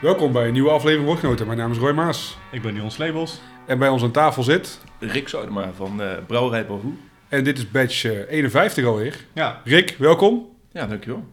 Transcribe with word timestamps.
Welkom 0.00 0.32
bij 0.32 0.46
een 0.46 0.52
nieuwe 0.52 0.70
aflevering 0.70 1.06
Woordgenoten. 1.06 1.46
Mijn 1.46 1.58
naam 1.58 1.70
is 1.70 1.78
Roy 1.78 1.92
Maas. 1.92 2.38
Ik 2.52 2.62
ben 2.62 2.74
Dion 2.74 2.90
Slebels. 2.90 3.40
En 3.66 3.78
bij 3.78 3.88
ons 3.88 4.02
aan 4.02 4.10
tafel 4.10 4.42
zit... 4.42 4.80
Rick 4.98 5.28
Zuidema 5.28 5.72
van 5.72 6.00
uh, 6.00 6.12
Brouwerij 6.26 6.66
Balhoe. 6.66 6.92
En 7.28 7.44
dit 7.44 7.58
is 7.58 7.70
badge 7.70 8.14
uh, 8.14 8.32
51 8.32 8.84
alweer. 8.84 9.24
Ja. 9.32 9.60
Rick, 9.64 9.96
welkom. 9.98 10.48
Ja, 10.72 10.86
dankjewel. 10.86 11.24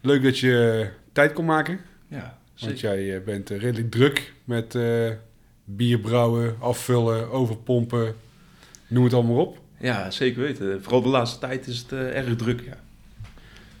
Leuk 0.00 0.22
dat 0.22 0.38
je 0.38 0.80
uh, 0.80 0.88
tijd 1.12 1.32
kon 1.32 1.44
maken. 1.44 1.80
Ja, 2.08 2.38
zeker. 2.54 2.66
Want 2.66 2.80
jij 2.80 3.16
uh, 3.16 3.24
bent 3.24 3.48
redelijk 3.48 3.90
druk 3.90 4.32
met 4.44 4.78
bier 5.64 5.98
brouwen, 5.98 6.56
afvullen, 6.60 7.30
overpompen. 7.30 8.14
Noem 8.86 9.04
het 9.04 9.14
allemaal 9.14 9.36
op. 9.36 9.58
Ja, 9.78 10.10
zeker 10.10 10.40
weten. 10.40 10.82
Vooral 10.82 11.02
de 11.02 11.08
laatste 11.08 11.38
tijd 11.38 11.66
is 11.66 11.78
het 11.78 11.92
erg 11.92 12.36
druk, 12.36 12.60
ja. 12.60 12.76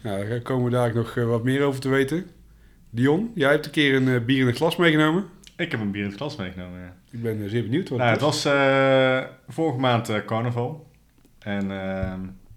Nou, 0.02 0.28
daar 0.28 0.40
komen 0.40 0.64
we 0.64 0.70
daar 0.70 0.94
nog 0.94 1.14
wat 1.14 1.44
meer 1.44 1.62
over 1.62 1.80
te 1.80 1.88
weten. 1.88 2.30
Dion, 2.94 3.32
jij 3.34 3.50
hebt 3.50 3.66
een 3.66 3.72
keer 3.72 3.94
een 3.94 4.24
bier 4.24 4.40
in 4.40 4.46
een 4.46 4.54
glas 4.54 4.76
meegenomen. 4.76 5.24
Ik 5.56 5.70
heb 5.70 5.80
een 5.80 5.90
bier 5.90 6.02
in 6.02 6.08
het 6.08 6.16
glas 6.16 6.36
meegenomen, 6.36 6.80
ja. 6.80 6.94
Ik 7.10 7.22
ben 7.22 7.50
zeer 7.50 7.62
benieuwd. 7.62 7.88
Wat 7.88 7.98
nou, 7.98 8.10
het 8.10 8.20
was 8.20 8.46
uh, 8.46 9.20
vorige 9.48 9.78
maand 9.78 10.10
uh, 10.10 10.24
carnaval. 10.26 10.86
En 11.38 11.64
uh, 11.64 12.12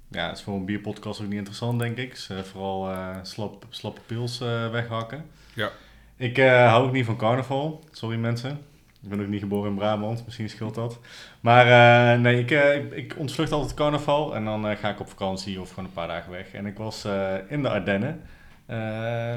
ja, 0.07 0.27
het 0.27 0.37
is 0.37 0.43
voor 0.43 0.55
een 0.55 0.65
bierpodcast 0.65 1.21
ook 1.21 1.27
niet 1.27 1.37
interessant, 1.37 1.79
denk 1.79 1.97
ik. 1.97 2.09
Dus, 2.09 2.29
vooral 2.43 2.95
slap, 3.21 3.65
slappe 3.69 4.01
pils 4.05 4.39
weghakken. 4.71 5.25
Ja. 5.53 5.69
Ik 6.17 6.37
hou 6.37 6.87
ook 6.87 6.93
niet 6.93 7.05
van 7.05 7.17
carnaval. 7.17 7.83
Sorry 7.91 8.17
mensen. 8.17 8.59
Ik 9.03 9.09
ben 9.09 9.21
ook 9.21 9.27
niet 9.27 9.41
geboren 9.41 9.69
in 9.69 9.75
Brabant, 9.75 10.25
misschien 10.25 10.49
scheelt 10.49 10.75
dat. 10.75 10.99
Maar 11.39 12.19
nee, 12.19 12.39
ik, 12.39 12.51
ik, 12.51 12.91
ik 12.91 13.15
ontvlucht 13.17 13.51
altijd 13.51 13.73
carnaval 13.73 14.35
en 14.35 14.45
dan 14.45 14.77
ga 14.77 14.89
ik 14.89 14.99
op 14.99 15.09
vakantie 15.09 15.61
of 15.61 15.69
gewoon 15.69 15.85
een 15.85 15.93
paar 15.93 16.07
dagen 16.07 16.31
weg. 16.31 16.51
En 16.53 16.65
ik 16.65 16.77
was 16.77 17.05
in 17.47 17.61
de 17.61 17.69
Ardennen 17.69 18.21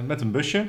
met 0.07 0.21
een 0.21 0.31
busje. 0.31 0.67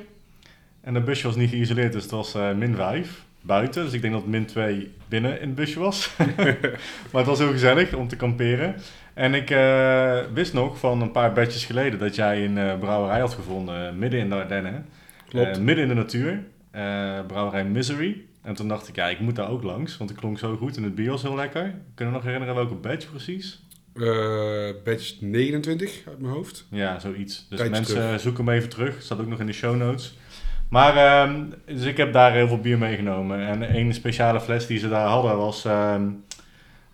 En 0.82 0.94
dat 0.94 1.06
busje 1.06 1.28
was 1.28 1.36
niet 1.36 1.50
geïsoleerd, 1.50 1.94
dus 1.94 2.02
het 2.04 2.12
was 2.12 2.36
uh, 2.36 2.54
min 2.54 2.76
5 2.76 3.24
buiten. 3.42 3.84
Dus 3.84 3.94
ik 3.94 4.02
denk 4.02 4.14
dat 4.14 4.26
min 4.26 4.46
2 4.46 4.92
binnen 5.08 5.42
in 5.42 5.48
het 5.48 5.56
busje 5.56 5.80
was. 5.80 6.12
maar 7.12 7.22
het 7.22 7.26
was 7.26 7.40
heel 7.40 7.52
gezellig 7.52 7.94
om 7.94 8.08
te 8.08 8.16
kamperen. 8.16 8.76
En 9.14 9.34
ik 9.34 9.50
uh, 9.50 10.20
wist 10.34 10.54
nog 10.54 10.78
van 10.78 11.02
een 11.02 11.12
paar 11.12 11.34
bedjes 11.34 11.66
geleden 11.66 12.00
dat 12.00 12.16
jij 12.16 12.46
een 12.46 12.58
uh, 12.58 12.80
brouwerij 12.80 13.20
had 13.20 13.34
gevonden 13.34 14.00
midden 14.00 14.20
in 14.20 14.30
de 14.30 14.36
Ardennen. 14.36 14.86
Klopt. 15.28 15.60
midden 15.60 15.84
in 15.84 15.90
de 15.90 15.96
natuur. 15.96 16.44
brouwerij 17.28 17.66
Misery. 17.66 18.22
En 18.42 18.54
toen 18.54 18.68
dacht 18.68 18.88
ik, 18.88 18.96
ja, 18.96 19.08
ik 19.08 19.20
moet 19.20 19.36
daar 19.36 19.50
ook 19.50 19.64
langs, 19.64 19.98
want 19.98 20.10
het 20.10 20.20
klonk 20.20 20.40
zo 20.40 20.56
goed 20.56 20.78
en 20.78 20.84
het 20.84 20.96
bier 20.96 21.10
was 21.10 21.22
heel 21.22 21.36
lekker. 21.36 21.74
Kunnen 21.96 22.14
we 22.14 22.20
nog 22.20 22.24
herinneren 22.24 22.56
welke 22.56 22.74
badge 22.74 23.10
precies? 23.10 23.64
badge 24.84 25.16
29 25.20 26.02
uit 26.08 26.20
mijn 26.20 26.34
hoofd. 26.34 26.66
Ja, 26.70 27.00
zoiets. 27.00 27.46
Dus 27.50 27.58
Tijdje 27.58 27.76
mensen 27.76 27.96
terug. 27.96 28.20
zoeken 28.20 28.46
hem 28.46 28.54
even 28.54 28.70
terug. 28.70 29.02
Staat 29.02 29.20
ook 29.20 29.28
nog 29.28 29.40
in 29.40 29.46
de 29.46 29.54
show 29.54 29.76
notes. 29.76 30.18
Maar, 30.70 31.24
um, 31.30 31.54
dus 31.66 31.84
ik 31.84 31.98
heb 31.98 32.14
daar 32.14 32.32
heel 32.32 32.48
veel 32.48 32.60
bier 32.60 32.78
meegenomen. 32.78 33.48
En 33.48 33.76
een 33.76 33.94
speciale 33.94 34.42
fles 34.42 34.68
die 34.68 34.80
ze 34.80 34.90
daar 34.90 35.08
hadden 35.08 35.38
was 35.38 35.66
um, 35.66 36.24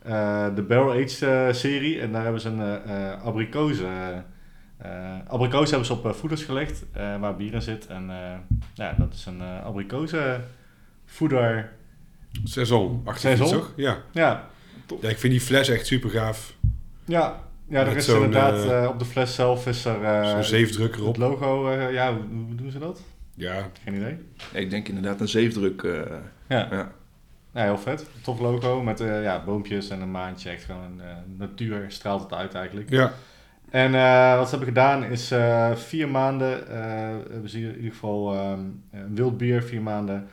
uh, 0.08 0.46
de 0.56 0.62
Barrel 0.62 0.92
Aged 0.92 1.22
uh, 1.22 1.54
serie. 1.54 2.00
En 2.00 2.12
daar 2.12 2.24
hebben 2.24 2.42
ze 2.42 2.50
een 2.50 2.82
uh, 2.88 3.24
abrikozen. 3.24 4.26
abrikozen 5.28 5.70
hebben 5.70 5.86
ze 5.86 5.94
op 5.94 6.16
voeders 6.16 6.44
gelegd, 6.44 6.86
waar 6.94 7.36
bier 7.36 7.54
in 7.54 7.62
zit. 7.62 7.88
En 7.88 8.12
ja, 8.74 8.96
dat 8.98 9.14
is 9.14 9.26
een 9.26 9.42
abrikozen 9.42 10.44
voeder. 11.06 11.72
Saison, 12.44 13.04
Saison? 13.14 13.48
toch? 13.48 13.74
Ja. 13.76 13.98
Ja. 14.12 14.48
ja, 15.02 15.10
ik 15.10 15.18
vind 15.18 15.34
die 15.34 15.42
fles 15.42 15.70
echt 15.70 15.86
super 15.86 16.10
gaaf. 16.10 16.54
Ja, 17.06 17.44
ja, 17.68 17.86
er 17.86 17.96
is 17.96 18.06
zo'n, 18.06 18.24
inderdaad 18.24 18.66
eh, 18.66 18.90
op 18.90 19.00
de 19.00 19.06
fles 19.06 19.36
zelf 19.36 19.68
is 19.68 19.86
er 19.86 20.28
Zo'n 20.30 20.44
zeefdruk 20.44 20.96
erop. 20.96 21.08
het 21.08 21.18
logo. 21.18 21.72
ja, 21.72 22.14
hoe 22.14 22.56
doen 22.56 22.72
ze 22.72 22.80
dat? 22.80 23.02
Ja, 23.36 23.70
Geen 23.84 23.96
idee. 23.96 24.18
Ik 24.54 24.70
denk 24.70 24.88
inderdaad 24.88 25.22
een 25.22 25.28
zeefdruk. 25.28 25.82
Uh, 25.82 26.02
Ja. 26.48 26.68
ja. 26.72 26.92
Ja, 27.54 27.64
heel 27.64 27.78
vet. 27.78 28.06
Tof 28.22 28.40
logo 28.40 28.84
met 28.84 29.02
uh, 29.02 29.24
ja, 29.24 29.44
boompjes 29.44 29.90
en 29.90 30.02
een 30.02 30.12
maandje. 30.12 30.50
Echt 30.50 30.64
gewoon 30.64 31.00
uh, 31.00 31.06
natuur 31.38 31.86
straalt 31.88 32.22
het 32.22 32.34
uit 32.34 32.54
eigenlijk. 32.54 32.90
ja. 32.90 33.12
En 33.70 33.94
uh, 33.94 34.38
wat 34.38 34.50
ze 34.50 34.56
hebben 34.56 34.74
gedaan 34.74 35.04
is 35.04 35.34
vier 35.74 36.10
maanden, 36.10 36.68
hebben 37.32 37.50
ze 37.50 37.60
in 37.60 37.76
ieder 37.76 37.92
geval 37.92 38.52
um, 38.52 38.84
wild 39.14 39.38
bier, 39.38 39.64
vier 39.64 39.82
maanden 39.82 40.28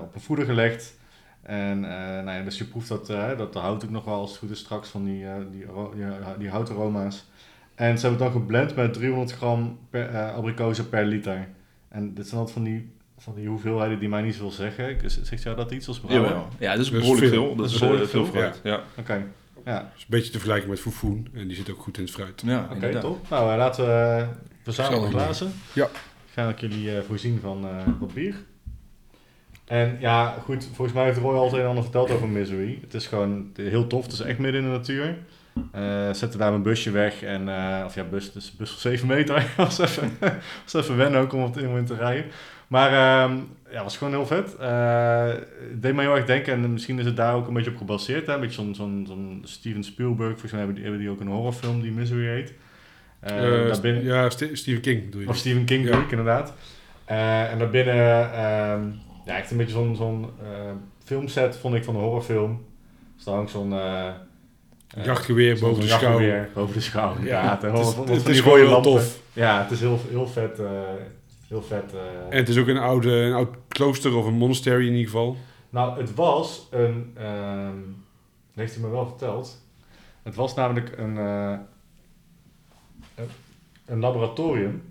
op 0.00 0.14
een 0.14 0.20
voeder 0.20 0.44
gelegd. 0.44 0.96
En 1.42 1.80
nou 1.80 2.30
ja, 2.30 2.42
dus 2.42 2.58
je 2.58 2.64
proeft 2.64 2.88
dat, 2.88 3.06
dat 3.36 3.52
de 3.52 3.58
hout 3.58 3.84
ook 3.84 3.90
nog 3.90 4.04
wel 4.04 4.14
als 4.14 4.30
het 4.30 4.38
goed 4.38 4.50
is 4.50 4.58
straks 4.58 4.88
van 4.88 5.04
die, 5.04 5.24
die, 5.50 5.66
die, 5.94 6.06
die 6.38 6.48
houtaroma's. 6.48 7.30
En 7.74 7.98
ze 7.98 8.06
hebben 8.06 8.24
het 8.24 8.32
dan 8.32 8.42
geblend 8.42 8.76
met 8.76 8.92
300 8.92 9.32
gram 9.32 9.78
per, 9.90 10.32
abrikozen 10.32 10.88
per 10.88 11.04
liter. 11.04 11.48
En 11.88 12.14
dit 12.14 12.26
zijn 12.28 12.40
altijd 12.40 12.56
van 12.56 12.64
die, 12.66 12.90
van 13.18 13.34
die 13.34 13.48
hoeveelheden 13.48 13.98
die 13.98 14.08
mij 14.08 14.22
niet 14.22 14.34
zoveel 14.34 14.50
zeggen. 14.50 15.10
Zegt 15.22 15.42
jou 15.42 15.56
dat 15.56 15.70
iets 15.70 15.88
als 15.88 16.00
brouwer? 16.00 16.30
Ja, 16.30 16.46
ja, 16.58 16.70
dat 16.76 16.80
is 16.84 16.90
Dat 16.90 16.94
is 16.94 17.00
behoorlijk 17.00 17.32
veel. 17.32 17.44
veel. 17.44 17.48
Dat 17.48 17.58
Dat 17.58 17.70
is 17.74 17.78
behoorlijk 17.78 18.10
veel 18.10 18.24
veel, 18.24 18.32
fruit. 18.34 18.60
Ja, 18.62 18.82
Oké, 18.98 19.26
ja. 19.64 19.78
Dat 19.78 19.90
is 19.96 20.02
een 20.02 20.06
beetje 20.08 20.30
te 20.30 20.38
vergelijken 20.38 20.70
met 20.70 20.80
Foefoen. 20.80 21.28
En 21.34 21.46
die 21.46 21.56
zit 21.56 21.70
ook 21.70 21.80
goed 21.80 21.96
in 21.96 22.02
het 22.02 22.12
fruit. 22.12 22.42
ja. 22.46 22.68
Oké, 22.72 22.98
top. 23.00 23.28
Nou, 23.28 23.50
uh, 23.50 23.56
laten 23.56 23.84
we 23.86 24.26
verzamelen 24.62 25.02
Gezellig, 25.02 25.24
glazen. 25.24 25.52
Ja. 25.72 25.88
Ga 26.32 26.48
ik 26.48 26.60
jullie 26.60 26.92
uh, 26.92 27.00
voorzien 27.00 27.40
van 27.40 27.66
wat 27.98 28.14
bier. 28.14 28.34
En 29.64 29.96
ja, 30.00 30.36
goed, 30.44 30.64
volgens 30.64 30.92
mij 30.96 31.04
heeft 31.04 31.18
Roy 31.18 31.36
al 31.36 31.44
het 31.44 31.52
een 31.52 31.60
en 31.60 31.66
ander 31.66 31.82
verteld 31.82 32.10
over 32.10 32.28
Misery. 32.28 32.78
Het 32.80 32.94
is 32.94 33.06
gewoon 33.06 33.50
heel 33.56 33.86
tof, 33.86 34.02
het 34.02 34.12
is 34.12 34.20
echt 34.20 34.38
midden 34.38 34.62
in 34.62 34.70
de 34.70 34.76
natuur. 34.76 35.18
Uh, 35.74 36.12
zette 36.12 36.38
daar 36.38 36.50
mijn 36.50 36.62
busje 36.62 36.90
weg 36.90 37.22
en, 37.22 37.48
uh, 37.48 37.82
of 37.84 37.94
ja, 37.94 38.04
bus, 38.04 38.34
een 38.34 38.42
bus 38.58 38.70
van 38.70 38.78
7 38.78 39.06
meter. 39.06 39.46
was, 39.56 39.78
even, 39.78 40.10
was 40.64 40.74
even 40.74 40.96
wennen 40.96 41.20
ook 41.20 41.32
om 41.32 41.42
op 41.42 41.54
dit 41.54 41.64
moment 41.64 41.86
te 41.86 41.94
rijden. 41.94 42.24
Maar 42.66 42.90
uh, 42.90 43.36
ja, 43.70 43.82
was 43.82 43.96
gewoon 43.96 44.12
heel 44.12 44.26
vet. 44.26 44.56
Uh, 44.60 45.26
het 45.70 45.82
deed 45.82 45.94
mij 45.94 46.04
heel 46.04 46.16
erg 46.16 46.24
denken 46.24 46.52
en 46.52 46.72
misschien 46.72 46.98
is 46.98 47.04
het 47.04 47.16
daar 47.16 47.34
ook 47.34 47.48
een 47.48 47.54
beetje 47.54 47.70
op 47.70 47.76
gebaseerd. 47.76 48.26
Hè? 48.26 48.34
Een 48.34 48.40
beetje 48.40 48.62
zo'n 48.62 48.74
zo'n 48.74 49.04
zo'n 49.06 49.42
Steven 49.44 49.84
Spielberg, 49.84 50.30
volgens 50.30 50.52
mij 50.52 50.60
hebben 50.60 50.76
die, 50.76 50.84
hebben 50.84 51.02
die 51.02 51.10
ook 51.10 51.20
een 51.20 51.28
horrorfilm 51.28 51.80
die 51.82 51.92
Misery 51.92 52.26
heet. 52.26 52.52
Binnen... 53.80 54.04
Ja, 54.04 54.30
St 54.30 54.48
Stephen 54.52 54.80
King 54.80 55.12
doe 55.12 55.20
je 55.20 55.28
Of 55.28 55.36
Stephen 55.36 55.64
King 55.64 55.84
ja. 55.84 55.92
doe 55.92 56.00
ik 56.00 56.10
inderdaad. 56.10 56.54
En 57.04 57.58
daarbinnen, 57.58 57.96
um, 57.96 59.00
ja, 59.24 59.36
echt 59.36 59.50
een 59.50 59.56
beetje 59.56 59.72
zo'n 59.72 59.96
zo'n 59.96 60.30
filmset 61.04 61.56
vond 61.56 61.74
ik 61.74 61.84
van 61.84 61.94
een 61.94 62.00
horrorfilm. 62.00 62.64
Staat 63.16 63.34
ook 63.34 63.48
zo'n... 63.48 63.72
Uh, 64.98 65.04
jachtgeweer 65.04 65.58
boven 65.58 65.80
de 65.80 65.88
schouw. 65.88 66.00
Jachtgeweer 66.00 66.48
boven 66.54 66.74
de 66.74 66.80
schouw, 66.80 67.16
Ja, 67.20 67.42
ja. 67.42 67.58
het, 67.60 67.78
is, 67.78 67.94
het, 67.94 68.08
het 68.08 68.28
is 68.28 68.40
gewoon 68.40 68.58
heel 68.58 68.80
tof. 68.80 69.20
Ja, 69.32 69.62
het 69.62 69.70
is 69.70 69.80
heel, 69.80 69.98
heel 70.08 70.26
vet. 70.26 70.58
Uh, 70.58 70.70
heel 71.48 71.62
vet 71.62 71.92
uh, 71.94 72.00
en 72.30 72.36
het 72.36 72.48
is 72.48 72.58
ook 72.58 72.66
een, 72.66 72.76
oude, 72.76 73.10
een 73.10 73.32
oud 73.32 73.56
klooster 73.68 74.14
of 74.14 74.26
een 74.26 74.34
monastery 74.34 74.86
in 74.86 74.92
ieder 74.92 75.04
geval. 75.04 75.36
Nou, 75.70 76.00
het 76.00 76.14
was 76.14 76.68
een... 76.70 77.16
Um, 77.20 78.04
dat 78.54 78.66
heeft 78.66 78.74
hij 78.74 78.84
me 78.84 78.90
wel 78.90 79.06
verteld. 79.06 79.66
Het 80.22 80.34
was 80.34 80.54
namelijk 80.54 80.98
een, 80.98 81.14
uh, 81.16 81.58
een 83.86 84.00
laboratorium. 84.00 84.82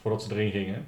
Voordat 0.00 0.22
ze 0.22 0.32
erin 0.32 0.50
gingen. 0.50 0.86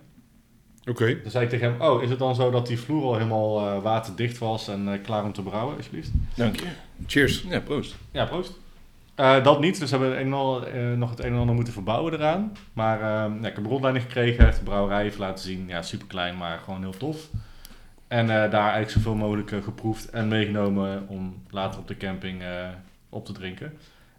Oké. 0.81 0.91
Okay. 0.91 1.15
Toen 1.21 1.31
zei 1.31 1.45
ik 1.45 1.51
tegen 1.51 1.73
hem, 1.73 1.81
oh, 1.81 2.03
is 2.03 2.11
het 2.11 2.19
dan 2.19 2.35
zo 2.35 2.51
dat 2.51 2.67
die 2.67 2.79
vloer 2.79 3.03
al 3.03 3.15
helemaal 3.15 3.61
uh, 3.61 3.83
waterdicht 3.83 4.39
was 4.39 4.69
en 4.69 4.89
uh, 4.89 5.03
klaar 5.03 5.25
om 5.25 5.33
te 5.33 5.43
brouwen, 5.43 5.77
alsjeblieft? 5.77 6.11
Dank 6.35 6.61
je. 6.61 6.67
Cheers. 7.06 7.43
Ja, 7.49 7.60
proost. 7.60 7.97
Ja, 8.10 8.25
proost. 8.25 8.53
Uh, 9.21 9.44
dat 9.44 9.60
niet, 9.60 9.78
dus 9.78 9.91
we 9.91 9.97
hebben 9.97 10.21
een 10.21 10.32
al, 10.32 10.66
nog 10.97 11.10
het 11.10 11.19
een 11.19 11.32
en 11.32 11.38
ander 11.38 11.55
moeten 11.55 11.72
verbouwen 11.72 12.12
eraan. 12.12 12.53
Maar 12.72 13.00
ja, 13.00 13.27
ik 13.38 13.43
heb 13.43 13.56
een 13.56 13.66
rondleiding 13.66 14.05
gekregen, 14.05 14.44
heeft 14.44 14.59
de 14.59 14.65
brouwerij 14.65 15.05
even 15.05 15.21
laten 15.21 15.44
zien. 15.44 15.69
Ja, 15.69 15.82
super 15.82 16.06
klein, 16.06 16.37
maar 16.37 16.59
gewoon 16.59 16.81
heel 16.81 16.97
tof. 16.97 17.31
En 18.09 18.27
daar 18.27 18.53
eigenlijk 18.53 18.91
zoveel 18.91 19.15
mogelijk 19.15 19.65
geproefd 19.65 20.10
en 20.10 20.28
meegenomen 20.28 21.09
om 21.09 21.43
later 21.50 21.81
op 21.81 21.88
de 21.88 21.97
camping 21.97 22.43
op 23.09 23.26
te 23.26 23.32
drinken. 23.32 23.78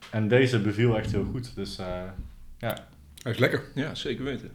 En 0.10 0.28
deze 0.28 0.62
beviel 0.62 0.98
echt 0.98 1.12
heel 1.12 1.28
goed, 1.32 1.56
dus 1.56 1.76
ja. 2.58 2.78
Hij 3.22 3.32
is 3.32 3.38
lekker. 3.38 3.64
Ja, 3.74 3.96
zeker 3.96 4.24
weten. 4.24 4.52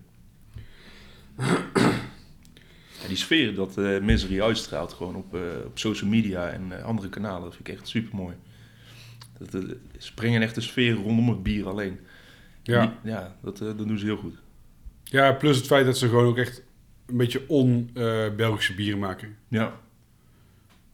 Ja, 3.01 3.09
die 3.09 3.17
sfeer 3.17 3.55
dat 3.55 3.79
uh, 3.79 4.01
Misery 4.01 4.41
uitstraalt 4.41 4.93
gewoon 4.93 5.17
op, 5.17 5.35
uh, 5.35 5.41
op 5.65 5.79
social 5.79 6.11
media 6.11 6.49
en 6.49 6.69
uh, 6.73 6.85
andere 6.85 7.09
kanalen, 7.09 7.43
dat 7.43 7.55
vind 7.55 7.69
ik 7.69 7.75
echt 7.75 7.89
super 7.89 8.17
mooi. 8.17 8.37
Dat, 9.39 9.65
ze 9.99 10.15
brengen 10.15 10.43
echt 10.43 10.55
de 10.55 10.61
sfeer 10.61 10.95
rondom 10.95 11.29
het 11.29 11.43
bier 11.43 11.69
alleen. 11.69 12.01
Ja, 12.63 12.87
die, 12.87 13.11
ja 13.13 13.37
dat, 13.43 13.59
dat 13.59 13.79
doen 13.79 13.99
ze 13.99 14.05
heel 14.05 14.17
goed. 14.17 14.35
Ja, 15.03 15.33
plus 15.33 15.57
het 15.57 15.67
feit 15.67 15.87
dat 15.87 15.99
ze 15.99 16.09
gewoon 16.09 16.27
ook 16.27 16.39
echt 16.39 16.63
een 17.07 17.17
beetje 17.17 17.49
on-Belgische 17.49 18.75
bieren 18.75 18.99
maken. 18.99 19.37
Ja. 19.49 19.81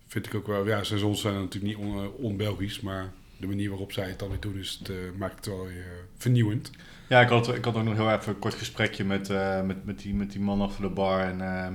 Vind 0.07 0.27
ik 0.27 0.35
ook 0.35 0.47
wel. 0.47 0.67
Ja, 0.67 0.83
saisons 0.83 1.21
zijn 1.21 1.35
natuurlijk 1.35 1.79
niet 1.79 1.87
on-Belgisch, 2.17 2.81
maar 2.81 3.13
de 3.37 3.47
manier 3.47 3.69
waarop 3.69 3.93
zij 3.93 4.09
het 4.09 4.19
dan 4.19 4.29
weer 4.29 4.41
doen, 4.41 4.59
is 4.59 4.81
het, 4.83 5.17
maakt 5.17 5.37
het 5.37 5.47
wel 5.47 5.67
weer 5.67 6.07
vernieuwend. 6.17 6.71
Ja, 7.09 7.21
ik 7.21 7.29
had, 7.29 7.55
ik 7.55 7.65
had 7.65 7.77
ook 7.77 7.85
nog 7.85 7.95
heel 7.95 8.11
even 8.11 8.33
een 8.33 8.39
kort 8.39 8.55
gesprekje 8.55 9.05
met, 9.05 9.31
uh, 9.31 9.63
met, 9.63 9.85
met, 9.85 9.99
die, 9.99 10.15
met 10.15 10.33
die 10.33 10.41
man 10.41 10.61
achter 10.61 10.83
de 10.83 10.89
bar. 10.89 11.21
En 11.21 11.39
uh, 11.39 11.69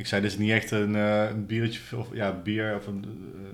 ik 0.00 0.06
zei, 0.06 0.22
dit 0.22 0.30
is 0.30 0.38
niet 0.38 0.50
echt 0.50 0.70
een, 0.70 0.94
uh, 0.94 1.28
een 1.28 1.46
biertje, 1.46 1.96
of 1.96 2.08
ja, 2.12 2.40
bier 2.44 2.76
of 2.76 2.86
een, 2.86 3.04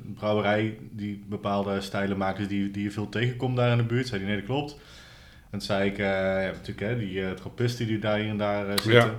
een, 0.05 0.15
brouwerij 0.15 0.79
die 0.91 1.25
bepaalde 1.29 1.81
stijlen 1.81 2.17
maakt, 2.17 2.39
dus 2.39 2.49
die, 2.49 2.71
die 2.71 2.83
je 2.83 2.91
veel 2.91 3.09
tegenkomt 3.09 3.57
daar 3.57 3.71
in 3.71 3.77
de 3.77 3.85
buurt. 3.85 4.07
Zei 4.07 4.21
die, 4.21 4.29
nee, 4.29 4.39
dat 4.39 4.47
klopt. 4.47 4.73
En 5.51 5.59
toen 5.59 5.61
zei 5.61 5.91
ik, 5.91 5.97
ja, 5.97 6.35
natuurlijk, 6.35 6.81
hè, 6.81 6.99
die 6.99 7.13
uh, 7.13 7.31
trappisten 7.31 7.87
die 7.87 7.99
daar 7.99 8.19
hier 8.19 8.29
en 8.29 8.37
daar 8.37 8.81
zitten. 8.81 9.19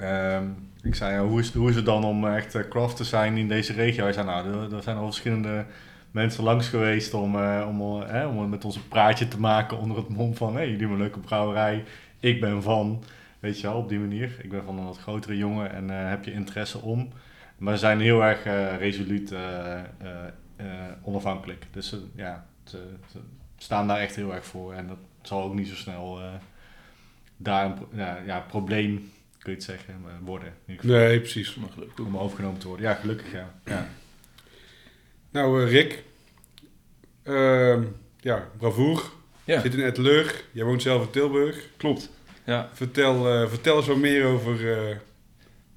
Ehm, 0.00 0.44
ik 0.82 0.94
zei, 0.94 1.12
ja, 1.12 1.24
hoe, 1.24 1.40
is, 1.40 1.52
hoe 1.52 1.68
is 1.68 1.76
het 1.76 1.84
dan 1.84 2.04
om 2.04 2.26
echt 2.26 2.54
eh, 2.54 2.68
craft 2.68 2.96
te 2.96 3.04
zijn 3.04 3.36
in 3.36 3.48
deze 3.48 3.72
regio? 3.72 4.02
Hij 4.02 4.12
zei, 4.12 4.26
nou, 4.26 4.46
er, 4.46 4.74
er 4.74 4.82
zijn 4.82 4.96
al 4.96 5.04
verschillende 5.04 5.64
mensen 6.10 6.44
langs 6.44 6.68
geweest 6.68 7.14
om, 7.14 7.36
eh, 7.36 7.66
om, 7.68 8.02
eh, 8.02 8.36
om 8.36 8.48
met 8.48 8.64
ons 8.64 8.76
een 8.76 8.88
praatje 8.88 9.28
te 9.28 9.40
maken 9.40 9.78
onder 9.78 9.96
het 9.96 10.08
mom 10.08 10.34
van, 10.34 10.48
hé, 10.48 10.54
hey, 10.54 10.64
jullie 10.64 10.80
hebben 10.80 10.96
een 10.96 11.02
leuke 11.02 11.18
brouwerij, 11.18 11.84
ik 12.20 12.40
ben 12.40 12.62
van, 12.62 13.02
weet 13.40 13.60
je 13.60 13.66
wel, 13.66 13.76
op 13.76 13.88
die 13.88 13.98
manier. 13.98 14.36
Ik 14.42 14.50
ben 14.50 14.64
van 14.64 14.78
een 14.78 14.84
wat 14.84 14.98
grotere 14.98 15.36
jongen 15.36 15.72
en 15.72 15.90
eh, 15.90 16.08
heb 16.08 16.24
je 16.24 16.32
interesse 16.32 16.78
om. 16.78 17.12
Maar 17.58 17.72
ze 17.74 17.78
zijn 17.80 18.00
heel 18.00 18.24
erg 18.24 18.44
eh, 18.44 18.76
resoluut 18.78 19.32
eh, 19.32 19.80
onafhankelijk. 21.02 21.66
Dus 21.72 21.88
ze, 21.88 22.02
ja, 22.14 22.46
ze, 22.64 22.82
ze 23.12 23.18
staan 23.56 23.86
daar 23.88 23.98
echt 23.98 24.16
heel 24.16 24.34
erg 24.34 24.46
voor. 24.46 24.72
En 24.74 24.86
dat 24.86 24.98
zal 25.22 25.42
ook 25.42 25.54
niet 25.54 25.68
zo 25.68 25.74
snel 25.74 26.20
eh, 26.20 26.32
daar 27.36 27.64
een 27.64 27.74
pro- 27.74 27.88
ja, 27.92 28.18
ja, 28.26 28.40
probleem, 28.40 28.96
kun 29.38 29.50
je 29.52 29.58
het 29.58 29.62
zeggen, 29.62 29.94
worden. 30.24 30.48
In 30.48 30.54
ieder 30.72 30.84
geval. 30.84 30.98
Nee, 31.00 31.18
precies. 31.20 31.54
Maar 31.54 31.68
gelukkig. 31.70 32.04
Om 32.06 32.16
overgenomen 32.18 32.60
te 32.60 32.68
worden. 32.68 32.86
Ja, 32.86 32.94
gelukkig 32.94 33.32
ja. 33.32 33.54
ja. 33.64 33.86
Nou, 35.30 35.64
eh, 35.64 35.70
Rick. 35.70 36.02
Ehm, 37.22 37.82
ja, 38.20 38.48
bravoer. 38.58 39.10
Ja, 39.44 39.60
Zit 39.60 39.74
in 39.74 39.80
Etteleur. 39.80 40.44
Jij 40.52 40.64
woont 40.64 40.82
zelf 40.82 41.02
in 41.04 41.10
Tilburg. 41.10 41.66
klopt. 41.76 42.10
Ja, 42.44 42.68
Vertel, 42.72 43.28
eh, 43.28 43.48
vertel 43.48 43.76
eens 43.76 43.86
wat 43.86 43.96
meer 43.96 44.24
over 44.24 44.72
eh, 44.72 44.96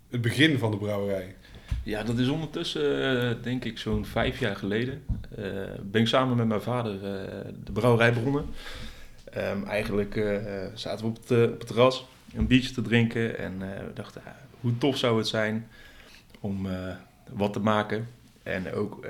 het 0.10 0.22
begin 0.22 0.58
van 0.58 0.72
de 0.72 0.78
brouwerij. 0.78 1.36
Ja, 1.84 2.04
dat 2.04 2.18
is 2.18 2.28
ondertussen, 2.28 3.22
eh, 3.22 3.44
denk 3.44 3.66
ik, 3.66 3.78
zo'n 3.78 4.06
vijf 4.06 4.40
jaar 4.40 4.56
geleden. 4.56 5.04
ben 5.82 6.02
ik 6.02 6.08
samen 6.08 6.38
met 6.38 6.48
mijn 6.48 6.62
vader 6.62 7.00
de 7.64 7.72
brouwerij 7.72 8.14
begonnen. 8.14 8.46
Ehm, 9.24 9.64
eigenlijk 9.64 10.14
zaten 10.74 11.06
we 11.06 11.12
op 11.12 11.28
het, 11.28 11.52
op 11.52 11.60
het 11.60 11.68
terras 11.68 12.06
een 12.36 12.48
biertje 12.48 12.74
te 12.74 12.82
drinken. 12.82 13.38
En 13.38 13.60
we 13.60 13.92
dachten, 13.94 14.22
hoe 14.60 14.78
tof 14.78 14.98
zou 14.98 15.18
het 15.18 15.28
zijn 15.28 15.68
om 16.40 16.68
wat 17.30 17.54
te 17.54 17.60
maken. 17.60 18.08
En 18.44 18.74
ook 18.74 19.06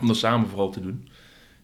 om 0.00 0.06
dat 0.06 0.16
samen 0.16 0.48
vooral 0.48 0.70
te 0.70 0.80
doen. 0.80 1.08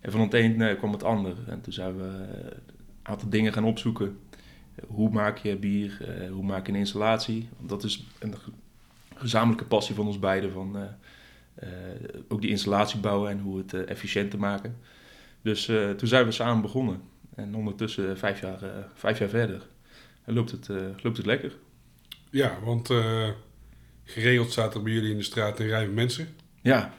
En 0.00 0.10
van 0.12 0.20
het 0.20 0.34
een 0.34 0.76
kwam 0.76 0.92
het 0.92 1.04
ander. 1.04 1.34
En 1.46 1.60
toen 1.60 1.72
zijn 1.72 1.96
we 1.96 2.04
een 2.04 2.60
aantal 3.02 3.28
dingen 3.28 3.52
gaan 3.52 3.64
opzoeken. 3.64 4.18
Hoe 4.86 5.10
maak 5.10 5.38
je 5.38 5.56
bier? 5.56 5.98
Eh, 6.00 6.30
hoe 6.30 6.44
maak 6.44 6.66
je 6.66 6.72
een 6.72 6.78
installatie? 6.78 7.48
Want 7.56 7.68
dat 7.68 7.84
is 7.84 8.06
een 8.18 8.34
gezamenlijke 9.14 9.64
passie 9.64 9.94
van 9.94 10.06
ons 10.06 10.18
beiden. 10.18 10.52
Van, 10.52 10.76
eh, 10.76 10.82
eh, 11.54 11.68
ook 12.28 12.40
die 12.40 12.50
installatie 12.50 13.00
bouwen 13.00 13.30
en 13.30 13.38
hoe 13.38 13.58
het 13.58 13.72
efficiënt 13.72 14.30
te 14.30 14.38
maken. 14.38 14.76
Dus 15.42 15.64
toen 15.96 16.08
zijn 16.08 16.24
we 16.24 16.32
samen 16.32 16.62
begonnen. 16.62 17.00
En 17.34 17.54
ondertussen 17.54 18.18
vijf 18.18 18.40
jaar, 18.40 18.58
vijf 18.94 19.18
jaar 19.18 19.28
verder. 19.28 19.66
En 20.24 20.34
loopt 20.34 20.50
het, 20.50 20.68
loopt 21.02 21.16
het 21.16 21.26
lekker. 21.26 21.56
Ja, 22.30 22.58
want 22.64 22.90
geregeld 24.04 24.52
staat 24.52 24.74
er 24.74 24.82
bij 24.82 24.92
jullie 24.92 25.10
in 25.10 25.16
de 25.16 25.22
straat 25.22 25.60
een 25.60 25.66
rij 25.66 25.84
van 25.84 25.94
mensen. 25.94 26.28
Ja, 26.62 26.94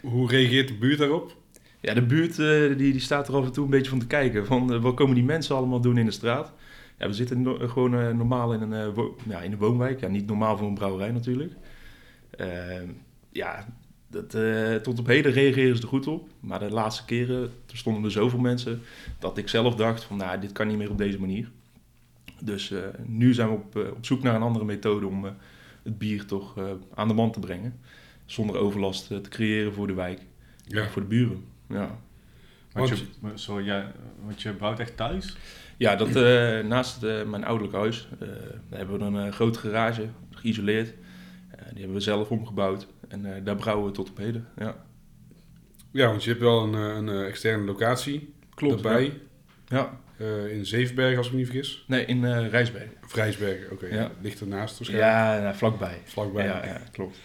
Hoe 0.00 0.28
reageert 0.28 0.68
de 0.68 0.74
buurt 0.74 0.98
daarop? 0.98 1.36
ja 1.80 1.94
de 1.94 2.02
buurt 2.02 2.36
die, 2.36 2.76
die 2.76 3.00
staat 3.00 3.28
er 3.28 3.34
af 3.34 3.44
en 3.44 3.52
toe 3.52 3.64
een 3.64 3.70
beetje 3.70 3.90
van 3.90 3.98
te 3.98 4.06
kijken. 4.06 4.46
Van, 4.46 4.80
wat 4.80 4.94
komen 4.94 5.14
die 5.14 5.24
mensen 5.24 5.56
allemaal 5.56 5.80
doen 5.80 5.98
in 5.98 6.06
de 6.06 6.10
straat? 6.10 6.52
Ja, 7.00 7.06
we 7.06 7.12
zitten 7.14 7.42
no- 7.42 7.68
gewoon 7.68 7.94
eh, 7.94 8.10
normaal 8.10 8.52
in 8.52 8.60
een, 8.60 8.72
eh, 8.72 8.94
wo- 8.94 9.16
ja, 9.28 9.40
in 9.40 9.52
een 9.52 9.58
woonwijk. 9.58 10.00
Ja, 10.00 10.08
niet 10.08 10.26
normaal 10.26 10.56
voor 10.56 10.68
een 10.68 10.74
brouwerij 10.74 11.10
natuurlijk. 11.10 11.52
Ehm, 12.30 12.88
ja, 13.32 13.66
dat, 14.08 14.34
eh, 14.34 14.74
tot 14.74 14.98
op 14.98 15.06
heden 15.06 15.32
reageren 15.32 15.76
ze 15.76 15.82
er 15.82 15.88
goed 15.88 16.06
op. 16.06 16.28
Maar 16.40 16.58
de 16.58 16.70
laatste 16.70 17.04
keren 17.04 17.42
er 17.42 17.76
stonden 17.76 18.04
er 18.04 18.10
zoveel 18.10 18.38
mensen 18.38 18.82
dat 19.18 19.38
ik 19.38 19.48
zelf 19.48 19.74
dacht 19.74 20.04
van 20.04 20.16
nou, 20.16 20.40
dit 20.40 20.52
kan 20.52 20.66
niet 20.66 20.76
meer 20.76 20.90
op 20.90 20.98
deze 20.98 21.20
manier. 21.20 21.50
Dus 22.42 22.70
eh, 22.70 22.80
nu 23.06 23.34
zijn 23.34 23.48
we 23.48 23.54
op, 23.54 23.76
op 23.96 24.04
zoek 24.06 24.22
naar 24.22 24.34
een 24.34 24.42
andere 24.42 24.64
methode 24.64 25.06
om 25.06 25.26
eh, 25.26 25.32
het 25.82 25.98
bier 25.98 26.24
toch 26.26 26.58
eh, 26.58 26.64
aan 26.94 27.08
de 27.08 27.14
man 27.14 27.32
te 27.32 27.40
brengen. 27.40 27.78
Zonder 28.26 28.56
overlast 28.56 29.06
te 29.06 29.20
creëren 29.28 29.72
voor 29.72 29.86
de 29.86 29.94
wijk, 29.94 30.20
Ja. 30.66 30.88
voor 30.88 31.02
de 31.02 31.08
buren. 31.08 31.44
Ja, 31.68 31.98
Want, 32.72 32.88
Want- 32.88 32.88
je, 32.98 33.06
sorry, 33.34 33.64
ja, 33.64 33.92
want 34.24 34.42
je 34.42 34.52
brouwt 34.52 34.78
echt 34.78 34.96
thuis? 34.96 35.36
Ja 35.80 35.96
dat 35.96 36.16
eh, 36.16 36.60
naast 36.60 37.02
eh, 37.02 37.22
mijn 37.24 37.44
ouderlijk 37.44 37.76
huis 37.76 38.08
eh, 38.20 38.28
hebben 38.70 38.98
we 38.98 39.18
een 39.18 39.32
grote 39.32 39.58
garage, 39.58 40.08
geïsoleerd. 40.30 40.94
Die 41.70 41.78
hebben 41.78 41.96
we 41.96 42.00
zelf 42.00 42.28
omgebouwd 42.28 42.86
en 43.08 43.44
daar 43.44 43.56
brouwen 43.56 43.86
we 43.86 43.92
tot 43.92 44.10
op 44.10 44.16
heden. 44.16 44.48
Ja, 44.56 44.76
Ja, 45.90 46.06
want 46.06 46.24
je 46.24 46.30
hebt 46.30 46.42
wel 46.42 46.62
een, 46.62 46.72
een 47.08 47.24
externe 47.24 47.64
locatie 47.64 48.34
daarbij. 48.56 49.20
Ja. 49.66 49.98
In 50.48 50.66
Zevenberg, 50.66 51.16
als 51.16 51.26
ik 51.26 51.32
me 51.32 51.38
niet 51.38 51.48
vergis. 51.48 51.84
Nee, 51.86 52.04
in 52.04 52.48
Rijsberg. 52.48 52.88
Of 53.04 53.14
Rijsberg, 53.14 53.70
oké. 53.70 53.86
Ja. 53.86 54.10
Ligt 54.20 54.40
ernaast 54.40 54.78
waarschijnlijk. 54.78 55.12
Ja, 55.12 55.40
nou, 55.40 55.56
vlakbij. 55.56 56.00
Vlakbij. 56.04 56.44
Ja, 56.44 56.64
ja, 56.64 56.80
klopt. 56.92 57.18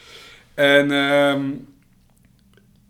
En 0.53 0.91
ehm, 0.91 1.51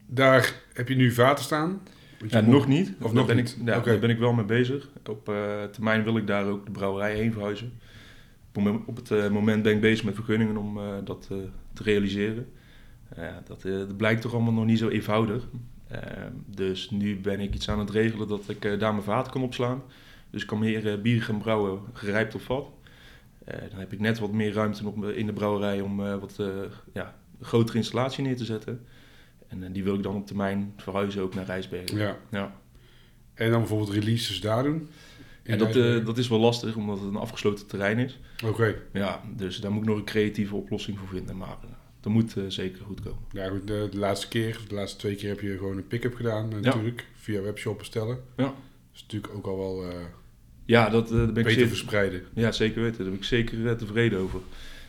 daar 0.06 0.54
heb 0.74 0.88
je 0.88 0.96
nu 0.96 1.12
vaten 1.12 1.44
staan. 1.44 1.82
Ja, 2.32 2.42
nog 2.42 2.68
niet. 2.68 2.94
Of 3.02 3.14
nog 3.14 3.26
ben 3.26 3.36
niet? 3.36 3.58
Ik, 3.60 3.68
ja, 3.68 3.78
Oké. 3.78 3.90
Daar 3.90 4.00
ben 4.00 4.10
ik 4.10 4.20
wel 4.20 4.34
mee 4.34 4.46
bezig. 4.46 4.90
Op 5.10 5.30
eh, 5.30 5.64
termijn 5.64 6.04
wil 6.04 6.18
ik 6.18 6.28
daar 6.28 6.46
ook 6.46 6.66
de 6.66 6.72
brouwerij 6.72 7.16
heen 7.16 7.32
verhuizen. 7.32 7.72
Op, 8.50 8.56
het 8.56 8.64
mom- 8.64 8.84
op 8.86 8.96
het 8.96 9.12
eh, 9.12 9.30
moment 9.30 9.64
ben 9.64 9.74
ik 9.74 9.82
bezig 9.82 10.06
met 10.06 10.16
vergunningen 10.16 10.58
om 10.58 10.78
eh, 10.78 10.84
dat 11.04 11.28
te 11.74 11.84
realiseren. 11.84 12.48
Dat, 13.48 13.62
dat 13.62 13.98
blijkt 13.98 14.22
toch 14.22 14.34
allemaal 14.34 14.54
nog 14.54 14.66
niet 14.66 14.80
zo 14.80 14.90
eenvoudig. 14.90 15.48
Dus 16.46 16.90
nu 16.90 17.20
ben 17.20 17.40
ik 17.40 17.54
iets 17.54 17.70
aan 17.70 17.80
het 17.80 17.90
regelen 17.90 18.28
dat 18.28 18.50
ik 18.50 18.62
daar 18.62 18.92
mijn 18.92 19.04
vaten 19.04 19.32
kan 19.32 19.44
opslaan. 19.44 19.82
Dus 20.30 20.42
ik 20.42 20.48
kan 20.48 20.60
meer 20.60 21.02
bier 21.02 21.22
gaan 21.22 21.38
brouwen 21.38 21.80
gerijpt 21.94 22.36
op 22.36 22.42
vat. 22.42 22.68
Dan 23.46 23.80
heb 23.80 23.94
ik 23.94 24.00
net 24.00 24.20
wat 24.20 24.32
meer 24.32 24.54
ruimte 24.54 25.14
in 25.16 25.26
de 25.26 25.34
brouwerij 25.34 25.82
om 25.82 25.98
wat 25.98 26.40
ja, 26.94 27.16
grotere 27.42 27.78
installatie 27.78 28.24
neer 28.24 28.38
te 28.38 28.46
zetten. 28.46 28.86
En 29.56 29.64
eh, 29.68 29.74
die 29.74 29.84
wil 29.84 29.96
ik 29.96 30.04
dan 30.04 30.16
op 30.16 30.28
termijn 30.28 30.74
verhuizen 30.78 31.22
ook 31.22 31.36
naar 31.36 31.46
Rijsbergen. 31.46 31.98
Ja. 31.98 32.18
Ja. 32.32 32.56
En 33.34 33.50
dan 33.50 33.60
bijvoorbeeld 33.60 33.90
releases 33.90 34.42
daar 34.42 34.64
doen. 34.64 34.90
En 35.44 35.58
dat, 35.58 35.76
eh, 35.76 36.06
dat 36.06 36.18
is 36.18 36.28
wel 36.28 36.40
lastig, 36.40 36.76
omdat 36.76 37.00
het 37.00 37.08
een 37.08 37.16
afgesloten 37.16 37.68
terrein 37.68 37.98
is. 37.98 38.20
Oké. 38.46 38.76
Ja, 38.94 39.22
dus 39.36 39.60
daar 39.60 39.72
moet 39.72 39.82
ik 39.82 39.88
nog 39.88 39.98
een 39.98 40.04
creatieve 40.06 40.56
oplossing 40.56 40.98
voor 40.98 41.08
vinden. 41.08 41.38
Maar 41.38 41.58
eh, 41.64 41.70
dat 42.00 42.12
moet 42.14 42.36
zeker 42.48 42.86
goed 42.86 43.02
komen. 43.02 43.20
Ja, 43.32 43.50
goed, 43.50 43.68
de, 43.68 43.88
de 43.92 43.98
laatste 43.98 44.28
keer, 44.28 44.60
de 44.68 44.76
laatste 44.76 44.98
twee 44.98 45.16
keer 45.16 45.30
heb 45.30 45.40
je 45.40 45.58
gewoon 45.58 45.78
een 45.78 45.88
pick-up 45.88 46.16
gedaan 46.16 46.50
natuurlijk. 46.50 47.06
Via 47.16 47.42
webshop 47.42 47.78
bestellen. 47.78 48.18
Ja. 48.38 48.44
Dat 48.44 48.54
is 48.94 49.02
natuurlijk 49.02 49.34
ook 49.34 49.46
al 49.46 49.58
wel 49.58 49.84
Ja, 50.66 50.90
dat 50.90 51.10
ben 51.10 51.28
ik 51.28 51.34
beter 51.34 51.52
zeer, 51.52 51.68
verspreiden. 51.68 52.24
ja, 52.34 52.52
zeker 52.52 52.82
weten. 52.82 52.98
Daar 52.98 53.08
ben 53.10 53.18
ik 53.20 53.24
zeker 53.24 53.78
tevreden 53.78 54.20
over. 54.20 54.40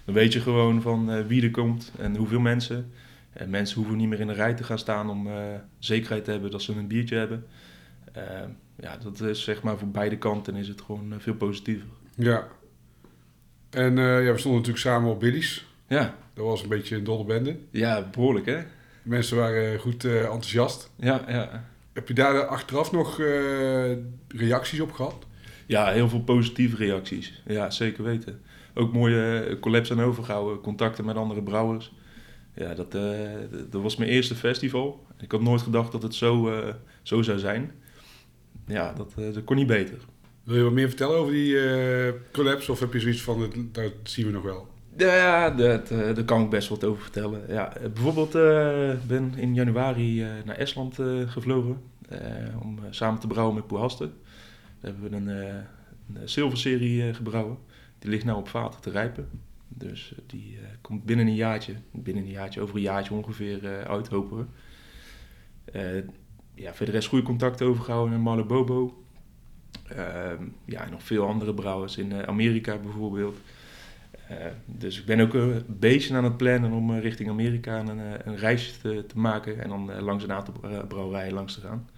Dan 0.04 0.14
weet 0.14 0.32
je 0.32 0.40
gewoon 0.40 0.82
van 0.82 1.26
wie 1.26 1.42
er 1.42 1.50
komt 1.50 1.92
en 1.98 2.16
hoeveel 2.16 2.40
mensen. 2.40 2.92
En 3.36 3.50
mensen 3.50 3.76
hoeven 3.78 3.96
niet 3.96 4.08
meer 4.08 4.20
in 4.20 4.26
de 4.26 4.32
rij 4.32 4.54
te 4.54 4.64
gaan 4.64 4.78
staan 4.78 5.10
om 5.10 5.26
eh, 5.26 5.34
zekerheid 5.78 6.24
te 6.24 6.30
hebben 6.30 6.50
dat 6.50 6.62
ze 6.62 6.72
een 6.72 6.86
biertje 6.86 7.16
hebben. 7.16 7.46
Eh, 8.12 8.22
ja, 8.80 8.96
dat 8.96 9.20
is 9.20 9.42
zeg 9.44 9.62
maar 9.62 9.78
voor 9.78 9.88
beide 9.88 10.18
kanten 10.18 10.54
is 10.56 10.68
het 10.68 10.80
gewoon 10.80 11.12
eh, 11.12 11.18
veel 11.18 11.34
positiever. 11.34 11.86
Ja. 12.14 12.46
En 13.70 13.98
eh, 13.98 14.24
ja, 14.24 14.32
we 14.32 14.38
stonden 14.38 14.60
natuurlijk 14.60 14.86
samen 14.86 15.10
op 15.10 15.20
Billy's. 15.20 15.66
Ja, 15.88 16.14
Dat 16.34 16.44
was 16.44 16.62
een 16.62 16.68
beetje 16.68 16.96
een 16.96 17.04
dolle 17.04 17.24
bende. 17.24 17.56
ja 17.70 18.08
behoorlijk 18.12 18.46
hè? 18.46 18.62
Mensen 19.02 19.36
waren 19.36 19.78
goed 19.78 20.04
enthousiast. 20.04 20.90
Ja, 20.96 21.24
ja. 21.28 21.64
Heb 21.92 22.08
je 22.08 22.14
daar 22.14 22.44
achteraf 22.46 22.92
nog 22.92 23.16
reacties 24.28 24.80
op 24.80 24.92
gehad? 24.92 25.26
Ja, 25.66 25.90
heel 25.90 26.08
veel 26.08 26.20
positieve 26.22 26.76
reacties. 26.76 27.42
Ja, 27.46 27.70
zeker 27.70 28.04
weten. 28.04 28.40
Ook 28.74 28.92
mooie 28.92 29.56
collabs 29.60 29.92
aan 29.92 30.00
overgehouden, 30.02 30.60
contacten 30.60 31.04
met 31.04 31.16
andere 31.16 31.42
brouwers. 31.42 31.92
Ja, 32.56 32.74
dat, 32.74 32.94
eh, 32.94 33.30
dat 33.70 33.82
was 33.82 33.96
mijn 33.96 34.10
eerste 34.10 34.34
festival. 34.34 35.06
Ik 35.20 35.32
had 35.32 35.40
nooit 35.40 35.62
gedacht 35.62 35.92
dat 35.92 36.02
het 36.02 36.14
zo, 36.14 36.50
eh, 36.50 36.74
zo 37.02 37.22
zou 37.22 37.38
zijn. 37.38 37.72
Ja, 38.66 38.92
dat, 38.92 39.12
eh, 39.18 39.34
dat 39.34 39.44
kon 39.44 39.56
niet 39.56 39.66
beter. 39.66 39.98
Wil 40.42 40.56
je 40.56 40.62
wat 40.62 40.72
meer 40.72 40.88
vertellen 40.88 41.16
over 41.16 41.32
die 41.32 41.58
collabs? 42.32 42.68
Of 42.68 42.80
heb 42.80 42.92
je 42.92 43.00
zoiets 43.00 43.22
van, 43.22 43.50
dat, 43.72 43.92
zien 44.02 44.26
we 44.26 44.32
nog 44.32 44.42
wel? 44.42 44.68
Ja, 44.96 45.50
dat, 45.50 45.90
eh, 45.90 46.14
daar 46.14 46.24
kan 46.24 46.42
ik 46.42 46.50
best 46.50 46.68
wat 46.68 46.84
over 46.84 47.02
vertellen. 47.02 47.42
Ja, 47.48 47.72
bijvoorbeeld, 47.94 48.34
ik 48.94 49.06
ben 49.06 49.32
in 49.36 49.54
januari 49.54 50.26
naar 50.44 50.56
Estland 50.56 50.98
gevlogen 51.26 51.80
om 52.62 52.78
samen 52.90 53.20
te 53.20 53.26
brouwen 53.26 53.54
met 53.54 53.66
Poehaste. 53.66 54.10
Daar 54.80 54.92
hebben 54.92 55.10
we 55.10 55.16
een, 55.16 55.28
een 56.14 56.28
zilverserie 56.28 57.14
gebrouwen. 57.14 57.58
Die 57.98 58.10
ligt 58.10 58.24
nou 58.24 58.38
op 58.38 58.48
vaten 58.48 58.80
te 58.80 58.90
rijpen. 58.90 59.28
Dus 59.78 60.12
eh, 60.12 60.18
die 60.26 60.58
eh, 60.58 60.68
komt 60.80 61.04
binnen 61.04 61.26
een 61.26 61.34
jaartje, 61.34 61.74
binnen 61.90 62.24
een 62.24 62.30
jaartje, 62.30 62.60
over 62.60 62.76
een 62.76 62.82
jaartje 62.82 63.14
ongeveer 63.14 63.64
eh, 63.64 63.80
uit, 63.80 64.08
hopen 64.08 64.36
we. 64.38 64.44
Eh, 65.72 66.02
ja, 66.54 66.74
verder 66.74 66.94
is 66.94 67.06
goede 67.06 67.24
contacten 67.24 67.66
overgehouden 67.66 68.12
met 68.12 68.22
Marlo 68.22 68.44
Bobo. 68.44 69.04
Ehm, 69.88 70.44
ja, 70.64 70.84
en 70.84 70.90
nog 70.90 71.02
veel 71.02 71.26
andere 71.26 71.54
brouwers 71.54 71.96
in 71.96 72.12
eh, 72.12 72.22
Amerika 72.22 72.76
bijvoorbeeld. 72.78 73.38
Eh, 74.28 74.36
dus 74.64 74.98
ik 75.00 75.06
ben 75.06 75.20
ook 75.20 75.34
een 75.34 75.64
beetje 75.68 76.14
aan 76.16 76.24
het 76.24 76.36
plannen 76.36 76.72
om 76.72 76.98
richting 76.98 77.28
Amerika 77.28 77.78
een, 77.78 78.28
een 78.28 78.36
reisje 78.36 78.78
te, 78.80 79.04
te 79.06 79.18
maken 79.18 79.62
en 79.62 79.68
dan 79.68 79.90
eh, 79.92 80.02
langs 80.02 80.24
een 80.24 80.32
aantal 80.32 80.54
br- 80.60 80.86
brouwerijen 80.88 81.34
langs 81.34 81.54
te 81.54 81.60
gaan. 81.60 81.88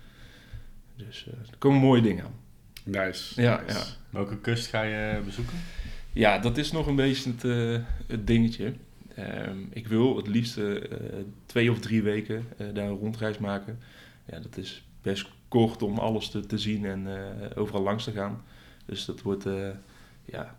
Dus 0.96 1.26
eh, 1.28 1.50
er 1.50 1.58
komen 1.58 1.80
mooie 1.80 2.02
dingen 2.02 2.24
aan. 2.24 2.34
Nice. 2.84 3.42
Ja, 3.42 3.60
nice. 3.66 3.78
ja. 3.78 3.84
Welke 4.10 4.38
kust 4.38 4.66
ga 4.66 4.82
je 4.82 5.20
bezoeken? 5.24 5.56
Ja, 6.18 6.38
dat 6.38 6.56
is 6.56 6.72
nog 6.72 6.86
een 6.86 6.96
beetje 6.96 7.30
het, 7.30 7.44
eh, 7.44 7.84
het 8.06 8.26
dingetje. 8.26 8.72
Ehm, 9.14 9.58
ik 9.70 9.86
wil 9.86 10.16
het 10.16 10.26
liefst 10.26 10.56
eh, 10.56 10.74
twee 11.46 11.70
of 11.70 11.78
drie 11.78 12.02
weken 12.02 12.46
eh, 12.56 12.66
daar 12.74 12.88
een 12.88 12.98
rondreis 12.98 13.38
maken. 13.38 13.78
Ja, 14.24 14.40
dat 14.40 14.56
is 14.56 14.84
best 15.02 15.28
kort 15.48 15.82
om 15.82 15.98
alles 15.98 16.28
te, 16.30 16.46
te 16.46 16.58
zien 16.58 16.84
en 16.84 17.06
overal 17.54 17.82
langs 17.82 18.04
te 18.04 18.12
gaan. 18.12 18.42
Dus 18.86 19.04
dat 19.04 19.22
wordt 19.22 19.44
ja, 20.24 20.56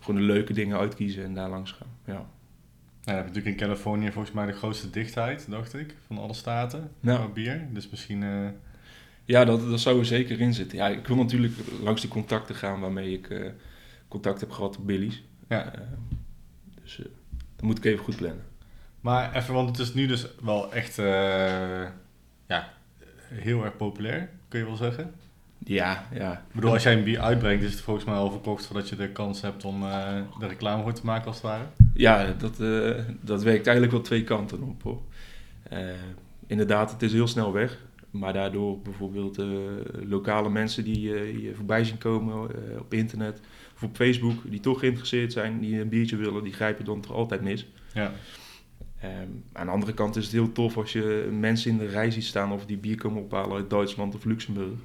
gewoon 0.00 0.20
de 0.20 0.26
leuke 0.26 0.52
dingen 0.52 0.78
uitkiezen 0.78 1.24
en 1.24 1.34
daar 1.34 1.50
langs 1.50 1.72
gaan. 1.72 1.88
Ja. 2.04 2.26
Nou, 3.04 3.18
je 3.18 3.24
natuurlijk 3.24 3.46
in 3.46 3.56
Californië 3.56 4.12
volgens 4.12 4.34
mij 4.34 4.46
de 4.46 4.52
grootste 4.52 4.90
dichtheid, 4.90 5.46
dacht 5.50 5.74
ik, 5.74 5.94
van 6.06 6.18
alle 6.18 6.34
staten 6.34 6.90
qua 7.02 7.28
bier. 7.28 7.66
Dus 7.72 7.88
misschien... 7.90 8.24
Ja, 9.24 9.44
dat, 9.44 9.68
dat 9.68 9.80
zou 9.80 9.98
er 9.98 10.06
zeker 10.06 10.40
in 10.40 10.54
zitten. 10.54 10.78
Ja, 10.78 10.88
ik 10.88 11.06
wil 11.06 11.16
natuurlijk 11.16 11.54
langs 11.82 12.00
die 12.00 12.10
contacten 12.10 12.54
gaan 12.54 12.80
waarmee 12.80 13.12
ik 13.12 13.54
contact 14.12 14.40
heb 14.40 14.50
gehad 14.50 14.76
op 14.76 14.86
Billy's. 14.86 15.22
ja. 15.48 15.74
Eh, 15.74 15.80
dus 16.82 16.98
eh 16.98 17.06
dat 17.56 17.64
moet 17.64 17.78
ik 17.78 17.84
even 17.84 18.04
goed 18.04 18.16
plannen. 18.16 18.44
Maar 19.00 19.34
even, 19.36 19.54
want 19.54 19.68
het 19.68 19.78
is 19.78 19.94
nu 19.94 20.06
dus 20.06 20.26
wel 20.42 20.72
echt 20.72 20.98
eh, 20.98 21.86
ja, 22.46 22.72
heel 23.28 23.64
erg 23.64 23.76
populair, 23.76 24.30
kun 24.48 24.58
je 24.58 24.66
wel 24.66 24.76
zeggen. 24.76 25.14
Ja, 25.58 26.06
ja. 26.12 26.32
Ik 26.32 26.54
bedoel, 26.54 26.72
als 26.72 26.82
jij 26.82 26.92
een 26.92 27.04
bier 27.04 27.20
uitbrengt, 27.20 27.62
is 27.64 27.70
het 27.72 27.80
volgens 27.80 28.06
mij 28.06 28.14
al 28.14 28.30
verkocht 28.30 28.66
voordat 28.66 28.88
je 28.88 28.96
de 28.96 29.08
kans 29.08 29.40
hebt 29.40 29.64
om 29.64 29.82
eh 29.82 30.20
de 30.38 30.46
reclame 30.46 30.82
voor 30.82 30.92
te 30.92 31.04
maken 31.04 31.26
als 31.26 31.36
het 31.36 31.44
ware. 31.44 31.64
Ja, 31.94 32.32
dat, 32.38 32.56
dat 33.20 33.42
werkt 33.42 33.66
eigenlijk 33.66 33.92
wel 33.92 34.00
twee 34.00 34.24
kanten 34.24 34.62
op. 34.62 34.82
Hoor. 34.82 35.02
Inderdaad, 36.46 36.90
het 36.90 37.02
is 37.02 37.12
heel 37.12 37.28
snel 37.28 37.52
weg. 37.52 37.78
Maar 38.10 38.32
daardoor 38.32 38.78
bijvoorbeeld 38.78 39.36
lokale 40.04 40.50
mensen 40.50 40.84
die 40.84 41.00
je 41.00 41.54
voorbij 41.54 41.84
zien 41.84 41.98
komen 41.98 42.50
op 42.78 42.94
internet 42.94 43.40
of 43.82 43.88
op 43.88 43.96
Facebook, 43.96 44.50
die 44.50 44.60
toch 44.60 44.78
geïnteresseerd 44.78 45.32
zijn, 45.32 45.60
die 45.60 45.80
een 45.80 45.88
biertje 45.88 46.16
willen, 46.16 46.44
die 46.44 46.52
grijpen 46.52 46.84
dan 46.84 47.00
toch 47.00 47.12
altijd 47.12 47.40
mis. 47.40 47.66
Ja. 47.94 48.12
Ehm, 49.00 49.28
aan 49.52 49.66
de 49.66 49.72
andere 49.72 49.94
kant 49.94 50.16
is 50.16 50.24
het 50.24 50.32
heel 50.32 50.52
tof 50.52 50.76
als 50.76 50.92
je 50.92 51.28
mensen 51.32 51.70
in 51.70 51.78
de 51.78 51.86
rij 51.86 52.10
ziet 52.10 52.24
staan 52.24 52.52
of 52.52 52.66
die 52.66 52.76
bier 52.76 52.96
komen 52.96 53.22
ophalen 53.22 53.56
uit 53.56 53.70
Duitsland 53.70 54.14
of 54.14 54.24
Luxemburg. 54.24 54.78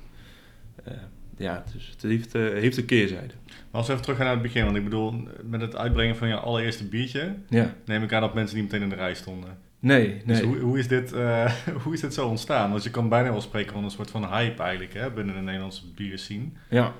Eh, 0.83 0.93
ja, 1.37 1.63
dus 1.73 1.89
het 1.89 2.01
heeft, 2.01 2.35
eh, 2.35 2.41
heeft 2.41 2.77
een 2.77 2.85
keerzijde. 2.85 3.33
Maar 3.47 3.55
als 3.71 3.87
we 3.87 3.91
even 3.91 4.03
terug 4.03 4.17
gaan 4.17 4.25
naar 4.25 4.35
het 4.35 4.43
begin, 4.43 4.63
want 4.63 4.77
ik 4.77 4.83
bedoel, 4.83 5.27
met 5.43 5.61
het 5.61 5.75
uitbrengen 5.75 6.15
van 6.15 6.27
je 6.27 6.35
allereerste 6.35 6.87
biertje, 6.87 7.35
Ja, 7.49 7.73
neem 7.85 8.03
ik 8.03 8.13
aan 8.13 8.21
dat 8.21 8.33
mensen 8.33 8.55
niet 8.55 8.65
meteen 8.65 8.81
in 8.81 8.89
de 8.89 8.95
rij 8.95 9.13
stonden. 9.13 9.57
nee, 9.79 10.21
Dus 10.25 10.39
nee. 10.39 10.47
hoe, 10.47 10.59
hoe, 10.59 10.79
is 10.79 10.87
dit, 10.87 11.13
eh, 11.13 11.51
hoe 11.83 11.93
is 11.93 11.99
dit 11.99 12.13
zo 12.13 12.27
ontstaan? 12.27 12.69
Want 12.71 12.83
je 12.83 12.91
kan 12.91 13.09
bijna 13.09 13.31
wel 13.31 13.41
spreken 13.41 13.73
van 13.73 13.83
een 13.83 13.91
soort 13.91 14.09
van 14.09 14.33
hype 14.33 14.63
eigenlijk, 14.63 14.93
hè, 14.93 15.11
binnen 15.11 15.35
de 15.35 15.41
Nederlandse 15.41 15.91
bierscene. 15.95 16.49
Ja, 16.69 16.93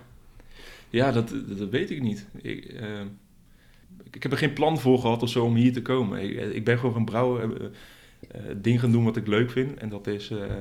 ja 0.89 1.11
dat, 1.11 1.33
dat 1.57 1.69
weet 1.69 1.89
ik 1.89 2.01
niet. 2.01 2.27
Ik, 2.41 2.65
eh, 2.65 3.01
ik, 4.11 4.23
heb 4.23 4.31
er 4.31 4.37
geen 4.37 4.53
plan 4.53 4.79
voor 4.79 4.99
gehad 4.99 5.23
of 5.23 5.29
zo 5.29 5.45
om 5.45 5.55
hier 5.55 5.73
te 5.73 5.81
komen. 5.81 6.21
Ik, 6.21 6.53
ik 6.53 6.63
ben 6.65 6.77
gewoon 6.77 6.93
van 6.93 7.05
brouwen, 7.05 7.59
eh, 7.61 7.67
eh, 8.31 8.55
ding 8.61 8.79
gaan 8.79 8.91
doen 8.91 9.03
wat 9.03 9.17
ik 9.17 9.27
leuk 9.27 9.51
vind. 9.51 9.77
En 9.77 9.89
dat 9.89 10.07
is 10.07 10.29
eh, 10.29 10.55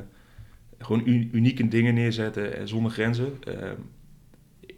gewoon 0.78 1.02
unieke 1.32 1.68
dingen 1.68 1.94
neerzetten 1.94 2.56
en 2.56 2.68
zonder 2.68 2.92
grenzen. 2.92 3.32
Eh, 3.44 3.70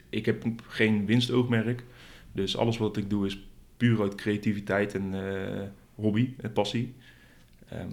ik 0.09 0.27
heb 0.27 0.45
geen 0.67 1.07
winstoogmerk. 1.07 1.85
Dus 2.33 2.57
alles 2.57 2.79
wat 2.79 2.97
ik 2.97 3.11
doe 3.11 3.27
is 3.27 3.47
puur 3.77 4.01
uit 4.01 4.15
creativiteit 4.15 4.95
en 4.95 5.15
eh, 5.15 5.63
hobby 5.95 6.35
en 6.41 6.53
passie. 6.53 6.95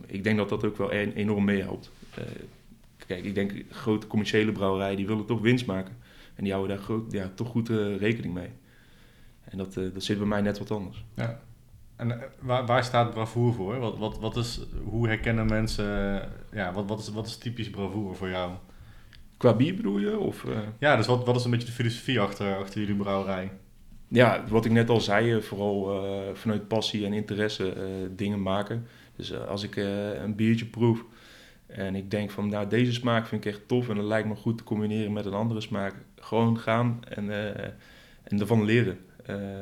Ik 0.05 0.23
denk 0.23 0.37
dat 0.37 0.49
dat 0.49 0.65
ook 0.65 0.77
wel 0.77 0.93
een- 0.93 1.13
enorm 1.13 1.43
meehelpt. 1.45 1.91
Eh, 2.15 2.23
kijk, 3.07 3.23
ik 3.25 3.35
denk 3.35 3.51
grote 3.69 4.07
commerciële 4.07 4.51
brouwerijen 4.51 4.97
die 4.97 5.07
willen 5.07 5.25
toch 5.25 5.41
winst 5.41 5.65
maken. 5.65 5.97
En 6.35 6.43
die 6.43 6.53
houden 6.53 6.75
daar 6.75 6.85
groot, 6.85 7.11
ja, 7.11 7.31
toch 7.35 7.47
goed 7.47 7.69
eh, 7.69 7.97
rekening 7.97 8.33
mee. 8.33 8.49
En 9.43 9.57
dat, 9.57 9.77
eh, 9.77 9.83
dat 9.93 10.03
zit 10.03 10.17
bij 10.17 10.27
mij 10.27 10.41
net 10.41 10.57
wat 10.57 10.71
anders. 10.71 11.05
Ja. 11.15 11.39
En 11.95 12.11
eh, 12.11 12.27
waar, 12.39 12.65
waar 12.65 12.83
staat 12.83 13.13
bravoer 13.13 13.53
voor? 13.53 13.79
Wat, 13.79 13.97
wat, 13.97 14.19
wat 14.19 14.37
is, 14.37 14.61
hoe 14.83 15.07
herkennen 15.07 15.45
mensen, 15.45 16.21
ja, 16.51 16.73
wat, 16.73 16.87
wat, 16.87 16.99
is, 16.99 17.09
wat 17.09 17.27
is 17.27 17.37
typisch 17.37 17.69
bravoer 17.69 18.15
voor 18.15 18.29
jou? 18.29 18.51
Qua 19.37 19.53
bier 19.53 19.75
bedoel 19.75 19.99
je? 19.99 20.17
Of, 20.17 20.45
Ja, 20.79 20.95
dus 20.95 21.07
wat, 21.07 21.25
wat 21.25 21.35
is 21.35 21.43
een 21.43 21.51
beetje 21.51 21.67
de 21.67 21.73
filosofie 21.73 22.19
achter, 22.19 22.57
achter 22.57 22.79
jullie 22.79 22.95
brouwerij? 22.95 23.51
ja, 24.07 24.43
wat 24.47 24.65
ik 24.65 24.71
net 24.71 24.89
al 24.89 25.01
zei, 25.01 25.41
vooral 25.41 26.03
vanuit 26.33 26.67
passie 26.67 27.05
en 27.05 27.13
interesse 27.13 27.73
dingen 28.15 28.41
maken. 28.41 28.87
Dus 29.15 29.33
als 29.33 29.63
ik 29.63 29.75
een 29.75 30.35
biertje 30.35 30.65
proef 30.65 31.05
en 31.67 31.95
ik 31.95 32.11
denk 32.11 32.31
van 32.31 32.49
nou 32.49 32.67
deze 32.67 32.93
smaak 32.93 33.27
vind 33.27 33.45
ik 33.45 33.53
echt 33.53 33.67
tof 33.67 33.89
en 33.89 33.95
dat 33.95 34.05
lijkt 34.05 34.27
me 34.27 34.35
goed 34.35 34.57
te 34.57 34.63
combineren 34.63 35.13
met 35.13 35.25
een 35.25 35.33
andere 35.33 35.61
smaak. 35.61 35.95
Gewoon 36.15 36.59
gaan 36.59 36.99
en, 37.09 37.29
eh, 37.29 37.65
en 38.23 38.39
ervan 38.39 38.65
leren. 38.65 38.99
Eh, 39.25 39.61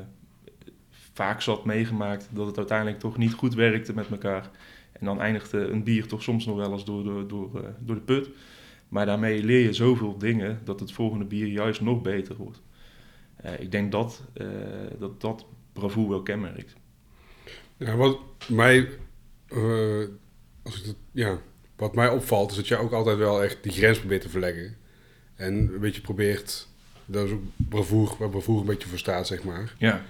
vaak 0.90 1.42
zat 1.42 1.66
meegemaakt 1.66 2.30
dat 2.32 2.48
het 2.48 2.58
uiteindelijk 2.58 3.00
toch 3.00 3.18
niet 3.18 3.34
goed 3.34 3.54
werkte 3.54 3.94
met 3.94 4.10
elkaar. 4.10 4.50
En 4.92 5.06
dan 5.06 5.22
eindigde 5.22 5.68
een 5.68 5.84
bier 5.84 6.08
toch 6.08 6.24
soms 6.24 6.46
nog 6.46 6.56
wel 6.56 6.72
eens 6.72 6.86
door, 6.86 7.04
door, 7.04 7.28
door, 7.28 7.64
eh, 7.64 7.70
door 7.80 7.96
de 7.96 8.02
put. 8.02 8.30
Maar 8.88 9.06
daarmee 9.06 9.44
leer 9.44 9.64
je 9.64 9.74
zoveel 9.74 10.18
dingen 10.18 10.60
dat 10.64 10.80
het 10.80 10.92
volgende 10.92 11.26
bier 11.26 11.48
juist 11.48 11.82
nog 11.82 12.02
beter 12.02 12.36
wordt. 12.36 12.62
Ik 13.60 13.72
denk 13.72 13.92
dat, 13.92 14.24
dat 15.00 15.22
dat 15.22 15.46
wel 15.94 16.24
kenmerkt. 16.24 16.76
Ja, 17.78 17.96
wat 17.96 18.20
mij, 18.50 18.90
als 20.64 20.84
ik 20.84 20.96
ja, 21.12 21.40
wat 21.76 21.96
mij 21.96 22.10
opvalt 22.10 22.50
is 22.52 22.56
dat 22.56 22.68
je 22.68 22.78
ook 22.78 22.92
altijd 22.92 23.18
wel 23.18 23.44
echt 23.44 23.58
die 23.62 23.72
grens 23.72 24.00
probeert 24.00 24.22
te 24.22 24.30
verleggen. 24.30 24.76
En 25.36 25.54
een 25.54 25.80
beetje 25.80 26.02
probeert, 26.02 26.68
dat 27.06 27.26
is 27.26 27.32
ook 27.32 27.44
bravoer, 27.70 28.16
waar 28.20 28.30
bravoer 28.30 28.60
een 28.60 28.66
beetje 28.66 28.88
voor 28.88 28.98
staat, 28.98 29.28
zeg 29.28 29.44
maar. 29.44 29.74
Ja, 29.78 30.02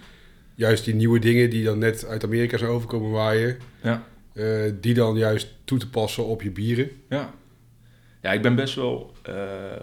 Juist 0.56 0.86
die 0.86 0.96
nieuwe 0.96 1.20
dingen 1.20 1.50
die 1.50 1.64
dan 1.64 1.78
net 1.78 2.06
uit 2.06 2.24
Amerika 2.24 2.58
zijn 2.58 2.72
overkomen 2.72 3.12
waaien, 3.12 3.58
ja, 3.82 4.04
eh, 4.34 4.72
die 4.82 4.94
dan 4.94 5.18
juist 5.18 5.48
toe 5.64 5.80
te 5.80 5.90
passen 5.90 6.26
op 6.26 6.42
je 6.42 6.52
bieren. 6.52 6.92
ja. 7.10 7.34
Ja, 8.22 8.32
ik 8.32 8.42
ben 8.42 8.56
best 8.56 8.76
wel 8.76 9.14
eh, 9.24 9.36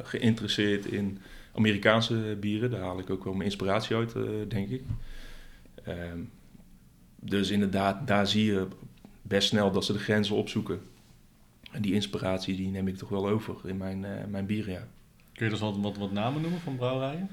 geïnteresseerd 0.03 0.87
in 0.87 1.19
Amerikaanse 1.55 2.37
bieren. 2.41 2.71
Daar 2.71 2.81
haal 2.81 2.99
ik 2.99 3.11
ook 3.11 3.25
wel 3.25 3.33
mijn 3.33 3.45
inspiratie 3.45 3.97
uit, 3.97 4.15
eh, 4.15 4.23
denk 4.49 4.69
ik. 4.69 4.83
Ehm, 5.85 6.19
dus 7.17 7.51
inderdaad, 7.51 8.07
daar 8.07 8.27
zie 8.27 8.45
je 8.45 8.67
best 9.23 9.49
snel 9.49 9.71
dat 9.71 9.85
ze 9.85 9.93
de 9.93 9.99
grenzen 9.99 10.37
opzoeken. 10.37 10.81
En 11.71 11.83
die 11.83 11.95
inspiratie 11.95 12.57
die 12.57 12.69
neem 12.69 12.89
ik 12.89 12.97
toch 12.97 13.09
wel 13.09 13.29
over 13.29 13.57
in 13.65 13.77
mijn, 13.77 14.05
eh, 14.05 14.25
mijn 14.29 14.47
bieren, 14.47 14.73
ja. 14.73 14.87
Kun 15.33 15.45
je 15.45 15.51
dus 15.51 15.61
wat, 15.61 15.77
wat, 15.77 15.97
wat 15.97 16.13
namen 16.13 16.43
noemen 16.43 16.61
van 16.61 16.77
brouwerijen? 16.77 17.29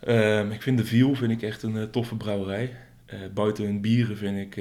Ehm, 0.00 0.50
ik 0.50 0.62
vind 0.62 0.78
de 0.78 0.84
Viel 0.84 1.14
vind 1.14 1.32
ik 1.32 1.42
echt 1.42 1.62
een 1.62 1.76
eh, 1.76 1.82
toffe 1.82 2.16
brouwerij. 2.16 2.76
Eh, 3.06 3.18
buiten 3.34 3.64
hun 3.64 3.80
bieren 3.80 4.16
vind 4.16 4.38
ik 4.38 4.54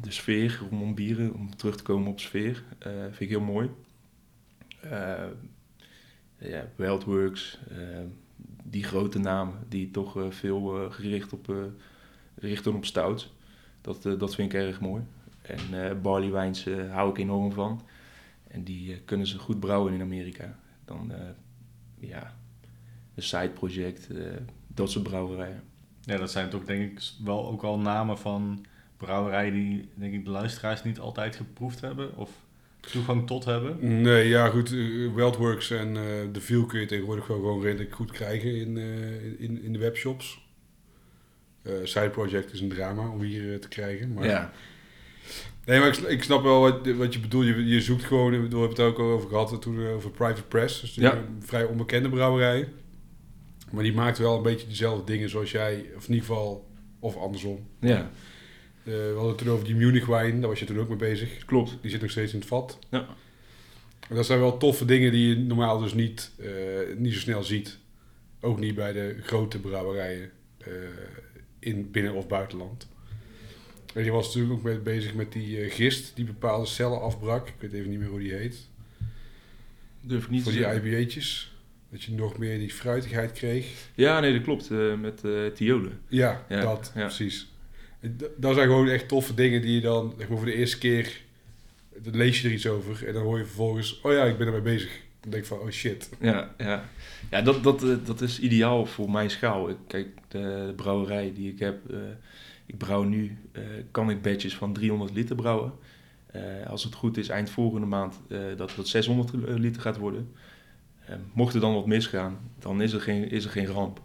de 0.00 0.10
sfeer 0.10 0.60
rondom 0.70 0.94
bieren, 0.94 1.34
om 1.34 1.56
terug 1.56 1.76
te 1.76 1.82
komen 1.82 2.10
op 2.10 2.20
sfeer, 2.20 2.62
vind 3.10 3.20
ik 3.20 3.28
heel 3.28 3.40
mooi. 3.40 3.70
Eh, 4.80 5.24
ja, 6.38 6.68
Wildworks, 6.76 7.58
eh, 7.70 7.76
die 8.64 8.84
grote 8.84 9.18
namen 9.18 9.54
die 9.68 9.90
toch 9.90 10.16
veel 10.28 10.90
gericht 10.90 11.32
op, 11.32 11.54
richten 12.34 12.74
op 12.74 12.84
stouts. 12.84 13.34
Dat, 13.80 14.02
dat 14.02 14.34
vind 14.34 14.52
ik 14.52 14.60
erg 14.60 14.80
mooi. 14.80 15.02
En 15.42 16.02
barley 16.02 16.30
wijns 16.30 16.66
eh, 16.66 16.92
hou 16.92 17.10
ik 17.10 17.18
enorm 17.18 17.52
van. 17.52 17.80
En 18.50 18.64
die 18.64 18.92
eh, 18.92 18.98
kunnen 19.04 19.26
ze 19.26 19.38
goed 19.38 19.60
brouwen 19.60 19.92
in 19.92 20.00
Amerika. 20.00 20.58
Dan, 20.84 21.12
eh, 21.12 21.20
ja, 21.98 22.36
een 23.14 23.22
side 23.22 23.50
project, 23.50 24.10
eh, 24.10 24.24
dat 24.66 24.90
soort 24.90 25.04
brouwerijen. 25.04 25.62
Ja, 26.00 26.16
dat 26.16 26.30
zijn 26.30 26.50
toch 26.50 26.64
denk 26.64 26.90
ik 26.90 27.10
wel 27.24 27.48
ook 27.48 27.62
al 27.62 27.78
namen 27.78 28.18
van 28.18 28.64
brouwerijen 28.96 29.52
die 29.52 29.88
denk 29.94 30.14
ik 30.14 30.24
de 30.24 30.30
luisteraars 30.30 30.84
niet 30.84 30.98
altijd 30.98 31.36
geproefd 31.36 31.80
hebben 31.80 32.16
of 32.16 32.30
toegang 32.80 33.26
tot 33.26 33.44
hebben. 33.44 34.00
Nee, 34.02 34.28
ja 34.28 34.48
goed, 34.48 34.70
Wildworks 35.14 35.70
en 35.70 35.96
eh 35.96 36.02
de 36.32 36.40
Viel 36.40 36.66
kun 36.66 36.80
je 36.80 36.86
tegenwoordig 36.86 37.26
wel 37.26 37.36
gewoon 37.36 37.62
redelijk 37.62 37.94
goed 37.94 38.10
krijgen 38.10 38.56
in, 38.56 38.76
eh, 38.76 39.40
in, 39.40 39.62
in 39.62 39.72
de 39.72 39.78
webshops. 39.78 40.48
Eh 41.62 41.72
Side 41.82 42.10
Project 42.10 42.52
is 42.52 42.60
een 42.60 42.68
drama 42.68 43.08
om 43.08 43.20
hier 43.20 43.60
te 43.60 43.68
krijgen. 43.68 44.12
Maar, 44.12 44.24
ja, 44.24 44.52
Nee, 45.70 45.78
maar 45.78 45.88
ik, 45.88 45.94
sn- 45.94 46.06
ik 46.06 46.22
snap 46.22 46.42
wel 46.42 46.60
wat, 46.60 46.86
wat 46.96 47.14
je 47.14 47.20
bedoelt. 47.20 47.46
Je, 47.46 47.64
je 47.66 47.80
zoekt 47.80 48.04
gewoon, 48.04 48.30
we 48.30 48.36
hebben 48.38 48.60
het 48.68 48.80
ook 48.80 48.98
al 48.98 49.10
over 49.10 49.28
gehad 49.28 49.62
toen 49.62 49.80
eh, 49.86 49.94
over 49.94 50.10
Private 50.10 50.42
Press. 50.42 50.80
Dus 50.80 50.94
Ja. 50.94 51.16
een 51.16 51.42
vrij 51.42 51.64
onbekende 51.64 52.08
brouwerij. 52.08 52.68
Maar 53.70 53.82
die 53.82 53.92
maakt 53.92 54.18
wel 54.18 54.36
een 54.36 54.42
beetje 54.42 54.66
dezelfde 54.66 55.04
dingen 55.12 55.28
zoals 55.28 55.50
jij, 55.50 55.84
of 55.96 56.08
in 56.08 56.14
ieder 56.14 56.28
geval, 56.28 56.68
of 56.98 57.16
andersom. 57.16 57.66
ja, 57.80 58.10
Eh, 58.84 58.92
we 58.92 59.12
hadden 59.12 59.28
het 59.28 59.38
toen 59.38 59.48
over 59.48 59.64
die 59.64 59.74
Munich 59.74 60.06
wijn, 60.06 60.40
daar 60.40 60.48
was 60.50 60.58
je 60.58 60.64
toen 60.64 60.78
ook 60.78 60.88
mee 60.88 60.96
bezig. 60.96 61.44
klopt. 61.44 61.78
Die 61.80 61.90
zit 61.90 62.00
nog 62.00 62.10
steeds 62.10 62.32
in 62.32 62.38
het 62.38 62.48
vat. 62.48 62.78
Ja. 62.90 63.06
En 64.08 64.16
dat 64.16 64.26
zijn 64.26 64.38
wel 64.40 64.56
toffe 64.56 64.84
dingen 64.84 65.12
die 65.12 65.28
je 65.28 65.36
normaal 65.38 65.78
dus 65.78 65.94
niet, 65.94 66.30
eh, 66.38 66.48
niet 66.96 67.12
zo 67.12 67.18
snel 67.18 67.42
ziet. 67.42 67.78
Ook 68.40 68.58
niet 68.58 68.74
bij 68.74 68.92
de 68.92 69.16
grote 69.22 69.58
brouwerijen 69.58 70.30
eh, 70.58 70.72
in 71.58 71.90
binnen- 71.90 72.14
of 72.14 72.28
buitenland. 72.28 72.88
En 73.94 74.04
je 74.04 74.10
was 74.10 74.26
natuurlijk 74.26 74.52
ook 74.52 74.62
met, 74.62 74.82
bezig 74.82 75.14
met 75.14 75.32
die 75.32 75.60
eh, 75.60 75.72
gist 75.72 76.12
die 76.16 76.24
bepaalde 76.24 76.66
cellen 76.66 77.00
afbrak. 77.00 77.48
Ik 77.48 77.54
weet 77.58 77.72
even 77.72 77.90
niet 77.90 77.98
meer 77.98 78.08
hoe 78.08 78.18
die 78.18 78.32
heet. 78.32 78.68
Durf 80.00 80.24
ik 80.24 80.30
niet 80.30 80.42
Voor 80.42 80.52
die. 80.52 80.66
IBA'tjes. 80.74 81.52
Dat 81.90 82.02
je 82.02 82.12
nog 82.12 82.38
meer 82.38 82.58
die 82.58 82.70
fruitigheid 82.72 83.32
kreeg. 83.32 83.66
Ja, 83.94 84.20
nee, 84.20 84.32
dat 84.32 84.42
klopt. 84.42 84.70
eh, 84.70 84.94
met 85.00 85.24
eh 85.24 85.46
Tiolen. 85.54 86.00
Ja, 86.08 86.44
Ja, 86.48 86.60
dat, 86.60 86.92
ja. 86.94 87.00
precies. 87.06 87.48
Dat 88.36 88.54
zijn 88.54 88.66
gewoon 88.68 88.88
echt 88.88 89.08
toffe 89.08 89.34
dingen 89.34 89.62
die 89.62 89.74
je 89.74 89.80
dan, 89.80 90.14
zeg 90.18 90.28
maar, 90.28 90.36
voor 90.36 90.46
de 90.46 90.54
eerste 90.54 90.78
keer, 90.78 91.20
dan 91.98 92.16
lees 92.16 92.40
je 92.40 92.48
er 92.48 92.54
iets 92.54 92.66
over 92.66 93.06
en 93.06 93.12
dan 93.12 93.22
hoor 93.22 93.38
je 93.38 93.44
vervolgens, 93.44 94.00
oh 94.00 94.12
ja, 94.12 94.24
ik 94.24 94.38
ben 94.38 94.46
ermee 94.46 94.60
bezig. 94.60 94.90
Dan 95.20 95.30
denk 95.30 95.42
ik 95.42 95.48
van, 95.48 95.58
oh 95.58 95.70
shit. 95.70 96.08
Ja, 96.20 96.54
ja. 96.58 96.88
ja 97.30 97.42
dat, 97.42 97.62
dat, 97.62 98.06
dat 98.06 98.20
is 98.20 98.40
ideaal 98.40 98.86
voor 98.86 99.10
mijn 99.10 99.30
schaal. 99.30 99.68
Ik- 99.68 99.76
Kijk, 99.86 100.06
de, 100.28 100.38
de 100.66 100.72
brouwerij 100.76 101.32
die 101.34 101.52
ik 101.52 101.58
heb, 101.58 101.78
ik 102.70 102.78
brouw 102.78 103.02
nu, 103.02 103.38
eh, 103.52 103.62
kan 103.90 104.10
ik 104.10 104.22
batches 104.22 104.56
van 104.56 104.72
300 104.72 105.14
liter 105.14 105.36
brouwen. 105.36 105.72
Eh, 106.26 106.66
als 106.66 106.84
het 106.84 106.94
goed 106.94 107.16
is, 107.16 107.28
eind 107.28 107.50
volgende 107.50 107.86
maand 107.86 108.20
eh, 108.28 108.38
dat 108.56 108.74
het 108.76 108.88
600 108.88 109.30
liter 109.58 109.82
gaat 109.82 109.96
worden. 109.96 110.32
Mocht 111.32 111.54
er 111.54 111.60
dan 111.60 111.74
wat 111.74 111.86
misgaan, 111.86 112.38
dan 112.58 112.80
is 112.80 112.92
er 112.92 113.00
geen, 113.00 113.30
is 113.30 113.44
er 113.44 113.50
geen 113.50 113.66
ramp. 113.66 114.00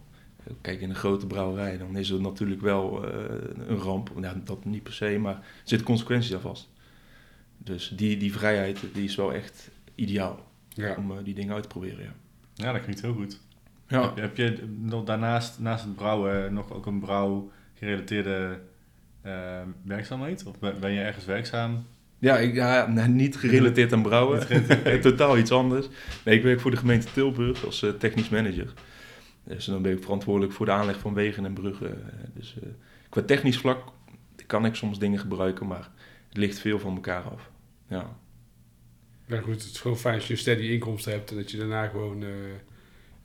Kijk, 0.62 0.82
in 0.82 0.90
een 0.90 0.96
grote 0.96 1.28
brouwerij, 1.28 1.78
dan 1.78 1.98
is 1.98 2.10
er 2.10 2.22
natuurlijk 2.22 2.62
wel 2.62 3.12
eh, 3.12 3.20
een 3.68 3.78
ramp. 3.78 4.12
Nou, 4.20 4.38
dat 4.44 4.66
niet 4.66 4.84
per 4.84 4.94
se, 4.94 5.18
maar 5.20 5.34
er 5.36 5.44
zitten 5.64 5.88
consequenties 5.88 6.34
aan 6.34 6.40
vast. 6.42 6.70
Dus 7.58 7.94
die, 7.96 8.18
die 8.18 8.34
vrijheid, 8.34 8.80
die 8.94 9.04
is 9.04 9.16
wel 9.16 9.34
echt 9.34 9.72
ideaal 9.96 10.46
Ja. 10.70 10.96
om 10.98 11.24
die 11.24 11.34
dingen 11.34 11.54
uit 11.54 11.64
te 11.64 11.70
proberen, 11.70 12.04
ja. 12.04 12.14
Ja, 12.54 12.72
dat 12.72 12.82
klinkt 12.82 13.02
heel 13.02 13.14
goed. 13.14 13.40
Ja. 13.88 14.02
Heb, 14.02 14.16
heb 14.16 14.38
je 14.38 14.76
nog 14.80 15.04
daarnaast, 15.04 15.60
naast 15.60 15.84
het 15.84 15.96
brouwen, 15.96 16.54
nog 16.54 16.72
ook 16.72 16.86
een 16.86 17.00
brouwgerelateerde 17.00 17.55
eh 19.22 19.62
werkzaamheid? 19.84 20.46
Of 20.46 20.60
ben 20.80 20.92
je 20.92 21.00
ergens 21.00 21.26
werkzaam? 21.26 21.86
Ja, 22.20 22.38
ik, 22.38 22.54
ja 22.54 22.88
nou, 22.88 23.10
niet 23.10 23.38
gerelateerd 23.38 23.94
aan 23.94 24.02
brouwen. 24.02 24.42
Gerelateerd. 24.48 25.02
Totaal 25.12 25.38
iets 25.38 25.52
anders. 25.52 25.88
Nee, 26.26 26.38
ik 26.38 26.44
werk 26.44 26.60
voor 26.60 26.72
de 26.72 26.78
gemeente 26.78 27.08
Tilburg 27.14 27.66
als 27.66 27.84
eh, 27.84 27.90
technisch 27.90 28.30
manager. 28.30 28.74
Dus 29.44 29.66
dan 29.66 29.82
ben 29.82 29.92
ik 29.92 30.04
verantwoordelijk 30.04 30.54
voor 30.54 30.66
de 30.66 30.72
aanleg 30.72 31.00
van 31.00 31.14
wegen 31.14 31.46
en 31.46 31.54
bruggen. 31.54 31.92
Eh, 31.92 32.14
Dus 32.34 32.56
eh, 32.62 32.70
qua 33.10 33.22
technisch 33.22 33.58
vlak 33.58 33.80
kan 34.46 34.66
ik 34.66 34.76
soms 34.76 35.00
dingen 35.00 35.20
gebruiken, 35.20 35.68
maar 35.68 35.90
het 36.28 36.38
ligt 36.38 36.60
veel 36.60 36.80
van 36.80 36.96
elkaar 36.96 37.24
af. 37.24 37.50
Ja, 37.90 38.18
Ja 39.26 39.40
goed, 39.40 39.54
het 39.64 39.72
is 39.72 39.80
gewoon 39.80 39.98
fijn 39.98 40.16
als 40.16 40.28
je 40.28 40.34
een 40.34 40.40
steady 40.40 40.64
inkomsten 40.64 41.12
hebt 41.12 41.32
en 41.32 41.36
dat 41.38 41.52
je 41.52 41.58
daarna 41.58 41.88
gewoon 41.88 42.24
eh, 42.24 42.30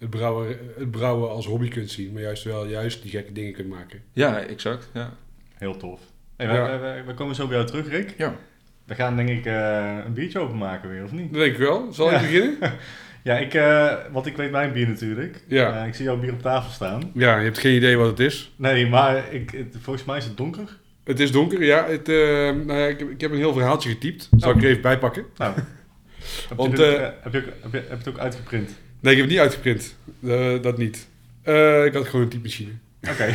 het, 0.00 0.10
brouwen, 0.10 0.56
het 0.78 0.90
brouwen 0.90 1.30
als 1.30 1.46
hobby 1.46 1.68
kunt 1.68 1.90
zien, 1.90 2.12
maar 2.12 2.22
juist 2.22 2.44
wel 2.44 2.66
juist 2.66 3.02
die 3.02 3.10
gekke 3.10 3.32
dingen 3.32 3.52
kunt 3.52 3.68
maken. 3.68 4.02
ja 4.12 4.40
exact. 4.40 4.90
Ja. 4.94 5.12
Heel 5.54 5.76
tof. 5.76 6.00
Hey, 6.36 6.46
we, 6.46 6.52
Ja. 6.54 6.70
we, 6.70 6.78
we- 6.78 7.02
we 7.06 7.14
komen 7.14 7.34
zo 7.34 7.46
bij 7.46 7.56
jou 7.56 7.68
terug, 7.68 7.88
Rick. 7.88 8.14
Ja. 8.18 8.34
We 8.84 8.94
gaan 8.94 9.16
denk 9.16 9.28
ik 9.28 9.44
eh, 9.46 9.96
een 10.06 10.12
biertje 10.12 10.38
openmaken 10.38 10.90
weer, 10.90 11.04
of 11.04 11.12
niet? 11.12 11.32
Dat 11.32 11.40
denk 11.40 11.52
ik 11.52 11.58
wel. 11.58 11.92
Zal 11.92 12.10
Ja. 12.10 12.16
ik 12.16 12.20
beginnen? 12.20 12.56
Ja, 13.22 13.38
ik, 13.38 13.54
eh, 13.54 13.94
want 14.12 14.26
ik 14.26 14.36
weet 14.36 14.50
mijn 14.50 14.72
bier 14.72 14.88
natuurlijk. 14.88 15.44
Ja. 15.48 15.80
Eh, 15.80 15.86
ik 15.86 15.94
zie 15.94 16.04
jouw 16.04 16.18
bier 16.18 16.32
op 16.32 16.42
tafel 16.42 16.70
staan. 16.70 17.10
Ja, 17.14 17.38
je 17.38 17.44
hebt 17.44 17.58
geen 17.58 17.74
idee 17.76 17.96
wat 17.96 18.06
het 18.06 18.20
is. 18.20 18.52
Nee, 18.56 18.86
maar 18.86 19.32
ik, 19.32 19.50
het- 19.50 19.76
volgens 19.80 20.04
mij 20.04 20.16
is 20.16 20.24
het 20.24 20.36
donker. 20.36 20.78
Het 21.04 21.20
is 21.20 21.32
donker, 21.32 21.64
ja. 21.64 21.86
Het, 21.86 22.08
eh, 22.08 22.14
nou 22.50 22.72
ja 22.72 22.86
ik, 22.86 22.98
heb, 22.98 23.10
ik 23.10 23.20
heb 23.20 23.30
een 23.30 23.36
heel 23.36 23.52
verhaaltje 23.52 23.88
getypt. 23.90 24.28
Zal 24.36 24.50
Oh. 24.50 24.56
ik 24.56 24.62
er 24.62 24.68
even 24.68 24.82
bij 24.82 24.98
pakken? 24.98 25.24
Nou, 25.36 25.54
heb, 26.48 26.56
Want, 26.58 26.70
je 26.70 26.76
dit, 26.76 26.86
heb, 27.22 27.32
je, 27.32 27.38
ook- 27.38 27.44
heb, 27.62 27.72
je, 27.72 27.78
heb 27.78 27.88
je 27.88 27.96
het 27.96 28.08
ook 28.08 28.18
uitgeprint? 28.18 28.78
Nee, 29.00 29.12
ik 29.12 29.20
heb 29.20 29.28
het 29.28 29.28
niet 29.28 29.38
uitgeprint. 29.38 29.96
Eh, 30.26 30.62
dat 30.62 30.78
niet. 30.78 31.08
Eh, 31.42 31.84
ik 31.84 31.92
had 31.92 32.06
gewoon 32.06 32.22
een 32.22 32.30
typemachine. 32.30 32.70
Oké. 33.08 33.34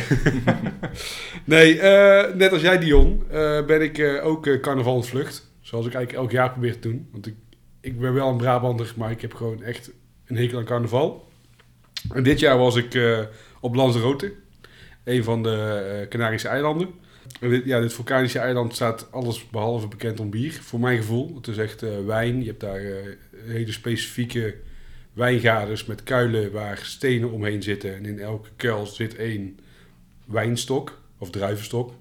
Nee, 1.44 1.80
eh, 1.80 2.34
net 2.34 2.52
als 2.52 2.60
jij 2.60 2.78
Dion, 2.78 3.22
ben 3.66 3.82
ik 3.82 4.20
ook 4.22 4.60
carnaval 4.60 4.94
ontvlucht. 4.94 5.50
Zoals 5.60 5.86
ik 5.86 5.94
eigenlijk 5.94 6.24
elk 6.24 6.32
jaar 6.32 6.50
probeer 6.50 6.72
te 6.72 6.88
doen. 6.88 7.08
Want 7.12 7.26
ik, 7.26 7.34
ik 7.80 8.00
ben 8.00 8.14
wel 8.14 8.28
een 8.28 8.36
Brabander, 8.36 8.92
maar 8.96 9.10
ik 9.10 9.20
heb 9.20 9.34
gewoon 9.34 9.62
echt 9.62 9.90
een 10.26 10.36
hekel 10.36 10.58
aan 10.58 10.64
carnaval. 10.64 11.28
En 12.12 12.22
dit 12.22 12.40
jaar 12.40 12.58
was 12.58 12.76
ik 12.76 13.00
op 13.60 13.74
Lanzarote, 13.74 14.32
een 15.04 15.24
van 15.24 15.42
de 15.42 16.06
Canarische 16.08 16.48
eilanden. 16.48 16.88
En 17.40 17.50
dit, 17.50 17.64
ja, 17.64 17.80
dit 17.80 17.92
vulkanische 17.92 18.38
eiland 18.38 18.74
staat 18.74 19.08
alles 19.12 19.50
behalve 19.50 19.88
bekend 19.88 20.20
om 20.20 20.30
bier, 20.30 20.52
voor 20.52 20.80
mijn 20.80 20.96
gevoel. 20.96 21.34
Het 21.34 21.48
is 21.48 21.56
echt 21.56 21.84
wijn. 22.06 22.40
Je 22.40 22.46
hebt 22.46 22.60
daar 22.60 22.80
hele 23.46 23.72
specifieke 23.72 24.54
wijngaders 25.16 25.84
met 25.84 26.02
kuilen 26.02 26.52
waar 26.52 26.78
stenen 26.82 27.30
omheen 27.30 27.62
zitten. 27.62 27.94
En 27.94 28.06
in 28.06 28.20
elke 28.20 28.48
kuil 28.56 28.86
zit 28.86 29.16
één 29.16 29.58
wijnstok 30.24 30.98
of 31.18 31.30
druivenstok. 31.30 31.92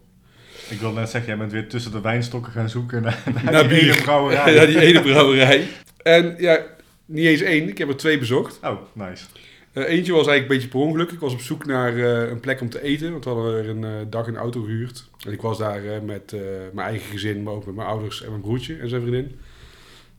Ik 0.69 0.79
wil 0.79 0.91
net 0.91 1.09
zeggen, 1.09 1.29
jij 1.29 1.39
bent 1.39 1.51
weer 1.51 1.67
tussen 1.67 1.91
de 1.91 2.01
wijnstokken 2.01 2.51
gaan 2.51 2.69
zoeken 2.69 3.01
naar, 3.01 3.23
naar, 3.33 3.53
Naar 3.53 3.67
die 3.67 3.81
ene 3.81 4.01
brouwerij. 4.01 4.53
ja, 4.55 4.65
die 4.65 4.79
ene 4.79 5.01
brouwerij. 5.01 5.67
En 6.03 6.35
ja, 6.37 6.65
niet 7.05 7.25
eens 7.25 7.41
één. 7.41 7.69
Ik 7.69 7.77
heb 7.77 7.89
er 7.89 7.97
twee 7.97 8.19
bezocht. 8.19 8.59
Oh, 8.63 8.81
nice. 8.93 9.25
Eh, 9.71 9.83
eentje 9.83 10.13
was 10.13 10.27
eigenlijk 10.27 10.41
een 10.41 10.55
beetje 10.55 10.67
per 10.67 10.79
ongeluk. 10.79 11.11
Ik 11.11 11.19
was 11.19 11.33
op 11.33 11.39
zoek 11.39 11.65
naar 11.65 11.97
eh, 11.97 12.29
een 12.29 12.39
plek 12.39 12.61
om 12.61 12.69
te 12.69 12.81
eten. 12.81 13.11
Want 13.11 13.23
we 13.23 13.29
hadden 13.29 13.53
er 13.53 13.69
een 13.69 13.83
eh, 13.83 13.91
dag 14.09 14.27
een 14.27 14.37
auto 14.37 14.61
gehuurd. 14.61 15.09
En 15.25 15.31
ik 15.31 15.41
was 15.41 15.57
daar 15.57 15.81
met 16.03 16.35
mijn 16.73 16.87
eigen 16.87 17.11
gezin, 17.11 17.43
maar 17.43 17.53
ook 17.53 17.65
met 17.65 17.75
mijn 17.75 17.87
ouders 17.87 18.23
en 18.23 18.29
mijn 18.29 18.41
broertje 18.41 18.77
en 18.77 18.89
zijn 18.89 19.01
vriendin. 19.01 19.39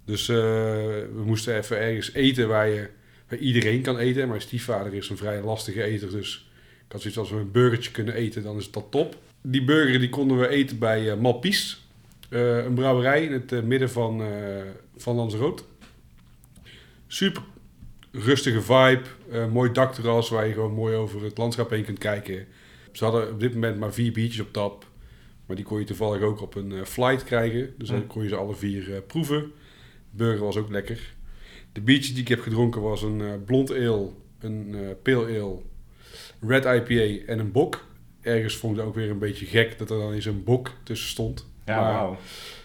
Dus 0.06 0.28
eh, 0.28 0.36
we 0.36 1.22
moesten 1.24 1.56
even 1.56 1.78
ergens 1.78 2.12
eten 2.12 2.48
waar, 2.48 2.68
je, 2.68 2.88
waar 3.28 3.38
iedereen 3.38 3.82
kan 3.82 3.98
eten. 3.98 4.22
En 4.22 4.28
mijn 4.28 4.40
stiefvader 4.40 4.94
is 4.94 5.08
een 5.08 5.16
vrij 5.16 5.42
lastige 5.42 5.82
eter. 5.82 6.10
Dus 6.10 6.50
ik 6.86 6.92
had 6.92 7.00
zoiets 7.00 7.18
als 7.18 7.30
we 7.30 7.36
een 7.36 7.50
burgertje 7.50 7.90
kunnen 7.90 8.14
eten, 8.14 8.42
dan 8.42 8.56
is 8.56 8.70
dat 8.70 8.86
top. 8.90 9.16
Die 9.40 9.64
burger 9.64 9.98
die 9.98 10.08
konden 10.08 10.38
we 10.38 10.48
eten 10.48 10.78
bij 10.78 11.10
eh 11.10 11.18
Malpies. 11.18 11.84
Eh, 12.28 12.64
een 12.64 12.74
brouwerij 12.74 13.24
in 13.24 13.32
het 13.32 13.64
midden 13.64 13.90
van, 13.90 14.22
van 14.96 15.16
Lanzarote. 15.16 15.62
Super 17.06 17.42
rustige 18.12 18.62
vibe. 18.62 19.48
mooi 19.52 19.72
dakterras 19.72 20.28
waar 20.28 20.46
je 20.46 20.52
gewoon 20.52 20.74
mooi 20.74 20.94
over 20.96 21.22
het 21.22 21.38
landschap 21.38 21.70
heen 21.70 21.84
kunt 21.84 21.98
kijken. 21.98 22.46
Ze 22.92 23.04
hadden 23.04 23.30
op 23.30 23.40
dit 23.40 23.54
moment 23.54 23.78
maar 23.78 23.92
vier 23.92 24.12
biertjes 24.12 24.40
op 24.40 24.52
tap. 24.52 24.86
Maar 25.46 25.56
die 25.56 25.64
kon 25.64 25.78
je 25.78 25.84
toevallig 25.84 26.22
ook 26.22 26.40
op 26.40 26.54
een 26.54 26.86
flight 26.86 27.24
krijgen. 27.24 27.74
Dus 27.78 27.88
dan 27.88 28.06
kon 28.06 28.22
je 28.22 28.28
ze 28.28 28.36
alle 28.36 28.54
vier 28.54 29.02
proeven. 29.06 29.52
Burger 30.16 30.44
was 30.44 30.56
ook 30.56 30.70
lekker. 30.70 31.14
De 31.72 31.80
biertjes 31.80 32.12
die 32.12 32.22
ik 32.22 32.28
heb 32.28 32.40
gedronken 32.40 32.80
was 32.80 33.02
een 33.02 33.20
eh, 33.20 33.32
blond 33.44 33.70
ale, 33.70 34.08
een 34.40 34.74
eh 34.74 34.80
pale 35.02 35.40
ale, 35.40 35.58
red 36.40 36.64
IPA 36.64 37.26
en 37.26 37.38
een 37.38 37.52
bok. 37.52 37.84
Ergens 38.20 38.56
vond 38.56 38.78
ik 38.78 38.84
ook 38.84 38.94
weer 38.94 39.10
een 39.10 39.18
beetje 39.18 39.46
gek 39.46 39.78
dat 39.78 39.90
er 39.90 39.98
dan 39.98 40.12
eens 40.12 40.24
een 40.24 40.44
bok 40.44 40.72
tussen 40.82 41.08
stond. 41.08 41.46
Ja, 41.64 41.80
Maar-. 41.80 42.18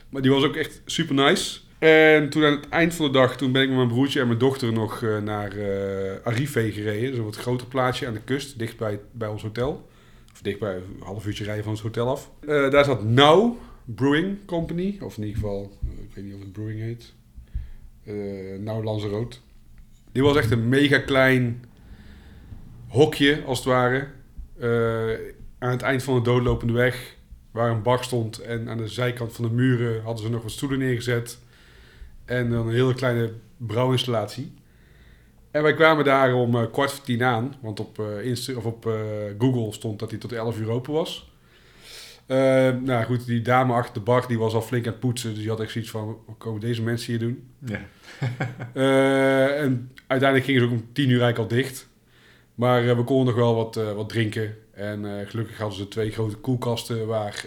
Maar 0.10 0.22
die 0.22 0.32
was 0.32 0.44
ook 0.44 0.56
echt 0.56 0.82
super 0.86 1.16
nice. 1.16 1.60
En 1.80 2.30
toen 2.30 2.44
aan 2.44 2.52
het 2.52 2.70
eind 2.70 2.94
van 2.94 3.06
de 3.06 3.12
dag, 3.12 3.38
toen 3.38 3.52
ben 3.52 3.62
ik 3.62 3.68
met 3.68 3.78
mijn 3.78 3.90
broertje 3.90 4.20
en 4.20 4.28
mijn 4.28 4.40
dochter 4.40 4.74
nog 4.74 5.04
eh, 5.04 5.18
naar 5.18 5.52
eh 5.58 6.26
Arife 6.26 6.72
gereden. 6.72 7.12
Is 7.12 7.18
een 7.18 7.24
wat 7.24 7.36
groter 7.36 7.68
plaatsje 7.68 8.08
aan 8.08 8.14
de 8.14 8.22
kust, 8.22 8.60
dicht 8.60 8.78
bij, 8.78 9.00
bij 9.12 9.28
ons 9.28 9.42
hotel. 9.42 9.90
Of 10.34 10.42
dicht 10.42 10.60
bij 10.60 10.76
een 10.76 10.84
half 11.00 11.26
uurtje 11.26 11.44
rijden 11.44 11.64
van 11.64 11.74
ons 11.74 11.82
hotel 11.82 12.10
af. 12.10 12.32
Daar 12.46 12.86
zat 12.86 13.04
Now 13.04 13.58
Brewing 13.86 14.38
Company. 14.46 14.98
Of 15.02 15.18
in 15.18 15.24
ieder 15.24 15.40
geval, 15.40 15.78
ik 16.10 16.16
weet 16.16 16.24
niet 16.24 16.34
of 16.34 16.40
het 16.40 16.52
Brewing 16.52 16.80
heet. 16.80 17.14
Eh 18.04 18.60
Now 18.60 18.84
Lanzarote. 18.84 19.38
Die 20.12 20.24
was 20.24 20.36
echt 20.36 20.52
een 20.52 20.70
mega 20.70 21.00
klein 21.00 21.64
hokje, 22.88 23.44
als 23.46 23.58
het 23.58 23.68
ware. 23.68 24.08
Eh, 24.60 25.34
aan 25.60 25.72
het 25.72 25.82
eind 25.82 26.04
van 26.04 26.16
de 26.16 26.22
doodlopende 26.22 26.74
weg 26.74 27.16
waar 27.52 27.72
een 27.72 27.82
bak 27.82 28.04
stond. 28.04 28.40
En 28.40 28.70
aan 28.70 28.78
de 28.78 28.88
zijkant 28.88 29.34
van 29.34 29.46
de 29.46 29.52
muren 29.52 30.04
hadden 30.04 30.24
ze 30.26 30.32
nog 30.32 30.42
wat 30.42 30.52
stoelen 30.52 30.80
neergezet. 30.80 31.40
En 32.26 32.50
dan 32.50 32.68
een 32.68 32.74
hele 32.74 32.94
kleine 32.94 33.34
brouwinstallatie. 33.58 34.54
En 35.52 35.64
wij 35.64 35.74
kwamen 35.74 36.06
daar 36.06 36.34
om 36.34 36.56
eh, 36.56 36.72
kwart 36.72 36.92
voor 36.92 37.06
tien 37.06 37.24
aan. 37.24 37.56
Want 37.62 37.80
op, 37.80 38.00
Insta 38.24 38.54
of 38.54 38.66
op 38.66 38.84
Google 39.38 39.74
stond 39.74 40.00
dat 40.00 40.10
hij 40.10 40.20
tot 40.20 40.32
11 40.32 40.60
uur 40.60 40.70
open 40.70 40.94
was. 40.94 41.31
Eh, 42.32 42.72
nou 42.82 43.04
goed, 43.04 43.26
die 43.26 43.42
dame 43.42 43.74
achter 43.74 43.94
de 43.94 44.00
bar 44.00 44.28
die 44.28 44.38
was 44.38 44.54
al 44.54 44.62
flink 44.62 44.86
aan 44.86 44.92
het 44.92 45.02
poetsen. 45.02 45.30
Dus 45.30 45.40
die 45.40 45.50
had 45.50 45.60
echt 45.60 45.72
zoiets 45.72 45.92
van, 45.92 46.18
wat 46.26 46.38
komen 46.38 46.62
deze 46.62 46.82
mensen 46.82 47.12
hier 47.12 47.20
doen? 47.20 47.44
Ja. 47.66 47.80
Eh, 48.74 49.62
en 49.62 49.92
uiteindelijk 50.08 50.50
gingen 50.50 50.62
ze 50.62 50.68
ook 50.68 50.74
om 50.74 50.94
tien 50.94 51.10
uur 51.10 51.22
eigenlijk 51.22 51.52
al 51.52 51.58
dicht. 51.58 51.88
Maar 52.56 52.88
eh, 52.88 52.96
we 52.96 53.04
konden 53.04 53.26
nog 53.26 53.36
wel 53.36 53.56
wat, 53.56 53.78
eh, 53.78 53.94
wat 53.94 54.10
drinken. 54.10 54.56
En 54.72 55.28
gelukkig 55.28 55.58
hadden 55.58 55.78
ze 55.78 55.88
twee 55.88 56.12
grote 56.12 56.36
koelkasten 56.36 57.08
waar 57.08 57.46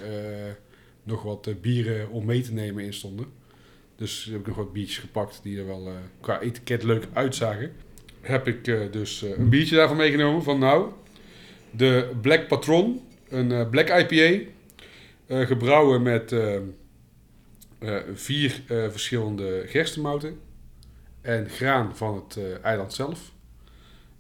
nog 1.03 1.23
wat 1.23 1.49
bieren 1.61 2.11
om 2.11 2.25
mee 2.25 2.40
te 2.40 2.53
nemen 2.53 2.85
in 2.85 2.92
stonden. 2.92 3.27
Dus 3.97 4.29
heb 4.31 4.40
ik 4.40 4.47
nog 4.47 4.57
wat 4.57 4.73
biertjes 4.73 4.99
gepakt 4.99 5.40
die 5.42 5.59
er 5.59 5.66
wel 5.66 5.92
qua 6.20 6.40
etiket 6.40 6.83
leuk 6.83 7.07
uitzagen. 7.12 7.73
Heb 8.20 8.47
ik 8.49 8.64
dus 8.92 9.23
een 9.23 9.49
biertje 9.49 9.77
daarvan 9.77 9.97
meegenomen 9.97 10.42
van 10.42 10.59
nou. 10.59 10.90
De 11.70 12.11
Black 12.20 12.49
Patron, 12.49 13.01
een 13.29 13.68
Black 13.70 13.88
IPA. 13.88 14.53
Eh, 15.27 15.47
gebrouwen 15.47 16.03
met 16.03 16.33
eh, 16.33 16.57
eh, 17.79 18.03
vier 18.15 18.63
verschillende 18.67 19.65
gerstenmouten 19.67 20.41
en 21.21 21.51
graan 21.51 21.97
van 21.97 22.15
het 22.15 22.61
eiland 22.63 22.93
zelf. 22.93 23.33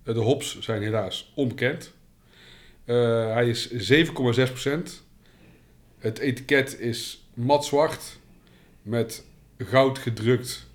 De 0.02 0.12
hops 0.12 0.58
zijn 0.60 0.82
helaas 0.82 1.32
onbekend. 1.34 1.92
Hij 2.84 3.48
is 3.48 3.68
7,6%. 3.70 5.04
Het 5.98 6.18
etiket 6.18 6.80
is 6.80 7.28
mat 7.34 7.64
zwart 7.64 8.18
met 8.82 9.24
goud 9.58 9.98
gedrukt 9.98 10.66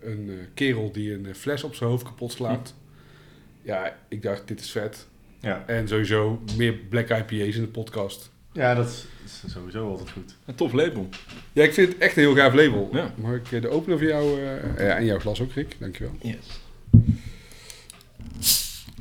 een 0.00 0.48
kerel 0.54 0.92
die 0.92 1.14
een 1.14 1.34
fles 1.34 1.64
op 1.64 1.74
zijn 1.74 1.90
hoofd 1.90 2.04
kapot 2.04 2.32
slaat. 2.32 2.74
ja, 3.62 3.98
ik 4.08 4.22
dacht, 4.22 4.48
dit 4.48 4.60
is 4.60 4.70
vet. 4.70 5.06
Ja, 5.40 5.66
En 5.66 5.88
sowieso 5.88 6.42
meer 6.56 6.74
black 6.74 7.08
IPA's 7.08 7.56
in 7.56 7.62
de 7.62 7.68
podcast. 7.68 8.29
Ja 8.52 8.74
dat 8.74 8.86
is, 8.88 9.06
is 9.24 9.52
sowieso 9.52 9.88
altijd 9.90 10.10
goed. 10.10 10.34
Een 10.46 10.54
tof 10.54 10.72
label. 10.72 11.08
Ja, 11.52 11.62
ik 11.64 11.72
vind 11.74 11.88
het 11.88 11.98
echt 11.98 12.16
een 12.16 12.22
heel 12.22 12.34
gaaf 12.34 12.54
label. 12.54 12.88
Ja. 12.92 13.14
Mag 13.16 13.34
ik 13.34 13.52
eh, 13.52 13.62
de 13.62 13.68
opener 13.68 13.98
voor 13.98 14.06
jou... 14.08 14.40
eh, 14.44 14.86
ja, 14.86 14.96
en 14.96 15.04
jouw 15.04 15.18
glas 15.18 15.40
ook, 15.40 15.52
Rick. 15.52 15.76
Dankjewel. 15.78 16.16
Yes. 16.22 16.60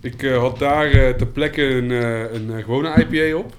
Ik 0.02 0.24
eh, 0.24 0.38
had 0.38 0.60
daar 0.60 0.92
ter 1.16 1.28
plekke 1.28 1.62
een, 1.64 1.92
eh, 1.92 2.34
een 2.34 2.64
gewone 2.64 3.06
IPA 3.08 3.38
op. 3.38 3.56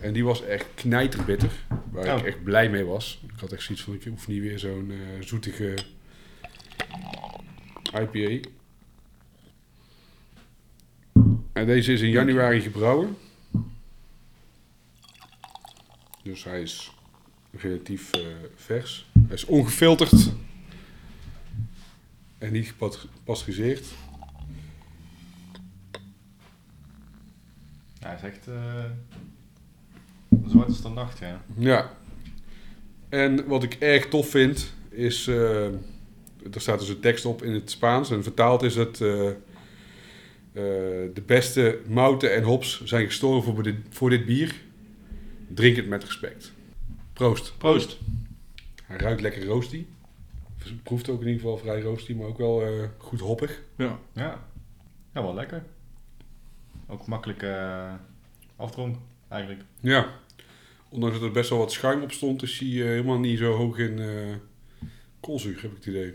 En 0.00 0.12
die 0.12 0.24
was 0.24 0.44
echt 0.44 0.66
knijterbitter. 0.74 1.50
Waar 1.90 2.06
ik 2.06 2.12
Oh. 2.20 2.26
echt 2.26 2.42
blij 2.42 2.70
mee 2.70 2.84
was. 2.84 3.20
Ik 3.26 3.40
had 3.40 3.52
echt 3.52 3.62
zoiets 3.62 3.84
van, 3.84 3.94
ik 3.94 4.04
hoef 4.04 4.26
niet 4.28 4.40
weer 4.42 4.58
zo'n 4.58 4.92
zoetige 5.20 5.74
IPA. 8.00 8.48
En 11.52 11.66
deze 11.66 11.92
is 11.92 12.00
in 12.00 12.10
januari 12.10 12.60
gebrouwen. 12.60 13.16
Dus 16.24 16.44
hij 16.44 16.62
is 16.62 16.92
relatief 17.50 18.10
eh, 18.10 18.20
vers. 18.54 19.10
Hij 19.26 19.36
is 19.36 19.44
ongefilterd. 19.44 20.30
En 22.38 22.52
niet 22.52 22.74
gepasteuriseerd. 22.78 23.86
Ja, 28.00 28.08
hij 28.08 28.14
is 28.14 28.22
echt 28.22 28.48
eh, 28.48 28.84
een 30.28 30.50
zwarte 30.50 30.74
standaard, 30.74 31.18
ja. 31.18 31.44
Ja. 31.56 31.92
En 33.08 33.46
wat 33.46 33.62
ik 33.62 33.74
erg 33.74 34.08
tof 34.08 34.28
vind, 34.28 34.72
is... 34.88 35.26
eh, 35.26 35.66
er 36.52 36.60
staat 36.60 36.78
dus 36.78 36.88
een 36.88 37.00
tekst 37.00 37.24
op 37.24 37.42
in 37.42 37.52
het 37.52 37.70
Spaans. 37.70 38.10
En 38.10 38.22
vertaald 38.22 38.62
is 38.62 38.76
het... 38.76 38.96
de 38.96 39.36
beste 41.26 41.80
mouten 41.88 42.34
en 42.34 42.42
hops 42.42 42.84
zijn 42.84 43.06
gestorven 43.06 43.54
voor 43.54 43.62
dit, 43.62 43.76
voor 43.90 44.10
dit 44.10 44.26
bier. 44.26 44.63
Drink 45.48 45.76
het 45.76 45.86
met 45.86 46.04
respect. 46.04 46.52
Proost. 47.12 47.58
Proost. 47.58 47.98
Hij 48.84 48.96
ruikt 48.96 49.20
lekker 49.20 49.44
roasty. 49.44 49.86
Het 50.58 50.82
proeft 50.82 51.08
ook 51.08 51.20
in 51.20 51.26
ieder 51.26 51.40
geval 51.40 51.58
vrij 51.58 51.80
roasty, 51.80 52.14
maar 52.14 52.26
ook 52.26 52.38
wel 52.38 52.62
eh, 52.62 52.88
goed 52.98 53.20
hoppig. 53.20 53.62
Ja. 53.76 53.98
Ja, 54.12 54.46
ja 55.14 55.22
wel 55.22 55.34
lekker. 55.34 55.64
Ook 56.86 57.06
makkelijk 57.06 57.42
eh 57.42 57.94
afdronk, 58.56 58.96
eigenlijk. 59.28 59.62
Ja. 59.80 60.12
Ondanks 60.88 61.16
dat 61.16 61.26
er 61.26 61.32
best 61.32 61.50
wel 61.50 61.58
wat 61.58 61.72
schuim 61.72 62.02
op 62.02 62.12
stond, 62.12 62.42
is 62.42 62.58
hij 62.58 62.68
eh, 62.68 62.74
helemaal 62.74 63.18
niet 63.18 63.38
zo 63.38 63.56
hoog 63.56 63.78
in 63.78 63.98
eh 63.98 64.34
koolzuur, 65.20 65.62
heb 65.62 65.70
ik 65.70 65.76
het 65.76 65.86
idee. 65.86 66.12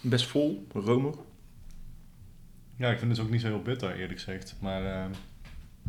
Best 0.00 0.26
vol, 0.26 0.66
romig. 0.72 1.16
Ja, 2.76 2.90
ik 2.90 2.98
vind 2.98 3.10
het 3.10 3.16
dus 3.16 3.26
ook 3.26 3.30
niet 3.30 3.40
zo 3.40 3.46
heel 3.46 3.62
bitter, 3.62 3.94
eerlijk 3.94 4.18
gezegd. 4.20 4.56
Maar 4.60 4.84
eh, 4.84 5.10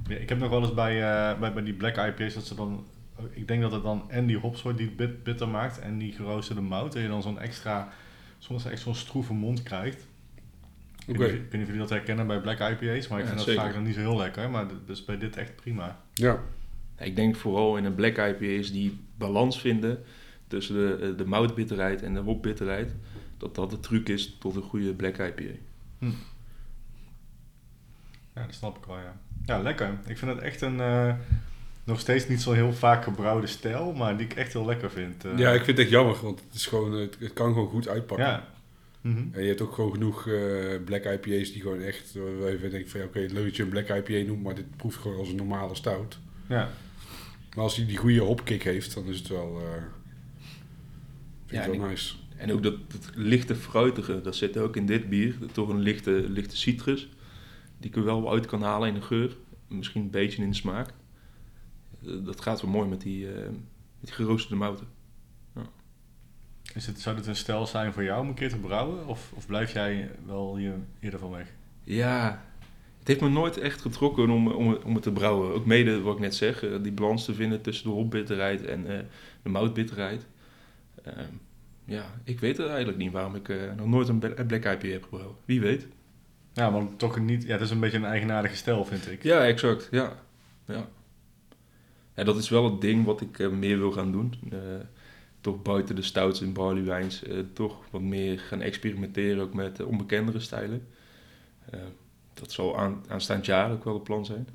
ja, 0.08 0.16
ik 0.16 0.30
heb 0.30 0.40
nog 0.40 0.50
wel 0.50 0.62
eens 0.62 0.74
bij, 0.74 1.04
eh, 1.04 1.40
bij, 1.40 1.54
bij 1.54 1.64
die 1.64 1.74
black 1.74 1.98
IPA's 1.98 2.34
dat 2.34 2.46
ze 2.46 2.56
dan... 2.56 2.86
Ik 3.32 3.48
denk 3.48 3.62
dat 3.62 3.72
het 3.72 3.84
dan 3.84 4.12
en 4.12 4.26
die 4.26 4.38
hopsoort 4.38 4.78
die 4.78 4.86
het 4.86 4.96
bit, 4.96 5.24
bitter 5.24 5.48
maakt 5.48 5.80
en 5.80 5.98
die 5.98 6.12
geroosterde 6.14 6.62
mout. 6.62 6.94
Dat 6.94 7.02
je 7.02 7.08
dan 7.08 7.22
zo'n 7.22 7.40
extra, 7.40 7.90
soms 8.38 8.66
echt 8.66 8.82
zo'n 8.82 8.96
stroeve 8.96 9.34
mond 9.34 9.64
krijgt. 9.64 10.08
Ik, 11.08 11.10
Oké. 11.16 11.18
weet 11.18 11.32
niet, 11.32 11.42
ik 11.42 11.44
weet 11.44 11.52
niet 11.52 11.62
of 11.62 11.68
jullie 11.68 11.80
dat 11.82 11.90
herkennen 11.90 12.28
bij 12.28 12.42
black 12.42 12.60
IPA's, 12.60 13.08
maar 13.08 13.20
ik 13.20 13.24
Ja, 13.26 13.32
vind 13.32 13.38
dat 13.38 13.40
zeker. 13.48 13.62
vaak 13.62 13.74
dan 13.74 13.84
niet 13.84 13.94
zo 13.94 14.00
heel 14.00 14.18
lekker. 14.18 14.50
Maar 14.50 14.66
dus 14.86 15.06
bij 15.06 15.18
dit 15.18 15.38
echt 15.38 15.56
prima. 15.56 16.00
Ja. 16.14 16.40
Ik 16.98 17.16
denk 17.16 17.36
vooral 17.36 17.78
in 17.78 17.86
een 17.86 17.96
black 17.96 18.18
IPA's 18.18 18.72
die 18.72 19.00
balans 19.18 19.60
vinden 19.62 20.04
tussen 20.48 20.76
de, 20.76 21.16
de 21.16 21.26
moutbitterheid 21.26 22.02
en 22.02 22.14
de 22.14 22.20
hopbitterheid. 22.20 22.96
Dat 23.38 23.56
dat 23.56 23.70
de 23.70 23.80
truc 23.80 24.10
is 24.10 24.38
tot 24.40 24.56
een 24.56 24.62
goede 24.62 24.94
black 24.94 25.18
IPA. 25.18 25.44
Ja, 28.36 28.46
dat 28.46 28.54
snap 28.54 28.78
ik 28.78 28.86
wel, 28.86 28.98
ja. 28.98 29.18
Ja, 29.46 29.62
lekker. 29.62 29.90
Ik 30.08 30.18
vind 30.18 30.32
het 30.32 30.40
echt 30.40 30.62
een 30.62 30.80
eh, 30.80 31.14
nog 31.84 32.00
steeds 32.00 32.28
niet 32.28 32.42
zo 32.42 32.52
heel 32.52 32.74
vaak 32.74 33.04
gebrouwde 33.04 33.48
stijl, 33.48 33.94
maar 33.94 34.18
die 34.18 34.26
ik 34.26 34.34
echt 34.34 34.54
heel 34.54 34.66
lekker 34.66 34.92
vind. 34.92 35.26
eh. 35.26 35.38
ja, 35.38 35.50
ik 35.52 35.64
vind 35.64 35.68
het 35.68 35.80
echt 35.80 35.90
jammer, 35.90 36.16
want 36.22 36.40
het, 36.46 36.56
is 36.56 36.66
gewoon, 36.66 36.92
het, 36.92 37.18
het 37.20 37.34
kan 37.34 37.54
gewoon 37.54 37.68
goed 37.70 37.88
uitpakken. 37.88 38.28
Ja. 38.28 38.48
Mhm. 39.02 39.24
En 39.32 39.42
je 39.42 39.48
hebt 39.48 39.62
ook 39.62 39.74
gewoon 39.74 39.92
genoeg 39.92 40.28
eh, 40.28 40.36
black 40.86 41.04
IPA's 41.04 41.52
die 41.52 41.62
gewoon 41.62 41.82
echt, 41.82 42.14
waar 42.40 42.52
je 42.52 42.70
denkt 42.70 42.92
van 42.92 43.02
oké, 43.02 43.20
leuk 43.20 43.44
dat 43.46 43.56
je 43.56 43.64
een 43.64 43.70
black 43.70 43.88
IPA 43.90 44.28
noemt, 44.28 44.44
maar 44.44 44.56
dit 44.56 44.76
proeft 44.78 44.98
gewoon 44.98 45.18
als 45.18 45.30
een 45.30 45.36
normale 45.36 45.76
stout. 45.76 46.20
Ja. 46.48 46.70
Maar 47.56 47.64
als 47.64 47.76
hij 47.76 47.86
die 47.86 47.98
goede 47.98 48.20
hopkick 48.20 48.64
heeft, 48.64 48.94
dan 48.94 49.06
is 49.06 49.18
het 49.18 49.28
wel, 49.28 49.62
eh 49.62 49.82
vind 51.46 51.64
Ja, 51.64 51.68
ik 51.68 51.74
en 51.74 51.80
wel 51.80 51.90
nice. 51.90 52.16
En 52.38 52.52
ook 52.52 52.64
dat, 52.64 52.92
dat 52.92 53.10
lichte 53.16 53.56
fruitige, 53.56 54.22
dat 54.22 54.36
zit 54.36 54.58
ook 54.58 54.76
in 54.76 54.86
dit 54.86 55.10
bier. 55.10 55.36
Toch 55.52 55.70
een 55.70 55.80
lichte, 55.80 56.12
lichte 56.30 56.58
citrus. 56.58 57.10
Die 57.86 57.94
ik 57.94 58.00
er 58.00 58.06
wel 58.06 58.32
uit 58.32 58.46
kan 58.46 58.62
halen 58.62 58.88
in 58.88 58.94
de 58.94 59.02
geur. 59.02 59.38
Misschien 59.68 60.02
een 60.02 60.10
beetje 60.10 60.42
in 60.44 60.50
de 60.50 60.56
smaak. 60.56 60.90
Eh, 62.06 62.12
Dat 62.26 62.42
gaat 62.42 62.62
wel 62.62 62.72
mooi 62.72 62.90
met 62.90 63.02
die, 63.02 63.32
eh, 63.34 63.44
met 63.50 63.56
die 64.02 64.14
geroosterde 64.14 64.56
mouten. 64.56 64.88
Is 66.74 66.86
het, 66.88 67.00
zou 67.00 67.16
dit 67.16 67.28
een 67.28 67.36
stijl 67.36 67.66
zijn 67.68 67.94
voor 67.94 68.04
jou 68.04 68.22
om 68.22 68.28
een 68.28 68.34
keer 68.34 68.50
te 68.50 68.58
brouwen? 68.58 69.08
Of, 69.08 69.32
of 69.36 69.48
blijf 69.48 69.74
jij 69.74 70.12
wel 70.26 70.58
hier 70.58 70.74
eerder 71.00 71.20
van 71.20 71.30
weg? 71.32 71.54
Ja, 71.84 72.46
het 73.00 73.08
heeft 73.08 73.22
me 73.22 73.30
nooit 73.30 73.58
echt 73.58 73.82
getrokken 73.82 74.30
om, 74.30 74.48
om, 74.48 74.74
om 74.86 74.94
het 74.94 75.04
te 75.04 75.12
brouwen. 75.12 75.54
Ook 75.54 75.66
mede 75.66 76.02
wat 76.02 76.14
ik 76.16 76.22
net 76.22 76.36
zeg, 76.36 76.64
eh, 76.64 76.84
die 76.84 76.92
balans 76.92 77.26
te 77.26 77.34
vinden 77.34 77.62
tussen 77.62 77.90
de 77.90 77.96
hopbitterheid 77.96 78.66
en 78.66 78.84
de 79.44 79.50
moutbitterheid. 79.50 80.26
Ehm, 81.04 81.34
ja, 81.86 82.06
ik 82.24 82.40
weet 82.40 82.58
het 82.58 82.68
eigenlijk 82.68 82.98
niet 82.98 83.12
waarom 83.12 83.36
ik 83.36 83.54
nog 83.78 83.88
nooit 83.88 84.08
een 84.08 84.20
bla- 84.20 84.44
Black 84.44 84.66
IPA 84.66 84.88
heb 84.88 85.04
gebrouwen. 85.04 85.36
Wie 85.46 85.62
weet. 85.62 85.88
Ja, 86.56 86.70
maar 86.70 86.84
toch 86.98 87.20
niet... 87.20 87.44
Ja, 87.44 87.52
het 87.52 87.62
is 87.62 87.70
een 87.70 87.80
beetje 87.80 87.98
een 87.98 88.06
eigenaardige 88.06 88.56
stijl, 88.56 88.86
vind 88.86 89.12
ik. 89.12 89.24
Ja, 89.24 89.46
exact. 89.46 89.88
Ja. 89.92 90.24
Ja. 90.66 90.88
ja 92.16 92.24
dat 92.24 92.38
is 92.38 92.50
wel 92.50 92.64
het 92.72 92.82
ding 92.82 93.06
wat 93.06 93.22
ik 93.22 93.40
eh, 93.40 93.50
meer 93.50 93.78
wil 93.78 93.92
gaan 93.92 94.12
doen. 94.12 94.34
Eh, 94.52 94.58
toch 95.42 95.62
buiten 95.62 95.96
de 95.96 96.02
stouts 96.02 96.42
en 96.42 96.54
barleywijns 96.54 97.24
eh 97.24 97.40
toch 97.54 97.84
wat 97.92 98.02
meer 98.02 98.40
gaan 98.40 98.62
experimenteren 98.62 99.44
ook 99.44 99.54
met 99.54 99.84
onbekendere 99.84 100.40
stijlen. 100.40 100.88
Dat 102.34 102.52
zal 102.52 102.78
aan, 102.78 103.04
aanstaand 103.08 103.46
jaar 103.46 103.72
ook 103.72 103.84
wel 103.84 103.94
het 103.94 104.04
plan 104.04 104.26
zijn. 104.26 104.48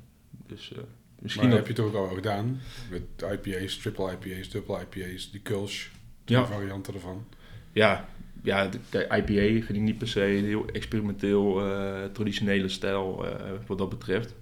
Dus 0.47 0.71
eh, 0.71 0.77
misschien 1.19 1.47
Maar 1.47 1.55
dat- 1.57 1.67
heb 1.67 1.75
je 1.77 1.81
het 1.83 1.91
ook 1.91 2.07
al 2.09 2.15
gedaan 2.15 2.59
met 2.89 3.01
IPA's, 3.31 3.77
triple 3.77 4.11
IPA's, 4.11 4.49
double 4.49 4.79
IPA's, 4.81 5.31
die 5.31 5.41
Kulsch, 5.41 5.87
die 6.25 6.37
Ja. 6.37 6.45
varianten 6.45 6.93
ervan. 6.93 7.25
Ja, 7.71 8.07
ja 8.41 8.67
de, 8.67 9.03
IPA 9.03 9.65
vind 9.65 9.69
ik 9.69 9.81
niet 9.81 9.97
per 9.97 10.07
se 10.07 10.23
een 10.37 10.45
heel 10.45 10.65
experimenteel, 10.65 11.65
eh, 11.65 12.03
traditionele 12.05 12.69
stijl 12.69 13.25
eh, 13.27 13.51
wat 13.67 13.77
dat 13.77 13.89
betreft. 13.89 14.35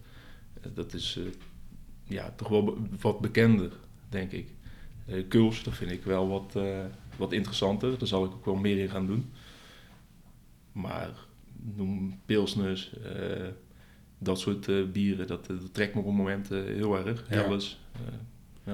Eh, 0.61 0.69
dat 0.73 0.93
is 0.93 1.19
ja, 2.03 2.33
toch 2.35 2.47
wel 2.47 2.77
wat 2.99 3.19
bekender, 3.19 3.71
denk 4.09 4.31
ik. 4.31 4.47
Eh 5.05 5.23
Kuls, 5.27 5.63
dat 5.63 5.75
vind 5.75 5.91
ik 5.91 6.03
wel 6.03 6.27
wat, 6.27 6.57
wat 7.17 7.33
interessanter. 7.33 7.97
Daar 7.97 8.07
zal 8.07 8.25
ik 8.25 8.31
ook 8.31 8.45
wel 8.45 8.55
meer 8.55 8.77
in 8.77 8.89
gaan 8.89 9.05
doen. 9.07 9.31
Maar 10.71 11.09
noem 11.75 12.19
pilsners, 12.25 12.93
dat 14.17 14.39
soort 14.39 14.91
bieren, 14.91 15.27
dat, 15.27 15.45
dat 15.47 15.73
trekt 15.73 15.93
me 15.93 15.99
op 15.99 16.05
het 16.05 16.15
moment 16.15 16.49
heel 16.49 16.97
erg. 17.05 17.25
Ja. 17.29 17.35
Helles. 17.35 17.79
eh, 18.63 18.73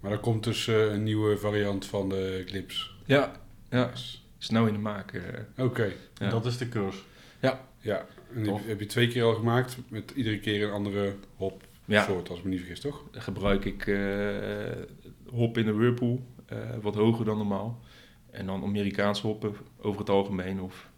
Maar 0.00 0.12
er 0.12 0.18
komt 0.18 0.44
dus 0.44 0.66
een 0.66 1.02
nieuwe 1.02 1.38
variant 1.38 1.86
van 1.86 2.08
de 2.08 2.42
clips. 2.46 2.94
ja, 3.06 3.32
ja, 3.70 3.92
is 4.44 4.50
nou 4.50 4.66
in 4.66 4.72
de 4.74 4.80
maak. 4.80 5.12
eh. 5.12 5.64
Oké, 5.64 5.92
Ja. 6.18 6.30
Dat 6.30 6.46
is 6.46 6.58
de 6.58 6.68
cursus. 6.68 7.04
ja. 7.40 8.06
En 8.34 8.42
die 8.42 8.52
heb, 8.52 8.80
je 8.80 8.86
twee 8.86 9.08
keer 9.08 9.24
al 9.24 9.34
gemaakt 9.34 9.76
met 9.88 10.12
iedere 10.14 10.38
keer 10.38 10.64
een 10.66 10.72
andere 10.72 11.14
hopsoort, 11.36 11.62
ja. 11.84 12.06
als 12.28 12.38
ik 12.38 12.44
me 12.44 12.50
niet 12.50 12.58
vergis, 12.58 12.80
toch? 12.80 13.04
gebruik 13.12 13.64
ik 13.64 13.86
eh, 13.86 14.82
hop 15.30 15.58
in 15.58 15.64
de 15.64 15.72
whirlpool, 15.72 16.26
eh, 16.46 16.58
wat 16.82 16.94
hoger 16.94 17.24
dan 17.24 17.36
normaal. 17.36 17.80
En 18.30 18.46
dan 18.46 18.62
Amerikaanse 18.62 19.26
hoppen 19.26 19.54
over 19.80 20.00
het 20.00 20.10
algemeen, 20.10 20.60
of 20.60 20.88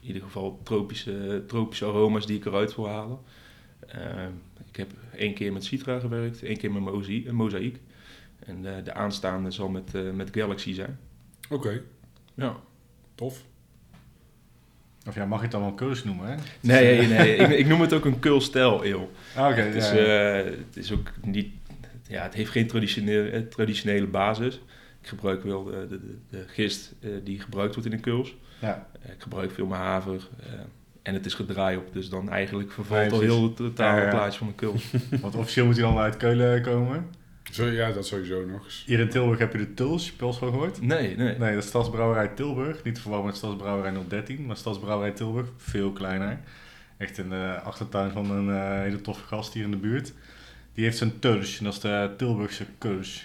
in 0.00 0.06
ieder 0.06 0.22
geval 0.22 0.60
tropische, 0.62 1.44
tropische 1.46 1.84
aroma's 1.84 2.26
die 2.26 2.36
ik 2.38 2.44
eruit 2.44 2.74
wil 2.76 2.88
halen. 2.88 3.18
Ik 4.68 4.76
heb 4.76 4.90
één 5.16 5.34
keer 5.34 5.52
met 5.52 5.64
Citra 5.64 5.98
gewerkt, 5.98 6.42
één 6.42 6.56
keer 6.56 6.72
met 6.72 7.32
Mozaïek. 7.32 7.80
En 8.38 8.76
eh, 8.76 8.84
de 8.84 8.92
aanstaande 8.92 9.50
zal 9.50 9.68
met, 9.68 10.14
met 10.14 10.30
Galaxy 10.32 10.72
zijn. 10.72 10.98
Oké, 11.50 11.82
Ja. 12.36 12.56
tof. 13.14 13.42
Of 15.08 15.14
ja, 15.14 15.24
mag 15.26 15.36
je 15.38 15.42
het 15.42 15.52
dan 15.52 15.60
wel 15.60 15.74
cursus 15.74 16.04
noemen, 16.04 16.28
hè? 16.28 16.34
Nee, 16.60 17.06
nee, 17.06 17.36
ik, 17.36 17.48
ik 17.48 17.66
noem 17.66 17.80
het 17.80 17.92
ook 17.92 18.04
een 18.04 18.18
kulstijl 18.18 18.78
ale. 18.78 19.06
Ah, 19.36 19.50
Oké, 19.50 19.60
het, 19.60 19.74
is, 19.74 19.90
ja, 19.90 19.96
ja. 19.96 20.38
eh, 20.38 20.44
het 20.44 20.76
is 20.76 20.92
ook 20.92 21.12
niet, 21.22 21.48
ja, 22.08 22.22
het 22.22 22.34
heeft 22.34 22.50
geen 22.50 22.66
traditionele, 22.66 23.28
eh, 23.28 23.40
traditionele 23.40 24.06
basis. 24.06 24.54
Ik 25.02 25.08
gebruik 25.08 25.42
wel 25.42 25.64
de, 25.64 25.86
de, 25.88 26.00
de, 26.00 26.18
de 26.30 26.44
gist 26.48 26.94
eh, 27.00 27.10
die 27.24 27.40
gebruikt 27.40 27.74
wordt 27.74 27.88
in 27.88 27.94
een 27.96 28.02
kuls. 28.02 28.36
ja. 28.60 28.86
Ik 29.04 29.22
gebruik 29.22 29.50
veel 29.52 29.66
meer 29.66 29.76
haver. 29.76 30.28
en 31.02 31.14
het 31.14 31.26
is 31.26 31.34
gedraai 31.34 31.76
op, 31.76 31.92
dus 31.92 32.08
dan 32.08 32.30
eigenlijk 32.30 32.72
vervalt 32.72 33.00
Nee, 33.00 33.10
al 33.12 33.20
heel 33.20 33.42
het 33.42 33.56
totale 33.56 33.96
Ja, 33.98 34.04
ja. 34.04 34.10
plaatje 34.10 34.38
van 34.38 34.46
een 34.46 34.54
kuls. 34.54 34.90
Want 35.22 35.34
officieel 35.34 35.66
moet 35.66 35.76
hij 35.76 35.84
dan 35.84 35.98
uit 35.98 36.16
Keulen 36.16 36.62
komen. 36.62 37.06
Zo, 37.52 37.66
ja, 37.66 37.92
dat 37.92 38.06
sowieso 38.06 38.44
nog 38.46 38.64
eens. 38.64 38.82
Hier 38.86 39.00
in 39.00 39.08
Tilburg 39.08 39.38
heb 39.38 39.52
je 39.52 39.58
de 39.58 39.74
Tuls, 39.74 40.06
je 40.06 40.12
wel 40.18 40.32
van 40.32 40.48
gehoord? 40.50 40.80
Nee, 40.80 41.16
nee. 41.16 41.38
Nee, 41.38 41.54
dat 41.54 41.62
is 41.62 41.68
Stadsbrouwerij 41.68 42.28
Tilburg. 42.28 42.82
Niet 42.84 42.94
te 42.94 43.00
verwarren 43.00 43.26
met 43.26 43.36
Stadsbrouwerij 43.36 43.92
013, 44.08 44.46
maar 44.46 44.56
Stadsbrouwerij 44.56 45.10
Tilburg, 45.12 45.48
veel 45.56 45.92
kleiner. 45.92 46.38
Echt 46.96 47.18
in 47.18 47.28
de 47.28 47.60
achtertuin 47.64 48.10
van 48.10 48.30
een 48.30 48.48
eh, 48.56 48.80
hele 48.80 49.00
toffe 49.00 49.26
gast 49.26 49.52
hier 49.54 49.64
in 49.64 49.70
de 49.70 49.76
buurt. 49.76 50.12
Die 50.74 50.84
heeft 50.84 50.96
zijn 50.98 51.18
Tulsch, 51.18 51.58
en 51.58 51.64
dat 51.64 51.72
is 51.74 51.80
de 51.80 52.10
Tilburgse 52.16 52.64
Kulsch. 52.78 53.22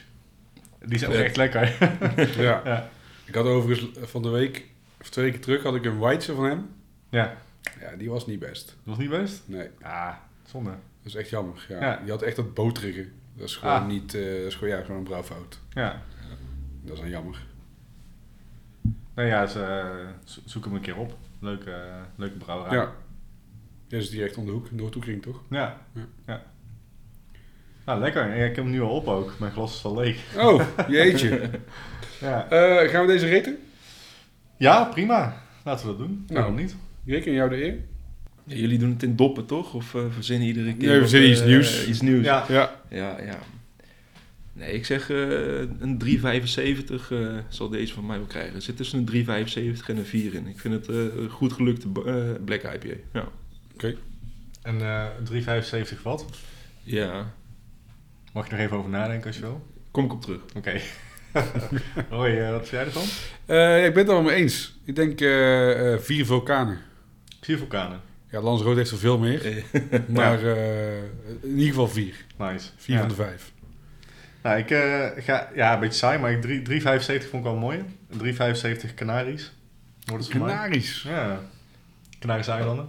Die 0.86 0.96
is 0.96 1.06
ook 1.06 1.14
echt 1.14 1.36
lekker. 1.38 1.78
Ja. 2.44 2.62
ja. 2.66 2.90
Ik 3.26 3.36
had 3.36 3.46
overigens 3.46 3.90
van 4.02 4.22
de 4.22 4.30
week, 4.30 4.66
of 5.02 5.10
twee 5.10 5.26
weken 5.26 5.42
terug, 5.42 5.64
had 5.64 5.76
ik 5.76 5.86
een 5.86 6.00
Weidse 6.00 6.34
van 6.36 6.44
hem. 6.46 6.70
ja, 7.10 7.38
Ja, 7.82 7.96
die 7.98 8.10
was 8.10 8.28
niet 8.28 8.40
best. 8.40 8.66
dat 8.66 8.76
was 8.84 8.98
niet 8.98 9.10
best? 9.10 9.42
Nee, 9.46 9.68
Ah, 9.82 10.14
zonde. 10.46 10.70
dat 10.70 10.78
is 11.04 11.16
echt 11.16 11.30
jammer. 11.30 11.66
Ja. 11.70 11.80
Ja. 11.82 12.00
Die 12.04 12.12
had 12.12 12.22
echt 12.22 12.36
dat 12.36 12.54
boterige. 12.54 13.08
Dat 13.34 13.48
is 13.50 13.56
gewoon 13.56 13.76
Ah. 13.76 13.88
niet, 13.88 14.14
eh, 14.14 14.22
dat 14.22 14.46
is 14.46 14.56
gewoon, 14.56 14.70
ja, 14.78 14.82
gewoon 14.82 14.98
een 14.98 15.04
brouwfout. 15.04 15.60
Ja. 15.70 16.02
Dat 16.84 16.94
is 16.94 17.00
dan 17.00 17.10
jammer. 17.10 17.44
Nou 19.16 19.28
ja, 19.28 19.48
ze, 19.48 19.64
eh, 19.64 20.08
zo- 20.24 20.42
zoek 20.46 20.66
hem 20.66 20.74
een 20.76 20.82
keer 20.82 20.98
op. 20.98 21.18
Leuke, 21.40 21.72
eh, 21.72 22.02
leuke 22.16 22.38
brouwerij. 22.38 22.78
Ja. 22.78 22.92
Ja, 23.88 23.98
is 23.98 24.10
direct 24.10 24.38
om 24.38 24.46
de 24.46 24.52
hoek, 24.52 24.72
Noordhoekring 24.72 25.22
toch? 25.22 25.42
Ja. 25.50 25.78
Ja. 25.94 26.02
ja. 26.28 26.44
Nou, 27.86 28.00
lekker. 28.00 28.34
Ik 28.34 28.56
heb 28.56 28.56
hem 28.56 28.70
nu 28.70 28.82
al 28.82 28.90
op 28.96 29.08
ook. 29.08 29.34
Mijn 29.40 29.52
glas 29.52 29.76
is 29.76 29.84
al 29.86 29.96
leeg. 29.96 30.36
Oh, 30.38 30.64
jeetje. 30.88 31.50
Ja, 32.20 32.50
Eh, 32.50 32.90
gaan 32.90 33.02
we 33.06 33.12
deze 33.12 33.26
reten? 33.28 33.58
ja 34.58 34.84
prima. 34.84 35.42
Laten 35.64 35.86
we 35.86 35.92
dat 35.92 36.08
doen. 36.08 36.24
Nou. 36.28 36.40
Waarom 36.40 36.56
niet? 36.56 36.76
Rick, 37.06 37.26
en 37.26 37.34
jou 37.34 37.50
de 37.50 37.64
eer? 37.66 37.78
Ja, 38.52 38.58
jullie 38.58 38.78
doen 38.78 38.90
het 38.90 39.04
in 39.04 39.16
doppen, 39.16 39.46
toch? 39.46 39.74
Of 39.74 39.96
eh, 39.96 40.02
verzinnen 40.10 40.48
iedere 40.48 40.66
keer? 40.76 40.78
Nee, 40.78 40.88
we 40.88 41.00
wat, 41.00 41.10
verzinnen 41.10 41.30
iets 41.30 41.40
eh, 41.42 41.48
nieuws. 41.48 41.88
iets 41.88 42.02
nieuws. 42.02 42.26
Ja. 42.26 42.46
Ja. 42.50 42.82
Ja, 42.90 43.18
ja. 43.26 43.40
Nee, 44.54 44.74
ik 44.74 44.86
zeg 44.86 45.10
eh, 45.10 45.60
een 45.60 46.02
3,75 46.06 47.12
eh, 47.12 47.38
zal 47.50 47.70
deze 47.70 47.94
van 47.94 48.06
mij 48.06 48.18
wel 48.18 48.26
krijgen. 48.28 48.56
Er 48.56 48.62
zit 48.62 48.78
tussen 48.78 49.00
een 49.14 49.26
3,75 49.26 49.86
en 49.88 49.98
een 49.98 50.06
4 50.06 50.34
in. 50.34 50.48
Ik 50.48 50.60
vind 50.60 50.74
het 50.74 50.88
eh, 50.90 50.96
een 50.96 51.30
goed 51.30 51.54
gelukte 51.54 51.88
eh, 52.06 52.44
Black 52.46 52.62
IPA. 52.64 52.96
Ja. 53.14 53.28
En 54.62 54.82
eh 54.82 55.06
3,75 55.96 56.02
watt. 56.04 56.26
ja, 56.84 57.34
Mag 58.34 58.46
je 58.46 58.52
nog 58.52 58.60
even 58.62 58.78
over 58.78 58.90
nadenken 58.90 59.28
als 59.28 59.36
je 59.36 59.42
wil? 59.42 59.68
kom 59.92 60.06
ik 60.06 60.14
op 60.14 60.22
terug. 60.22 60.40
Oké. 60.56 60.82
Hoi, 62.10 62.38
eh, 62.40 62.50
wat 62.52 62.68
vind 62.68 62.72
jij 62.72 62.86
ervan? 62.86 63.04
Eh, 63.46 63.58
ja, 63.58 63.86
ik 63.86 63.94
ben 63.94 64.04
het 64.04 64.08
er 64.08 64.14
wel 64.14 64.24
mee 64.24 64.36
eens. 64.36 64.74
Ik 64.86 64.96
denk 64.96 65.22
eh, 65.22 65.94
eh, 65.94 66.00
vier 66.00 66.26
vulkanen. 66.26 66.78
Vier 67.42 67.58
vulkanen. 67.58 68.00
Ja, 68.32 68.42
Lanzarote 68.42 68.78
heeft 68.78 68.92
er 68.92 68.98
veel 68.98 69.18
meer. 69.18 69.46
Eh, 69.46 69.82
Maar 70.08 70.44
eh, 70.44 70.98
in 71.42 71.50
ieder 71.52 71.68
geval 71.68 71.88
vier. 71.88 72.16
Nice. 72.38 72.70
Vier 72.78 72.96
Ja. 72.96 73.00
van 73.02 73.10
de 73.10 73.16
vijf. 73.16 73.52
Nou, 74.44 74.58
ik 74.60 74.72
eh, 74.72 75.06
ga... 75.18 75.50
Ja, 75.56 75.74
een 75.74 75.80
beetje 75.80 75.98
saai, 75.98 76.20
maar 76.20 76.32
ik 76.32 76.42
3 76.42 76.82
3,75 76.82 76.86
vond 77.06 77.34
ik 77.34 77.44
wel 77.44 77.56
mooi. 77.56 77.80
3,75 78.24 78.94
Canaries. 78.96 79.52
Wordt 80.06 80.24
het. 80.24 80.34
Canaries. 80.38 81.02
Ja. 81.08 81.40
Canarische 82.20 82.52
eilanden. 82.52 82.88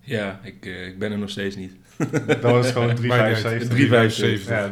ja, 0.00 0.40
ik, 0.42 0.66
eh, 0.66 0.86
ik 0.86 0.98
ben 0.98 1.12
er 1.12 1.18
nog 1.18 1.30
steeds 1.30 1.56
niet. 1.56 1.72
Dat 2.26 2.40
was 2.40 2.70
gewoon 2.72 2.96
3,75. 2.96 3.06
Maakt 3.06 3.34
niet 3.34 3.92
uit. 3.92 4.14
3,75. 4.14 4.48
Ja, 4.48 4.70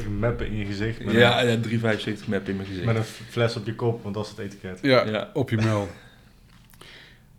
3,75 0.00 0.08
mappen 0.18 0.46
in 0.46 0.56
je 0.56 0.64
gezicht. 0.64 0.98
Ja, 1.10 1.40
ja 1.40 1.56
3,75 1.56 2.26
map 2.26 2.48
in 2.48 2.56
mijn 2.56 2.68
gezicht. 2.68 2.84
met 2.86 2.96
een 2.96 3.02
fles 3.04 3.56
op 3.56 3.66
je 3.66 3.74
kop, 3.74 4.02
want 4.02 4.14
dat 4.14 4.24
is 4.24 4.30
het 4.30 4.38
etiket. 4.38 4.78
Ja, 4.82 5.04
Ja. 5.06 5.30
op 5.32 5.50
je 5.50 5.56
mel. 5.56 5.88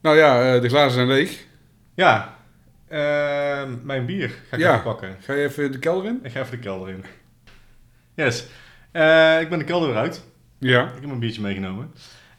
Nou 0.04 0.18
ja, 0.18 0.54
eh, 0.56 0.62
de 0.62 0.70
glazen 0.70 0.92
zijn 0.92 1.08
leeg. 1.08 1.46
Ja, 1.96 2.36
eh, 2.88 3.64
mijn 3.84 4.06
bier 4.06 4.30
ga 4.50 4.56
ik 4.56 4.62
Ja. 4.62 4.72
even 4.72 4.84
pakken. 4.84 5.16
Ga 5.20 5.34
je 5.34 5.44
even 5.44 5.72
de 5.72 5.80
kelder 5.80 6.06
in? 6.10 6.20
Ik 6.24 6.32
ga 6.32 6.40
even 6.40 6.52
de 6.52 6.60
kelder 6.60 6.90
in. 6.90 7.04
Yes. 8.16 8.48
Eh, 8.92 9.42
ik 9.42 9.50
ben 9.50 9.60
de 9.60 9.66
kelder 9.66 9.90
weer 9.90 9.98
uit. 9.98 10.24
Ja. 10.58 10.84
Ik 10.96 11.02
heb 11.02 11.10
een 11.10 11.20
biertje 11.20 11.42
meegenomen. 11.42 11.92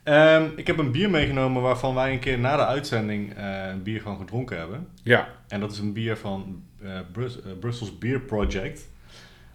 Ehm, 0.03 0.44
ik 0.57 0.66
heb 0.66 0.79
een 0.79 0.90
bier 0.90 1.11
meegenomen 1.11 1.62
waarvan 1.62 1.94
wij 1.94 2.12
een 2.12 2.18
keer 2.18 2.38
na 2.38 2.57
de 2.57 2.66
uitzending 2.66 3.35
eh, 3.37 3.66
een 3.66 3.83
bier 3.83 4.03
van 4.03 4.16
gedronken 4.18 4.59
hebben. 4.59 4.88
Ja. 5.03 5.29
En 5.48 5.61
dat 5.61 5.72
is 5.72 5.79
een 5.79 5.92
bier 5.92 6.16
van 6.16 6.62
Brus- 7.12 7.38
Brussels 7.61 7.98
Beer 7.98 8.20
Project. 8.20 8.88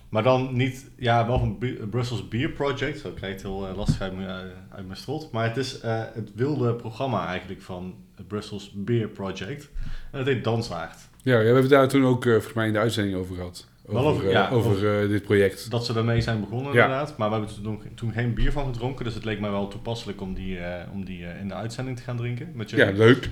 Maar 0.10 0.24
dan 0.24 0.50
niet, 0.54 0.90
ja, 0.98 1.28
wel 1.28 1.40
van 1.40 1.58
Bru- 1.58 1.88
Brussels 1.90 2.28
Beer 2.28 2.50
Project. 2.50 3.00
Zo 3.00 3.12
krijg 3.12 3.34
het 3.34 3.42
heel 3.42 3.68
eh, 3.68 3.76
lastig 3.76 4.02
uit, 4.02 4.16
mijn- 4.16 4.28
eh, 4.30 4.36
uit 4.76 4.86
mijn 4.86 4.98
strot. 4.98 5.32
Maar 5.32 5.48
het 5.48 5.58
is 5.58 5.80
eh, 5.80 6.02
het 6.14 6.32
wilde 6.36 6.74
programma 6.76 7.28
eigenlijk 7.28 7.62
van 7.62 7.96
het 8.16 8.28
Brussels 8.28 8.72
Beer 8.76 9.08
Project. 9.08 9.70
En 10.12 10.18
dat 10.18 10.26
heet 10.28 10.44
Danswaard. 10.44 10.98
Ja, 11.24 11.38
we 11.38 11.44
hebben 11.44 11.62
het 11.62 11.72
daar 11.72 11.88
toen 11.88 12.06
ook 12.06 12.26
eh, 12.26 12.32
volgens 12.32 12.54
mij 12.54 12.68
in 12.68 12.74
de 12.74 12.80
uitzending 12.80 13.16
over 13.18 13.36
gehad. 13.36 13.68
Over, 13.86 14.04
over- 14.04 14.26
eh, 14.26 14.32
ja, 14.32 14.50
over 14.50 15.02
eh, 15.02 15.10
dit 15.10 15.24
project. 15.24 15.72
Dat 15.72 15.86
ze 15.86 15.94
daarmee 15.94 16.22
zijn 16.22 16.40
begonnen 16.40 16.74
Ja. 16.74 16.84
inderdaad. 16.84 17.18
Maar 17.18 17.30
we 17.30 17.36
hebben 17.36 17.64
toen, 17.64 17.82
toen 17.96 18.12
geen 18.12 18.34
bier 18.34 18.52
van 18.52 18.66
gedronken. 18.74 19.06
Dus 19.06 19.14
het 19.14 19.26
leek 19.26 19.40
mij 19.40 19.52
wel 19.52 19.68
toepasselijk 19.68 20.22
om 20.22 20.34
die, 20.34 20.58
eh, 20.60 20.92
om 20.94 21.06
die 21.06 21.26
eh, 21.26 21.40
in 21.42 21.48
de 21.48 21.54
uitzending 21.54 21.98
te 21.98 22.04
gaan 22.04 22.18
drinken. 22.18 22.52
Met. 22.54 22.70
Ja, 22.70 22.92
leuk. 22.92 23.30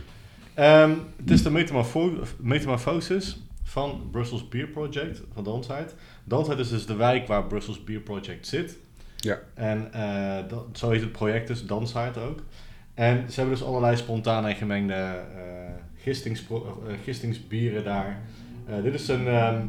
Ehm, 0.53 0.91
het 1.17 1.31
is 1.31 1.43
de 1.43 1.51
metamorfo 1.51 2.13
metamorfosis 2.39 3.37
van 3.63 4.07
Brussels 4.11 4.47
Beer 4.49 4.67
Project 4.67 5.21
van 5.33 5.43
Dansheid. 5.43 5.95
Dansheid 6.27 6.59
is 6.59 6.69
dus 6.69 6.85
de 6.85 6.95
wijk 6.95 7.27
waar 7.27 7.43
Brussels 7.45 7.83
Beer 7.83 7.99
Project 7.99 8.47
zit. 8.47 8.77
Ja. 9.17 9.39
En 9.53 9.93
eh, 9.93 10.49
dat, 10.49 10.65
zo 10.73 10.89
heet 10.89 11.01
het 11.01 11.11
project 11.11 11.47
dus, 11.47 11.65
Dansheid 11.65 12.17
ook. 12.17 12.39
En 12.93 13.31
ze 13.31 13.39
hebben 13.39 13.57
dus 13.57 13.67
allerlei 13.67 13.95
spontane 13.97 14.49
en 14.49 14.55
gemengde 14.55 14.93
eh 14.93 15.23
gistingspro- 15.95 16.83
eh, 16.87 16.93
gistingsbieren 17.03 17.83
daar. 17.83 18.21
Eh, 18.65 18.83
dit 18.83 18.93
is 18.93 19.07
een... 19.07 19.27
ehm, 19.27 19.61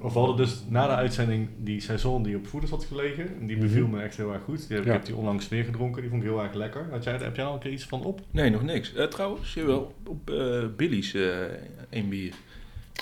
of 0.00 0.12
we 0.12 0.18
hadden 0.18 0.36
dus 0.36 0.62
na 0.68 0.86
de 0.86 0.94
uitzending 0.94 1.48
die 1.58 1.80
seizoen 1.80 2.22
die 2.22 2.36
op 2.36 2.46
voeders 2.46 2.70
had 2.72 2.84
gelegen. 2.84 3.28
En 3.40 3.46
die 3.46 3.56
Mhm. 3.56 3.66
beviel 3.66 3.86
me 3.86 4.02
echt 4.02 4.16
heel 4.16 4.32
erg 4.32 4.42
goed. 4.42 4.68
Die 4.68 4.76
heb, 4.76 4.86
Ja. 4.86 4.92
Ik 4.92 4.96
heb 4.98 5.06
die 5.06 5.16
onlangs 5.16 5.48
weer 5.48 5.64
gedronken. 5.64 6.00
Die 6.00 6.10
vond 6.10 6.22
ik 6.22 6.28
heel 6.28 6.42
erg 6.42 6.54
lekker. 6.54 6.86
Had 6.90 7.04
jij, 7.04 7.16
heb 7.16 7.36
jij 7.36 7.44
al 7.44 7.52
een 7.54 7.58
keer 7.60 7.72
iets 7.72 7.84
van 7.84 8.04
op? 8.04 8.20
Nee, 8.30 8.50
nog 8.50 8.62
niks. 8.62 8.94
Eh, 8.94 9.04
trouwens, 9.06 9.54
jawel, 9.54 9.94
op 10.06 10.30
eh 10.30 10.64
Billy's 10.76 11.14
eh 11.14 11.40
één 11.90 12.08
bier. 12.08 12.34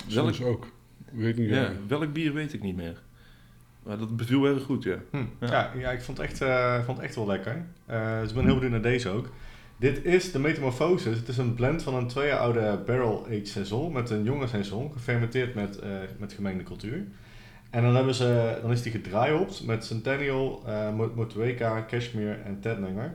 Welk, 0.09 0.33
Soms 0.33 0.43
ook. 0.43 0.67
Weet 1.13 1.37
niet. 1.37 1.49
ja, 1.49 1.71
welk 1.87 2.13
bier 2.13 2.33
weet 2.33 2.53
ik 2.53 2.61
niet 2.61 2.75
meer. 2.75 3.01
Maar 3.83 3.97
dat 3.97 4.15
beviel 4.15 4.45
erg 4.45 4.63
goed, 4.63 4.83
ja. 4.83 4.95
Hm, 5.11 5.17
Ja. 5.39 5.47
ja. 5.47 5.71
Ja, 5.77 5.91
ik 5.91 6.01
vond 6.01 6.17
het 6.17 6.27
echt, 6.27 6.41
eh, 6.41 6.83
vond 6.83 6.97
het 6.97 7.05
echt 7.05 7.15
wel 7.15 7.25
lekker. 7.27 7.65
Eh, 7.85 8.19
dus 8.19 8.29
ik 8.29 8.35
ben 8.35 8.43
heel 8.45 8.53
benieuwd 8.53 8.71
naar 8.71 8.91
deze 8.91 9.09
ook. 9.09 9.29
Dit 9.77 10.05
is 10.05 10.31
de 10.31 10.39
Metamorphosis. 10.39 11.17
Het 11.17 11.27
is 11.27 11.37
een 11.37 11.53
blend 11.53 11.83
van 11.83 11.95
een 11.95 12.07
twee 12.07 12.27
jaar 12.27 12.39
oude 12.39 12.79
barrel-aged 12.85 13.47
saison 13.47 13.93
met 13.93 14.09
een 14.09 14.23
jonge 14.23 14.47
saison, 14.47 14.91
gefermenteerd 14.93 15.55
met, 15.55 15.79
eh, 15.79 15.89
met 16.17 16.33
gemengde 16.33 16.63
cultuur. 16.63 17.03
En 17.69 17.81
dan, 17.83 17.95
hebben 17.95 18.13
ze, 18.15 18.59
dan 18.61 18.71
is 18.71 18.81
die 18.81 18.91
gedraaiopt 18.91 19.65
met 19.65 19.85
Centennial, 19.85 20.63
eh 20.65 20.93
Mo- 20.95 21.11
Motueka, 21.15 21.85
Cashmere 21.87 22.33
en 22.33 22.59
Tedlanger. 22.59 23.13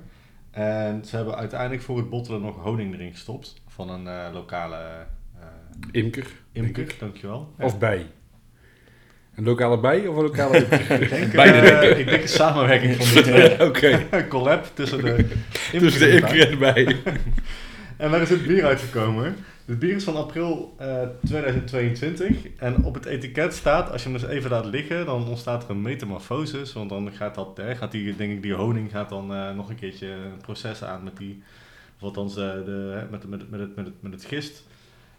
En 0.51 1.05
ze 1.05 1.17
hebben 1.17 1.37
uiteindelijk 1.37 1.83
voor 1.83 1.97
het 1.97 2.11
bottelen 2.11 2.41
nog 2.41 2.57
honing 2.63 2.95
erin 2.95 3.11
gestopt 3.13 3.63
van 3.69 3.91
een 3.91 4.07
eh, 4.09 4.33
lokale 4.33 5.07
Imker. 5.90 6.26
imker. 6.52 6.94
Dankjewel. 6.98 7.54
Ja. 7.59 7.64
Of 7.64 7.78
bij. 7.78 8.07
Een 9.35 9.44
lokale 9.44 9.81
bij 9.81 10.07
of 10.07 10.16
een 10.16 10.22
lokale 10.22 10.59
imker? 10.62 11.02
ik 11.02 11.11
denk, 11.11 11.33
Beide, 11.33 11.59
eh, 11.59 11.98
ik. 11.98 12.09
denk 12.09 12.22
een 12.22 12.28
samenwerking 12.28 12.96
van 12.96 13.14
die 13.14 13.22
twee. 13.22 13.62
Oké. 13.68 14.07
een 14.11 14.28
collab 14.28 14.70
tussen 14.74 15.04
de 15.04 15.16
de 15.72 15.78
imker 15.78 16.14
imker 16.14 16.50
en 16.50 16.59
bij. 16.59 16.96
En 17.96 18.11
daar 18.11 18.20
is 18.20 18.31
het 18.31 18.46
bier 18.46 18.64
uitgekomen. 18.64 19.37
Het 19.64 19.78
bier 19.78 19.94
is 19.94 20.04
van 20.04 20.16
april 20.16 20.74
eh, 20.78 21.02
2022. 21.24 22.37
En 22.57 22.85
op 22.85 22.94
het 22.94 23.04
etiket 23.04 23.54
staat, 23.54 23.90
als 23.92 24.02
je 24.02 24.09
hem 24.09 24.18
dus 24.18 24.28
even 24.28 24.50
laat 24.50 24.64
liggen, 24.64 25.07
dan 25.07 25.28
ontstaat 25.28 25.64
er 25.64 25.70
een 25.70 25.83
metamorfosis. 25.83 26.72
Want 26.72 26.88
dan 26.90 27.12
gaat 27.12 27.35
dat, 27.35 27.57
hè, 27.57 27.76
gaat 27.76 27.92
die, 27.92 28.16
denk 28.16 28.33
ik, 28.33 28.42
die 28.42 28.54
honing 28.54 28.90
gaat 28.90 29.09
dan 29.09 29.35
eh, 29.35 29.54
nog 29.54 29.68
een 29.68 29.76
keertje 29.76 30.07
een 30.07 30.40
proces 30.42 30.85
aan 30.85 31.02
met 31.04 31.16
die, 31.16 31.42
of 31.96 32.02
althans 32.02 32.35
de, 32.35 33.07
met, 33.11 33.28
met, 33.28 33.50
met, 33.50 33.61
het, 33.61 33.76
met, 33.76 33.87
het, 33.87 34.02
met 34.02 34.12
het 34.12 34.24
gist. 34.24 34.66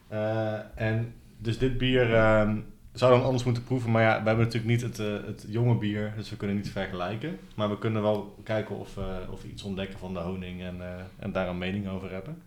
Eh, 0.09 0.53
en 0.75 1.13
dus 1.37 1.57
dit 1.57 1.77
bier 1.77 2.13
ehm, 2.13 2.57
zou 2.93 3.13
dan 3.13 3.23
anders 3.23 3.43
moeten 3.43 3.63
proeven. 3.63 3.91
Maar 3.91 4.01
ja, 4.01 4.21
we 4.21 4.27
hebben 4.27 4.45
natuurlijk 4.45 4.71
niet 4.71 4.81
het, 4.81 4.99
eh, 4.99 5.25
het 5.25 5.45
jonge 5.47 5.75
bier, 5.75 6.13
dus 6.17 6.29
we 6.29 6.35
kunnen 6.35 6.55
niet 6.55 6.69
vergelijken. 6.69 7.37
Maar 7.55 7.69
we 7.69 7.77
kunnen 7.77 8.01
wel 8.01 8.35
kijken 8.43 8.77
of, 8.77 8.97
eh, 8.97 9.03
of 9.31 9.41
we 9.41 9.49
iets 9.49 9.63
ontdekken 9.63 9.99
van 9.99 10.13
de 10.13 10.19
honing 10.19 10.61
en, 10.61 10.75
en 11.19 11.31
daar 11.31 11.47
een 11.47 11.57
mening 11.57 11.89
over 11.89 12.11
hebben. 12.11 12.37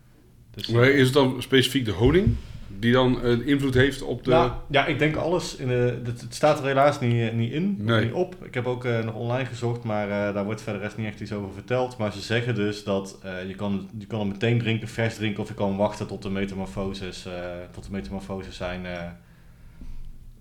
Dus, 0.50 0.68
is 0.68 1.04
het 1.04 1.14
dan 1.14 1.42
specifiek 1.42 1.84
de 1.84 1.90
honing 1.90 2.36
die 2.78 2.92
dan 2.92 3.22
eh, 3.22 3.46
invloed 3.46 3.74
heeft 3.74 4.02
op 4.02 4.24
de... 4.24 4.30
Nou, 4.30 4.52
ja, 4.70 4.86
ik 4.86 4.98
denk 4.98 5.16
alles. 5.16 5.56
In 5.56 5.68
de, 5.68 6.00
het, 6.04 6.20
het 6.20 6.34
staat 6.34 6.58
er 6.58 6.66
helaas 6.66 7.00
niet, 7.00 7.28
eh, 7.28 7.32
niet 7.32 7.52
in, 7.52 7.76
Nee. 7.78 8.04
niet 8.04 8.12
op. 8.12 8.44
Ik 8.44 8.54
heb 8.54 8.66
ook 8.66 8.84
eh, 8.84 9.04
nog 9.04 9.14
online 9.14 9.44
gezocht, 9.48 9.82
maar 9.82 10.08
daar 10.08 10.44
wordt 10.44 10.62
verder 10.62 10.82
rest 10.82 10.96
niet 10.96 11.06
echt 11.06 11.20
iets 11.20 11.32
over 11.32 11.52
verteld. 11.52 11.96
Maar 11.96 12.12
ze 12.12 12.20
zeggen 12.20 12.54
dus 12.54 12.84
dat 12.84 13.18
je, 13.46 13.54
kan, 13.54 13.88
je 13.98 14.06
kan 14.06 14.18
hem 14.18 14.28
meteen 14.28 14.58
drinken, 14.58 14.88
vers 14.88 15.14
drinken, 15.14 15.42
of 15.42 15.48
je 15.48 15.54
kan 15.54 15.76
wachten 15.76 16.06
tot 16.06 16.22
de 16.22 16.30
metamorfoses, 16.30 17.26
tot 17.70 17.84
de 17.84 17.90
metamorfoses 17.90 18.56
zijn, 18.56 18.82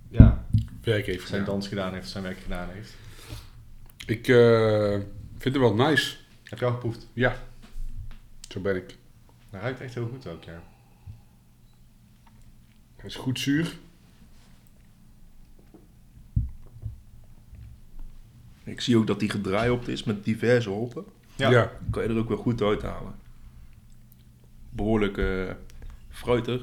ja, 0.10 0.46
werk 0.84 1.06
heeft 1.06 1.28
zijn 1.28 1.40
gedaan. 1.40 1.46
dans 1.56 1.68
gedaan 1.68 1.94
heeft, 1.94 2.10
zijn 2.10 2.24
werk 2.24 2.40
gedaan 2.40 2.68
heeft. 2.74 2.96
Ik 4.06 4.26
vind 5.38 5.56
het 5.56 5.58
wel 5.58 5.76
nice. 5.76 6.16
Heb 6.44 6.60
je 6.60 6.66
al 6.66 6.72
geproefd? 6.72 7.08
Ja. 7.14 7.36
Zo 8.50 8.60
ben 8.60 8.76
ik. 8.76 8.96
Dat 9.50 9.62
ruikt 9.62 9.82
echt 9.82 9.94
heel 9.94 10.08
goed 10.08 10.28
ook, 10.28 10.44
ja. 10.44 10.62
Hij 13.02 13.10
is 13.10 13.16
goed 13.16 13.40
zuur. 13.40 13.76
Ik 18.64 18.82
zie 18.82 18.98
ook 18.98 19.08
dat 19.08 19.20
die 19.20 19.30
gedraaiopt 19.30 19.88
is 19.88 20.04
met 20.04 20.24
diverse 20.26 20.70
hoppen. 20.70 21.04
Ja. 21.36 21.50
Ja. 21.50 21.72
kan 21.92 22.04
je 22.04 22.10
er 22.10 22.18
ook 22.18 22.28
wel 22.28 22.38
goed 22.38 22.62
uithalen. 22.62 23.14
Behoorlijk 24.70 25.18
eh, 25.18 25.50
fruitig. 26.10 26.62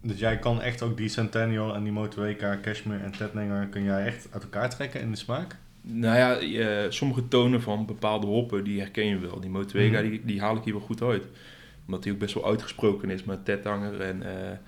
Dus 0.00 0.18
jij 0.18 0.38
kan 0.38 0.60
echt 0.62 0.82
ook 0.82 0.96
die 0.96 1.08
Centennial 1.08 1.74
en 1.74 1.82
die 1.82 1.92
Motueka, 1.92 2.58
Cashmere 2.62 3.02
en 3.04 3.12
Tetninger... 3.12 3.66
kun 3.66 3.82
jij 3.82 4.06
echt 4.06 4.28
uit 4.30 4.42
elkaar 4.42 4.70
trekken 4.70 5.00
in 5.00 5.10
de 5.10 5.16
smaak? 5.16 5.56
Nou 5.80 6.16
ja, 6.16 6.36
eh, 6.38 6.90
sommige 6.90 7.28
tonen 7.28 7.62
van 7.62 7.86
bepaalde 7.86 8.26
hoppen, 8.26 8.64
die 8.64 8.80
herken 8.80 9.06
je 9.06 9.18
wel. 9.18 9.40
Die 9.40 9.50
Motuega, 9.50 10.00
Mhm. 10.00 10.10
die, 10.10 10.24
die 10.24 10.40
haal 10.40 10.56
ik 10.56 10.64
hier 10.64 10.72
wel 10.74 10.82
goed 10.82 11.02
uit. 11.02 11.24
Omdat 11.86 12.02
die 12.02 12.12
ook 12.12 12.18
best 12.18 12.34
wel 12.34 12.46
uitgesproken 12.46 13.10
is 13.10 13.24
met 13.24 13.44
Tethanger 13.44 14.00
en 14.00 14.22
eh 14.22 14.58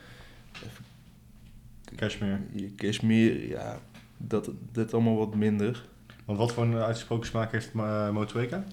Cashmere. 1.97 2.39
Kashmir. 2.77 3.49
Ja, 3.49 3.79
dat, 4.17 4.51
dat 4.73 4.95
allemaal 4.95 5.17
wat 5.17 5.35
minder. 5.35 5.85
Want 6.25 6.39
wat 6.39 6.53
voor 6.53 6.65
een 6.65 6.75
uitgesproken 6.77 7.27
smaak 7.27 7.53
heeft 7.53 7.71
uh, 7.77 8.11
Motueka? 8.11 8.65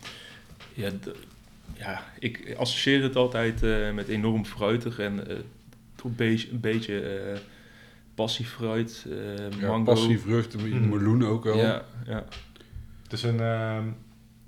Ja, 0.73 0.89
d- 0.89 1.11
ja, 1.73 2.03
ik 2.19 2.55
associeer 2.57 3.03
het 3.03 3.15
altijd 3.15 3.63
eh, 3.63 3.93
met 3.93 4.07
enorm 4.07 4.45
fruitig 4.45 4.99
en 4.99 5.27
eh, 5.29 5.35
toch 5.95 6.05
een 6.05 6.15
beetje, 6.15 6.51
een 6.51 6.59
beetje 6.59 6.99
eh, 7.01 7.37
passief 8.15 8.49
fruit, 8.53 9.05
eh, 9.09 9.59
Ja, 9.59 9.67
mango. 9.67 9.83
passie, 9.83 10.19
vrucht, 10.19 10.57
Mm. 10.57 10.89
meloen 10.89 11.23
ook 11.25 11.43
wel. 11.43 11.57
Ja, 11.57 11.85
ja. 12.05 12.25
Het 13.03 13.13
is 13.13 13.23
een... 13.23 13.39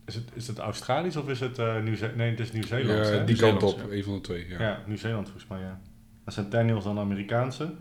is, 0.08 0.16
het, 0.16 0.24
is 0.34 0.48
het 0.48 0.58
Australisch 0.58 1.16
of 1.16 1.30
is 1.30 1.40
het 1.40 1.60
uh, 1.60 1.82
Nieuw-Zeeland? 1.84 2.18
Nee, 2.18 2.30
het 2.30 2.40
is 2.40 2.52
Nieuw-Zeeland. 2.52 3.08
Ja, 3.08 3.14
hè? 3.14 3.24
die 3.24 3.36
kant 3.36 3.64
op, 3.64 3.78
ja. 3.90 3.96
een 3.96 4.04
van 4.04 4.14
de 4.14 4.22
twee. 4.22 4.46
Ja. 4.50 4.60
Ja, 4.62 4.84
Nieuw-Zeeland 4.88 5.26
volgens 5.30 5.48
mij, 5.50 5.60
ja. 5.60 5.80
En 6.26 6.32
Centennials 6.32 6.84
dan 6.84 7.00
Amerikaanse. 7.00 7.74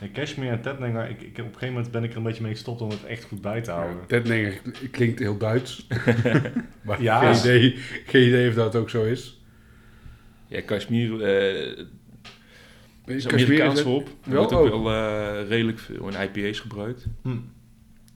En 0.00 0.12
Cashmere 0.12 0.50
en 0.50 0.60
Tetninger, 0.60 1.08
ik, 1.10 1.20
ik, 1.22 1.30
op 1.30 1.36
een 1.38 1.44
gegeven 1.44 1.68
moment 1.74 1.90
ben 1.92 2.04
ik 2.04 2.10
er 2.10 2.16
een 2.16 2.22
beetje 2.22 2.42
mee 2.42 2.52
gestopt 2.52 2.80
om 2.80 2.90
het 2.90 3.04
echt 3.04 3.24
goed 3.24 3.40
bij 3.40 3.60
te 3.60 3.70
houden. 3.70 3.96
Ja, 3.96 4.06
Tetninger 4.06 4.60
klinkt 4.90 5.18
heel 5.18 5.36
Duits. 5.38 5.86
maar 6.82 7.02
Ja. 7.02 7.32
geen, 7.34 7.38
idee, 7.56 7.74
geen 8.06 8.26
idee 8.26 8.48
of 8.48 8.54
dat 8.54 8.76
ook 8.76 8.90
zo 8.90 9.04
is. 9.04 9.40
ja 10.48 10.60
Kashmir 10.60 11.22
eh 11.22 11.84
is 13.04 13.24
Kashmir 13.26 13.44
Amerikaans 13.44 13.78
het- 13.78 13.88
hop. 13.88 14.06
Er 14.08 14.30
wel 14.30 14.38
wordt 14.38 14.52
ook 14.52 14.72
ook. 14.72 14.82
wel 14.84 14.92
eh, 14.92 15.48
redelijk 15.48 15.78
veel 15.78 16.08
in 16.08 16.20
IPA's 16.22 16.60
gebruikt. 16.60 17.06
Hm. 17.22 17.36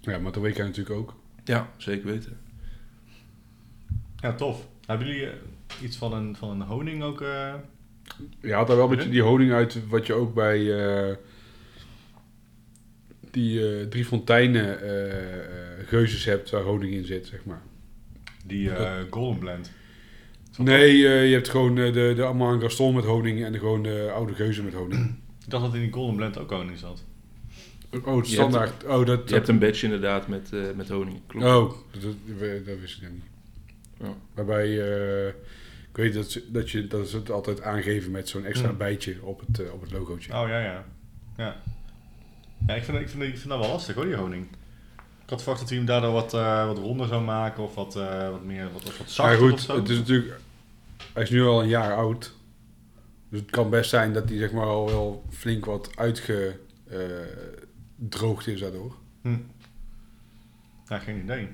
Ja, 0.01 0.19
maar 0.19 0.33
dat 0.33 0.43
weet 0.43 0.57
jij 0.57 0.67
natuurlijk 0.67 0.97
ook. 0.97 1.15
Ja, 1.45 1.69
zeker 1.77 2.07
weten. 2.07 2.39
Ja, 4.27 4.33
tof. 4.35 4.67
Hebben 4.87 5.07
jullie 5.07 5.27
eh, 5.27 5.33
iets 5.83 5.97
van 5.97 6.13
een, 6.13 6.37
van 6.37 6.51
een 6.51 6.67
honing 6.67 7.03
ook? 7.03 7.21
eh? 7.21 7.55
Je 8.41 8.53
haalt 8.53 8.67
daar 8.67 8.77
wel 8.77 8.91
een 8.91 8.97
beetje 8.97 9.11
die 9.11 9.23
honing 9.23 9.53
uit, 9.53 9.89
wat 9.89 10.07
je 10.07 10.13
ook 10.15 10.35
bij 10.35 10.85
eh, 11.09 11.15
die 13.31 13.69
eh, 13.81 13.87
drie 13.87 14.05
fonteinen 14.05 14.79
geuzes 15.87 16.25
hebt 16.25 16.51
waar 16.51 16.63
honing 16.63 16.93
in 16.95 17.05
zit, 17.05 17.27
zeg 17.27 17.45
maar. 17.45 17.63
die 18.45 18.71
eh, 18.71 18.93
Golden 19.11 19.39
Blend? 19.39 19.71
Nee, 20.59 21.07
eh, 21.09 21.27
je 21.29 21.33
hebt 21.35 21.49
gewoon 21.49 21.79
eh, 21.79 21.93
de, 21.93 22.13
de 22.17 22.25
Amand 22.25 22.63
Gaston 22.63 22.95
met 22.95 23.05
honing 23.05 23.45
en 23.45 23.53
de 23.53 23.59
gewoon 23.59 23.83
de 23.83 24.11
oude 24.15 24.35
geuzen 24.35 24.65
met 24.65 24.75
honing. 24.75 25.05
Ik 25.45 25.51
dacht 25.51 25.65
dat 25.65 25.75
in 25.75 25.81
die 25.81 25.93
Golden 25.93 26.17
Blend 26.17 26.39
ook 26.39 26.51
honing 26.51 26.79
zat. 26.79 27.05
Oh, 28.05 28.17
het 28.17 28.27
standaard. 28.27 28.85
Oh, 28.85 29.07
dat, 29.07 29.29
Je 29.29 29.35
hebt 29.35 29.49
een 29.49 29.59
badge 29.59 29.85
inderdaad 29.85 30.29
met, 30.29 30.53
eh, 30.53 30.61
met 30.77 30.89
honing. 30.89 31.21
Klopt. 31.27 31.47
Oh, 31.47 31.73
dat, 32.01 32.03
dat, 32.39 32.67
dat 32.67 32.79
wist 32.81 32.97
ik 32.97 33.03
dan 33.03 33.13
niet. 33.13 33.25
Ja. 33.99 34.15
Waarbij, 34.35 34.65
eh, 34.67 35.27
ik 35.91 35.97
weet 36.03 36.15
dat, 36.15 36.31
ze- 36.31 36.51
dat, 36.51 36.71
je, 36.71 36.87
dat 36.87 37.09
ze 37.09 37.17
het 37.17 37.31
altijd 37.31 37.63
aangeven 37.63 38.11
met 38.11 38.29
zo'n 38.29 38.45
extra 38.45 38.69
Hmm. 38.69 38.77
bijtje 38.79 39.23
op 39.23 39.41
het, 39.47 39.59
eh, 39.61 39.73
op 39.73 39.81
het 39.81 39.93
logootje. 39.93 40.33
Oh 40.33 40.49
ja, 40.49 40.61
ja. 40.61 40.85
Ja, 41.37 41.57
ja 42.67 42.75
ik, 42.75 42.85
vind, 42.85 42.99
ik, 43.01 43.09
vind, 43.09 43.23
ik 43.23 43.37
vind 43.39 43.49
dat 43.49 43.59
wel 43.59 43.69
lastig 43.69 43.95
hoor, 43.95 44.05
die 44.05 44.15
honing. 44.15 44.47
Ik 45.25 45.31
had 45.33 45.39
verwacht 45.43 45.61
dat 45.61 45.69
hij 45.69 45.79
hem 45.79 45.87
daardoor 45.87 46.13
wat, 46.13 46.35
eh, 46.35 46.67
wat 46.67 46.79
ronder 46.79 47.07
zou 47.09 47.23
maken 47.25 47.63
of 47.63 47.75
wat, 47.75 47.97
eh, 47.97 48.31
wat 48.31 48.45
meer, 48.45 48.73
wat, 48.73 48.83
wat 48.85 48.99
Maar 48.99 49.09
zachter 49.09 49.43
of 49.43 49.51
goed, 49.51 49.61
zo. 49.61 49.77
het 49.77 49.89
is 49.89 49.99
natuurlijk, 49.99 50.41
hij 51.13 51.23
is 51.23 51.31
nu 51.31 51.43
al 51.45 51.63
een 51.63 51.69
jaar 51.69 51.95
oud. 51.97 52.35
Dus 53.29 53.41
het 53.41 53.51
kan 53.51 53.71
best 53.71 53.91
zijn 53.91 54.13
dat 54.13 54.29
hij 54.29 54.39
zeg 54.39 54.53
maar 54.53 54.67
al 54.67 54.87
wel 54.87 55.25
flink 55.31 55.65
wat 55.65 55.91
uitgedroogd 57.99 58.47
is 58.47 58.61
daardoor. 58.61 58.95
Hm. 59.23 59.37
Ja, 60.89 60.99
geen 60.99 61.19
idee. 61.23 61.49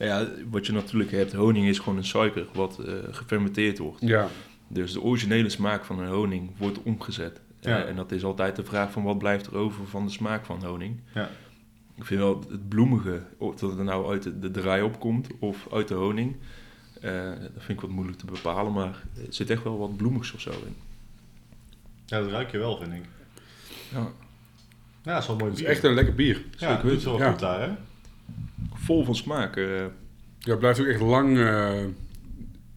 Nou 0.00 0.12
ja, 0.12 0.28
wat 0.50 0.66
je 0.66 0.72
natuurlijk 0.72 1.10
hebt, 1.10 1.32
honing 1.32 1.66
is 1.66 1.78
gewoon 1.78 1.96
een 1.98 2.04
suiker 2.04 2.46
wat 2.52 2.78
eh, 2.78 2.94
gefermenteerd 3.10 3.78
wordt. 3.78 4.00
Ja, 4.00 4.28
Dus 4.68 4.92
de 4.92 5.00
originele 5.00 5.48
smaak 5.48 5.84
van 5.84 5.98
een 5.98 6.08
honing 6.08 6.50
wordt 6.56 6.82
omgezet. 6.82 7.40
Ja. 7.60 7.82
Eh, 7.82 7.88
en 7.88 7.96
dat 7.96 8.12
is 8.12 8.24
altijd 8.24 8.56
de 8.56 8.64
vraag 8.64 8.92
van 8.92 9.02
wat 9.02 9.18
blijft 9.18 9.46
er 9.46 9.56
over 9.56 9.86
van 9.86 10.04
de 10.06 10.10
smaak 10.12 10.44
van 10.44 10.64
honing. 10.64 10.96
Ja. 11.14 11.30
Ik 11.96 12.04
vind 12.04 12.20
wel 12.20 12.44
het 12.50 12.68
bloemige, 12.68 13.22
of 13.38 13.54
dat 13.54 13.70
het 13.70 13.80
nou 13.82 14.10
uit 14.10 14.22
de, 14.22 14.38
de 14.38 14.50
draai 14.50 14.82
opkomt 14.82 15.28
of 15.38 15.66
uit 15.72 15.88
de 15.88 15.94
honing, 15.94 16.36
eh, 17.00 17.12
dat 17.30 17.50
vind 17.56 17.68
ik 17.68 17.80
wat 17.80 17.90
moeilijk 17.90 18.18
te 18.18 18.24
bepalen, 18.26 18.72
maar 18.72 19.02
er 19.16 19.26
zit 19.28 19.50
echt 19.50 19.62
wel 19.62 19.78
wat 19.78 19.96
bloemigs 19.96 20.32
of 20.32 20.40
zo 20.40 20.50
in. 20.50 20.76
Ja, 22.06 22.20
dat 22.20 22.30
ruik 22.30 22.50
je 22.50 22.58
wel, 22.58 22.76
vind 22.76 22.92
ik. 22.92 23.02
Ja, 23.92 24.08
Ja, 25.02 25.12
dat 25.12 25.20
is 25.22 25.26
wel 25.26 25.36
mooi 25.36 25.50
het 25.50 25.60
is 25.60 25.66
echt 25.66 25.84
een 25.84 25.94
lekker 25.94 26.14
bier. 26.14 26.44
ja, 26.56 26.70
het 26.72 26.82
doet 26.82 27.02
wel 27.02 27.18
Ja. 27.18 27.30
goed 27.30 27.38
daar, 27.40 27.60
hè? 27.60 27.72
Vol 28.90 29.04
van 29.04 29.14
smaak. 29.14 29.56
eh, 29.56 29.64
Ja, 30.38 30.50
het 30.50 30.58
blijft 30.58 30.80
ook 30.80 30.86
echt 30.86 31.00
lang 31.00 31.38
eh, 31.38 31.80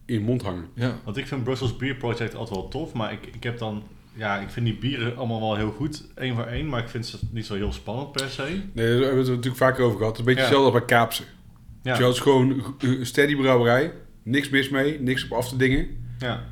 in 0.04 0.14
je 0.14 0.20
mond 0.20 0.42
hangen. 0.42 0.64
ja. 0.74 0.94
Want 1.04 1.16
ik 1.16 1.26
vind 1.26 1.44
Brussels 1.44 1.76
Beer 1.76 1.94
Project 1.94 2.34
altijd 2.34 2.58
wel 2.58 2.68
tof, 2.68 2.92
maar 2.92 3.12
ik, 3.12 3.26
ik 3.26 3.42
heb 3.42 3.58
dan... 3.58 3.82
Ja, 4.16 4.38
ik 4.38 4.48
vind 4.50 4.66
die 4.66 4.76
bieren 4.78 5.16
allemaal 5.16 5.40
wel 5.40 5.56
heel 5.56 5.70
goed, 5.70 6.04
één 6.14 6.34
voor 6.34 6.44
één, 6.44 6.68
maar 6.68 6.80
ik 6.82 6.88
vind 6.88 7.06
ze 7.06 7.18
niet 7.30 7.46
zo 7.46 7.54
heel 7.54 7.72
spannend 7.72 8.12
per 8.12 8.28
se. 8.28 8.42
Nee, 8.42 8.60
daar 8.74 8.86
hebben 8.86 9.10
we 9.10 9.18
het 9.18 9.28
natuurlijk 9.28 9.56
vaker 9.56 9.84
over 9.84 9.98
gehad. 9.98 10.16
Het 10.16 10.26
is 10.26 10.32
een 10.32 10.34
beetje 10.34 10.40
Ja. 10.40 10.46
hetzelfde 10.56 10.78
bij 10.78 10.86
Kaapse. 10.98 11.22
Ja, 11.82 11.98
Ja. 11.98 12.04
Het 12.06 12.14
is 12.14 12.20
gewoon 12.20 12.74
een 12.78 13.06
steady 13.06 13.36
brouwerij. 13.36 13.92
Niks 14.22 14.48
mis 14.48 14.68
mee, 14.68 15.00
niks 15.00 15.24
op 15.24 15.32
af 15.32 15.48
te 15.48 15.56
dingen. 15.56 15.86
ja. 16.18 16.44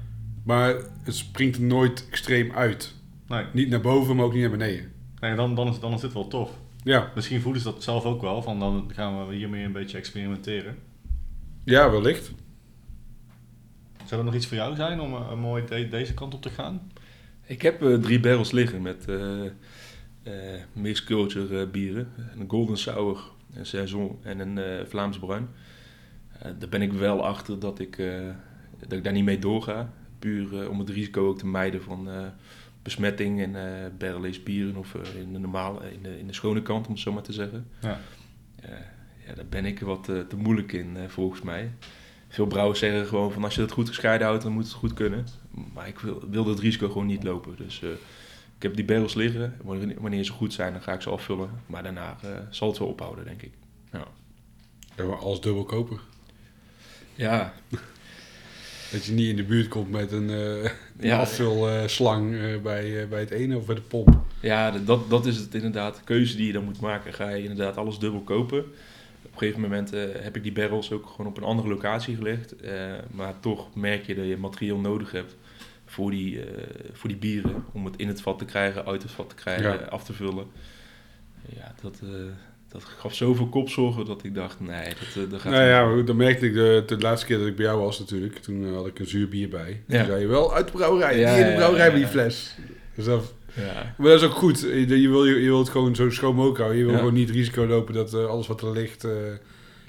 Maar 0.44 0.74
het 1.02 1.14
springt 1.14 1.56
er 1.56 1.62
nooit 1.62 2.06
extreem 2.10 2.52
uit. 2.52 2.94
Nee, 3.28 3.44
Niet 3.52 3.68
naar 3.68 3.80
boven, 3.80 4.16
maar 4.16 4.24
ook 4.24 4.32
niet 4.32 4.40
naar 4.42 4.50
beneden. 4.50 4.92
nee 5.20 5.34
dan, 5.34 5.54
dan, 5.54 5.68
is, 5.68 5.80
dan 5.80 5.92
is 5.92 6.00
dit 6.00 6.12
wel 6.12 6.28
tof. 6.28 6.50
Ja, 6.82 7.10
Misschien 7.14 7.40
voelen 7.40 7.60
ze 7.62 7.72
dat 7.72 7.82
zelf 7.82 8.04
ook 8.04 8.20
wel, 8.20 8.42
van 8.42 8.58
dan 8.58 8.90
gaan 8.94 9.26
we 9.28 9.34
hiermee 9.34 9.64
een 9.64 9.72
beetje 9.72 9.96
experimenteren. 9.98 10.76
ja 11.64 11.90
wellicht. 11.90 12.32
Zou 14.04 14.20
er 14.20 14.26
nog 14.26 14.34
iets 14.36 14.46
voor 14.46 14.56
jou 14.56 14.74
zijn 14.74 15.00
om 15.00 15.14
eh, 15.14 15.34
mooi 15.34 15.64
de- 15.66 15.88
deze 15.88 16.14
kant 16.14 16.34
op 16.34 16.42
te 16.42 16.50
gaan? 16.50 16.92
Ik 17.46 17.62
heb 17.62 17.82
eh, 17.82 17.94
drie 17.94 18.20
barrels 18.20 18.50
liggen 18.50 18.82
met 18.82 19.04
eh 19.08 20.60
mixed 20.72 21.04
culture 21.06 21.66
bieren. 21.66 22.08
Een 22.38 22.50
golden 22.50 22.76
sour, 22.76 23.20
een 23.54 23.66
saison 23.66 24.18
en 24.22 24.38
een 24.38 24.58
eh, 24.58 24.86
Vlaams 24.86 25.18
bruin. 25.18 25.48
Daar 26.58 26.68
ben 26.68 26.82
ik 26.82 26.92
wel 26.92 27.24
achter 27.26 27.58
dat 27.58 27.78
ik, 27.78 27.96
dat 28.80 28.92
ik 28.92 29.04
daar 29.04 29.12
niet 29.12 29.24
mee 29.24 29.38
doorga. 29.38 29.92
Puur 30.18 30.70
om 30.70 30.78
het 30.78 30.88
risico 30.90 31.28
ook 31.28 31.38
te 31.38 31.46
mijden 31.46 31.82
van 31.82 32.08
besmetting 32.82 33.40
en 33.40 33.56
eh 33.56 33.90
barrel-aged 33.98 34.44
bieren 34.44 34.76
of 34.76 34.94
eh, 34.94 35.20
in 35.20 35.32
de 35.32 35.38
normale, 35.38 35.92
in 35.92 36.02
de, 36.02 36.18
in 36.18 36.26
de 36.26 36.32
schone 36.32 36.62
kant 36.62 36.86
om 36.86 36.92
het 36.92 37.02
zo 37.02 37.12
maar 37.12 37.22
te 37.22 37.32
zeggen. 37.32 37.66
Ja. 37.80 38.00
Eh, 38.60 38.70
ja, 39.26 39.34
daar 39.34 39.46
ben 39.48 39.64
ik 39.64 39.80
wat 39.80 40.08
eh, 40.08 40.20
te 40.20 40.36
moeilijk 40.36 40.72
in 40.72 40.96
eh, 40.96 41.08
volgens 41.08 41.42
mij. 41.42 41.70
Veel 42.28 42.46
brouwers 42.46 42.78
zeggen 42.78 43.06
gewoon 43.06 43.32
van 43.32 43.44
als 43.44 43.54
je 43.54 43.60
het 43.60 43.70
goed 43.70 43.88
gescheiden 43.88 44.26
houdt, 44.26 44.42
dan 44.42 44.52
moet 44.52 44.64
het 44.64 44.72
goed 44.72 44.94
kunnen. 44.94 45.26
Maar 45.72 45.88
ik 45.88 45.98
wil, 45.98 46.22
wil 46.30 46.44
dat 46.44 46.58
risico 46.58 46.88
gewoon 46.88 47.06
niet 47.06 47.22
lopen. 47.22 47.56
Dus 47.56 47.82
eh, 47.82 47.88
ik 48.56 48.62
heb 48.62 48.74
die 48.76 48.84
barrels 48.84 49.14
liggen. 49.14 49.56
Wanneer, 50.00 50.24
ze 50.24 50.32
goed 50.32 50.52
zijn, 50.52 50.72
dan 50.72 50.82
ga 50.82 50.92
ik 50.92 51.00
ze 51.00 51.10
afvullen. 51.10 51.50
Maar 51.66 51.82
daarna 51.82 52.16
eh, 52.22 52.30
zal 52.50 52.68
het 52.68 52.78
wel 52.78 52.88
ophouden, 52.88 53.24
denk 53.24 53.42
ik. 53.42 53.52
Ja, 53.92 54.04
maar 54.96 55.18
alles 55.18 55.40
dubbel 55.40 55.64
kopen. 55.64 55.98
Ja, 57.14 57.52
Dat 58.92 59.04
je 59.04 59.12
niet 59.12 59.28
in 59.28 59.36
de 59.36 59.44
buurt 59.44 59.68
komt 59.68 59.90
met 59.90 60.12
een, 60.12 60.30
eh 60.30 60.70
Ja. 61.00 61.18
afvulslang 61.18 62.34
eh, 62.34 62.60
bij, 62.62 63.02
eh, 63.02 63.08
bij 63.08 63.20
het 63.20 63.30
ene 63.30 63.56
of 63.56 63.66
bij 63.66 63.74
de 63.74 63.80
pomp. 63.80 64.20
ja 64.40 64.70
dat, 64.70 65.10
dat 65.10 65.26
is 65.26 65.36
het 65.36 65.54
inderdaad. 65.54 65.96
De 65.96 66.04
keuze 66.04 66.36
die 66.36 66.46
je 66.46 66.52
dan 66.52 66.64
moet 66.64 66.80
maken. 66.80 67.12
Ga 67.12 67.28
je 67.28 67.42
inderdaad 67.42 67.76
alles 67.76 67.98
dubbel 67.98 68.20
kopen. 68.20 68.58
Op 68.58 69.32
een 69.32 69.38
gegeven 69.38 69.60
moment 69.60 69.90
heb 70.18 70.36
ik 70.36 70.42
die 70.42 70.52
barrels 70.52 70.92
ook 70.92 71.06
gewoon 71.06 71.26
op 71.26 71.36
een 71.36 71.42
andere 71.42 71.68
locatie 71.68 72.16
gelegd. 72.16 72.54
Maar 73.10 73.40
toch 73.40 73.74
merk 73.74 74.06
je 74.06 74.14
dat 74.14 74.26
je 74.26 74.36
materiaal 74.36 74.78
nodig 74.78 75.10
hebt 75.12 75.36
voor 75.86 76.10
die, 76.10 76.40
voor 76.92 77.08
die 77.08 77.18
bieren. 77.18 77.64
Om 77.72 77.84
het 77.84 77.96
in 77.96 78.08
het 78.08 78.20
vat 78.20 78.38
te 78.38 78.44
krijgen, 78.44 78.86
uit 78.86 79.02
het 79.02 79.12
vat 79.12 79.28
te 79.28 79.34
krijgen, 79.34 79.70
Ja. 79.72 79.76
af 79.76 80.04
te 80.04 80.12
vullen. 80.12 80.46
Ja, 81.56 81.74
dat, 81.82 82.00
dat 82.72 82.84
gaf 82.84 83.14
zoveel 83.14 83.46
kopzorgen 83.48 84.04
dat 84.04 84.24
ik 84.24 84.34
dacht, 84.34 84.60
nee, 84.60 84.84
dat, 84.84 85.24
eh, 85.24 85.30
dat 85.30 85.40
gaat 85.40 85.52
Nou 85.52 85.88
niet. 85.88 85.98
ja, 86.00 86.06
dan 86.06 86.16
merkte 86.16 86.46
ik 86.46 86.54
de, 86.54 86.82
de 86.86 86.98
laatste 86.98 87.26
keer 87.26 87.38
dat 87.38 87.46
ik 87.46 87.56
bij 87.56 87.64
jou 87.64 87.80
was 87.80 87.98
natuurlijk. 87.98 88.36
Toen 88.38 88.64
eh, 88.66 88.74
had 88.74 88.86
ik 88.86 88.98
een 88.98 89.06
zuur 89.06 89.28
bier 89.28 89.48
bij. 89.48 89.82
Ja. 89.86 89.98
Toen 89.98 90.06
zei 90.06 90.20
je 90.20 90.26
wel 90.26 90.54
uit 90.54 90.66
de 90.66 90.72
brouwerij. 90.72 91.18
Ja, 91.18 91.30
die 91.34 91.38
in 91.38 91.44
de 91.44 91.50
ja, 91.50 91.56
brouwerij 91.56 91.86
ja, 91.86 91.92
met 91.92 92.00
die 92.00 92.06
ja. 92.06 92.22
fles. 92.22 92.56
Dus 92.94 93.04
dat, 93.04 93.34
Ja. 93.54 93.94
maar 93.98 94.08
dat 94.08 94.20
is 94.22 94.26
ook 94.26 94.34
goed. 94.34 94.60
Je, 94.60 95.00
je, 95.00 95.08
wil, 95.08 95.24
je, 95.26 95.34
wil 95.34 95.58
het 95.58 95.68
gewoon 95.68 95.94
zo 95.96 96.10
schoon 96.10 96.34
mogelijk 96.34 96.58
houden. 96.58 96.78
Je 96.78 96.84
wil 96.84 96.92
Ja. 96.94 96.98
gewoon 97.00 97.14
niet 97.14 97.28
het 97.28 97.36
risico 97.36 97.66
lopen 97.66 97.94
dat 97.94 98.14
eh, 98.14 98.26
alles 98.26 98.46
wat 98.46 98.62
er 98.62 98.72
ligt 98.72 99.04
eh, 99.04 99.10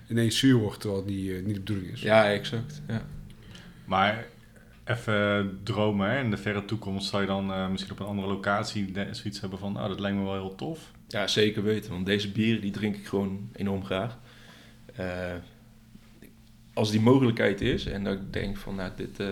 ineens 0.10 0.38
zuur 0.40 0.56
wordt. 0.58 0.80
Terwijl 0.80 1.02
het 1.02 1.12
niet, 1.12 1.30
eh, 1.32 1.36
niet 1.44 1.54
de 1.56 1.62
bedoeling 1.62 1.92
is. 1.92 2.02
ja, 2.02 2.32
exact. 2.32 2.82
Ja. 2.88 3.06
Maar 3.86 4.26
even 4.86 5.60
dromen, 5.64 6.10
hè? 6.10 6.20
in 6.24 6.30
de 6.30 6.38
verre 6.38 6.66
toekomst 6.66 7.10
zou 7.10 7.22
je 7.22 7.28
dan 7.28 7.52
eh, 7.54 7.70
misschien 7.70 7.92
op 7.94 8.00
een 8.00 8.06
andere 8.06 8.28
locatie 8.28 8.92
de- 8.92 9.08
zoiets 9.12 9.40
hebben 9.42 9.60
van, 9.60 9.78
oh, 9.78 9.88
dat 9.88 10.00
lijkt 10.00 10.18
me 10.18 10.24
wel 10.24 10.34
heel 10.34 10.56
tof. 10.56 10.92
Ja, 11.14 11.28
zeker 11.28 11.64
weten. 11.64 11.92
Want 11.92 12.06
deze 12.06 12.32
bieren 12.32 12.62
die 12.62 12.72
drink 12.72 12.96
ik 12.96 13.08
gewoon 13.08 13.50
enorm 13.52 13.86
graag. 13.86 14.18
Eh, 14.96 15.34
als 16.74 16.92
die 16.92 17.02
mogelijkheid 17.02 17.62
is 17.62 17.86
en 17.86 18.04
dat 18.04 18.14
ik 18.14 18.34
denk 18.34 18.58
van 18.58 18.76
nou, 18.76 18.92
dit, 18.96 19.20
eh, 19.20 19.28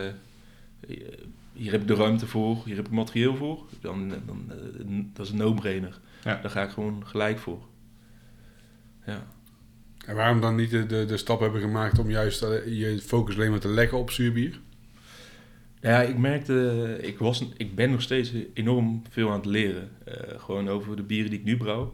hier 1.53 1.71
heb 1.71 1.81
ik 1.81 1.87
de 1.87 1.95
ruimte 1.95 2.27
voor, 2.27 2.61
hier 2.65 2.75
heb 2.75 2.85
ik 2.85 2.91
materieel 2.91 3.35
voor, 3.35 3.65
dan, 3.81 4.09
dan 4.25 4.45
eh, 4.49 4.55
dat 5.13 5.25
is 5.25 5.31
een 5.31 5.37
no-brainer. 5.37 5.99
Ja. 6.23 6.39
Daar 6.41 6.51
ga 6.51 6.63
ik 6.63 6.69
gewoon 6.69 7.07
gelijk 7.07 7.39
voor. 7.39 7.65
Ja. 9.05 9.27
En 10.05 10.15
waarom 10.15 10.41
dan 10.41 10.55
niet 10.55 10.69
de, 10.69 10.85
de, 10.85 11.05
de 11.05 11.17
stap 11.17 11.39
hebben 11.39 11.61
gemaakt 11.61 11.99
om 11.99 12.09
juist 12.09 12.39
je 12.65 12.99
focus 13.03 13.35
alleen 13.35 13.51
maar 13.51 13.59
te 13.59 13.67
leggen 13.67 13.97
op 13.97 14.11
zuurbier? 14.11 14.59
Ja, 15.81 16.01
ik 16.01 16.17
merkte, 16.17 16.97
ik, 17.01 17.17
was, 17.17 17.47
ik 17.57 17.75
ben 17.75 17.91
nog 17.91 18.01
steeds 18.01 18.33
enorm 18.53 19.01
veel 19.09 19.29
aan 19.29 19.35
het 19.35 19.45
leren. 19.45 19.89
Eh, 20.03 20.39
gewoon 20.39 20.69
over 20.69 20.95
de 20.95 21.03
bieren 21.03 21.29
die 21.29 21.39
ik 21.39 21.45
nu 21.45 21.57
brouw. 21.57 21.93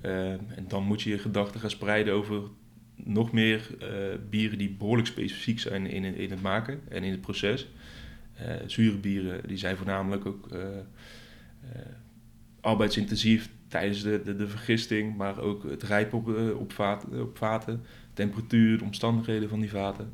Eh, 0.00 0.30
en 0.32 0.64
dan 0.68 0.84
moet 0.84 1.02
je 1.02 1.10
je 1.10 1.18
gedachten 1.18 1.60
gaan 1.60 1.70
spreiden 1.70 2.14
over 2.14 2.42
nog 2.94 3.32
meer 3.32 3.76
eh, 3.80 3.88
bieren 4.30 4.58
die 4.58 4.70
behoorlijk 4.70 5.08
specifiek 5.08 5.60
zijn 5.60 5.86
in, 5.86 6.04
in 6.04 6.30
het 6.30 6.42
maken 6.42 6.80
en 6.88 7.02
in 7.02 7.10
het 7.10 7.20
proces. 7.20 7.68
Zure 8.66 8.96
bieren, 8.96 9.48
die 9.48 9.56
zijn 9.56 9.76
voornamelijk 9.76 10.26
ook 10.26 10.48
arbeidsintensief 12.60 13.50
tijdens 13.68 14.02
de, 14.02 14.36
de, 14.36 14.48
vergisting, 14.48 15.16
maar 15.16 15.38
ook 15.38 15.62
het 15.62 15.82
rijpen 15.82 16.18
op, 16.18 16.28
op, 16.60 16.72
vaten, 16.72 17.22
op 17.22 17.36
vaten, 17.36 17.82
temperatuur, 18.12 18.78
de 18.78 18.84
omstandigheden 18.84 19.48
van 19.48 19.60
die 19.60 19.70
vaten. 19.70 20.12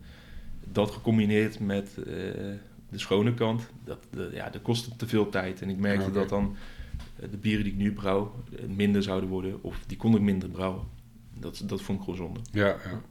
Dat 0.73 0.91
gecombineerd 0.91 1.61
met 1.61 1.99
de 2.91 2.99
schone 2.99 3.35
kant, 3.35 3.71
dat, 3.85 3.99
de, 4.11 4.31
ja, 4.33 4.51
dat 4.51 4.63
kostte 4.63 4.97
te 4.97 5.07
veel 5.07 5.29
tijd. 5.29 5.63
En 5.63 5.69
ik 5.71 5.79
merkte 5.79 6.07
Oké. 6.07 6.19
dat 6.19 6.29
dan 6.29 6.57
eh, 7.21 7.31
de 7.31 7.37
bieren 7.37 7.65
die 7.65 7.73
ik 7.73 7.79
nu 7.79 7.93
brouw 7.93 8.45
eh, 8.57 8.65
minder 8.69 9.03
zouden 9.03 9.29
worden, 9.29 9.63
of 9.63 9.79
die 9.87 9.97
kon 9.97 10.15
ik 10.15 10.21
minder 10.21 10.49
brouwen. 10.49 10.83
Dat, 11.39 11.63
dat 11.65 11.83
vond 11.83 11.99
ik 11.99 12.05
gewoon 12.05 12.19
zonde. 12.19 12.41
Ja, 12.53 12.67
ja. 12.67 13.03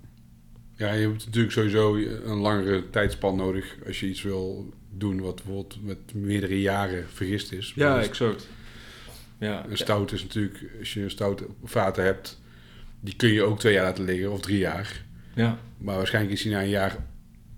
Ja, 0.78 0.93
je 0.93 1.07
hebt 1.07 1.26
natuurlijk 1.26 1.53
sowieso 1.53 1.95
een 1.95 2.38
langere 2.38 2.89
tijdspan 2.89 3.36
nodig 3.36 3.76
als 3.88 3.99
je 3.99 4.07
iets 4.07 4.21
wil 4.21 4.73
doen 4.91 5.21
wat 5.21 5.36
bijvoorbeeld 5.36 5.84
met 5.84 6.13
meerdere 6.13 6.61
jaren 6.61 7.05
vergist 7.09 7.51
is. 7.51 7.73
Ja, 7.76 8.01
exact. 8.01 8.47
Ja, 9.38 9.65
Een 9.69 9.78
stout 9.78 10.11
is 10.11 10.21
natuurlijk, 10.21 10.65
als 10.80 10.93
je 10.93 11.01
een 11.01 11.09
stout 11.11 11.43
vaten 11.63 12.03
hebt, 12.03 12.41
die 12.99 13.15
kun 13.15 13.30
je 13.30 13.43
ook 13.43 13.59
twee 13.59 13.73
jaar 13.73 13.84
laten 13.84 14.03
liggen 14.03 14.32
of 14.32 14.41
drie 14.41 14.57
jaar. 14.57 15.05
ja. 15.34 15.59
Maar 15.78 15.95
waarschijnlijk 15.95 16.34
is 16.34 16.41
die 16.41 16.51
na 16.51 16.61
een 16.61 16.69
jaar 16.69 16.97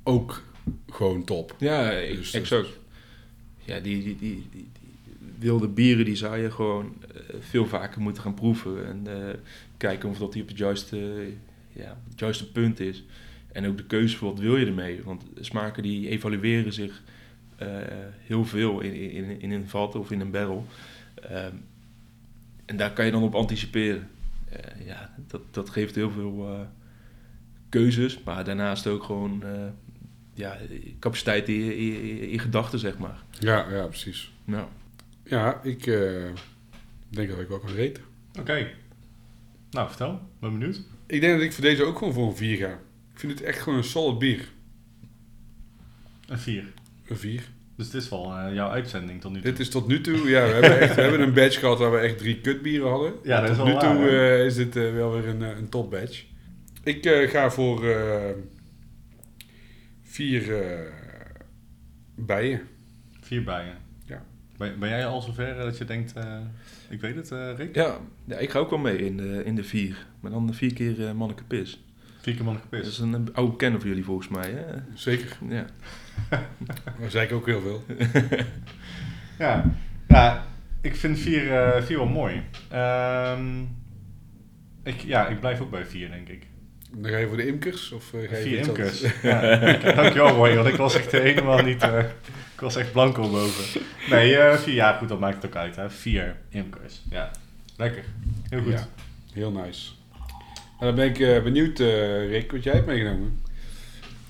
ook 0.03 0.41
gewoon 0.89 1.23
top. 1.23 1.55
Ja, 1.59 1.89
Dus 1.89 2.33
exact. 2.33 2.69
Ja, 3.63 3.79
die, 3.79 4.03
die, 4.03 4.17
die, 4.51 4.69
wilde 5.39 5.67
bieren 5.67 6.05
die 6.05 6.15
zou 6.15 6.37
je 6.37 6.51
gewoon 6.51 6.93
eh, 7.01 7.35
veel 7.39 7.65
vaker 7.65 8.01
moeten 8.01 8.23
gaan 8.23 8.33
proeven. 8.33 8.85
En 8.87 9.01
eh, 9.05 9.33
kijken 9.77 10.09
of 10.09 10.17
dat 10.17 10.33
die 10.33 10.41
op 10.41 10.47
het 10.47 10.57
juiste, 10.57 11.27
ja, 11.73 11.97
het 12.09 12.19
juiste 12.19 12.51
punt 12.51 12.79
is. 12.79 13.03
En 13.51 13.67
ook 13.67 13.77
de 13.77 13.85
keuze 13.85 14.17
voor 14.17 14.29
wat 14.29 14.39
wil 14.39 14.57
je 14.57 14.65
ermee. 14.65 15.03
Want 15.03 15.23
smaken 15.39 15.83
die 15.83 16.09
evalueren 16.09 16.73
zich 16.73 17.01
eh, 17.57 17.67
heel 18.21 18.45
veel 18.45 18.79
in, 18.79 19.11
in, 19.11 19.41
in 19.41 19.51
een 19.51 19.67
vat 19.67 19.95
of 19.95 20.11
in 20.11 20.19
een 20.19 20.31
barrel. 20.31 20.65
Ehm, 21.13 21.55
en 22.65 22.77
daar 22.77 22.93
kan 22.93 23.05
je 23.05 23.11
dan 23.11 23.23
op 23.23 23.35
anticiperen. 23.35 24.09
Eh, 24.49 24.85
ja, 24.85 25.13
dat, 25.27 25.41
dat 25.51 25.69
geeft 25.69 25.95
heel 25.95 26.11
veel 26.11 26.47
eh, 26.47 26.59
keuzes. 27.69 28.23
Maar 28.23 28.43
daarnaast 28.43 28.87
ook 28.87 29.03
gewoon... 29.03 29.43
ja, 30.37 30.57
capaciteit 30.99 31.49
in 31.49 31.71
in 32.29 32.39
gedachten, 32.39 32.79
zeg 32.79 32.97
maar. 32.97 33.23
Ja, 33.39 33.65
ja, 33.71 33.85
precies. 33.85 34.31
Ja. 34.45 34.67
Ja, 35.23 35.63
ik 35.63 35.87
eh, 35.87 36.25
denk 37.09 37.29
dat 37.29 37.39
ik 37.39 37.47
wel 37.47 37.59
kan 37.59 37.73
reten. 37.73 38.03
Oké. 38.39 38.67
Nou, 39.71 39.87
vertel. 39.87 40.19
Ben 40.39 40.59
benieuwd. 40.59 40.81
Ik 41.07 41.21
denk 41.21 41.33
dat 41.33 41.43
ik 41.43 41.53
voor 41.53 41.63
deze 41.63 41.83
ook 41.83 41.97
gewoon 41.97 42.13
voor 42.13 42.27
een 42.27 42.35
4 42.35 42.57
ga. 42.57 42.79
Ik 43.13 43.19
vind 43.19 43.31
het 43.31 43.41
echt 43.41 43.59
gewoon 43.59 43.77
een 43.77 43.83
solid 43.83 44.19
bier. 44.19 44.47
Een 46.27 46.39
4. 46.39 46.73
Een 47.07 47.17
4. 47.17 47.49
Dus 47.75 47.89
dit 47.89 48.01
is 48.01 48.09
wel 48.09 48.33
eh, 48.33 48.53
jouw 48.53 48.69
uitzending 48.69 49.21
tot 49.21 49.31
nu 49.31 49.41
toe. 49.41 49.51
Dit 49.51 49.59
is 49.59 49.69
tot 49.69 49.87
nu 49.87 50.01
toe, 50.01 50.29
ja, 50.29 50.45
we 50.45 50.51
hebben, 50.51 50.79
echt, 50.79 50.95
we 50.95 51.01
hebben 51.01 51.21
een 51.21 51.33
badge 51.33 51.59
gehad 51.59 51.79
waar 51.79 51.91
we 51.91 51.97
echt 51.97 52.17
drie 52.17 52.41
kutbieren 52.41 52.89
hadden. 52.89 53.13
Ja, 53.23 53.41
dat 53.41 53.49
is 53.49 53.57
tot 53.57 53.65
wel 53.65 53.75
nu 53.75 53.81
waar, 53.81 53.95
toe 53.95 54.09
eh, 54.09 54.45
is 54.45 54.55
dit 54.55 54.73
wel 54.73 55.11
weer 55.11 55.27
een, 55.27 55.41
een 55.41 55.69
top 55.69 55.91
badge. 55.91 56.23
Ik 56.87 57.05
eh, 57.05 57.29
ga 57.29 57.51
voor 57.51 57.89
eh, 57.89 58.29
vier 60.17 60.63
eh, 60.63 60.93
bijen. 62.15 62.61
Vier 63.21 63.43
bijen. 63.43 63.75
Ja. 64.05 64.23
Ben, 64.57 64.79
ben 64.79 64.89
jij 64.89 65.05
al 65.05 65.21
zover 65.21 65.57
eh, 65.57 65.63
dat 65.63 65.77
je 65.77 65.85
denkt, 65.85 66.13
eh, 66.13 66.39
ik 66.89 67.01
weet 67.01 67.15
het, 67.15 67.31
eh, 67.31 67.55
Rick? 67.55 67.75
Ja, 67.75 67.97
ja, 68.25 68.37
ik 68.37 68.49
ga 68.49 68.59
ook 68.59 68.69
wel 68.69 68.79
mee 68.79 68.97
in 68.97 69.17
de, 69.17 69.43
in 69.45 69.55
de 69.55 69.63
vier. 69.63 70.05
Maar 70.19 70.31
dan 70.31 70.53
vier 70.53 70.73
keer 70.73 70.99
uh, 70.99 71.11
Manneke 71.11 71.43
Pis. 71.43 71.83
Vier 72.21 72.35
keer 72.35 72.45
man 72.45 72.59
Dat 72.69 72.85
is 72.85 72.99
een, 72.99 73.13
een 73.13 73.33
oude 73.33 73.55
kenner 73.55 73.79
voor 73.79 73.89
jullie 73.89 74.03
volgens 74.03 74.27
mij, 74.27 74.51
hè? 74.51 74.65
Zeker. 74.93 75.37
Ja. 75.49 75.65
Daar 76.99 77.09
zei 77.09 77.25
ik 77.25 77.31
ook 77.33 77.45
heel 77.45 77.61
veel. 77.61 77.83
Ja. 79.39 79.71
ja, 80.07 80.45
ik 80.81 80.95
vind 80.95 81.19
vier, 81.19 81.51
eh, 81.53 81.83
vier 81.83 81.97
wel 81.97 82.07
mooi. 82.07 82.43
Ehm, 82.69 83.61
ik, 84.83 85.01
ja, 85.01 85.27
ik 85.27 85.39
blijf 85.39 85.59
ook 85.59 85.71
bij 85.71 85.85
vier, 85.85 86.09
denk 86.09 86.27
ik. 86.27 86.47
Dan 86.91 87.11
ga 87.11 87.17
je 87.17 87.27
voor 87.27 87.37
de 87.37 87.47
imkers? 87.47 87.91
Of 87.91 88.13
eh, 88.13 88.29
ga 88.29 88.35
je 88.35 88.41
Vier 88.43 88.57
imkers. 88.59 89.03
Ja, 89.21 89.55
dank- 89.57 89.81
dankjewel 89.95 90.35
Roy, 90.35 90.55
want 90.55 90.67
ik 90.67 90.75
was 90.75 90.95
echt 90.95 91.11
helemaal 91.11 91.61
niet... 91.61 91.81
eh, 91.83 91.99
ik 92.53 92.59
was 92.59 92.75
echt 92.75 92.91
blanco 92.91 93.29
boven. 93.29 93.81
Nee, 94.09 94.35
eh, 94.37 94.57
vier 94.57 94.73
jaar, 94.73 94.93
goed, 94.97 95.09
dat 95.09 95.19
maakt 95.19 95.35
het 95.35 95.45
ook 95.45 95.55
uit. 95.55 95.75
Hè. 95.75 95.89
Vier 95.89 96.35
imkers. 96.49 97.01
Ja, 97.09 97.31
lekker. 97.77 98.03
Heel 98.49 98.61
goed. 98.61 98.71
Ja, 98.71 98.87
heel 99.33 99.51
nice. 99.51 99.91
En 100.79 100.85
dan 100.85 100.95
ben 100.95 101.05
ik 101.05 101.43
benieuwd, 101.43 101.79
eh, 101.79 102.29
Rick, 102.29 102.51
wat 102.51 102.63
jij 102.63 102.73
hebt 102.73 102.85
meegenomen. 102.85 103.39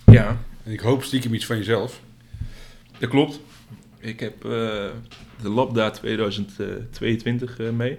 ja, 0.05 0.37
En 0.63 0.71
ik 0.71 0.79
hoop 0.79 1.03
stiekem 1.03 1.33
iets 1.33 1.45
van 1.45 1.57
jezelf. 1.57 2.01
dat 2.99 3.09
klopt. 3.09 3.39
Ik 3.99 4.19
heb 4.19 4.45
eh, 4.45 4.49
de 5.41 5.49
Labda 5.49 5.89
2022 5.91 7.59
eh, 7.59 7.69
mee. 7.69 7.97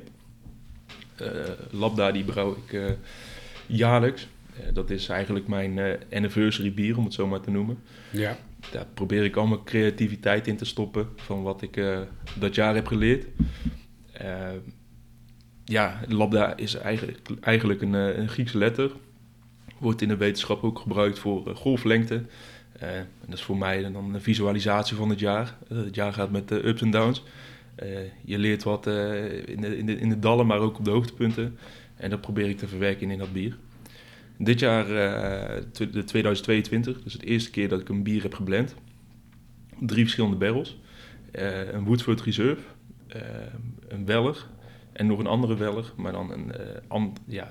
Eh, 1.17 1.29
Labda 1.71 2.13
die 2.13 2.25
brouw 2.25 2.57
ik 2.67 2.73
eh, 2.73 2.85
jaarlijks. 3.67 4.29
Eh, 4.67 4.75
dat 4.75 4.91
is 4.91 5.09
eigenlijk 5.09 5.49
mijn 5.49 5.79
eh, 5.79 5.95
anniversary 6.13 6.73
bier, 6.73 6.99
om 6.99 7.05
het 7.05 7.15
zo 7.15 7.27
maar 7.27 7.41
te 7.41 7.51
noemen. 7.51 7.79
Ja. 8.11 8.37
daar 8.71 8.87
probeer 8.95 9.25
ik 9.25 9.37
al 9.37 9.47
mijn 9.47 9.65
creativiteit 9.65 10.47
in 10.47 10.57
te 10.57 10.65
stoppen 10.65 11.09
van 11.17 11.43
wat 11.43 11.63
ik 11.63 11.77
eh, 11.77 12.01
dat 12.39 12.55
jaar 12.55 12.75
heb 12.75 12.87
geleerd. 12.87 13.27
Ja, 15.65 16.01
lambda 16.09 16.57
is 16.57 16.75
eigenlijk, 16.75 17.19
eigenlijk 17.41 17.83
een, 17.83 17.93
een 17.93 18.29
Griekse 18.29 18.59
letter. 18.59 18.91
Wordt 19.79 20.03
in 20.03 20.09
de 20.09 20.17
wetenschap 20.17 20.63
ook 20.63 20.79
gebruikt 20.79 21.19
voor 21.19 21.57
golflengte. 21.57 22.23
En 22.73 23.09
dat 23.27 23.39
is 23.39 23.43
voor 23.43 23.59
mij 23.59 23.83
dan 23.93 24.15
een 24.15 24.21
visualisatie 24.21 24.97
van 24.97 25.09
het 25.11 25.19
jaar. 25.19 25.57
Het 25.69 25.95
jaar 25.95 26.13
gaat 26.13 26.31
met 26.31 26.49
de 26.49 26.67
ups 26.67 26.83
en 26.83 26.91
downs. 26.91 27.25
Je 28.25 28.39
leert 28.39 28.63
wat 28.63 28.87
in, 28.87 29.61
de, 29.61 29.77
in, 29.79 29.87
de, 29.87 29.99
in 29.99 30.09
de 30.09 30.19
dallen, 30.19 30.47
maar 30.47 30.59
ook 30.59 30.79
op 30.79 30.85
de 30.85 30.91
hoogtepunten. 30.91 31.59
En 31.97 32.11
dat 32.11 32.21
probeer 32.21 32.49
ik 32.49 32.59
te 32.59 32.69
verwerken 32.69 33.11
in 33.11 33.19
dat 33.19 33.33
bier. 33.33 33.57
Dit 34.41 34.61
jaar, 34.61 34.85
eh, 34.85 35.63
de 35.73 36.05
2022, 36.05 37.03
dus 37.03 37.13
het 37.13 37.23
eerste 37.23 37.51
keer 37.51 37.69
dat 37.69 37.81
ik 37.81 37.89
een 37.89 38.03
bier 38.03 38.23
heb 38.23 38.35
geblend. 38.35 38.75
Drie 39.81 40.03
verschillende 40.03 40.37
barrels. 40.37 40.79
Eh, 41.31 41.73
een 41.73 41.85
Woodford 41.85 42.21
Reserve, 42.21 42.63
eh, 43.07 43.21
een 43.89 44.05
Weller 44.05 44.47
en 44.93 45.07
nog 45.07 45.19
een 45.19 45.27
andere 45.27 45.57
Weller. 45.57 45.93
Maar 45.97 46.13
dan 46.13 46.33
een, 46.89 47.13
ja, 47.27 47.51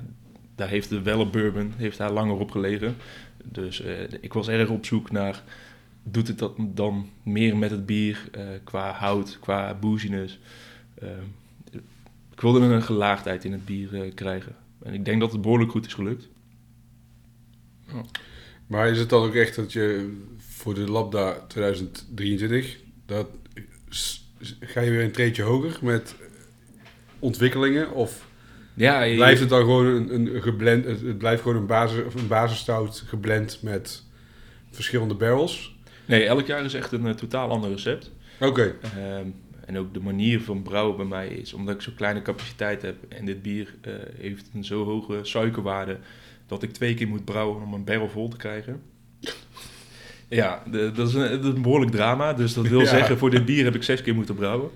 daar 0.56 0.68
heeft 0.68 0.90
de 0.90 1.02
Weller 1.02 1.30
Bourbon 1.30 1.74
heeft 1.78 1.98
daar 1.98 2.12
langer 2.12 2.38
op 2.38 2.52
gelegen. 2.52 2.96
Dus 3.44 3.84
ik 4.22 4.34
was 4.34 4.48
erg 4.48 4.70
op 4.70 4.86
zoek 4.86 5.12
naar, 5.12 5.44
doet 6.04 6.28
het 6.28 6.40
dat 6.40 6.56
dan 6.58 7.10
meer 7.24 7.58
met 7.58 7.72
het 7.72 7.86
bier 7.86 8.30
qua 8.64 8.92
hout, 8.92 9.38
qua 9.40 9.74
booziness. 9.74 10.40
Ik 12.32 12.42
wilde 12.42 12.60
een 12.60 12.84
gelaagdheid 12.84 13.46
in 13.46 13.52
het 13.52 13.66
bier 13.66 14.12
krijgen. 14.14 14.56
En 14.84 14.94
ik 14.94 15.06
denk 15.06 15.20
dat 15.20 15.32
het 15.32 15.42
behoorlijk 15.42 15.72
goed 15.72 15.86
is 15.86 15.94
gelukt. 15.94 16.30
Maar 18.68 18.90
is 18.90 19.00
het 19.00 19.10
dan 19.10 19.24
ook 19.24 19.36
echt 19.36 19.56
dat 19.56 19.74
je 19.74 20.18
voor 20.38 20.74
de 20.74 20.90
Labda 20.92 21.46
2023, 21.48 22.78
dat, 23.06 23.28
ga 24.60 24.82
je 24.82 24.90
weer 24.92 25.04
een 25.04 25.12
treedje 25.12 25.44
hoger 25.44 25.78
met 25.82 26.16
ontwikkelingen? 27.20 27.92
Of 27.92 28.28
Ja, 28.74 29.02
je- 29.02 29.16
blijft 29.16 29.40
het 29.40 29.50
dan 29.50 29.60
gewoon 29.60 29.86
een, 29.86 30.36
een 30.36 30.42
geblend, 30.42 30.86
het, 30.86 31.02
het 31.02 31.18
blijft 31.18 31.42
gewoon 31.42 31.58
een, 31.58 31.66
basis, 31.66 32.04
of 32.04 32.16
een 32.16 32.28
basisstout 32.28 33.04
geblend 33.08 33.60
met 33.62 34.04
verschillende 34.72 35.14
barrels? 35.16 35.76
Nee, 36.06 36.26
elk 36.26 36.48
jaar 36.48 36.66
is 36.66 36.74
echt 36.74 36.92
een 36.92 37.08
eh, 37.08 37.14
totaal 37.14 37.50
ander 37.50 37.70
recept. 37.70 38.12
Oké, 38.40 38.76
Ehm, 38.82 39.28
en 39.66 39.78
ook 39.78 39.94
de 39.94 40.00
manier 40.00 40.42
van 40.42 40.62
brouwen 40.62 40.98
bij 40.98 41.06
mij 41.06 41.28
is, 41.28 41.54
omdat 41.54 41.76
ik 41.76 41.82
zo'n 41.82 41.96
kleine 41.96 42.22
capaciteit 42.22 42.82
heb 42.82 42.96
en 43.10 43.26
dit 43.26 43.42
bier 43.42 43.76
eh, 43.82 43.94
heeft 44.18 44.50
een 44.54 44.64
zo 44.66 44.84
hoge 44.86 45.20
suikerwaarde, 45.22 45.98
dat 46.48 46.64
ik 46.64 46.72
twee 46.74 46.94
keer 46.94 47.08
moet 47.08 47.26
brouwen 47.26 47.62
om 47.64 47.74
een 47.74 47.84
barrel 47.84 48.10
vol 48.10 48.28
te 48.30 48.38
krijgen. 48.38 48.82
Ja, 50.30 50.64
de- 50.72 50.92
dat, 50.96 51.08
is 51.08 51.14
een, 51.14 51.30
dat 51.32 51.44
is 51.46 51.54
een 51.54 51.62
behoorlijk 51.62 51.92
drama. 51.92 52.34
Dus 52.34 52.54
dat 52.54 52.68
wil 52.68 52.80
Ja. 52.86 52.86
zeggen, 52.88 53.18
voor 53.18 53.30
dit 53.30 53.46
bier 53.46 53.64
heb 53.64 53.76
ik 53.76 53.84
zes 53.84 54.02
keer 54.02 54.16
moeten 54.16 54.36
brouwen. 54.36 54.70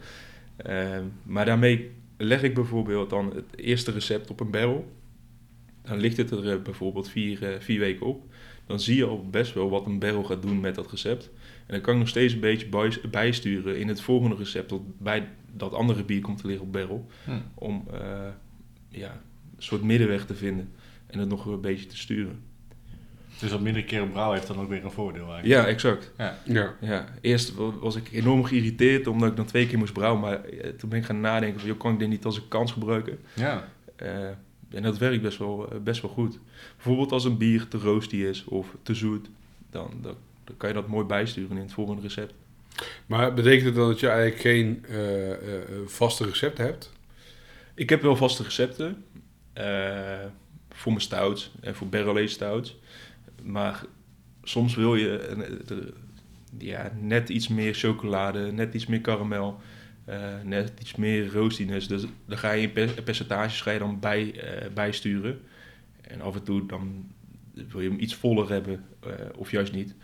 Ehm, 0.55 1.03
maar 1.23 1.45
daarmee 1.45 1.91
leg 2.17 2.43
ik 2.43 2.53
bijvoorbeeld 2.53 3.09
dan 3.09 3.31
het 3.35 3.45
eerste 3.55 3.91
recept 3.91 4.29
op 4.29 4.39
een 4.39 4.51
barrel. 4.51 4.91
Dan 5.81 5.97
ligt 5.99 6.17
het 6.17 6.31
er 6.31 6.51
eh, 6.51 6.61
bijvoorbeeld 6.61 7.09
vier, 7.09 7.43
eh, 7.53 7.59
vier 7.59 7.79
weken 7.79 8.05
op. 8.05 8.23
Dan 8.65 8.79
zie 8.79 8.95
je 8.95 9.05
al 9.05 9.29
best 9.29 9.53
wel 9.53 9.69
wat 9.69 9.85
een 9.85 9.99
barrel 9.99 10.23
gaat 10.23 10.41
doen 10.41 10.59
met 10.59 10.75
dat 10.75 10.91
recept. 10.91 11.29
En 11.65 11.73
dan 11.73 11.81
kan 11.81 11.93
ik 11.93 11.99
nog 11.99 12.09
steeds 12.09 12.33
een 12.33 12.39
beetje 12.39 12.67
bij- 12.67 12.97
bijsturen 13.11 13.79
in 13.79 13.87
het 13.87 14.01
volgende 14.01 14.35
recept 14.35 14.69
dat 14.69 14.81
bij 14.97 15.27
dat 15.55 15.73
andere 15.73 16.03
bier 16.03 16.21
komt 16.21 16.37
te 16.41 16.47
liggen 16.47 16.65
op 16.65 16.71
barrel. 16.73 17.07
Hm. 17.25 17.31
Om 17.53 17.83
eh, 17.93 17.99
ja, 18.89 19.11
een 19.57 19.63
soort 19.63 19.83
middenweg 19.83 20.25
te 20.25 20.35
vinden 20.35 20.69
en 21.11 21.19
het 21.19 21.29
nog 21.29 21.45
een 21.45 21.61
beetje 21.61 21.85
te 21.85 21.97
sturen. 21.97 22.39
Dus 23.39 23.49
dat 23.49 23.59
meerdere 23.61 23.85
keren 23.85 24.09
brouwen 24.11 24.35
heeft 24.35 24.47
dan 24.47 24.59
ook 24.59 24.69
weer 24.69 24.83
een 24.83 24.91
voordeel 24.91 25.33
eigenlijk. 25.33 25.47
Ja, 25.47 25.65
exact. 25.65 26.11
Ja. 26.45 26.75
Ja, 26.81 27.05
eerst 27.21 27.53
wa- 27.55 27.71
was 27.79 27.95
ik 27.95 28.11
enorm 28.11 28.43
geïrriteerd 28.43 29.07
omdat 29.07 29.29
ik 29.29 29.35
dan 29.35 29.45
twee 29.45 29.67
keer 29.67 29.77
moest 29.77 29.93
brouwen. 29.93 30.21
Maar 30.21 30.43
eh, 30.43 30.69
toen 30.69 30.89
ben 30.89 30.99
ik 30.99 31.05
gaan 31.05 31.19
nadenken 31.21 31.59
van, 31.59 31.69
joh, 31.69 31.79
kan 31.79 31.93
ik 31.93 31.99
dit 31.99 32.09
niet 32.09 32.25
als 32.25 32.37
een 32.37 32.47
kans 32.47 32.71
gebruiken? 32.71 33.19
Ja. 33.35 33.67
Eh, 33.95 34.25
en 34.69 34.83
dat 34.83 34.97
werkt 34.97 35.21
best 35.21 35.37
wel, 35.37 35.71
eh, 35.71 35.77
best 35.79 36.01
wel 36.01 36.11
goed. 36.11 36.39
Bijvoorbeeld 36.75 37.11
als 37.11 37.25
een 37.25 37.37
bier 37.37 37.67
te 37.67 37.77
roasty 37.77 38.15
is 38.15 38.43
of 38.43 38.75
te 38.83 38.93
zoet, 38.93 39.29
dan, 39.69 39.93
dan, 40.01 40.15
dan 40.43 40.57
kan 40.57 40.69
je 40.69 40.75
dat 40.75 40.87
mooi 40.87 41.05
bijsturen 41.05 41.55
in 41.57 41.63
het 41.63 41.73
volgende 41.73 42.01
recept. 42.01 42.33
Maar 43.05 43.33
betekent 43.33 43.65
het 43.65 43.75
dan 43.75 43.87
dat 43.87 43.99
je 43.99 44.07
eigenlijk 44.07 44.41
geen 44.41 44.85
eh, 44.89 45.31
eh, 45.31 45.55
eh, 45.55 45.61
vaste 45.85 46.25
recepten 46.25 46.65
hebt? 46.65 46.91
Ik 47.73 47.89
heb 47.89 48.01
wel 48.01 48.15
vaste 48.15 48.43
recepten 48.43 49.03
eh, 49.53 49.63
voor 50.81 50.91
mijn 50.91 51.03
stouts 51.03 51.51
en 51.59 51.75
voor 51.75 51.87
barrel 51.87 52.15
aged 52.15 52.29
stouts. 52.29 52.79
Maar 53.43 53.85
soms 54.43 54.75
wil 54.75 54.95
je 54.95 55.39
ja, 56.57 56.91
net 56.99 57.29
iets 57.29 57.47
meer 57.47 57.73
chocolade, 57.73 58.51
net 58.51 58.73
iets 58.73 58.85
meer 58.85 59.01
karamel, 59.01 59.59
eh, 60.05 60.41
net 60.43 60.71
iets 60.79 60.95
meer 60.95 61.31
roastiness. 61.33 61.87
Dus 61.87 62.05
dan 62.25 62.37
ga 62.37 62.51
je 62.51 62.61
in 62.61 62.71
per- 62.71 63.01
percentages 63.03 63.61
ga 63.61 63.71
je 63.71 63.79
dan 63.79 63.99
bij, 63.99 64.39
eh, 64.39 64.69
bijsturen. 64.73 65.39
En 66.01 66.21
af 66.21 66.35
en 66.35 66.43
toe 66.43 66.65
dan 66.65 67.11
wil 67.53 67.81
je 67.81 67.89
hem 67.89 67.99
iets 67.99 68.15
voller 68.15 68.49
hebben 68.49 68.85
eh, 68.99 69.11
of 69.35 69.51
juist 69.51 69.73
niet. 69.73 69.95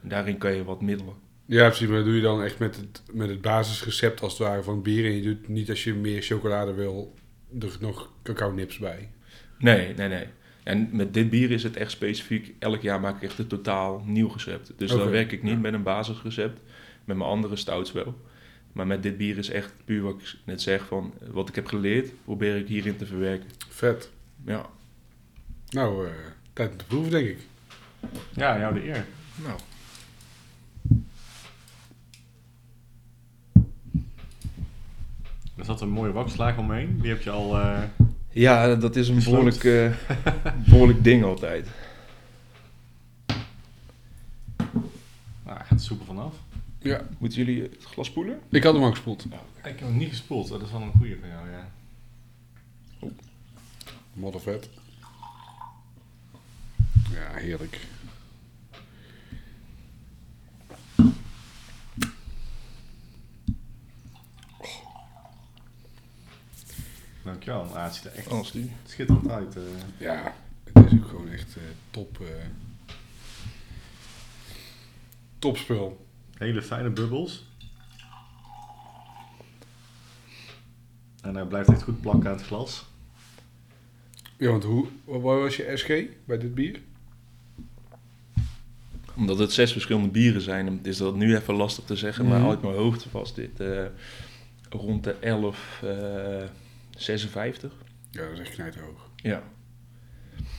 Daarin 0.00 0.38
kan 0.38 0.54
je 0.54 0.64
wat 0.64 0.80
middelen. 0.82 1.14
Ja, 1.46 1.66
precies. 1.66 1.86
Maar 1.86 1.96
dat 1.96 2.06
doe 2.06 2.14
je 2.14 2.22
dan 2.22 2.42
echt 2.42 2.58
met 2.58 2.76
het, 2.76 3.02
met 3.12 3.28
het 3.28 3.40
basisrecept 3.40 4.20
als 4.20 4.38
het 4.38 4.48
ware 4.48 4.62
van 4.62 4.82
bier. 4.82 5.04
En 5.04 5.16
je 5.16 5.22
doet 5.22 5.48
niet 5.48 5.70
als 5.70 5.84
je 5.84 5.94
meer 5.94 6.22
chocolade 6.22 6.72
wil, 6.72 7.14
er 7.60 7.76
nog 7.80 8.12
cacao 8.22 8.52
nips 8.52 8.78
bij. 8.78 9.10
Nee, 9.58 9.94
nee, 9.94 10.08
nee. 10.08 10.26
En 10.62 10.88
met 10.92 11.14
dit 11.14 11.30
bier 11.30 11.50
is 11.50 11.62
het 11.62 11.76
echt 11.76 11.90
specifiek. 11.90 12.54
Elk 12.58 12.82
jaar 12.82 13.00
maak 13.00 13.16
ik 13.16 13.22
echt 13.22 13.38
een 13.38 13.46
totaal 13.46 14.02
nieuw 14.06 14.28
recept. 14.28 14.72
Dus 14.76 14.92
Oké, 14.92 15.02
dan 15.02 15.10
werk 15.10 15.32
ik 15.32 15.42
niet 15.42 15.52
ja. 15.52 15.58
met 15.58 15.72
een 15.72 15.82
basisrecept. 15.82 16.60
Met 17.04 17.16
mijn 17.16 17.28
andere 17.28 17.56
stouts 17.56 17.92
wel. 17.92 18.20
Maar 18.72 18.86
met 18.86 19.02
dit 19.02 19.16
bier 19.16 19.38
is 19.38 19.50
echt 19.50 19.72
puur 19.84 20.02
wat 20.02 20.14
ik 20.20 20.34
net 20.44 20.62
zeg 20.62 20.86
van... 20.86 21.14
Wat 21.30 21.48
ik 21.48 21.54
heb 21.54 21.66
geleerd, 21.66 22.12
probeer 22.24 22.56
ik 22.56 22.68
hierin 22.68 22.96
te 22.96 23.06
verwerken. 23.06 23.48
Vet. 23.68 24.10
Ja. 24.44 24.66
Nou, 25.68 26.06
eh, 26.06 26.12
tijd 26.52 26.70
om 26.70 26.76
te 26.76 26.84
proeven, 26.84 27.10
denk 27.10 27.28
ik. 27.28 27.38
Ja, 28.34 28.58
jou 28.58 28.74
de 28.74 28.86
eer. 28.86 29.06
Nou. 29.44 29.58
Er 35.56 35.64
zat 35.64 35.80
een 35.80 35.88
mooie 35.88 36.12
wakslaag 36.12 36.58
omheen. 36.58 36.98
Die 37.00 37.10
heb 37.10 37.22
je 37.22 37.30
al... 37.30 37.58
eh, 37.58 37.82
Ja, 38.34 38.74
dat 38.74 38.96
is 38.96 39.08
een 39.08 39.22
behoorlijk, 39.24 39.64
eh, 39.64 39.92
behoorlijk 40.68 41.04
ding 41.04 41.24
altijd. 41.24 41.68
nou, 45.44 45.58
gaat 45.58 45.68
de 45.68 45.78
soep 45.78 46.00
er 46.00 46.06
vanaf. 46.06 46.34
Ja. 46.78 47.06
Moeten 47.18 47.44
jullie 47.44 47.62
het 47.62 47.84
glas 47.84 48.06
spoelen? 48.06 48.40
Ik 48.50 48.62
had 48.62 48.74
hem 48.74 48.82
al 48.82 48.90
gespoeld. 48.90 49.24
Ik 49.24 49.30
heb 49.62 49.80
hem 49.80 49.96
niet 49.96 50.08
gespoeld. 50.08 50.48
Dat 50.48 50.62
is 50.62 50.70
wel 50.70 50.80
een 50.80 50.92
goeie 50.98 51.16
van 51.20 51.28
jou, 51.28 51.50
ja. 51.50 51.68
Moddervet. 54.12 54.68
Ja, 57.10 57.32
heerlijk. 57.34 57.80
Dankjewel. 67.24 67.60
Ah, 67.62 67.84
het 67.84 67.94
ziet 67.94 68.04
er 68.04 68.12
echt 68.14 68.28
Als 68.28 68.52
die. 68.52 68.72
schitterend 68.86 69.28
uit. 69.30 69.56
eh. 69.56 69.62
Ja, 69.98 70.34
het 70.72 70.84
is 70.92 70.98
ook 70.98 71.08
gewoon 71.08 71.28
echt 71.28 71.56
eh, 71.56 71.62
top. 71.90 72.20
eh 72.20 72.26
topspul. 75.38 76.06
Hele 76.38 76.62
fijne 76.62 76.90
bubbels. 76.90 77.44
En 81.22 81.34
hij 81.34 81.44
blijft 81.44 81.68
echt 81.70 81.82
goed 81.82 82.00
plakken 82.00 82.30
aan 82.30 82.36
het 82.36 82.46
glas. 82.46 82.84
Ja, 84.36 84.50
want 84.50 84.64
hoe, 84.64 84.86
wat 85.04 85.20
was 85.22 85.56
je 85.56 85.72
SG 85.76 85.88
bij 86.24 86.38
dit 86.38 86.54
bier? 86.54 86.80
Omdat 89.16 89.38
het 89.38 89.52
zes 89.52 89.72
verschillende 89.72 90.08
bieren 90.08 90.40
zijn, 90.40 90.78
is 90.82 90.96
dat 90.96 91.14
nu 91.14 91.36
even 91.36 91.54
lastig 91.54 91.84
te 91.84 91.96
zeggen. 91.96 92.28
Maar 92.28 92.38
Mhm. 92.40 92.48
uit 92.48 92.62
mijn 92.62 92.74
hoofd 92.74 93.10
was 93.10 93.34
dit 93.34 93.60
eh, 93.60 93.84
rond 94.70 95.04
de 95.04 95.12
11, 95.12 95.80
eh 95.82 96.44
56. 96.96 97.72
Ja, 98.10 98.22
dat 98.22 98.32
is 98.32 98.38
echt 98.38 98.50
knijterhoog. 98.50 99.10
Ja. 99.16 99.42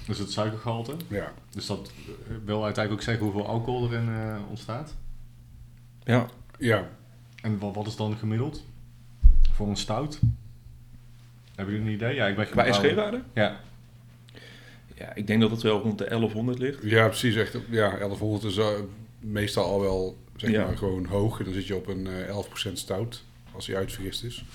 Dus 0.07 0.17
het 0.17 0.31
suikergehalte. 0.31 0.95
Ja. 1.07 1.33
Dus 1.49 1.65
dat 1.65 1.91
eh, 2.27 2.35
wil 2.45 2.63
uiteindelijk 2.63 2.93
ook 2.93 3.01
zeggen 3.07 3.23
hoeveel 3.25 3.47
alcohol 3.47 3.91
erin 3.91 4.09
eh, 4.09 4.37
ontstaat. 4.49 4.95
Ja, 6.03 6.27
Ja, 6.59 6.89
En 7.41 7.59
wat, 7.59 7.75
wat 7.75 7.87
is 7.87 7.95
dan 7.95 8.17
gemiddeld? 8.17 8.65
Voor 9.51 9.67
een 9.67 9.75
stout? 9.75 10.19
Hebben 11.55 11.75
jullie 11.75 11.89
een 11.89 11.95
idee? 11.95 12.15
Ja, 12.15 12.27
ik 12.27 12.35
ben 12.35 12.47
brouwer. 12.49 12.73
SG-waarde? 12.75 13.21
Ja. 13.33 13.59
Ja, 14.95 15.13
ik 15.15 15.27
denk 15.27 15.41
dat 15.41 15.51
het 15.51 15.61
wel 15.61 15.81
rond 15.81 15.97
de 15.97 16.05
1100 16.09 16.59
ligt. 16.59 16.83
ja 16.83 17.07
precies. 17.07 17.35
Echt, 17.35 17.57
ja, 17.69 17.97
1100 17.97 18.43
is 18.43 18.57
eh, 18.57 18.67
meestal 19.19 19.63
al 19.65 19.81
wel 19.81 20.17
zeg 20.35 20.49
Ja. 20.49 20.65
maar, 20.65 20.77
gewoon 20.77 21.05
hoog. 21.05 21.39
En 21.39 21.45
dan 21.45 21.53
zit 21.53 21.67
je 21.67 21.75
op 21.75 21.87
een 21.87 22.07
eh 22.07 22.27
11% 22.69 22.71
stout, 22.73 23.23
als 23.51 23.67
hij 23.67 23.75
uitvergist 23.75 24.23
is. 24.23 24.45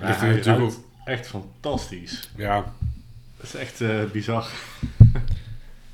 Ja, 0.00 0.06
Ligt 0.06 0.20
hij 0.20 0.28
natuurlijk 0.28 0.58
ruikt 0.58 0.78
echt 1.04 1.26
fantastisch. 1.26 2.30
Ja, 2.36 2.74
Dat 3.36 3.46
is 3.46 3.54
echt 3.54 3.80
eh, 3.80 4.04
bizar. 4.12 4.46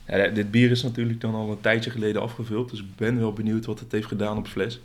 Ja, 0.07 0.29
dit 0.29 0.51
bier 0.51 0.71
is 0.71 0.83
natuurlijk 0.83 1.21
dan 1.21 1.35
al 1.35 1.51
een 1.51 1.61
tijdje 1.61 1.91
geleden 1.91 2.23
afgevuld. 2.23 2.71
Dus 2.71 2.81
ik 2.81 2.97
ben 2.97 3.19
wel 3.19 3.33
benieuwd 3.33 3.65
wat 3.65 3.81
het 3.81 3.93
heeft 3.93 4.07
gedaan 4.07 4.37
op 4.39 4.47
fles. 4.47 4.81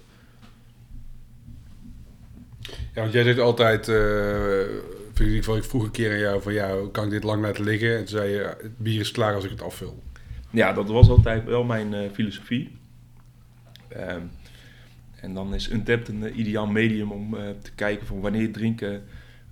Ja, 2.94 3.02
want 3.02 3.12
jij 3.12 3.24
zegt 3.24 3.40
altijd, 3.40 3.88
eh 3.88 4.66
in 5.20 5.26
ieder 5.26 5.44
geval, 5.44 5.58
ik 5.58 5.64
vroeg 5.64 5.84
een 5.84 5.92
keer 5.92 6.12
aan 6.12 6.20
jou 6.20 6.42
van 6.42 6.54
ja, 6.54 6.76
kan 6.92 7.04
ik 7.04 7.10
dit 7.10 7.24
lang 7.24 7.42
laten 7.42 7.64
liggen? 7.64 7.92
En 7.92 7.98
toen 7.98 8.08
zei 8.08 8.30
je, 8.30 8.56
het 8.62 8.78
bier 8.78 9.00
is 9.00 9.12
klaar 9.12 9.36
als 9.36 9.44
ik 9.44 9.50
het 9.50 9.62
afvul. 9.62 10.04
Ja, 10.50 10.74
dat 10.74 10.88
was 10.88 11.10
altijd 11.10 11.44
wel 11.46 11.64
mijn 11.64 11.94
eh, 11.94 12.10
filosofie. 12.14 12.78
Ehm, 13.88 14.22
en 15.22 15.34
dan 15.34 15.54
is 15.54 15.72
Untapped 15.72 16.08
een 16.08 16.40
ideaal 16.40 16.68
medium 16.68 17.12
om 17.12 17.36
eh, 17.36 17.50
te 17.62 17.72
kijken 17.76 18.08
van 18.08 18.20
wanneer 18.20 18.52
drinken 18.52 19.04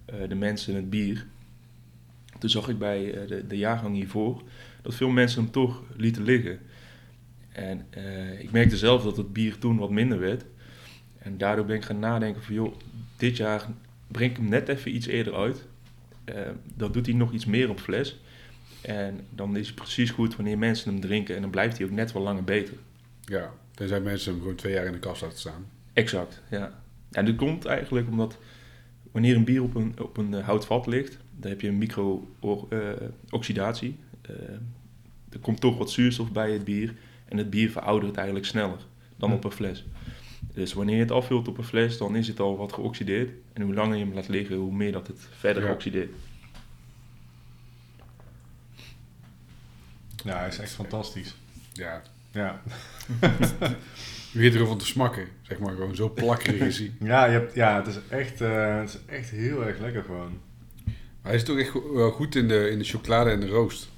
eh, 0.06 0.16
de 0.28 0.36
mensen 0.36 0.76
het 0.76 0.90
bier. 0.90 1.26
Toen 2.40 2.50
zag 2.50 2.68
ik 2.68 2.78
bij 2.78 3.14
eh, 3.14 3.28
de, 3.28 3.48
de 3.48 3.58
jaargang 3.58 3.96
hiervoor 3.96 4.44
dat 4.82 4.96
veel 4.96 5.10
mensen 5.10 5.44
hem 5.44 5.52
toch 5.52 5.84
lieten 5.98 6.24
liggen. 6.24 6.60
En 7.52 7.86
ik 8.40 8.52
merkte 8.52 8.78
zelf 8.78 9.04
dat 9.04 9.18
het 9.18 9.34
bier 9.34 9.58
toen 9.58 9.78
wat 9.78 9.90
minder 9.90 10.20
werd. 10.20 10.46
En 11.18 11.38
daardoor 11.38 11.66
ben 11.66 11.76
ik 11.76 11.84
gaan 11.84 12.00
nadenken 12.00 12.44
van 12.44 12.54
joh, 12.56 12.76
dit 13.18 13.38
jaar 13.38 13.68
breng 14.08 14.32
ik 14.32 14.38
hem 14.38 14.50
net 14.50 14.68
even 14.68 14.96
iets 14.96 15.08
eerder 15.08 15.36
uit. 15.36 15.66
Eh, 16.26 16.50
dan 16.76 16.92
doet 16.92 17.06
hij 17.06 17.16
nog 17.16 17.32
iets 17.32 17.46
meer 17.46 17.70
op 17.70 17.80
fles. 17.80 18.20
En 18.82 19.20
dan 19.30 19.58
is 19.58 19.68
het 19.68 19.76
precies 19.76 20.10
goed 20.10 20.36
wanneer 20.36 20.58
mensen 20.58 20.92
hem 20.92 21.02
drinken. 21.02 21.36
En 21.36 21.42
dan 21.42 21.50
blijft 21.50 21.78
hij 21.78 21.86
ook 21.86 21.92
net 21.92 22.12
wel 22.12 22.22
langer 22.24 22.44
beter. 22.44 22.74
Ja, 23.22 23.54
tenzij 23.76 24.00
mensen 24.00 24.32
hem 24.32 24.42
gewoon 24.42 24.56
twee 24.56 24.74
jaar 24.74 24.86
in 24.86 24.92
de 24.92 25.00
kast 25.00 25.22
laten 25.22 25.38
staan. 25.40 25.66
Exact, 25.94 26.42
ja. 26.50 26.84
En 27.12 27.26
dat 27.26 27.36
komt 27.36 27.66
eigenlijk 27.66 28.10
omdat 28.10 28.38
wanneer 29.12 29.36
een 29.36 29.44
bier 29.44 29.64
op 29.64 29.76
een, 29.76 30.00
op 30.00 30.18
een 30.18 30.34
eh, 30.34 30.46
houtvat 30.46 30.88
ligt, 30.88 31.18
dan 31.36 31.50
heb 31.50 31.62
je 31.62 31.68
een 31.68 31.78
micro-oxidatie. 31.78 34.00
er 35.30 35.40
komt 35.42 35.62
toch 35.62 35.78
wat 35.78 35.92
zuurstof 35.92 36.32
bij 36.32 36.52
het 36.52 36.64
bier. 36.64 36.94
En 37.26 37.38
het 37.38 37.50
bier 37.50 37.72
veroudert 37.72 38.16
eigenlijk 38.16 38.48
sneller 38.48 38.80
dan 39.16 39.34
op 39.34 39.44
een 39.44 39.52
fles. 39.52 39.86
Dus 40.54 40.74
wanneer 40.74 40.96
je 40.96 41.02
het 41.02 41.12
afvult 41.12 41.48
op 41.48 41.58
een 41.58 41.64
fles, 41.64 41.98
dan 41.98 42.16
is 42.16 42.28
het 42.28 42.40
al 42.40 42.58
wat 42.58 42.74
geoxideerd. 42.74 43.32
En 43.54 43.62
hoe 43.62 43.74
langer 43.74 43.98
je 43.98 44.06
hem 44.06 44.14
laat 44.14 44.28
liggen, 44.28 44.56
hoe 44.56 44.74
meer 44.74 44.92
dat 44.92 45.08
het 45.08 45.28
verder 45.32 45.64
Ja. 45.64 45.72
oxideert. 45.72 46.12
Ja, 50.24 50.38
hij 50.38 50.48
is 50.48 50.58
echt 50.60 50.72
fantastisch. 50.72 51.36
Ja, 51.74 52.02
Ja, 52.36 52.62
je 54.32 54.34
begint 54.34 54.54
er 54.54 54.60
gewoon 54.60 54.78
te 54.78 54.86
smakken, 54.86 55.28
zeg 55.42 55.60
maar. 55.60 55.74
Gewoon 55.74 55.96
zo 55.96 56.10
plakkerig 56.10 56.62
is 56.62 56.78
hij. 56.78 56.92
ja, 57.00 57.26
je 57.26 57.32
hebt, 57.32 57.54
ja 57.54 57.76
het, 57.76 57.88
is 57.88 58.00
echt, 58.10 58.42
eh, 58.42 58.80
het 58.80 58.90
is 58.90 59.00
echt 59.06 59.30
heel 59.30 59.66
erg 59.66 59.80
lekker 59.80 60.04
gewoon. 60.04 60.40
Maar 60.86 61.32
hij 61.32 61.40
zit 61.40 61.50
ook 61.50 61.58
echt 61.58 61.74
wel 61.94 62.12
goed 62.12 62.36
in 62.36 62.48
de, 62.48 62.70
in 62.70 62.78
de 62.78 62.84
chocolade 62.84 63.30
en 63.30 63.40
de 63.40 63.48
roost. 63.48 63.90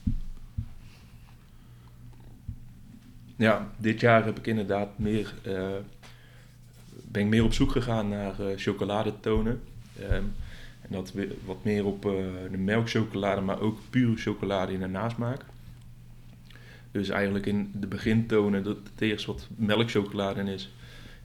Ja, 3.36 3.72
dit 3.78 4.00
jaar 4.00 4.26
heb 4.26 4.38
ik 4.38 4.48
inderdaad 4.48 5.00
meer, 5.00 5.34
eh, 5.42 5.76
ben 6.92 7.22
ik 7.22 7.28
meer 7.28 7.44
op 7.44 7.54
zoek 7.54 7.72
gegaan 7.72 8.10
naar 8.10 8.40
eh 8.40 8.58
chocoladetonen. 8.58 9.62
Ehm, 10.00 10.24
en 10.82 10.90
dat 10.90 11.12
weer 11.12 11.32
wat 11.46 11.64
meer 11.64 11.86
op 11.86 12.06
eh, 12.06 12.12
de 12.52 12.58
melkchocolade, 12.58 13.42
maar 13.42 13.60
ook 13.60 13.80
pure 13.90 14.16
chocolade 14.16 14.74
in 14.74 14.80
de 14.80 14.88
nasmaak. 14.88 15.42
Dus 16.92 17.10
eigenlijk 17.10 17.46
in 17.46 17.72
de 17.76 17.88
begintonen 17.88 18.64
dat 18.64 18.78
het 18.78 19.02
eerst 19.02 19.26
wat 19.26 19.48
melkchocolade 19.56 20.40
in 20.40 20.48
is. 20.48 20.72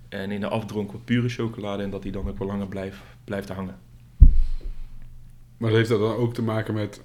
En 0.09 0.31
in 0.31 0.41
de 0.41 0.49
afdronk 0.49 0.93
wat 0.93 1.05
pure 1.05 1.29
chocolade 1.29 1.83
en 1.83 1.91
dat 1.91 2.03
die 2.03 2.13
dan 2.13 2.29
ook 2.29 2.39
wel 2.39 2.49
langer 2.49 2.69
blijft, 2.69 2.99
blijft 3.25 3.49
hangen. 3.49 3.79
Maar 5.57 5.71
heeft 5.71 5.89
dat 5.89 6.01
dan 6.01 6.15
ook 6.15 6.35
te 6.35 6.43
maken 6.43 6.75
met 6.75 7.01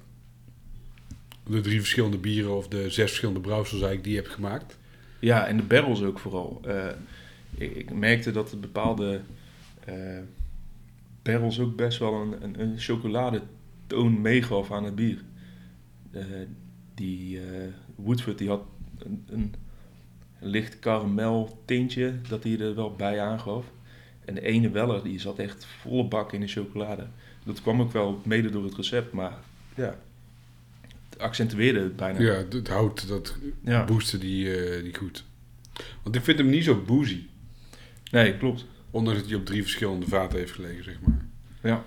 de 1.46 1.60
drie 1.60 1.78
verschillende 1.78 2.18
bieren 2.18 2.56
of 2.56 2.68
de 2.68 2.90
zes 2.90 3.08
verschillende 3.08 3.40
brouwsels 3.40 3.80
eigenlijk 3.80 4.04
die 4.04 4.12
je 4.12 4.20
hebt 4.20 4.32
gemaakt? 4.32 4.78
Ja, 5.18 5.46
en 5.46 5.56
de 5.56 5.62
barrels 5.62 6.02
ook 6.02 6.18
vooral. 6.18 6.60
Eh, 6.64 6.88
ik, 7.54 7.74
ik 7.74 7.92
merkte 7.92 8.30
dat 8.30 8.60
bepaalde 8.60 9.20
eh, 9.84 10.18
barrels 11.22 11.60
ook 11.60 11.76
best 11.76 11.98
wel 11.98 12.14
een, 12.14 12.42
een, 12.42 12.60
een 12.60 12.78
chocoladetoon 12.78 14.20
meegaf 14.20 14.72
aan 14.72 14.84
het 14.84 14.94
bier. 14.94 15.22
Eh, 16.10 16.24
die 16.94 17.40
Woodford 18.02 18.38
die 18.38 18.48
had 18.48 18.62
een, 18.98 19.24
een 19.30 19.54
licht 20.38 20.78
karamel 20.78 21.62
tintje 21.64 22.14
dat 22.28 22.42
hij 22.42 22.60
er 22.60 22.74
wel 22.74 22.92
bij 22.96 23.20
aangaf. 23.20 23.64
En 24.24 24.34
de 24.34 24.40
ene 24.40 24.70
Weller 24.70 25.02
die 25.02 25.20
zat 25.20 25.38
echt 25.38 25.64
volle 25.64 26.04
bak 26.08 26.32
in 26.32 26.40
de 26.40 26.46
chocolade. 26.46 27.06
Dat 27.44 27.62
kwam 27.62 27.80
ook 27.80 27.92
wel 27.92 28.20
mede 28.24 28.50
door 28.50 28.64
het 28.64 28.74
recept, 28.74 29.12
maar 29.12 29.32
ja, 29.74 29.96
het 31.08 31.18
accentueerde 31.18 31.80
het 31.80 31.96
bijna. 31.96 32.20
Ja, 32.20 32.32
het 32.50 32.68
houdt 32.68 33.08
dat 33.08 33.36
Ja. 33.64 33.84
boosten 33.84 34.20
die, 34.20 34.56
eh, 34.56 34.82
die 34.82 34.94
goed. 34.96 35.24
Want 36.02 36.14
ik 36.16 36.22
vind 36.24 36.38
hem 36.38 36.48
niet 36.48 36.64
zo 36.64 36.82
boozy. 36.86 37.22
Nee, 38.10 38.36
klopt. 38.36 38.66
Ondanks 38.90 39.20
dat 39.20 39.28
hij 39.28 39.38
op 39.38 39.46
drie 39.46 39.62
verschillende 39.62 40.06
vaten 40.06 40.38
heeft 40.38 40.52
gelegen, 40.52 40.84
zeg 40.84 40.96
maar. 41.00 41.24
Ja. 41.62 41.84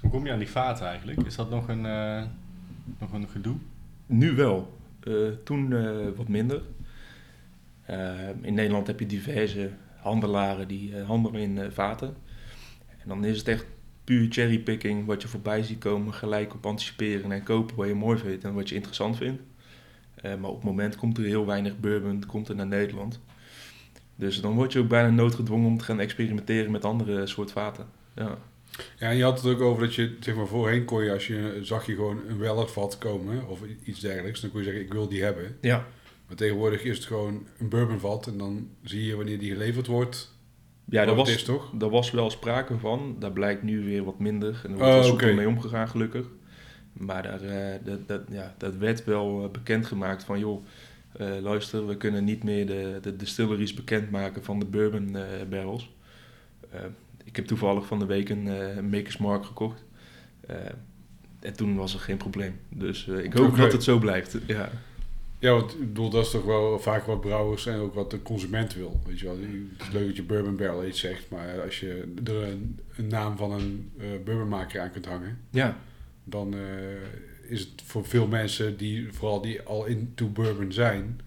Hoe 0.00 0.10
kom 0.10 0.26
je 0.26 0.32
aan 0.32 0.38
die 0.38 0.48
vaten 0.48 0.86
eigenlijk? 0.86 1.22
Is 1.26 1.36
dat 1.36 1.50
nog 1.50 1.68
een, 1.68 1.86
eh, 1.86 2.22
nog 2.98 3.12
een 3.12 3.28
gedoe? 3.28 3.56
Nu 4.12 4.34
wel. 4.34 4.78
Eh, 5.00 5.14
toen 5.44 5.72
eh, 5.72 6.08
wat 6.16 6.28
minder. 6.28 6.62
Eh, 7.82 8.28
in 8.40 8.54
Nederland 8.54 8.86
heb 8.86 9.00
je 9.00 9.06
diverse 9.06 9.70
handelaren 9.96 10.68
die 10.68 10.96
handelen 10.96 11.40
in 11.40 11.72
vaten. 11.72 12.14
En 12.88 13.08
dan 13.08 13.24
is 13.24 13.38
het 13.38 13.48
echt 13.48 13.66
puur 14.04 14.26
cherrypicking 14.30 15.06
wat 15.06 15.22
je 15.22 15.28
voorbij 15.28 15.62
ziet 15.62 15.78
komen. 15.78 16.14
Gelijk 16.14 16.54
op 16.54 16.66
anticiperen 16.66 17.32
en 17.32 17.42
kopen 17.42 17.76
wat 17.76 17.86
je 17.86 17.94
mooi 17.94 18.18
vindt 18.18 18.44
en 18.44 18.54
wat 18.54 18.68
je 18.68 18.74
interessant 18.74 19.16
vindt. 19.16 19.42
Maar 20.22 20.50
op 20.50 20.56
het 20.56 20.64
moment 20.64 20.96
komt 20.96 21.18
er 21.18 21.24
heel 21.24 21.46
weinig 21.46 21.80
bourbon 21.80 22.26
komt 22.26 22.48
er 22.48 22.54
naar 22.54 22.66
Nederland. 22.66 23.20
Dus 24.16 24.40
dan 24.40 24.54
word 24.54 24.72
je 24.72 24.78
ook 24.78 24.88
bijna 24.88 25.10
noodgedwongen 25.10 25.66
om 25.66 25.78
te 25.78 25.84
gaan 25.84 26.00
experimenteren 26.00 26.70
met 26.70 26.84
andere 26.84 27.26
soort 27.26 27.52
vaten. 27.52 27.86
Ja, 28.14 28.38
Ja, 28.98 29.08
en 29.10 29.16
je 29.16 29.22
had 29.22 29.42
het 29.42 29.52
ook 29.54 29.60
over 29.60 29.82
dat 29.82 29.94
je, 29.94 30.16
zeg 30.20 30.34
maar, 30.34 30.46
voorheen 30.46 30.84
kon 30.84 31.04
je, 31.04 31.12
als 31.12 31.26
je, 31.26 31.58
zag 31.62 31.86
je 31.86 31.94
gewoon 31.94 32.20
een 32.28 32.38
Wellervat 32.38 32.98
komen 32.98 33.48
of 33.48 33.60
iets 33.84 34.00
dergelijks, 34.00 34.40
dan 34.40 34.50
kon 34.50 34.58
je 34.58 34.64
zeggen, 34.66 34.84
ik 34.84 34.92
wil 34.92 35.08
die 35.08 35.22
hebben. 35.22 35.56
ja. 35.60 35.86
Maar 36.26 36.38
tegenwoordig 36.38 36.82
is 36.82 36.96
het 36.96 37.06
gewoon 37.06 37.46
een 37.58 37.68
bourbonvat 37.68 38.26
en 38.26 38.38
dan 38.38 38.68
zie 38.82 39.04
je 39.06 39.16
wanneer 39.16 39.38
die 39.38 39.50
geleverd 39.52 39.86
wordt. 39.86 40.34
ja 40.84 41.04
dat, 41.04 41.16
was, 41.16 41.34
is 41.34 41.42
toch? 41.42 41.70
daar 41.74 41.90
was 41.90 42.10
wel 42.10 42.30
sprake 42.30 42.78
van. 42.78 43.16
Daar 43.18 43.32
blijkt 43.32 43.62
nu 43.62 43.84
weer 43.84 44.04
wat 44.04 44.18
minder. 44.18 44.60
En 44.64 44.70
er 44.70 44.76
wordt 44.76 44.82
Oh, 44.82 44.94
wel 44.94 45.02
soepel 45.02 45.26
oké. 45.26 45.36
mee 45.36 45.48
omgegaan, 45.48 45.88
gelukkig. 45.88 46.26
Maar 46.92 47.22
daar, 47.22 47.40
eh, 47.42 47.78
dat, 47.84 48.08
dat, 48.08 48.22
ja, 48.30 48.54
dat 48.58 48.76
werd 48.76 49.04
wel 49.04 49.44
eh, 49.44 49.50
bekendgemaakt 49.50 50.24
van... 50.24 50.38
joh, 50.38 50.64
eh, 51.12 51.28
luister, 51.40 51.86
we 51.86 51.96
kunnen 51.96 52.24
niet 52.24 52.44
meer 52.44 52.66
de, 52.66 52.98
de 53.02 53.16
distilleries 53.16 53.74
bekendmaken 53.74 54.44
van 54.44 54.58
de 54.58 54.64
bourbon 54.66 55.16
eh, 55.16 55.22
barrels. 55.48 55.90
Ik 57.24 57.36
heb 57.36 57.46
toevallig 57.46 57.86
van 57.86 57.98
de 57.98 58.06
week 58.06 58.28
een 58.28 58.48
eh, 58.48 58.82
Maker's 58.82 59.16
Mark 59.16 59.44
gekocht. 59.44 59.84
Eh, 60.46 60.56
en 61.40 61.56
toen 61.56 61.76
was 61.76 61.94
er 61.94 62.00
geen 62.00 62.16
probleem. 62.16 62.60
Dus 62.68 63.08
eh, 63.08 63.24
ik 63.24 63.32
hoop 63.32 63.56
dat 63.56 63.72
het 63.72 63.82
zo 63.82 63.98
blijft. 63.98 64.36
Ja, 64.46 64.70
Ja, 65.38 65.52
want 65.52 65.72
ik 65.72 65.78
bedoel, 65.78 66.10
dat 66.10 66.24
is 66.24 66.30
toch 66.30 66.44
wel 66.44 66.78
vaak 66.78 67.04
wat 67.04 67.20
brouwers 67.20 67.66
en 67.66 67.78
ook 67.78 67.94
wat 67.94 68.10
de 68.10 68.22
consument 68.22 68.74
wil. 68.74 69.00
Weet 69.06 69.20
je 69.20 69.26
wel, 69.26 69.36
het 69.36 69.86
is 69.86 69.92
leuk 69.92 70.06
dat 70.06 70.16
je 70.16 70.22
bourbon 70.22 70.56
barrel 70.56 70.86
iets 70.86 71.00
zegt, 71.00 71.30
maar 71.30 71.62
als 71.62 71.80
je 71.80 72.12
er 72.24 72.42
een, 72.42 72.78
een 72.96 73.06
naam 73.06 73.36
van 73.36 73.52
een 73.52 73.90
bourbonmaker 74.24 74.80
aan 74.80 74.90
kunt 74.90 75.06
hangen, 75.06 75.38
ja, 75.50 75.78
dan 76.24 76.54
is 77.48 77.60
het 77.60 77.82
voor 77.84 78.04
veel 78.04 78.26
mensen 78.26 78.76
die 78.76 79.12
vooral 79.12 79.40
die 79.40 79.62
al 79.62 79.84
into 79.84 80.28
bourbon 80.28 80.72
zijn, 80.72 81.20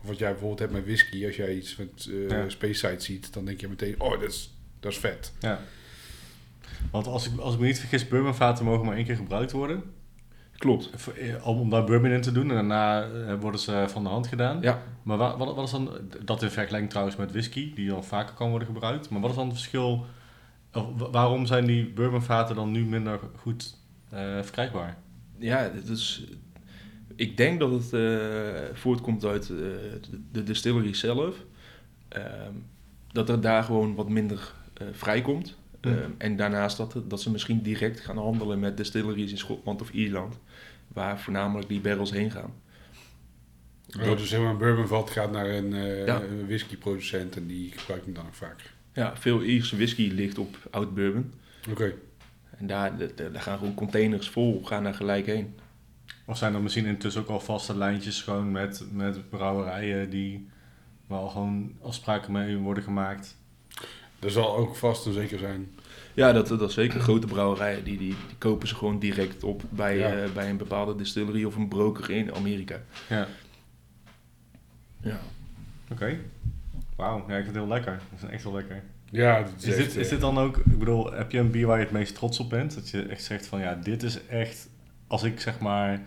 of 0.00 0.06
wat 0.06 0.18
jij 0.18 0.30
bijvoorbeeld 0.30 0.58
hebt 0.58 0.72
met 0.72 0.84
whisky, 0.84 1.26
als 1.26 1.36
jij 1.36 1.54
iets 1.54 1.76
met 1.76 2.08
Ja. 2.28 2.48
Space 2.48 2.88
Side 2.88 3.00
ziet, 3.00 3.32
dan 3.32 3.44
denk 3.44 3.60
je 3.60 3.68
meteen, 3.68 4.00
oh, 4.00 4.20
dat 4.20 4.30
is, 4.30 4.57
dat 4.80 4.92
is 4.92 4.98
vet. 4.98 5.32
Ja. 5.40 5.58
Want 6.90 7.06
als 7.06 7.26
ik, 7.28 7.38
als 7.38 7.54
ik 7.54 7.60
me 7.60 7.66
niet 7.66 7.78
vergis, 7.78 8.08
bourbonvaten 8.08 8.64
mogen 8.64 8.86
maar 8.86 8.96
één 8.96 9.04
keer 9.04 9.16
gebruikt 9.16 9.52
worden. 9.52 9.82
klopt. 10.56 10.90
Eh, 11.16 11.46
Om, 11.46 11.58
om 11.60 11.70
daar 11.70 11.84
bourbon 11.84 12.10
in 12.10 12.20
te 12.20 12.32
doen 12.32 12.48
en 12.50 12.54
daarna 12.54 13.02
eh, 13.02 13.34
worden 13.40 13.60
ze 13.60 13.84
van 13.88 14.02
de 14.02 14.08
hand 14.08 14.26
gedaan. 14.26 14.58
Ja, 14.60 14.82
Maar 15.02 15.16
wa- 15.16 15.36
wat, 15.36 15.54
wat 15.54 15.64
is 15.64 15.70
dan, 15.70 15.90
dat 16.24 16.42
in 16.42 16.50
vergelijking 16.50 16.90
trouwens 16.90 17.16
met 17.16 17.30
whisky, 17.32 17.74
die 17.74 17.88
dan 17.88 18.04
vaker 18.04 18.34
kan 18.34 18.50
worden 18.50 18.68
gebruikt. 18.68 19.08
Maar 19.10 19.20
wat 19.20 19.30
is 19.30 19.36
dan 19.36 19.46
het 19.48 19.56
verschil, 19.56 20.06
of 20.72 20.86
wa- 20.98 21.10
waarom 21.10 21.46
zijn 21.46 21.66
die 21.66 21.86
bourbonvaten 21.90 22.54
dan 22.56 22.70
nu 22.70 22.84
minder 22.84 23.18
goed 23.36 23.76
eh, 24.10 24.18
verkrijgbaar? 24.42 24.96
Ja, 25.38 25.70
is, 25.88 26.24
ik 27.16 27.36
denk 27.36 27.60
dat 27.60 27.70
het 27.70 27.90
voortkomt 28.78 29.24
uit 29.24 29.46
de, 30.32 30.42
distillery 30.42 30.94
zelf. 30.94 31.36
Ehm, 32.08 32.52
dat 33.12 33.28
er 33.28 33.40
daar 33.40 33.62
gewoon 33.62 33.94
wat 33.94 34.08
minder 34.08 34.52
vrijkomt. 34.92 35.56
Ja. 35.80 35.90
Ehm, 35.90 36.10
en 36.18 36.36
daarnaast 36.36 36.76
dat, 36.76 36.96
dat 37.08 37.20
ze 37.22 37.30
misschien 37.30 37.62
direct 37.62 38.00
gaan 38.00 38.18
handelen 38.18 38.58
met 38.58 38.76
distilleries 38.76 39.30
in 39.30 39.38
Schotland 39.38 39.80
of 39.80 39.90
Ierland. 39.90 40.38
Waar 40.88 41.20
voornamelijk 41.20 41.68
die 41.68 41.80
barrels 41.80 42.10
heen 42.10 42.30
gaan. 42.30 42.52
Oh, 44.00 44.16
dus 44.16 44.28
zeg 44.28 44.40
maar, 44.40 44.50
een 44.50 44.58
bourbonvat 44.58 45.10
gaat 45.10 45.32
naar 45.32 45.46
een, 45.48 45.72
eh 45.74 46.06
Ja. 46.06 46.20
een 46.22 46.46
whiskyproducent 46.46 47.36
en 47.36 47.46
die 47.46 47.72
gebruikt 47.76 48.04
hem 48.04 48.14
dan 48.14 48.26
ook 48.26 48.34
vaker. 48.34 48.74
Ja, 48.92 49.16
veel 49.16 49.42
Ierse 49.42 49.76
whisky 49.76 50.10
ligt 50.12 50.38
op 50.38 50.56
oud 50.70 50.94
bourbon. 50.94 51.32
Oké. 51.70 51.94
En 52.56 52.66
daar, 52.66 52.96
de- 52.98 53.12
de- 53.14 53.30
daar 53.30 53.42
gaan 53.42 53.58
gewoon 53.58 53.74
containers 53.74 54.28
vol, 54.28 54.64
gaan 54.64 54.82
daar 54.84 54.94
gelijk 54.94 55.26
heen. 55.26 55.54
Of 56.26 56.36
zijn 56.38 56.54
er 56.54 56.60
misschien 56.60 56.86
intussen 56.86 57.22
ook 57.22 57.28
al 57.28 57.40
vaste 57.40 57.76
lijntjes 57.76 58.22
gewoon 58.22 58.52
met, 58.52 58.84
met 58.92 59.28
brouwerijen 59.30 60.10
die 60.10 60.48
waar 61.06 61.18
al 61.18 61.28
gewoon 61.28 61.72
afspraken 61.82 62.32
mee 62.32 62.56
worden 62.56 62.82
gemaakt? 62.82 63.36
Dat 64.18 64.32
zal 64.32 64.56
ook 64.56 64.76
vast 64.76 65.06
en 65.06 65.12
zeker 65.12 65.38
zijn. 65.38 65.68
Ja, 66.14 66.32
dat, 66.32 66.48
dat 66.48 66.60
is 66.62 66.74
zeker. 66.74 67.00
Grote 67.00 67.26
brouwerijen, 67.26 67.84
die, 67.84 67.98
die, 67.98 68.08
die 68.28 68.36
kopen 68.38 68.68
ze 68.68 68.74
gewoon 68.74 68.98
direct 68.98 69.44
op 69.44 69.62
bij, 69.68 69.98
Ja. 69.98 70.12
eh, 70.12 70.30
bij 70.32 70.50
een 70.50 70.56
bepaalde 70.56 70.96
distillery 70.96 71.44
of 71.44 71.56
een 71.56 71.68
broker 71.68 72.10
in 72.10 72.34
Amerika. 72.34 72.80
Ja, 73.08 73.26
Ja. 75.02 75.18
oké. 75.92 76.18
Wauw, 76.96 77.16
ja, 77.28 77.36
ik 77.36 77.44
vind 77.44 77.46
het 77.46 77.64
heel 77.64 77.68
lekker. 77.74 78.00
Dat 78.10 78.22
is 78.22 78.34
echt 78.34 78.44
wel 78.44 78.52
lekker. 78.52 78.82
Ja, 79.10 79.42
dat 79.42 79.52
is, 79.58 79.64
Is 79.64 79.68
echt, 79.76 79.76
dit, 79.86 79.96
is 79.96 80.04
eh, 80.04 80.10
dit 80.10 80.20
dan 80.20 80.38
ook, 80.38 80.56
ik 80.56 80.78
bedoel, 80.78 81.12
heb 81.12 81.30
je 81.30 81.38
een 81.38 81.50
bier 81.50 81.66
waar 81.66 81.78
je 81.78 81.84
het 81.84 81.92
meest 81.92 82.14
trots 82.14 82.38
op 82.40 82.50
bent? 82.50 82.74
Dat 82.74 82.88
je 82.90 83.02
echt 83.02 83.22
zegt 83.24 83.46
van 83.46 83.60
ja, 83.60 83.74
dit 83.74 84.02
is 84.02 84.26
echt, 84.26 84.68
als 85.06 85.22
ik 85.22 85.40
zeg 85.40 85.58
maar, 85.58 86.00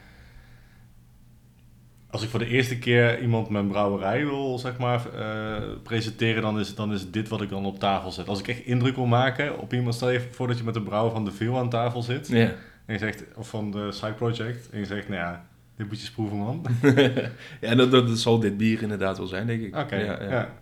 als 2.11 2.23
ik 2.23 2.29
voor 2.29 2.39
de 2.39 2.47
eerste 2.47 2.77
keer 2.79 3.21
iemand 3.21 3.49
mijn 3.49 3.67
brouwerij 3.67 4.25
wil 4.25 4.57
zeg 4.59 4.77
maar 4.77 5.13
eh, 5.13 5.67
presenteren, 5.83 6.41
dan 6.41 6.59
is, 6.59 6.75
dan 6.75 6.93
is 6.93 7.11
dit 7.11 7.27
wat 7.27 7.41
ik 7.41 7.49
dan 7.49 7.65
op 7.65 7.79
tafel 7.79 8.11
zet. 8.11 8.27
Als 8.27 8.39
ik 8.39 8.47
echt 8.47 8.65
indruk 8.65 8.95
wil 8.95 9.05
maken 9.05 9.59
op 9.59 9.73
iemand, 9.73 9.95
stel 9.95 10.09
je 10.09 10.19
voor 10.31 10.47
dat 10.47 10.57
je 10.57 10.63
met 10.63 10.73
de 10.73 10.81
brouwer 10.81 11.11
van 11.11 11.25
de 11.25 11.31
Veel 11.31 11.57
aan 11.57 11.69
tafel 11.69 12.01
zit, 12.01 12.27
Ja. 12.27 12.37
en 12.85 12.93
je 12.93 12.97
zegt, 12.97 13.23
of 13.35 13.49
van 13.49 13.71
de 13.71 13.91
Side 13.91 14.13
Project, 14.13 14.69
en 14.69 14.79
je 14.79 14.85
zegt, 14.85 15.07
nou 15.09 15.19
ja, 15.19 15.45
dit 15.75 15.87
moet 15.87 15.95
je 15.95 16.01
eens 16.01 16.11
proeven 16.11 16.37
man. 16.37 16.65
ja, 17.61 17.75
dat, 17.75 17.91
dat, 17.91 18.07
dat 18.07 18.19
zal 18.19 18.39
dit 18.39 18.57
bier 18.57 18.81
inderdaad 18.81 19.17
wel 19.17 19.27
zijn, 19.27 19.47
denk 19.47 19.61
ik. 19.61 19.75
Oké, 19.75 19.95
ja, 19.95 20.21
ja, 20.21 20.29
ja. 20.29 20.53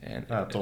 En, 0.00 0.24
Ja, 0.28 0.46
eh, 0.48 0.60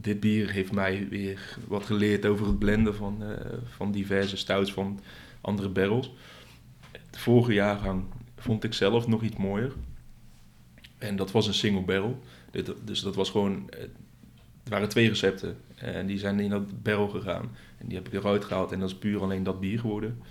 dit 0.00 0.20
bier 0.20 0.50
heeft 0.50 0.72
mij 0.72 1.06
weer 1.10 1.56
wat 1.66 1.84
geleerd 1.84 2.26
over 2.26 2.46
het 2.46 2.58
blenden 2.58 2.94
van, 2.94 3.22
eh, 3.22 3.28
van 3.64 3.92
diverse 3.92 4.36
stouts 4.36 4.72
van 4.72 5.00
andere 5.40 5.68
barrels. 5.68 6.14
De 7.10 7.18
vorige 7.18 7.52
jaargang 7.52 8.04
vond 8.46 8.64
ik 8.64 8.72
zelf 8.74 9.06
nog 9.06 9.22
iets 9.22 9.36
mooier. 9.36 9.72
En 10.98 11.16
dat 11.16 11.30
was 11.30 11.46
een 11.46 11.54
single 11.54 11.82
barrel. 11.84 12.18
Dit, 12.50 12.72
dus 12.84 13.00
dat 13.00 13.14
was 13.14 13.30
gewoon... 13.30 13.70
eh, 13.70 13.80
Het 13.80 14.68
waren 14.68 14.88
twee 14.88 15.08
recepten. 15.08 15.56
En 15.74 16.06
die 16.06 16.18
zijn 16.18 16.40
in 16.40 16.50
dat 16.50 16.82
barrel 16.82 17.08
gegaan. 17.08 17.50
En 17.78 17.86
die 17.86 17.96
heb 17.96 18.06
ik 18.06 18.12
eruit 18.12 18.44
gehaald. 18.44 18.72
En 18.72 18.80
dat 18.80 18.88
is 18.88 18.96
puur 18.96 19.22
alleen 19.22 19.42
dat 19.42 19.60
bier 19.60 19.78
geworden. 19.80 20.22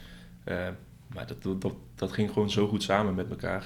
Eh, 0.44 0.68
maar 1.08 1.28
dat, 1.28 1.62
dat, 1.62 1.74
dat, 1.96 2.12
ging 2.12 2.32
gewoon 2.32 2.50
zo 2.50 2.68
goed 2.68 2.84
samen 2.84 3.16
met 3.16 3.30
elkaar. 3.30 3.62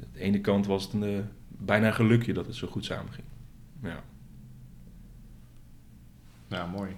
Aan 0.00 0.08
de 0.12 0.20
ene 0.20 0.40
kant 0.40 0.66
was 0.66 0.82
het 0.84 0.92
een, 0.92 1.02
eh, 1.02 1.18
bijna 1.48 1.86
een 1.86 1.94
gelukje 1.94 2.32
dat 2.32 2.46
het 2.46 2.54
zo 2.54 2.68
goed 2.68 2.84
samen 2.84 3.12
ging. 3.12 3.26
Ja. 3.82 4.02
Ja, 6.48 6.66
mooi. 6.66 6.90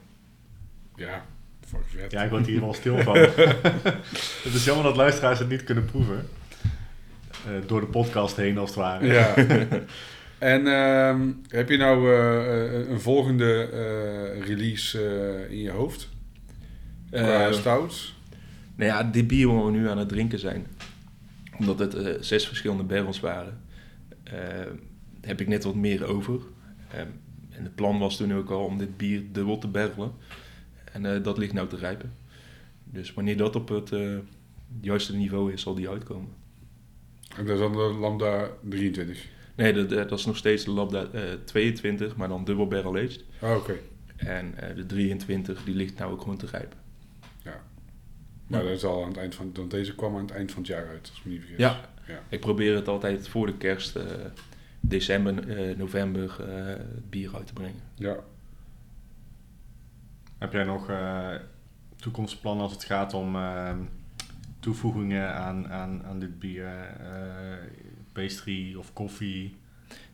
Ja, 0.97 1.25
fuck 1.61 1.85
vet. 1.87 2.11
Ja, 2.13 2.23
ik 2.23 2.31
word 2.31 2.47
hier 2.47 2.61
wel 2.61 2.75
stil 2.75 2.99
van. 2.99 3.17
het 4.45 4.55
is 4.55 4.65
jammer 4.65 4.85
dat 4.85 4.97
luisteraars 4.97 5.39
het 5.39 5.49
niet 5.49 5.65
kunnen 5.65 5.85
proeven. 5.85 6.29
Eh, 7.47 7.67
door 7.67 7.81
de 7.81 7.87
podcast 7.87 8.37
heen 8.37 8.59
als 8.59 8.69
het 8.71 8.79
ware. 8.79 9.07
Ja. 9.07 9.35
en 10.55 10.67
ehm, 10.67 11.29
heb 11.49 11.69
je 11.69 11.77
nou 11.77 12.13
eh, 12.15 12.65
eh, 12.81 12.89
een 12.89 13.01
volgende 13.01 13.69
eh, 13.73 14.47
release 14.47 14.99
eh, 15.07 15.51
in 15.51 15.59
je 15.63 15.71
hoofd? 15.71 16.09
Qua 17.11 17.47
Eh, 17.47 17.53
stouts? 17.53 18.19
Nou 18.77 18.91
ja, 18.91 19.03
dit 19.05 19.27
bier 19.27 19.47
waar 19.49 19.65
we 19.65 19.71
nu 19.71 19.89
aan 19.89 19.99
het 19.99 20.09
drinken 20.09 20.39
zijn. 20.39 20.67
omdat 21.59 21.79
het 21.79 21.95
eh, 21.95 22.13
zes 22.21 22.47
verschillende 22.47 22.83
barrels 22.83 23.21
waren, 23.21 23.61
heb 25.21 25.41
ik 25.41 25.49
net 25.49 25.65
wat 25.65 25.75
meer 25.75 26.05
over. 26.07 26.41
Ehm, 26.93 27.07
en 27.51 27.63
het 27.65 27.75
plan 27.75 27.99
was 27.99 28.17
toen 28.17 28.35
ook 28.35 28.51
al 28.51 28.65
om 28.65 28.79
dit 28.79 28.97
bier 28.97 29.23
dubbel 29.33 29.59
te 29.59 29.69
barrelen. 29.69 30.13
En 30.93 31.07
eh, 31.15 31.23
dat 31.23 31.39
ligt 31.39 31.53
nou 31.53 31.69
te 31.69 31.77
rijpen. 31.77 32.13
Dus 32.85 33.15
wanneer 33.15 33.37
dat 33.37 33.57
op 33.57 33.69
het 33.69 33.93
eh, 33.93 34.17
juiste 34.81 35.17
niveau 35.17 35.53
is, 35.53 35.63
zal 35.63 35.75
die 35.75 35.89
uitkomen. 35.89 36.29
En 37.37 37.45
dat 37.47 37.55
is 37.55 37.59
dan 37.61 37.73
de 37.73 37.79
Lambda 38.01 38.49
23. 38.69 39.27
Nee, 39.57 39.73
dat, 39.73 39.89
dat 40.09 40.19
is 40.19 40.25
nog 40.25 40.37
steeds 40.37 40.65
de 40.65 40.71
Lambda 40.71 41.07
eh, 41.13 41.23
22, 41.45 42.17
maar 42.17 42.29
dan 42.29 42.45
dubbel 42.45 42.67
barrel 42.69 42.97
aged. 42.97 43.25
Ah, 43.41 43.57
oké. 43.57 43.75
En 44.17 44.55
eh, 44.59 44.77
de 44.77 44.87
23, 44.87 45.65
die 45.65 45.75
ligt 45.75 45.99
nou 45.99 46.13
ook 46.13 46.21
gewoon 46.21 46.37
te 46.37 46.47
rijpen. 46.47 46.79
Maar 48.47 48.61
Ja. 48.61 48.67
dat 48.69 48.77
is 48.77 48.85
al 48.85 49.03
aan 49.03 49.09
het 49.09 49.17
eind 49.17 49.35
van... 49.35 49.51
Want 49.55 49.71
deze 49.71 49.95
kwam 49.95 50.15
aan 50.15 50.21
het 50.23 50.31
eind 50.31 50.51
van 50.53 50.59
het 50.63 50.71
jaar 50.71 50.89
uit, 50.89 51.09
als 51.09 51.19
ik 51.19 51.25
me 51.25 51.31
niet 51.31 51.41
vergis. 51.41 51.59
Ja. 51.59 51.81
Ja. 52.07 52.23
Ik 52.29 52.41
probeer 52.41 52.75
het 52.75 52.89
altijd 52.89 53.29
voor 53.29 53.47
de 53.47 53.57
kerst, 53.57 53.97
eh, 53.97 54.05
december, 54.81 55.49
eh, 55.49 55.77
november, 55.77 56.37
eh, 56.49 56.65
het 56.67 57.11
bier 57.11 57.31
uit 57.37 57.47
te 57.47 57.53
brengen. 57.53 57.81
Ja. 57.95 58.17
Heb 60.39 60.53
jij 60.53 60.65
nog 60.65 60.89
eh, 60.91 61.35
toekomstplannen 61.97 62.63
als 62.63 62.73
het 62.73 62.85
gaat 62.85 63.15
om 63.15 63.37
ehm, 63.37 63.79
toevoegingen 64.65 65.35
aan, 65.35 65.69
aan, 65.69 66.03
aan 66.05 66.19
dit 66.19 66.39
bier? 66.39 66.67
eh 66.67 67.83
pastry 68.13 68.75
of 68.75 68.93
koffie? 68.93 69.57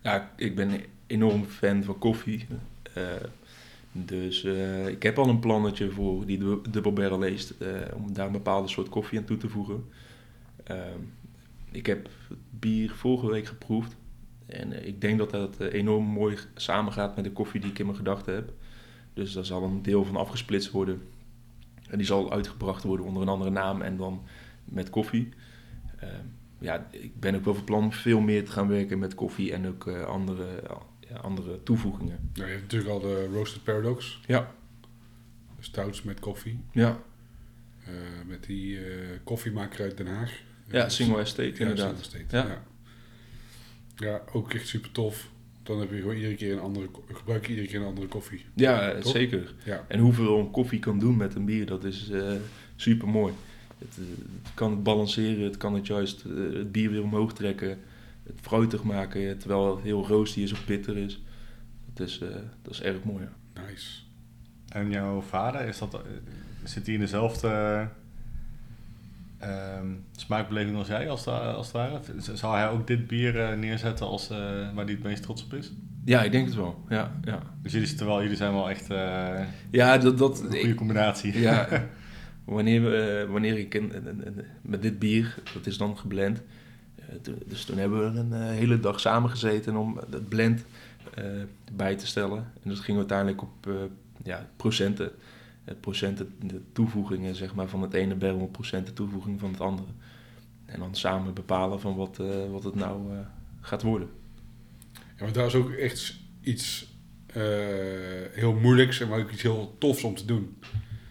Ja, 0.03 0.32
ik 0.36 0.57
ben 0.57 0.80
enorm 1.07 1.44
fan 1.44 1.84
van 1.84 1.98
koffie. 1.98 2.46
Eh, 2.94 3.03
dus 3.92 4.44
eh, 4.44 4.86
ik 4.88 5.03
heb 5.03 5.18
al 5.18 5.28
een 5.28 5.38
plannetje 5.38 5.90
voor 5.90 6.26
die 6.26 6.38
du- 6.38 6.61
dubbel 6.70 6.92
barrel 6.92 7.24
eh, 7.24 7.34
om 7.94 8.12
daar 8.12 8.26
een 8.26 8.32
bepaalde 8.32 8.68
soort 8.68 8.88
koffie 8.88 9.18
aan 9.18 9.24
toe 9.24 9.36
te 9.36 9.48
voegen. 9.48 9.84
Ik 11.70 11.86
heb 11.86 12.09
bier 12.51 12.90
vorige 12.90 13.30
week 13.30 13.46
geproefd. 13.46 13.96
En 14.46 14.86
ik 14.86 15.01
denk 15.01 15.18
dat 15.18 15.30
dat 15.30 15.61
enorm 15.61 16.05
mooi 16.05 16.36
samengaat 16.55 17.16
met 17.16 17.24
de 17.24 17.32
koffie 17.32 17.61
die 17.61 17.70
ik 17.70 17.78
in 17.78 17.84
mijn 17.84 17.96
gedachten 17.96 18.34
heb. 18.34 18.53
Dus 19.14 19.32
daar 19.32 19.44
zal 19.44 19.62
een 19.62 19.82
deel 19.82 20.05
van 20.05 20.16
afgesplitst 20.16 20.70
worden. 20.70 21.03
En 21.88 21.98
die 21.98 22.07
zal 22.07 22.32
uitgebracht 22.32 22.84
worden 22.84 23.07
onder 23.07 23.22
een 23.22 23.28
andere 23.28 23.51
naam 23.51 23.82
en 23.82 23.96
dan 23.96 24.22
met 24.70 24.90
koffie. 24.90 25.28
Ehm, 25.98 26.10
ja, 26.58 26.88
ik 26.90 27.20
ben 27.20 27.34
ook 27.34 27.44
wel 27.44 27.54
van 27.54 27.64
plan 27.64 27.92
veel 27.92 28.20
meer 28.20 28.44
te 28.44 28.50
gaan 28.50 28.68
werken 28.68 28.98
met 28.98 29.14
koffie 29.14 29.52
en 29.52 29.66
ook 29.66 29.86
eh, 29.86 30.04
andere, 30.04 30.46
ja, 31.08 31.16
andere 31.16 31.62
toevoegingen. 31.62 32.30
Nou, 32.34 32.46
je 32.46 32.52
hebt 32.52 32.62
natuurlijk 32.62 32.90
al 32.90 33.00
de 33.00 33.26
Roasted 33.32 33.62
Paradox. 33.64 34.20
Ja. 34.26 34.54
Stouts 35.60 36.02
met 36.02 36.20
koffie. 36.20 36.60
Ja, 36.72 36.98
Eh, 37.84 37.92
met 38.26 38.44
die 38.44 38.78
eh, 38.78 38.84
koffiemaker 39.24 39.82
uit 39.84 39.96
Den 39.96 40.06
Haag. 40.06 40.32
ja 40.70 40.88
single 40.88 41.20
estate 41.20 41.42
ja, 41.42 41.58
inderdaad. 41.58 42.04
Single 42.04 42.20
Estate, 42.20 42.36
Ja. 42.36 42.46
Ja. 42.46 42.62
ja, 44.06 44.22
ook 44.32 44.52
echt 44.54 44.68
super 44.68 44.92
tof. 44.92 45.30
Dan 45.62 45.80
heb 45.80 45.90
je 45.90 45.96
gewoon 46.00 46.14
iedere 46.16 46.34
keer 46.34 46.52
een 46.52 46.58
andere, 46.60 46.88
gebruik 47.12 47.44
je 47.44 47.50
iedere 47.50 47.68
keer 47.68 47.80
een 47.80 47.86
andere 47.86 48.06
koffie. 48.06 48.44
Ja, 48.54 49.02
zeker. 49.02 49.54
Ja, 49.64 49.84
En 49.88 49.98
hoeveel 50.00 50.38
een 50.38 50.50
koffie 50.50 50.78
kan 50.78 50.98
doen 50.98 51.16
met 51.16 51.34
een 51.34 51.44
bier, 51.44 51.66
dat 51.66 51.84
is 51.84 52.10
super 52.76 53.08
mooi. 53.08 53.32
Het, 53.81 53.99
eh, 53.99 54.05
het 54.43 54.55
kan 54.55 54.70
het 54.70 54.83
balanceren, 54.83 55.45
het 55.45 55.57
kan 55.57 55.74
het 55.74 55.87
juist 55.87 56.24
eh, 56.24 56.57
het 56.59 56.72
bier 56.72 56.91
weer 56.91 57.03
omhoog 57.03 57.33
trekken, 57.33 57.68
het 58.26 58.39
fruitig 58.41 58.83
maken, 58.83 59.39
terwijl 59.39 59.74
het 59.76 59.85
heel 59.85 60.07
roosty 60.07 60.41
is 60.41 60.53
of 60.53 60.64
bitter 60.66 60.97
is. 60.97 61.22
Dat 61.95 62.09
is, 62.09 62.18
eh, 62.20 62.28
dat 62.62 62.72
is 62.72 62.83
erg 62.83 63.03
mooi. 63.05 63.24
Ja. 63.55 63.61
nice. 63.68 63.89
En 64.68 64.91
jouw 64.91 65.20
vader, 65.20 65.61
is 65.61 65.78
dat, 65.78 66.01
zit 66.64 66.85
hij 66.87 66.95
in 66.95 67.01
dezelfde 67.01 67.87
ehm, 69.39 69.87
smaakbeleving 70.16 70.76
als 70.76 70.89
jij, 70.89 71.11
als, 71.11 71.24
het- 71.24 71.35
als 71.35 71.66
het 71.66 71.76
ware? 71.76 72.01
Zou 72.35 72.55
hij 72.57 72.68
ook 72.68 72.87
dit 72.87 73.07
bier 73.07 73.57
neerzetten 73.59 74.07
als, 74.07 74.31
eh, 74.31 74.37
waar 74.74 74.85
hij 74.85 74.93
het 74.95 75.03
meest 75.03 75.22
trots 75.22 75.45
op 75.45 75.55
is? 75.55 75.72
ja, 76.05 76.22
ik 76.22 76.33
denk 76.33 76.47
het 76.47 76.55
wel. 76.55 76.85
Ja, 76.89 77.12
ja. 77.24 77.43
Dus 77.62 77.72
jullie, 77.72 77.97
wel, 77.99 78.22
jullie 78.22 78.37
zijn 78.37 78.53
wel 78.53 78.70
echt 78.70 78.87
ja 79.70 79.99
dat, 79.99 80.18
dat, 80.18 80.41
een 80.41 80.51
goede 80.59 80.74
combinatie. 80.74 81.39
Ja, 81.39 81.68
wanneer, 82.51 82.94
eh, 82.94 83.30
wanneer 83.30 83.59
ik 83.59 83.82
met 84.62 84.82
dit 84.82 84.98
bier, 84.98 85.34
dat 85.55 85.66
is 85.66 85.76
dan 85.76 85.98
geblend. 85.98 86.42
eh, 86.96 87.32
dus 87.46 87.64
toen 87.64 87.78
hebben 87.78 88.12
we 88.12 88.18
een 88.18 88.32
eh, 88.32 88.48
hele 88.48 88.80
dag 88.80 89.01
samengezeten 89.01 89.76
om 89.76 90.01
het 90.11 90.28
blend 90.28 90.64
bij 91.72 91.96
te 91.96 92.07
stellen. 92.07 92.53
En 92.62 92.68
dat 92.68 92.78
ging 92.78 92.98
uiteindelijk 92.98 93.42
op 93.42 93.68
ja, 94.22 94.48
procenten. 94.57 95.11
Procenten, 95.80 96.34
de 96.42 96.61
toevoegingen 96.72 97.34
zeg 97.34 97.55
maar, 97.55 97.68
van 97.68 97.82
het 97.82 97.92
ene 97.92 98.14
barrel, 98.14 98.46
procenten 98.46 98.94
toevoeging 98.94 99.40
van 99.40 99.51
het 99.51 99.61
andere. 99.61 99.88
En 100.66 100.78
dan 100.78 100.94
samen 100.94 101.34
bepalen 101.34 101.80
van 101.80 101.96
wat, 101.96 102.16
wat 102.51 102.64
het 102.64 102.74
nou 102.74 103.01
gaat 103.61 103.82
worden. 103.82 104.09
Ja, 104.92 105.24
maar 105.24 105.32
daar 105.32 105.46
is 105.46 105.55
ook 105.55 105.70
echt 105.70 106.18
iets 106.40 106.94
heel 108.32 108.55
moeilijks 108.55 109.01
en 109.01 109.09
maar 109.09 109.20
ook 109.20 109.30
iets 109.30 109.42
heel 109.42 109.76
tofs 109.78 110.05
om 110.05 110.14
te 110.14 110.24
doen. 110.24 110.57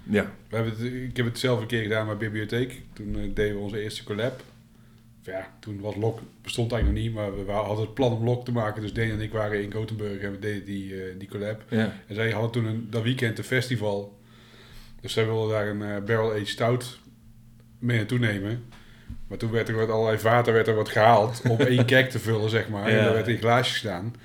Ja, 0.10 0.32
We 0.50 0.56
hebben 0.56 0.74
het, 0.74 0.94
ik 0.94 1.18
heb 1.18 1.26
het 1.26 1.40
zelf 1.40 1.62
een 1.62 1.68
keer 1.68 1.82
gedaan 1.82 2.08
met 2.08 2.18
Bibliotheek. 2.18 2.82
Toen 2.94 3.16
eh, 3.16 3.22
deden 3.34 3.56
we 3.56 3.62
onze 3.62 3.82
eerste 3.82 4.04
collab. 4.04 4.44
Ja, 5.22 5.48
toen 5.60 5.80
was 5.80 5.96
Lok, 5.96 6.20
bestond 6.42 6.72
eigenlijk 6.72 7.04
nog 7.04 7.14
niet, 7.14 7.22
maar 7.22 7.46
we 7.46 7.52
hadden 7.52 7.86
het 7.86 7.94
plan 7.94 8.12
om 8.12 8.24
Lok 8.24 8.46
te 8.46 8.52
maken. 8.52 8.82
Dus 8.82 8.94
Deen 8.94 9.12
en 9.12 9.22
ik 9.22 9.32
waren 9.32 9.64
in 9.64 9.74
Gothenburg 9.74 10.22
en 10.22 10.32
we 10.32 10.40
deden 10.40 10.66
die, 10.66 11.04
eh, 11.04 11.20
die 11.20 11.28
collab. 11.28 11.64
ja, 11.70 11.94
En 12.08 12.16
zij 12.16 12.32
hadden 12.32 12.52
toen 12.52 12.66
een, 12.66 12.88
dat 12.90 13.04
weekend 13.04 13.38
een 13.38 13.44
festival. 13.44 14.18
Dus 15.02 15.14
zij 15.14 15.26
wilden 15.26 15.50
daar 15.50 15.68
een 15.68 15.82
eh, 15.82 16.04
barrel 16.04 16.32
aged 16.32 16.48
stout 16.48 17.00
mee 17.80 17.98
naartoe 17.98 18.20
nemen. 18.20 18.64
Maar 19.28 19.38
toen 19.38 19.52
werd 19.52 19.70
er 19.70 19.76
wat 19.76 19.90
allerlei 19.90 20.18
vaten 20.18 20.54
werd 20.54 20.68
er 20.68 20.76
wat 20.76 20.90
gehaald 20.90 21.42
om 21.50 21.60
één 21.76 21.86
kek 21.86 22.10
te 22.10 22.20
vullen, 22.20 22.50
zeg 22.50 22.70
maar. 22.70 22.88
En 22.88 23.04
dat 23.04 23.14
werd 23.14 23.28
in 23.28 23.38
glaasjes 23.38 23.78
gedaan. 23.78 24.16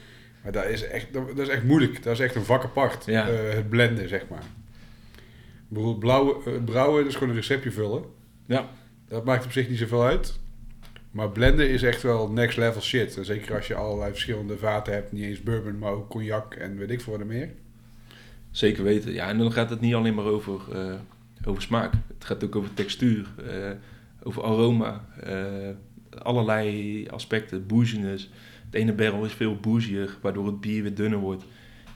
Maar 0.42 0.52
dat 0.52 0.64
is 0.64 0.86
echt, 0.86 1.12
dat, 1.12 1.38
is 1.38 1.48
echt 1.48 1.64
moeilijk. 1.64 2.02
Dat 2.02 2.12
is 2.12 2.20
echt 2.20 2.34
een 2.34 2.44
vak 2.44 2.64
apart. 2.64 3.06
Ja. 3.06 3.26
het 3.28 3.68
blenden, 3.68 4.08
zeg 4.08 4.28
maar. 4.28 4.42
Bedoel, 5.74 5.98
blauwe, 5.98 6.60
brouwen, 6.64 7.02
dat 7.02 7.10
is 7.10 7.14
gewoon 7.14 7.28
een 7.28 7.40
receptje 7.40 7.70
vullen. 7.70 8.04
ja, 8.46 8.68
Dat 9.08 9.24
maakt 9.24 9.44
op 9.44 9.52
zich 9.52 9.68
niet 9.68 9.78
zoveel 9.78 10.04
uit. 10.04 10.38
Maar 11.10 11.30
blenden 11.30 11.68
is 11.68 11.82
echt 11.82 12.02
wel 12.02 12.30
next 12.30 12.56
level 12.56 12.80
shit. 12.80 13.16
En 13.16 13.24
zeker 13.24 13.54
als 13.54 13.66
je 13.66 13.74
allerlei 13.74 14.10
verschillende 14.10 14.56
vaten 14.58 14.92
hebt. 14.92 15.12
Niet 15.12 15.24
eens 15.24 15.42
bourbon, 15.42 15.78
maar 15.78 15.92
ook 15.92 16.08
cognac 16.10 16.54
en 16.54 16.76
weet 16.76 16.90
ik 16.90 17.00
veel 17.00 17.12
wat 17.12 17.20
er 17.20 17.26
meer. 17.26 17.50
Zeker 18.50 18.84
weten. 18.84 19.12
Ja, 19.12 19.28
en 19.28 19.38
dan 19.38 19.52
gaat 19.52 19.70
het 19.70 19.80
niet 19.80 19.94
alleen 19.94 20.14
maar 20.14 20.24
over, 20.24 20.60
eh, 20.72 20.94
over 21.44 21.62
smaak. 21.62 21.92
Het 22.14 22.24
gaat 22.24 22.44
ook 22.44 22.56
over 22.56 22.74
textuur, 22.74 23.26
eh, 23.48 23.70
over 24.22 24.42
aroma, 24.42 25.06
allerlei 26.22 27.06
aspecten, 27.08 27.66
bouginess. 27.66 28.30
Het 28.64 28.74
ene 28.74 28.92
barrel 28.92 29.24
is 29.24 29.32
veel 29.32 29.56
bougier, 29.56 30.16
waardoor 30.20 30.46
het 30.46 30.60
bier 30.60 30.82
weer 30.82 30.94
dunner 30.94 31.18
wordt. 31.18 31.44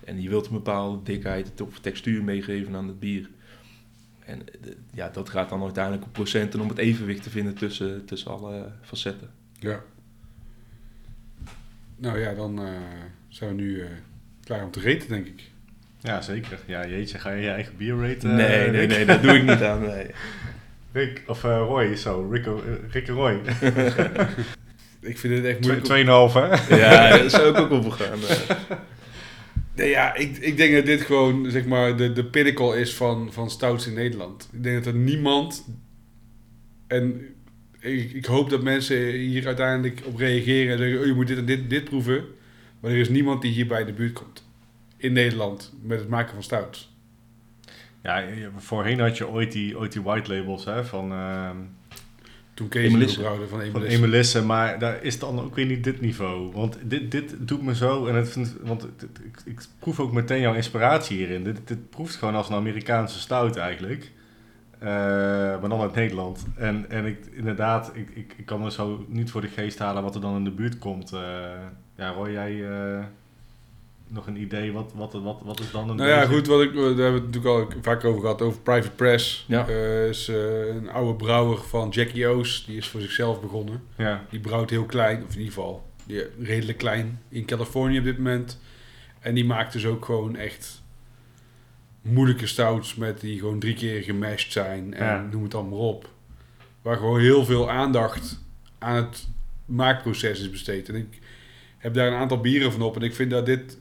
En 0.05 0.23
je 0.23 0.29
wilt 0.29 0.47
een 0.47 0.53
bepaalde 0.53 1.03
dikheid 1.03 1.61
of 1.61 1.79
textuur 1.79 2.25
meegeven 2.25 2.75
aan 2.75 2.89
het 2.89 2.99
bier. 2.99 3.29
En 4.29 4.41
eh, 4.49 4.71
ja, 4.93 5.09
dat 5.09 5.29
gaat 5.29 5.49
dan 5.49 5.63
uiteindelijk 5.63 6.05
op 6.05 6.13
procenten 6.13 6.61
om 6.61 6.69
het 6.69 6.79
evenwicht 6.79 7.23
te 7.23 7.31
vinden 7.31 7.55
tussen, 7.55 8.05
tussen 8.05 8.31
alle 8.31 8.73
facetten. 8.83 9.31
Ja. 9.59 9.81
Nou 11.97 12.19
ja, 12.21 12.35
dan 12.35 12.59
eh, 12.63 12.71
zijn 13.29 13.51
we 13.57 13.63
nu 13.63 13.81
eh, 13.81 13.87
klaar 14.45 14.65
om 14.65 14.71
te 14.71 14.81
reten, 14.81 15.09
denk 15.09 15.27
ik. 15.27 15.43
Ja, 16.01 16.21
zeker. 16.21 16.59
Ja, 16.67 16.87
jeetje, 16.87 17.19
ga 17.19 17.31
je 17.31 17.43
je 17.43 17.51
eigen 17.51 17.77
bier 17.77 17.97
raten? 18.09 18.35
nee, 18.35 18.47
eh, 18.47 18.71
nee, 18.73 18.87
nee, 18.87 19.05
dat 19.05 19.23
doe 19.23 19.33
ik 19.37 19.43
niet 19.43 19.63
aan. 19.63 19.81
Nee. 19.89 20.07
Rick, 20.93 21.23
of 21.27 21.45
eh, 21.45 21.51
Roy, 21.51 21.97
zo. 21.97 22.29
Rick, 22.31 22.47
eh, 22.47 22.53
Rick 22.91 23.09
en 23.09 23.15
Roy. 23.15 23.41
Ik 25.01 25.19
vind 25.19 25.35
het 25.35 25.45
echt 25.45 25.59
moeilijk. 25.61 25.79
om- 25.81 25.85
Tweeënhalf, 25.85 26.35
hè? 26.35 26.47
Ja, 26.77 27.09
daar 27.19 27.31
zou 27.31 27.49
ik 27.49 27.57
ook 27.59 27.71
over 27.71 27.93
gaan. 27.93 28.19
eh. 28.29 28.77
Nee, 29.79 29.89
ja, 29.89 30.15
ik, 30.15 30.37
ik 30.37 30.57
denk 30.57 30.75
dat 30.75 30.87
dit 30.87 31.01
gewoon 31.01 31.51
zeg 31.51 31.67
maar, 31.67 31.97
de, 31.97 32.13
de 32.13 32.25
pinnacle 32.25 32.81
is 32.81 32.95
van, 32.95 33.33
van 33.33 33.51
stouts 33.51 33.87
in 33.87 33.95
Nederland. 33.95 34.49
Ik 34.53 34.63
denk 34.63 34.85
dat 34.85 34.95
er 34.95 35.01
niemand. 35.01 35.69
En 36.87 37.35
ik, 37.81 38.13
ik 38.13 38.25
hoop 38.25 38.51
dat 38.51 38.63
mensen 38.63 39.11
hier 39.11 39.47
uiteindelijk 39.47 40.01
op 40.05 40.17
reageren 40.17 40.73
en 40.73 40.79
zeggen: 40.79 41.01
oh, 41.01 41.07
je 41.07 41.15
moet 41.15 41.27
dit 41.27 41.39
en 41.39 41.45
dit, 41.45 41.71
dit 41.71 41.85
proeven. 41.85 42.25
Maar 42.81 42.91
er 42.91 42.97
is 42.97 43.09
niemand 43.09 43.43
die 43.43 43.53
hierbij 43.53 43.81
in 43.81 43.87
de 43.87 43.93
buurt 43.93 44.13
komt. 44.13 44.47
In 44.97 45.13
Nederland 45.13 45.75
met 45.83 45.99
het 45.99 46.09
maken 46.09 46.35
van 46.35 46.43
stouts. 46.43 46.97
Ja, 48.03 48.25
voorheen 48.57 49.01
had 49.01 49.17
je 49.17 49.29
ooit 49.29 49.53
die, 49.53 49.79
ooit 49.79 49.93
die 49.93 50.03
white 50.03 50.35
labels, 50.35 50.65
hè, 50.65 50.85
van... 50.85 51.13
ehm, 51.13 51.57
Toen 52.59 52.69
Kees 52.69 53.15
van 53.15 53.49
Van 53.49 53.61
Emelisse. 53.61 53.97
Emelisse, 53.97 54.45
maar 54.45 54.79
daar 54.79 55.03
is 55.03 55.19
dan 55.19 55.41
ook 55.41 55.55
weer 55.55 55.67
niet 55.67 55.85
dit 55.85 56.01
niveau. 56.01 56.53
Want 56.53 56.79
dit, 56.83 57.11
dit 57.11 57.35
doet 57.39 57.63
me 57.63 57.75
zo, 57.75 58.07
en 58.07 58.15
het 58.15 58.29
vind, 58.31 58.57
want 58.63 58.83
het- 58.83 59.01
het- 59.01 59.21
ik, 59.25 59.41
ik 59.45 59.61
proef 59.79 60.01
ook 60.01 60.13
meteen 60.13 60.41
jouw 60.41 60.55
inspiratie 60.55 61.17
hierin. 61.17 61.45
Dit, 61.45 61.61
dit 61.65 61.91
proeft 61.91 62.15
gewoon 62.17 62.35
als 62.35 62.49
een 62.49 62.55
Amerikaanse 62.55 63.19
stout 63.19 63.57
eigenlijk. 63.57 64.11
Eh, 64.79 64.89
maar 65.61 65.69
dan 65.69 65.81
uit 65.81 65.95
Nederland. 65.95 66.47
En, 66.57 66.91
en 66.91 67.05
ik, 67.07 67.19
inderdaad, 67.33 67.91
ik, 67.95 68.11
ik, 68.15 68.35
ik 68.37 68.47
kan 68.47 68.61
me 68.61 68.71
zo 68.71 69.05
niet 69.09 69.31
voor 69.31 69.41
de 69.41 69.49
geest 69.49 69.79
halen 69.79 70.03
wat 70.03 70.15
er 70.15 70.21
dan 70.21 70.37
in 70.37 70.45
de 70.45 70.51
buurt 70.51 70.79
komt. 70.79 71.13
Eh, 71.13 71.21
ja, 71.97 72.09
Roy, 72.11 72.31
jij 72.31 72.71
eh, 72.71 73.05
nog 74.09 74.27
een 74.27 74.41
idee? 74.41 74.73
Wat, 74.73 74.93
wat, 74.95 75.13
wat, 75.13 75.41
wat 75.45 75.61
is 75.61 75.71
dan 75.71 75.91
een 75.91 75.97
Nou 75.97 76.09
ja, 76.09 76.27
goed, 76.27 76.47
wat 76.47 76.63
ik, 76.63 76.75
daar 76.75 76.83
hebben 76.85 77.13
we 77.13 77.19
het 77.21 77.25
natuurlijk 77.35 77.75
al 77.75 77.83
vaak 77.83 78.05
over 78.05 78.21
gehad, 78.21 78.43
over 78.43 78.61
Private 78.61 78.91
Press. 78.91 79.45
Ja. 79.49 79.69
Eh, 79.69 80.09
is 80.09 80.29
eh, 80.29 80.67
een 80.67 80.91
oude 80.91 81.15
brouwer 81.15 81.59
van 81.59 81.89
Jackie 81.89 82.27
O's, 82.29 82.65
die 82.67 82.77
is 82.77 82.89
voor 82.89 83.01
zichzelf 83.01 83.41
begonnen. 83.41 83.83
Ja, 83.97 84.25
Die 84.31 84.41
brouwt 84.41 84.71
heel 84.71 84.85
klein, 84.85 85.17
of 85.25 85.33
in 85.33 85.39
ieder 85.39 85.53
geval 85.55 85.87
die, 86.05 86.23
redelijk 86.41 86.79
klein 86.79 87.21
in 87.29 87.45
Californië 87.45 87.99
op 87.99 88.05
dit 88.05 88.17
moment. 88.17 88.59
En 89.21 89.35
die 89.35 89.45
maakt 89.45 89.73
dus 89.73 89.87
ook 89.87 90.05
gewoon 90.05 90.37
echt 90.37 90.83
moeilijke 92.03 92.47
stouts 92.47 92.95
met 92.95 93.21
die 93.21 93.39
gewoon 93.39 93.59
drie 93.59 93.75
keer 93.75 94.03
gemashed 94.03 94.53
zijn 94.53 94.95
en 94.95 95.05
Ja. 95.05 95.27
noem 95.31 95.43
het 95.43 95.55
allemaal 95.55 95.89
op. 95.89 96.09
Waar 96.83 96.97
gewoon 96.97 97.21
heel 97.21 97.45
veel 97.45 97.71
aandacht 97.71 98.41
aan 98.79 98.97
het 98.97 99.29
maakproces 99.65 100.41
is 100.41 100.51
besteed. 100.51 100.89
En 100.89 100.95
ik 100.95 101.19
heb 101.79 101.95
daar 101.95 102.07
een 102.07 102.19
aantal 102.19 102.41
bieren 102.41 102.73
van 102.73 102.83
op 102.83 102.97
en 102.97 103.03
ik 103.03 103.15
vind 103.15 103.31
dat 103.31 103.47
dit 103.47 103.79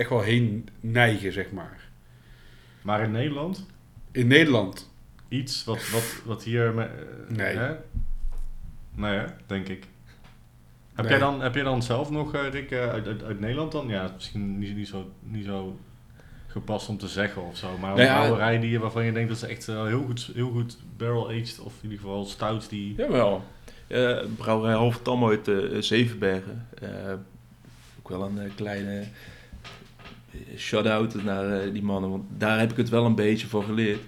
echt 0.00 0.08
wel 0.10 0.20
heen 0.20 0.68
neigen, 0.80 1.32
zeg 1.32 1.50
maar. 1.50 1.88
maar 2.82 3.02
in 3.02 3.10
Nederland? 3.10 3.66
In 4.12 4.26
Nederland, 4.26 4.88
Iets 5.28 5.64
wat, 5.64 5.90
wat, 5.90 6.22
wat 6.24 6.42
hier... 6.44 6.72
me- 6.74 6.82
eh, 6.84 7.36
Nee. 7.36 7.56
Hè? 7.56 7.74
Nee, 8.94 9.18
hè? 9.18 9.24
denk 9.46 9.68
ik. 9.68 9.84
Heb, 10.94 11.04
Nee. 11.04 11.08
jij 11.18 11.18
dan, 11.18 11.40
heb 11.42 11.54
jij 11.54 11.62
dan 11.62 11.82
zelf 11.82 12.10
nog, 12.10 12.34
eh, 12.34 12.48
Rick, 12.50 12.70
eh, 12.70 12.88
uit, 12.88 13.06
uit, 13.06 13.22
uit 13.22 13.40
Nederland 13.40 13.72
dan? 13.72 13.88
Ja, 13.88 14.10
misschien 14.14 14.58
niet, 14.58 14.76
niet, 14.76 14.88
zo, 14.88 15.10
niet 15.20 15.44
zo 15.44 15.78
gepast 16.46 16.88
om 16.88 16.98
te 16.98 17.08
zeggen 17.08 17.42
of 17.42 17.56
zo. 17.56 17.78
Maar 17.78 17.90
een 17.90 17.96
Nou 17.96 18.08
ja, 18.08 18.16
brouwerij 18.18 18.58
die, 18.58 18.78
waarvan 18.80 19.04
je 19.04 19.12
denkt 19.12 19.28
dat 19.28 19.38
ze 19.38 19.46
echt 19.46 19.66
heel, 19.66 20.02
goed, 20.06 20.30
heel 20.34 20.50
goed 20.50 20.78
barrel-aged... 20.96 21.58
of 21.60 21.72
in 21.76 21.82
ieder 21.90 21.98
geval 21.98 22.24
stouts 22.24 22.68
die... 22.68 22.94
Jawel. 22.96 23.44
Eh 23.86 24.18
brouwerij 24.36 24.74
Halve 24.74 25.02
Tam 25.02 25.24
uit 25.24 25.48
eh, 25.48 25.56
Zevenbergen. 25.80 26.68
Eh, 26.80 27.12
ook 27.98 28.08
wel 28.08 28.22
een 28.22 28.38
eh, 28.38 28.50
kleine 28.54 29.04
shout-out 30.56 31.22
naar 31.24 31.52
eh, 31.52 31.72
die 31.72 31.82
mannen, 31.82 32.10
want 32.10 32.24
daar 32.38 32.58
heb 32.58 32.70
ik 32.70 32.76
het 32.76 32.88
wel 32.88 33.04
een 33.04 33.14
beetje 33.14 33.46
van 33.46 33.62
geleerd. 33.64 34.00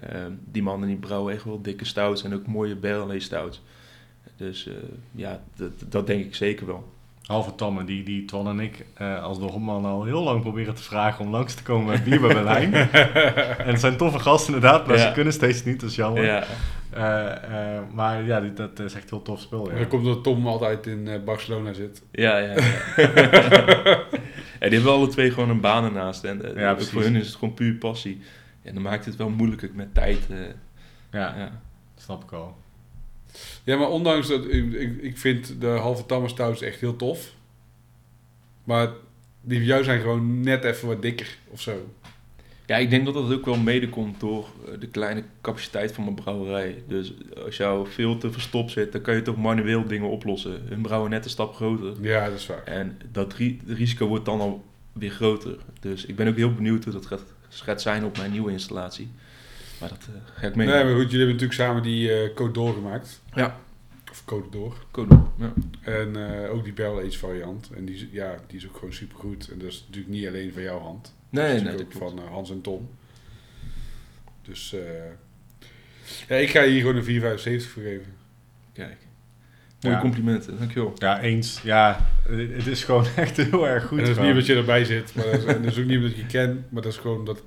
Eh, 0.00 0.20
die 0.44 0.62
mannen 0.62 0.88
die 0.88 0.96
brouwen 0.96 1.34
echt 1.34 1.44
wel 1.44 1.62
dikke 1.62 1.84
stouts 1.84 2.24
en 2.24 2.34
ook 2.34 2.46
mooie 2.46 2.76
barrel 2.76 3.20
stouts. 3.20 3.62
Dus 4.36 4.66
eh, 4.68 4.74
ja, 5.12 5.40
dat, 5.56 5.70
dat 5.88 6.06
denk 6.06 6.24
ik 6.24 6.34
zeker 6.34 6.66
wel. 6.66 6.90
Halve 7.22 7.54
Tammen, 7.54 7.86
die, 7.86 8.02
die 8.02 8.24
Twan 8.24 8.48
en 8.48 8.60
ik 8.60 8.84
eh, 8.94 9.22
als 9.22 9.38
Dorpman 9.38 9.84
al 9.84 10.04
heel 10.04 10.22
lang 10.22 10.40
proberen 10.40 10.74
te 10.74 10.82
vragen 10.82 11.24
om 11.24 11.30
langs 11.30 11.54
te 11.54 11.62
komen 11.62 11.86
met 11.86 12.04
bier 12.04 12.20
bij 12.20 12.34
Berlijn. 12.34 12.74
en 13.58 13.66
het 13.70 13.80
zijn 13.80 13.96
toffe 13.96 14.18
gasten 14.18 14.54
inderdaad, 14.54 14.86
maar 14.86 14.96
Ja. 14.96 15.06
ze 15.06 15.12
kunnen 15.12 15.32
steeds 15.32 15.64
niet, 15.64 15.80
dat 15.80 15.90
is 15.90 15.96
jammer. 15.96 16.24
Ja, 16.24 16.44
Eh, 16.90 17.76
eh, 17.76 17.82
maar 17.92 18.22
ja, 18.24 18.40
die- 18.40 18.52
dat 18.52 18.78
is 18.78 18.94
echt 18.94 19.10
heel 19.10 19.22
tof 19.22 19.40
spul. 19.40 19.70
Ja. 19.72 19.78
dat 19.78 19.88
komt 19.88 20.06
omdat 20.06 20.22
Tom 20.24 20.46
altijd 20.46 20.86
in 20.86 21.08
Barcelona 21.24 21.72
zit. 21.72 22.02
ja, 22.10 22.38
ja. 22.38 22.54
ja. 22.96 23.98
en 24.62 24.68
die 24.68 24.78
hebben 24.78 24.96
alle 24.96 25.08
twee 25.08 25.30
gewoon 25.30 25.50
een 25.50 25.60
baan 25.60 25.84
ernaast. 25.84 26.24
En 26.24 26.54
eh, 26.54 26.60
Ja, 26.60 26.78
voor 26.80 27.02
hun 27.02 27.16
is 27.16 27.26
het 27.26 27.34
gewoon 27.34 27.54
puur 27.54 27.74
passie. 27.74 28.20
En 28.62 28.74
dan 28.74 28.82
maakt 28.82 29.04
het 29.04 29.16
wel 29.16 29.30
moeilijker 29.30 29.70
met 29.74 29.94
tijd. 29.94 30.30
eh, 30.30 30.38
ja, 31.10 31.36
ja. 31.36 31.60
snap 31.96 32.22
ik 32.22 32.32
al. 32.32 32.56
Ja, 33.64 33.76
maar 33.76 33.88
ondanks 33.88 34.28
dat, 34.28 34.44
ik, 34.44 34.72
ik, 34.72 35.02
ik 35.02 35.18
vind 35.18 35.60
de 35.60 35.66
halve 35.66 36.06
tamme 36.06 36.28
stouts 36.28 36.60
echt 36.60 36.80
heel 36.80 36.96
tof. 36.96 37.34
Maar 38.64 38.88
die 39.40 39.58
van 39.58 39.66
jou 39.66 39.84
zijn 39.84 40.00
gewoon 40.00 40.40
net 40.40 40.64
even 40.64 40.88
wat 40.88 41.02
dikker 41.02 41.38
of 41.48 41.60
zo. 41.60 41.94
Ja, 42.66 42.76
ik 42.76 42.90
denk 42.90 43.04
dat 43.04 43.14
dat 43.14 43.32
ook 43.32 43.44
wel 43.44 43.56
mede 43.58 43.88
komt 43.88 44.20
door 44.20 44.48
eh, 44.66 44.80
de 44.80 44.86
kleine 44.86 45.22
capaciteit 45.40 45.92
van 45.92 46.04
mijn 46.04 46.16
brouwerij. 46.16 46.82
Dus 46.88 47.14
als 47.44 47.56
jouw 47.56 47.86
filter 47.86 48.32
verstopt 48.32 48.70
zit, 48.70 48.92
dan 48.92 49.00
kan 49.00 49.14
je 49.14 49.22
toch 49.22 49.36
manueel 49.36 49.86
dingen 49.86 50.08
oplossen. 50.08 50.62
Hun 50.68 50.82
brouwen 50.82 51.10
net 51.10 51.24
een 51.24 51.30
stap 51.30 51.54
groter. 51.54 51.94
Ja, 52.00 52.28
dat 52.28 52.38
is 52.38 52.46
waar. 52.46 52.64
En 52.64 52.98
dat 53.12 53.34
ri- 53.34 53.60
risico 53.66 54.06
wordt 54.06 54.24
dan 54.24 54.40
al 54.40 54.64
weer 54.92 55.10
groter. 55.10 55.56
Dus 55.80 56.06
ik 56.06 56.16
ben 56.16 56.28
ook 56.28 56.36
heel 56.36 56.54
benieuwd 56.54 56.84
hoe 56.84 56.92
dat 56.92 57.06
gaat, 57.06 57.22
gaat 57.48 57.82
zijn 57.82 58.04
op 58.04 58.16
mijn 58.16 58.30
nieuwe 58.32 58.52
installatie. 58.52 59.08
Maar 59.80 59.88
dat 59.88 60.08
eh, 60.14 60.40
ga 60.40 60.46
ik 60.46 60.54
mee. 60.54 60.66
Nee, 60.66 60.84
maar 60.84 60.92
goed, 60.94 61.10
jullie 61.10 61.26
hebben 61.26 61.34
natuurlijk 61.34 61.60
samen 61.60 61.82
die 61.82 62.12
eh 62.12 62.34
Code 62.34 62.52
Door 62.52 62.72
gemaakt. 62.74 63.22
Ja. 63.34 63.56
Of 64.10 64.22
Code 64.24 64.48
Door. 64.50 64.74
Code. 64.90 65.18
Ja. 65.38 65.52
En 65.80 66.42
eh, 66.44 66.52
ook 66.54 66.64
die 66.64 66.72
Barrel 66.72 66.98
Age 67.06 67.18
variant. 67.18 67.70
En 67.76 67.84
die, 67.84 68.08
ja, 68.12 68.34
die 68.46 68.56
is 68.58 68.66
ook 68.68 68.74
gewoon 68.76 68.92
super 68.92 69.18
goed. 69.18 69.48
En 69.52 69.58
dat 69.58 69.68
is 69.68 69.84
natuurlijk 69.86 70.14
niet 70.14 70.26
alleen 70.26 70.52
van 70.52 70.62
jouw 70.62 70.80
hand. 70.80 71.14
Nee, 71.32 71.54
dat 71.54 71.64
nee, 71.64 71.76
dat 71.76 71.86
van 71.98 72.18
eh, 72.18 72.24
Hans 72.30 72.50
en 72.50 72.60
Tom. 72.60 72.90
Dus 74.42 74.72
eh, 74.72 74.80
ja, 76.28 76.36
ik 76.36 76.50
ga 76.50 76.64
hier 76.64 76.80
gewoon 76.80 76.96
een 76.96 77.04
475 77.04 77.70
voor 77.72 77.82
geven. 77.82 78.12
Kijk. 78.72 78.96
Mooie 79.80 79.94
Ja. 79.94 80.00
complimenten, 80.00 80.58
dankjewel. 80.58 80.92
Ja, 80.96 81.20
eens. 81.20 81.60
Ja, 81.62 82.06
het 82.28 82.66
is 82.66 82.84
gewoon 82.84 83.06
echt 83.16 83.36
heel 83.36 83.68
erg 83.68 83.84
goed. 83.86 83.98
en 83.98 84.04
dat 84.04 84.16
is 84.16 84.20
niet 84.22 84.30
omdat 84.30 84.46
je 84.46 84.54
erbij 84.54 84.84
zit. 84.84 85.14
Maar 85.14 85.24
dat 85.24 85.34
is, 85.34 85.44
en 85.44 85.62
dat 85.62 85.72
is 85.72 85.78
ook 85.78 85.84
niet 85.84 85.96
omdat 85.96 86.12
je 86.14 86.20
je 86.20 86.26
kent. 86.26 86.70
Maar 86.70 86.82
dat 86.82 86.92
is 86.92 86.98
gewoon 86.98 87.24
dat... 87.24 87.42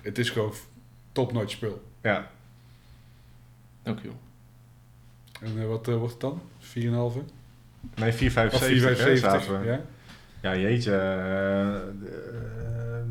Het 0.00 0.18
is 0.18 0.30
gewoon 0.30 0.52
top-notch 1.12 1.50
spul. 1.50 1.82
Ja, 2.02 2.30
Dankjewel. 3.82 4.18
En 5.40 5.58
eh, 5.60 5.66
wat 5.66 5.88
eh, 5.88 5.96
wordt 5.96 6.12
het 6.12 6.20
dan? 6.20 6.40
4,5? 6.60 7.24
nee, 7.94 8.12
4,75 8.12 8.16
Of 8.16 8.60
hè, 8.60 9.14
4,75? 9.14 9.18
zaten 9.18 9.60
we. 9.60 9.66
Ja? 9.66 9.80
Ja, 10.42 10.56
jeetje. 10.56 10.92
eh, 10.96 11.78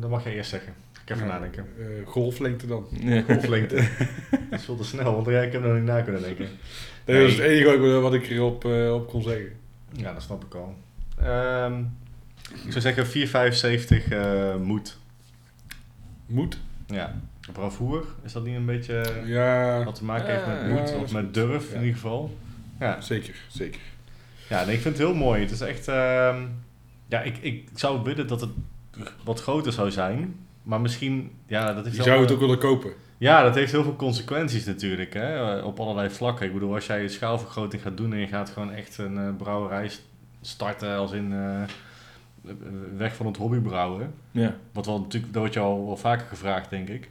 dat 0.00 0.10
mag 0.10 0.24
jij 0.24 0.34
eerst 0.34 0.50
zeggen. 0.50 0.72
Ik 1.04 1.10
even 1.14 1.26
Ja, 1.26 1.32
nadenken. 1.32 1.66
eh, 1.78 2.06
golflengte 2.06 2.66
dan. 2.66 2.86
Nee. 2.90 3.22
Golflengte. 3.28 3.74
dat 4.50 4.58
is 4.58 4.64
veel 4.64 4.76
te 4.76 4.84
snel, 4.84 5.14
want 5.14 5.26
ik 5.28 5.52
heb 5.52 5.62
nog 5.62 5.74
niet 5.74 5.82
na 5.84 6.00
kunnen 6.00 6.22
denken. 6.22 6.48
Nee, 7.04 7.20
Dat 7.20 7.28
is 7.30 7.36
het 7.36 7.46
enige 7.46 7.78
wat- 7.78 8.02
wat 8.02 8.14
ik 8.14 8.28
erop 8.30 8.64
eh, 8.64 8.94
op 8.94 9.08
kon 9.08 9.22
zeggen. 9.22 9.52
Ja, 9.92 10.12
dat 10.12 10.22
snap 10.22 10.44
ik 10.44 10.54
al. 10.54 10.74
Ehm, 11.18 11.80
ik 12.64 12.70
zou 12.72 12.80
zeggen 12.80 13.06
4,75 13.06 14.08
eh 14.10 14.56
moet. 14.56 14.98
Moet. 16.26 16.58
Ja. 16.86 17.14
Bravoer, 17.52 18.04
is 18.24 18.32
dat 18.32 18.44
niet 18.44 18.56
een 18.56 18.66
beetje 18.66 19.00
eh, 19.00 19.28
Ja, 19.28 19.84
wat 19.84 19.94
te 19.94 20.04
maken 20.04 20.34
heeft 20.34 20.46
met 20.46 20.68
moed 20.78 20.88
ja, 20.90 20.96
of 20.96 21.12
met 21.12 21.34
durf 21.34 21.68
Ja. 21.70 21.74
in 21.74 21.80
ieder 21.80 21.94
geval? 21.94 22.36
Ja, 22.80 23.00
zeker. 23.00 23.34
Zeker. 23.48 23.80
ja 24.48 24.64
nee, 24.64 24.74
ik 24.74 24.80
vind 24.80 24.98
het 24.98 25.06
heel 25.06 25.14
mooi. 25.16 25.40
Het 25.40 25.50
is 25.50 25.60
echt... 25.60 25.88
ehm, 25.88 26.42
ja, 27.08 27.22
ik, 27.22 27.36
ik 27.40 27.68
zou 27.74 28.02
willen 28.02 28.26
dat 28.26 28.40
het 28.40 28.50
wat 29.24 29.42
groter 29.42 29.72
zou 29.72 29.90
zijn. 29.90 30.36
Maar 30.62 30.80
misschien... 30.80 31.30
Ja, 31.46 31.72
dat 31.72 31.84
heeft 31.84 31.96
Je 31.96 32.02
zou 32.02 32.20
het 32.20 32.32
ook 32.32 32.40
willen 32.40 32.58
kopen. 32.58 32.92
Ja, 33.18 33.42
dat 33.42 33.54
heeft 33.54 33.72
heel 33.72 33.82
veel 33.82 33.96
consequenties 33.96 34.64
natuurlijk, 34.64 35.14
hè, 35.14 35.56
op 35.58 35.80
allerlei 35.80 36.10
vlakken. 36.10 36.46
Ik 36.46 36.52
bedoel, 36.52 36.74
als 36.74 36.86
jij 36.86 37.02
een 37.02 37.10
schaalvergroting 37.10 37.82
gaat 37.82 37.96
doen 37.96 38.12
en 38.12 38.18
je 38.18 38.26
gaat 38.26 38.50
gewoon 38.50 38.72
echt 38.72 38.98
een 38.98 39.18
eh, 39.18 39.28
brouwerij 39.36 39.88
st- 39.88 40.02
starten 40.40 40.96
als 40.96 41.12
in 41.12 41.32
eh, 41.32 41.62
weg 42.96 43.14
van 43.16 43.26
het 43.26 43.36
hobbybrouwen. 43.36 44.14
Ja. 44.30 44.56
Wat 44.72 44.86
wel 44.86 45.00
natuurlijk, 45.00 45.32
dat 45.32 45.40
wordt 45.40 45.54
je 45.54 45.60
al 45.60 45.86
wel 45.86 45.96
vaker 45.96 46.26
gevraagd, 46.26 46.70
denk 46.70 46.88
ik. 46.88 47.10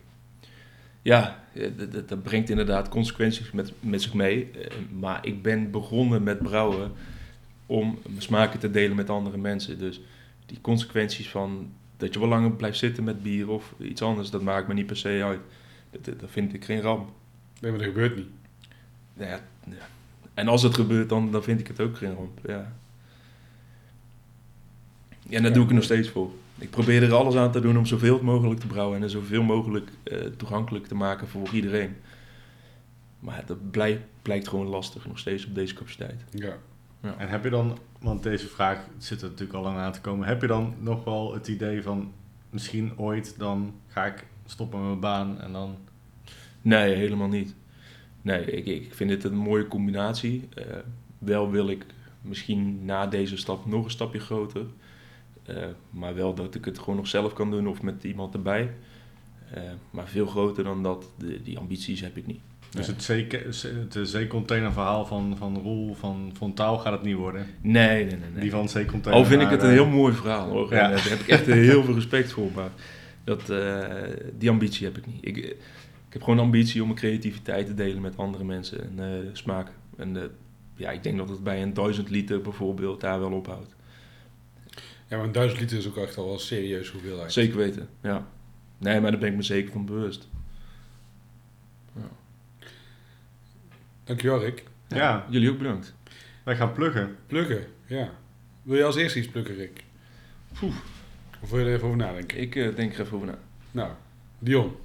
Ja, 1.02 1.44
eh, 1.54 1.68
dat, 1.92 2.10
dat- 2.10 2.24
brengt 2.24 2.50
inderdaad 2.50 2.90
consequenties 2.90 3.52
met, 3.52 3.74
met 3.80 4.02
zich 4.02 4.14
mee. 4.14 4.52
Maar 5.00 5.20
ik 5.26 5.42
ben 5.42 5.72
begonnen 5.72 6.24
met 6.24 6.40
brouwen 6.44 6.92
om 7.66 8.00
smaken 8.18 8.60
te 8.60 8.72
delen 8.72 8.96
met 8.96 9.10
andere 9.10 9.38
mensen. 9.38 9.80
Dus 9.80 10.02
die 10.46 10.62
consequenties 10.62 11.30
van 11.30 11.72
dat 11.98 12.14
je 12.14 12.20
wel 12.20 12.28
langer 12.30 12.52
blijft 12.52 12.78
zitten 12.78 13.04
met 13.04 13.24
bier 13.24 13.50
of 13.50 13.74
iets 13.80 14.02
anders, 14.02 14.30
dat 14.30 14.42
maakt 14.42 14.68
me 14.68 14.74
niet 14.74 14.86
per 14.86 14.98
se 14.98 15.24
uit. 15.24 15.40
Dat, 15.92 16.06
dat 16.06 16.20
dat 16.20 16.30
vind 16.30 16.54
ik 16.54 16.66
geen 16.66 16.82
ramp. 16.82 17.10
Nee, 17.60 17.72
maar 17.72 17.80
dat 17.80 17.90
gebeurt 17.90 18.16
niet. 18.16 18.28
Ja, 19.14 19.40
ja. 19.70 19.88
En 20.34 20.48
als 20.48 20.62
het 20.62 20.74
gebeurt, 20.74 21.10
dan, 21.10 21.32
dan 21.32 21.44
vind 21.44 21.60
ik 21.60 21.68
het 21.68 21.80
ook 21.80 21.98
geen 21.98 22.14
ramp. 22.14 22.40
Ja, 22.46 22.74
ja 25.28 25.38
en 25.38 25.44
daar 25.44 25.54
doe 25.54 25.64
ik 25.64 25.70
er 25.70 25.76
nog 25.76 25.84
steeds 25.84 26.10
voor. 26.10 26.32
Ik 26.58 26.70
probeer 26.70 27.04
er 27.04 27.14
alles 27.14 27.36
aan 27.36 27.52
te 27.52 27.60
doen 27.60 27.78
om 27.78 27.86
zoveel 27.86 28.24
mogelijk 28.24 28.60
te 28.60 28.68
brouwen 28.68 28.98
en 28.98 29.04
er 29.04 29.10
zoveel 29.10 29.44
mogelijk 29.44 29.90
eh, 30.04 30.20
toegankelijk 30.38 30.88
te 30.88 30.96
maken 30.96 31.28
voor 31.28 31.50
iedereen. 31.52 31.96
Maar 33.20 33.44
dat 33.46 33.72
blijkt, 33.72 34.02
blijkt 34.22 34.48
gewoon 34.48 34.68
lastig 34.68 35.08
nog 35.08 35.20
steeds 35.20 35.46
op 35.46 35.56
deze 35.56 35.74
capaciteit. 35.74 36.24
Ja. 36.30 36.58
En 37.18 37.30
heb 37.30 37.44
je 37.44 37.50
dan, 37.50 37.78
want 38.06 38.24
deze 38.24 38.48
vraag 38.48 38.88
zit 38.98 39.22
er 39.22 39.30
natuurlijk 39.30 39.58
al 39.58 39.64
lang 39.64 39.78
aan 39.78 39.92
te 39.92 40.02
komen, 40.02 40.28
heb 40.28 40.42
je 40.42 40.48
dan 40.48 40.74
nog 40.80 41.04
wel 41.04 41.34
het 41.34 41.48
idee 41.48 41.84
van 41.84 42.12
misschien 42.50 42.98
ooit 42.98 43.36
dan 43.38 43.74
ga 43.88 44.06
ik 44.06 44.26
stoppen 44.46 44.80
met 44.80 44.88
mijn 44.88 45.00
baan 45.00 45.42
en 45.42 45.52
dan... 45.52 45.78
Nee, 46.62 46.96
helemaal 46.96 47.28
niet. 47.28 47.56
Nee, 48.22 48.46
ik, 48.46 48.66
ik 48.66 48.94
vind 48.94 49.10
dit 49.10 49.24
een 49.24 49.38
mooie 49.38 49.68
combinatie. 49.68 50.48
Eh, 50.54 50.66
wel 51.18 51.52
wil 51.52 51.70
ik 51.70 51.86
misschien 52.22 52.86
na 52.86 53.08
deze 53.08 53.38
stap 53.38 53.66
nog 53.66 53.84
een 53.84 53.92
stapje 53.92 54.20
groter. 54.20 54.66
Eh, 55.44 55.68
maar 55.90 56.16
wel 56.16 56.34
dat 56.34 56.56
ik 56.56 56.66
het 56.66 56.80
gewoon 56.80 56.96
nog 56.96 57.08
zelf 57.08 57.34
kan 57.34 57.52
doen 57.52 57.68
of 57.68 57.82
met 57.82 58.04
iemand 58.04 58.34
erbij. 58.34 58.74
Eh, 59.52 59.64
maar 59.90 60.08
veel 60.08 60.26
groter 60.26 60.64
dan 60.64 60.84
dat, 60.84 61.12
die 61.44 61.58
ambities 61.58 62.02
heb 62.02 62.18
ik 62.18 62.28
niet. 62.28 62.42
Dus 62.76 62.88
het, 62.88 63.04
zee, 63.04 63.28
het 63.30 63.98
zeecontainer 64.10 64.72
verhaal 64.72 65.06
van, 65.06 65.36
van 65.38 65.58
Roel 65.58 65.94
van 65.94 66.32
Fontaal 66.38 66.78
gaat 66.78 66.92
het 66.92 67.02
niet 67.02 67.16
worden. 67.16 67.48
Nee, 67.62 68.06
nee, 68.06 68.06
nee. 68.06 68.30
nee. 68.34 68.42
Die 68.42 68.52
van 68.52 68.62
het 68.62 68.72
zeecontainer. 68.72 69.24
Al 69.24 69.30
vind 69.30 69.42
ik 69.42 69.50
het 69.50 69.62
een 69.62 69.70
eh, 69.70 69.74
heel 69.74 69.88
mooi 69.88 70.14
verhaal 70.14 70.50
hoor. 70.50 70.74
Ja. 70.74 70.80
En, 70.80 70.96
eh, 70.96 70.96
daar 70.96 71.10
heb 71.10 71.20
ik 71.20 71.28
echt 71.28 71.46
heel 71.70 71.84
veel 71.84 71.94
respect 71.94 72.32
voor. 72.32 72.52
Maar 72.56 72.70
dat, 73.24 73.50
eh, 73.50 73.84
die 74.38 74.50
ambitie 74.50 74.86
heb 74.86 74.98
ik 74.98 75.06
niet. 75.06 75.26
Ik, 75.26 75.38
ik 75.38 75.58
heb 76.10 76.22
gewoon 76.22 76.36
de 76.36 76.42
ambitie 76.42 76.82
om 76.82 76.88
mijn 76.88 77.00
creativiteit 77.00 77.66
te 77.66 77.74
delen 77.74 78.02
met 78.02 78.18
andere 78.18 78.44
mensen 78.44 78.82
en 78.82 79.00
eh, 79.00 79.30
smaken. 79.34 79.74
En 79.98 80.32
ja, 80.76 80.92
ik 80.92 81.04
denk 81.04 81.18
dat 81.18 81.30
het 81.30 81.44
bij 81.44 81.62
een 81.62 81.74
duizend 81.74 82.10
liter 82.10 82.42
bijvoorbeeld 82.42 83.02
daar 83.02 83.20
wel 83.20 83.32
ophoudt. 83.32 83.76
Ja, 85.08 85.18
maar 85.18 85.26
een 85.26 85.32
duizend 85.32 85.60
liter 85.60 85.78
is 85.78 85.88
ook 85.88 85.98
echt 85.98 86.18
al 86.18 86.24
wel 86.24 86.34
een 86.34 86.40
serieus 86.40 86.90
hoeveelheid. 86.90 87.34
Zeker 87.34 87.58
weten, 87.58 87.88
ja. 88.02 88.28
Nee, 88.78 89.02
maar 89.02 89.12
daar 89.12 89.20
ben 89.20 89.30
ik 89.30 89.36
me 89.36 89.42
zeker 89.42 89.72
van 89.72 89.86
bewust. 89.86 90.28
Dankjewel 94.06 94.40
Rick. 94.40 94.64
Ja. 94.88 95.26
Jullie 95.30 95.50
ook 95.52 95.58
bedankt. 95.58 95.94
Wij 96.44 96.56
gaan 96.56 96.74
pluggen. 96.74 97.16
Pluggen, 97.28 97.66
ja. 97.86 98.10
Wil 98.64 98.78
je 98.78 98.84
als 98.84 98.96
eerste 98.96 99.20
iets 99.20 99.28
pluggen 99.28 99.56
Rick? 99.56 99.84
Poeh. 100.60 100.74
Of 101.42 101.50
wil 101.50 101.60
je 101.60 101.66
er 101.66 101.74
even 101.74 101.86
over 101.86 101.98
nadenken? 102.00 102.40
Ik 102.42 102.56
eh, 102.56 102.76
denk 102.76 102.94
er 102.94 103.00
even 103.00 103.16
over 103.16 103.28
na. 103.28 103.38
Nou, 103.72 103.92
Dion. 104.40 104.76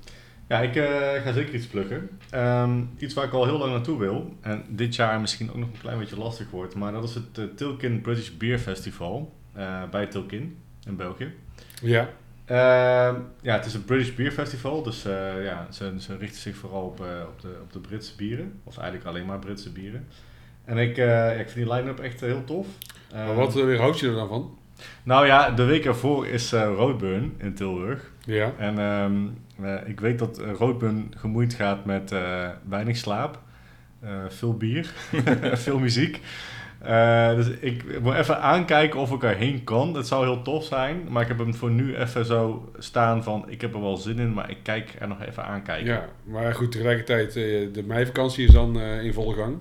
Ja, 0.49 0.61
ik 0.61 0.77
eh, 0.77 1.23
ga 1.23 1.33
zeker 1.33 1.55
iets 1.55 1.66
pluggen. 1.66 2.11
Ehm, 2.31 2.83
iets 2.99 3.14
waar 3.14 3.25
ik 3.25 3.33
al 3.33 3.45
heel 3.45 3.59
lang 3.59 3.73
naartoe 3.73 3.99
wil. 3.99 4.37
En 4.41 4.64
dit 4.68 4.95
jaar 4.95 5.21
misschien 5.21 5.51
ook 5.51 5.57
nog 5.57 5.68
een 5.73 5.81
klein 5.81 5.99
beetje 5.99 6.18
lastig 6.18 6.51
wordt. 6.51 6.75
Maar 6.75 6.93
dat 6.93 7.05
is 7.05 7.14
het 7.14 7.39
eh, 7.39 7.45
Tilkin 7.57 8.01
British 8.01 8.31
Beer 8.31 8.59
Festival. 8.59 9.35
eh, 9.53 9.83
bij 9.91 10.07
Tilkin 10.07 10.57
in 10.87 10.97
België. 10.97 11.33
Ja. 11.83 12.09
Ehm, 12.51 13.14
ja, 13.40 13.55
het 13.55 13.66
is 13.66 13.74
een 13.74 13.84
British 13.84 14.14
Beer 14.14 14.32
Festival. 14.32 14.82
Dus 14.82 15.05
eh, 15.05 15.44
ja, 15.44 15.66
ze, 15.70 15.94
ze 15.98 16.16
richten 16.16 16.40
zich 16.40 16.57
vooral 16.57 16.82
op, 16.82 17.01
eh, 17.01 17.07
op, 17.28 17.40
de, 17.40 17.59
op 17.62 17.72
de 17.72 17.78
Britse 17.78 18.16
bieren. 18.16 18.61
Of 18.64 18.78
eigenlijk 18.78 19.09
alleen 19.09 19.26
maar 19.26 19.38
Britse 19.38 19.72
bieren. 19.72 20.07
En 20.64 20.78
ik, 20.78 20.98
eh, 20.98 21.07
ja, 21.07 21.30
ik 21.30 21.48
vind 21.48 21.66
die 21.66 21.74
line-up 21.74 22.01
echt 22.01 22.20
heel 22.20 22.44
tof. 22.44 22.66
Maar 23.12 23.26
Ehm, 23.26 23.34
wat 23.34 23.57
uh, 23.57 23.64
weerhoudt 23.64 23.98
je 23.98 24.07
er 24.09 24.14
dan 24.14 24.28
van? 24.28 24.59
Nou 25.03 25.26
ja, 25.26 25.51
de 25.51 25.64
week 25.64 25.84
ervoor 25.84 26.26
is 26.26 26.53
Roadburn 26.53 27.34
in 27.38 27.55
Tilburg. 27.55 28.11
Ja. 28.24 28.53
En 28.59 28.78
ehm, 28.78 29.26
eh, 29.64 29.88
ik 29.88 30.01
weet 30.01 30.18
dat 30.18 30.40
Roodburn 30.59 31.12
gemoeid 31.16 31.55
gaat 31.55 31.84
met 31.84 32.14
weinig 32.68 32.96
slaap, 32.96 33.38
veel 34.28 34.57
bier, 34.57 34.92
veel 35.64 35.78
muziek. 35.78 36.20
Eh, 36.83 37.35
dus 37.35 37.47
ik 37.61 38.01
moet 38.03 38.14
even 38.14 38.41
aankijken 38.41 39.01
of 39.01 39.12
ik 39.12 39.22
erheen 39.22 39.64
kan. 39.64 39.95
Het 39.95 40.07
zou 40.07 40.24
heel 40.24 40.43
tof 40.43 40.64
zijn, 40.64 41.01
maar 41.09 41.22
ik 41.22 41.28
heb 41.28 41.39
hem 41.39 41.55
voor 41.55 41.70
nu 41.70 41.97
even 41.97 42.24
zo 42.24 42.70
staan 42.78 43.22
van... 43.22 43.45
ik 43.49 43.61
heb 43.61 43.74
er 43.74 43.81
wel 43.81 43.97
zin 43.97 44.18
in, 44.18 44.33
maar 44.33 44.51
ik 44.51 44.57
kijk 44.62 44.95
er 44.99 45.09
nog 45.09 45.22
even 45.28 45.45
aankijken. 45.45 45.87
ja, 45.93 46.09
maar 46.24 46.55
goed, 46.55 46.72
tegelijkertijd, 46.72 47.28
eh, 47.28 47.43
de 47.72 47.83
meivakantie 47.87 48.47
is 48.47 48.53
dan 48.53 48.81
eh, 48.81 49.05
in 49.05 49.12
volle 49.12 49.35
gang. 49.35 49.57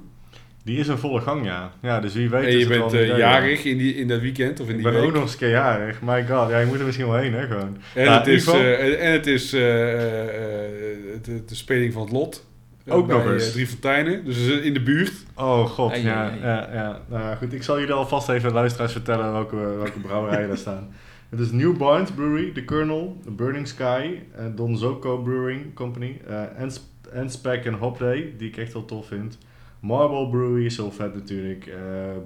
Die 0.64 0.80
is 0.80 0.88
in 0.88 0.98
volle 0.98 1.22
gang, 1.22 1.46
ja. 1.46 1.72
Ja, 1.82 2.00
dus 2.00 2.14
wie 2.14 2.30
weet 2.30 2.42
En 2.44 2.48
is 2.48 2.68
je 2.68 2.74
het 2.74 2.92
bent 2.92 3.18
jarig 3.18 3.64
in, 3.64 3.78
die, 3.78 3.96
in 3.96 4.08
dat 4.08 4.22
weekend 4.22 4.60
of 4.60 4.68
in 4.68 4.76
Ik 4.76 4.82
die 4.82 4.92
ben 4.92 4.94
week. 5.00 5.04
ook 5.04 5.14
nog 5.14 5.22
eens 5.22 5.32
een 5.32 5.38
keer 5.38 5.50
jarig. 5.50 6.02
My 6.02 6.26
god, 6.28 6.50
ja, 6.50 6.60
je 6.60 6.66
moet 6.66 6.80
er 6.80 6.86
misschien 6.86 7.08
wel 7.08 7.18
heen, 7.18 7.34
hè, 7.34 7.48
gewoon. 7.48 7.78
En, 7.96 8.06
Nou, 8.06 8.18
het 8.18 8.28
is, 8.28 8.48
en 8.48 9.12
het 9.12 9.28
is 9.28 9.50
de, 9.50 11.42
de 11.46 11.56
speling 11.56 11.94
van 11.94 12.02
het 12.02 12.12
lot. 12.12 12.48
Eh, 12.84 12.94
Ook 12.94 13.08
bij, 13.08 13.16
nog 13.18 13.26
eens. 13.34 13.46
eh, 13.48 13.52
Drie 13.52 13.68
Fonteinen, 13.68 14.26
dus 14.26 14.48
in 14.48 14.74
de 14.74 14.84
buurt. 14.84 15.12
Oh 15.36 15.66
god, 15.66 15.92
Ai, 15.92 16.04
ja, 16.04 16.24
ai, 16.24 16.32
ai. 16.32 16.42
ja, 16.42 16.74
ja. 16.74 17.02
Nou 17.08 17.36
goed, 17.38 17.54
ik 17.54 17.64
zal 17.64 17.80
jullie 17.80 17.94
alvast 17.94 18.30
even 18.30 18.52
luisteraars 18.54 18.92
vertellen 18.92 19.32
welke, 19.32 19.56
welke 19.56 20.00
brouwerijen 20.00 20.48
daar 20.48 20.58
staan. 20.58 20.88
Het 21.30 21.40
is 21.40 21.52
New 21.52 21.78
Barnes 21.78 22.12
Brewery, 22.12 22.52
The 22.52 22.66
Colonel, 22.66 23.18
The 23.24 23.32
Burning 23.32 23.68
Sky, 23.68 24.20
eh, 24.36 24.46
Don 24.56 24.78
Zoco 24.78 25.18
Brewing 25.22 25.74
Company, 25.74 26.22
eh 26.28 26.44
Ens- 26.62 26.88
Enspec 27.12 27.66
en 27.66 27.74
Hop 27.74 28.00
Day, 28.00 28.34
die 28.38 28.48
ik 28.50 28.58
echt 28.58 28.74
heel 28.74 28.86
tof 28.86 29.08
vind. 29.08 29.38
Marble 29.80 30.30
Brewery 30.30 30.66
is 30.66 30.78
heel 30.78 30.92
vet 30.92 31.14
natuurlijk. 31.14 31.66
eh 31.68 31.78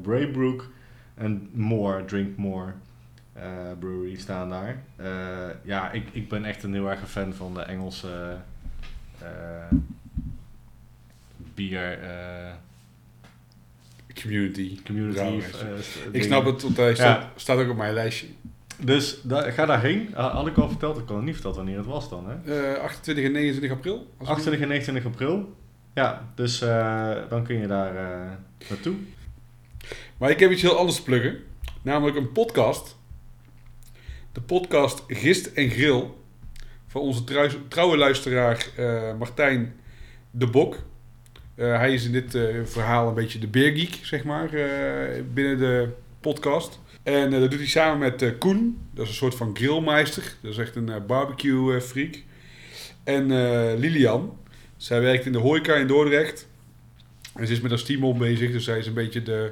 Braybrook 0.02 0.68
en 1.16 1.50
More, 1.54 2.06
Drink 2.06 2.38
More 2.38 2.72
eh, 3.34 3.44
Brewery 3.80 4.16
staan 4.18 4.50
daar. 4.50 4.84
Eh, 4.96 5.08
ja, 5.64 5.92
ik, 5.92 6.04
ik 6.12 6.30
ben 6.30 6.46
echt 6.46 6.64
een 6.64 6.74
heel 6.74 6.90
erg 6.90 7.10
fan 7.10 7.34
van 7.34 7.54
de 7.54 7.62
Engelse 7.62 8.38
eh, 9.20 9.28
bier... 11.70 12.00
eh, 12.00 12.52
Community. 14.22 14.80
community. 14.86 15.20
Eh, 15.20 15.38
st- 15.82 15.98
Ik 16.12 16.24
snap 16.24 16.46
het, 16.46 16.62
want 16.62 16.78
hij 16.78 16.96
staat, 16.96 17.28
staat 17.36 17.58
ook 17.60 17.70
op 17.70 17.78
mijn 17.78 17.94
lijstje. 17.94 18.28
Dus 18.80 19.20
da- 19.24 19.52
ga 19.52 19.66
daarheen. 19.66 20.08
Uh, 20.12 20.34
had 20.34 20.48
ik 20.48 20.58
al 20.58 20.70
verteld, 20.70 20.98
ik 20.98 21.06
kan 21.06 21.16
het 21.16 21.26
niet 21.26 21.34
verteld 21.34 21.56
wanneer 21.56 21.78
het 21.78 21.86
was 21.86 22.10
dan. 22.10 22.28
Hè? 22.30 22.74
Eh 22.74 22.82
28 22.84 23.26
en 23.26 23.32
29 23.32 23.78
april. 23.78 23.96
als 24.18 24.28
ik- 24.28 24.34
28 24.34 24.62
en 24.62 24.68
29 24.68 25.06
april. 25.12 25.56
Ja, 25.94 26.32
dus 26.36 26.62
eh, 26.62 27.12
dan 27.30 27.44
kun 27.44 27.58
je 27.60 27.68
daar 27.68 27.96
eh, 27.96 28.32
naartoe. 28.70 28.96
Maar 30.18 30.30
ik 30.30 30.40
heb 30.40 30.52
iets 30.52 30.62
heel 30.62 30.78
anders 30.78 30.98
te 30.98 31.04
pluggen. 31.04 31.38
Namelijk 31.82 32.18
een 32.18 32.32
podcast. 32.32 32.98
De 34.32 34.42
podcast 34.42 35.04
Gist 35.08 35.46
en 35.46 35.70
Grill. 35.70 36.04
Van 36.88 37.02
onze 37.02 37.24
trouwe 37.68 37.98
luisteraar 37.98 38.68
eh, 38.78 39.18
Martijn 39.18 39.74
de 40.32 40.48
Bok. 40.48 40.84
Eh, 41.56 41.78
hij 41.78 41.94
is 41.94 42.06
in 42.06 42.12
dit 42.12 42.36
eh, 42.36 42.44
verhaal 42.64 43.08
een 43.08 43.14
beetje 43.14 43.40
de 43.40 43.48
beergeek, 43.48 44.00
zeg 44.02 44.24
maar, 44.24 44.54
eh, 44.54 45.24
binnen 45.34 45.58
de 45.58 45.90
podcast. 46.20 46.80
En 47.04 47.32
dat 47.32 47.52
doet 47.52 47.60
hij 47.60 47.68
samen 47.68 48.00
met 48.00 48.38
Koen. 48.38 48.78
Dat 48.94 49.04
is 49.04 49.10
een 49.10 49.18
soort 49.18 49.36
van 49.36 49.56
grillmeister. 49.56 50.36
Dat 50.42 50.52
is 50.52 50.58
echt 50.58 50.76
een 50.76 50.90
eh, 50.90 51.06
barbecue 51.08 51.76
eh, 51.76 51.82
freak. 51.82 52.24
En 53.04 53.28
Lilian. 53.80 54.38
Zij 54.78 55.02
werkt 55.02 55.26
in 55.26 55.32
de 55.32 55.38
horeca 55.38 55.76
in 55.76 55.88
Dordrecht. 55.88 56.48
En 57.36 57.48
ze 57.48 57.54
is 57.54 57.62
met 57.62 57.72
haar 57.72 57.84
team 57.84 58.04
op 58.04 58.18
bezig. 58.18 58.52
Dus 58.52 58.64
zij 58.64 58.78
is 58.78 58.88
een 58.88 58.94
beetje 58.94 59.24
de 59.24 59.52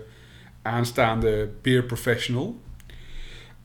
aanstaande 0.61 1.49
peer 1.61 1.83
professional. 1.83 2.59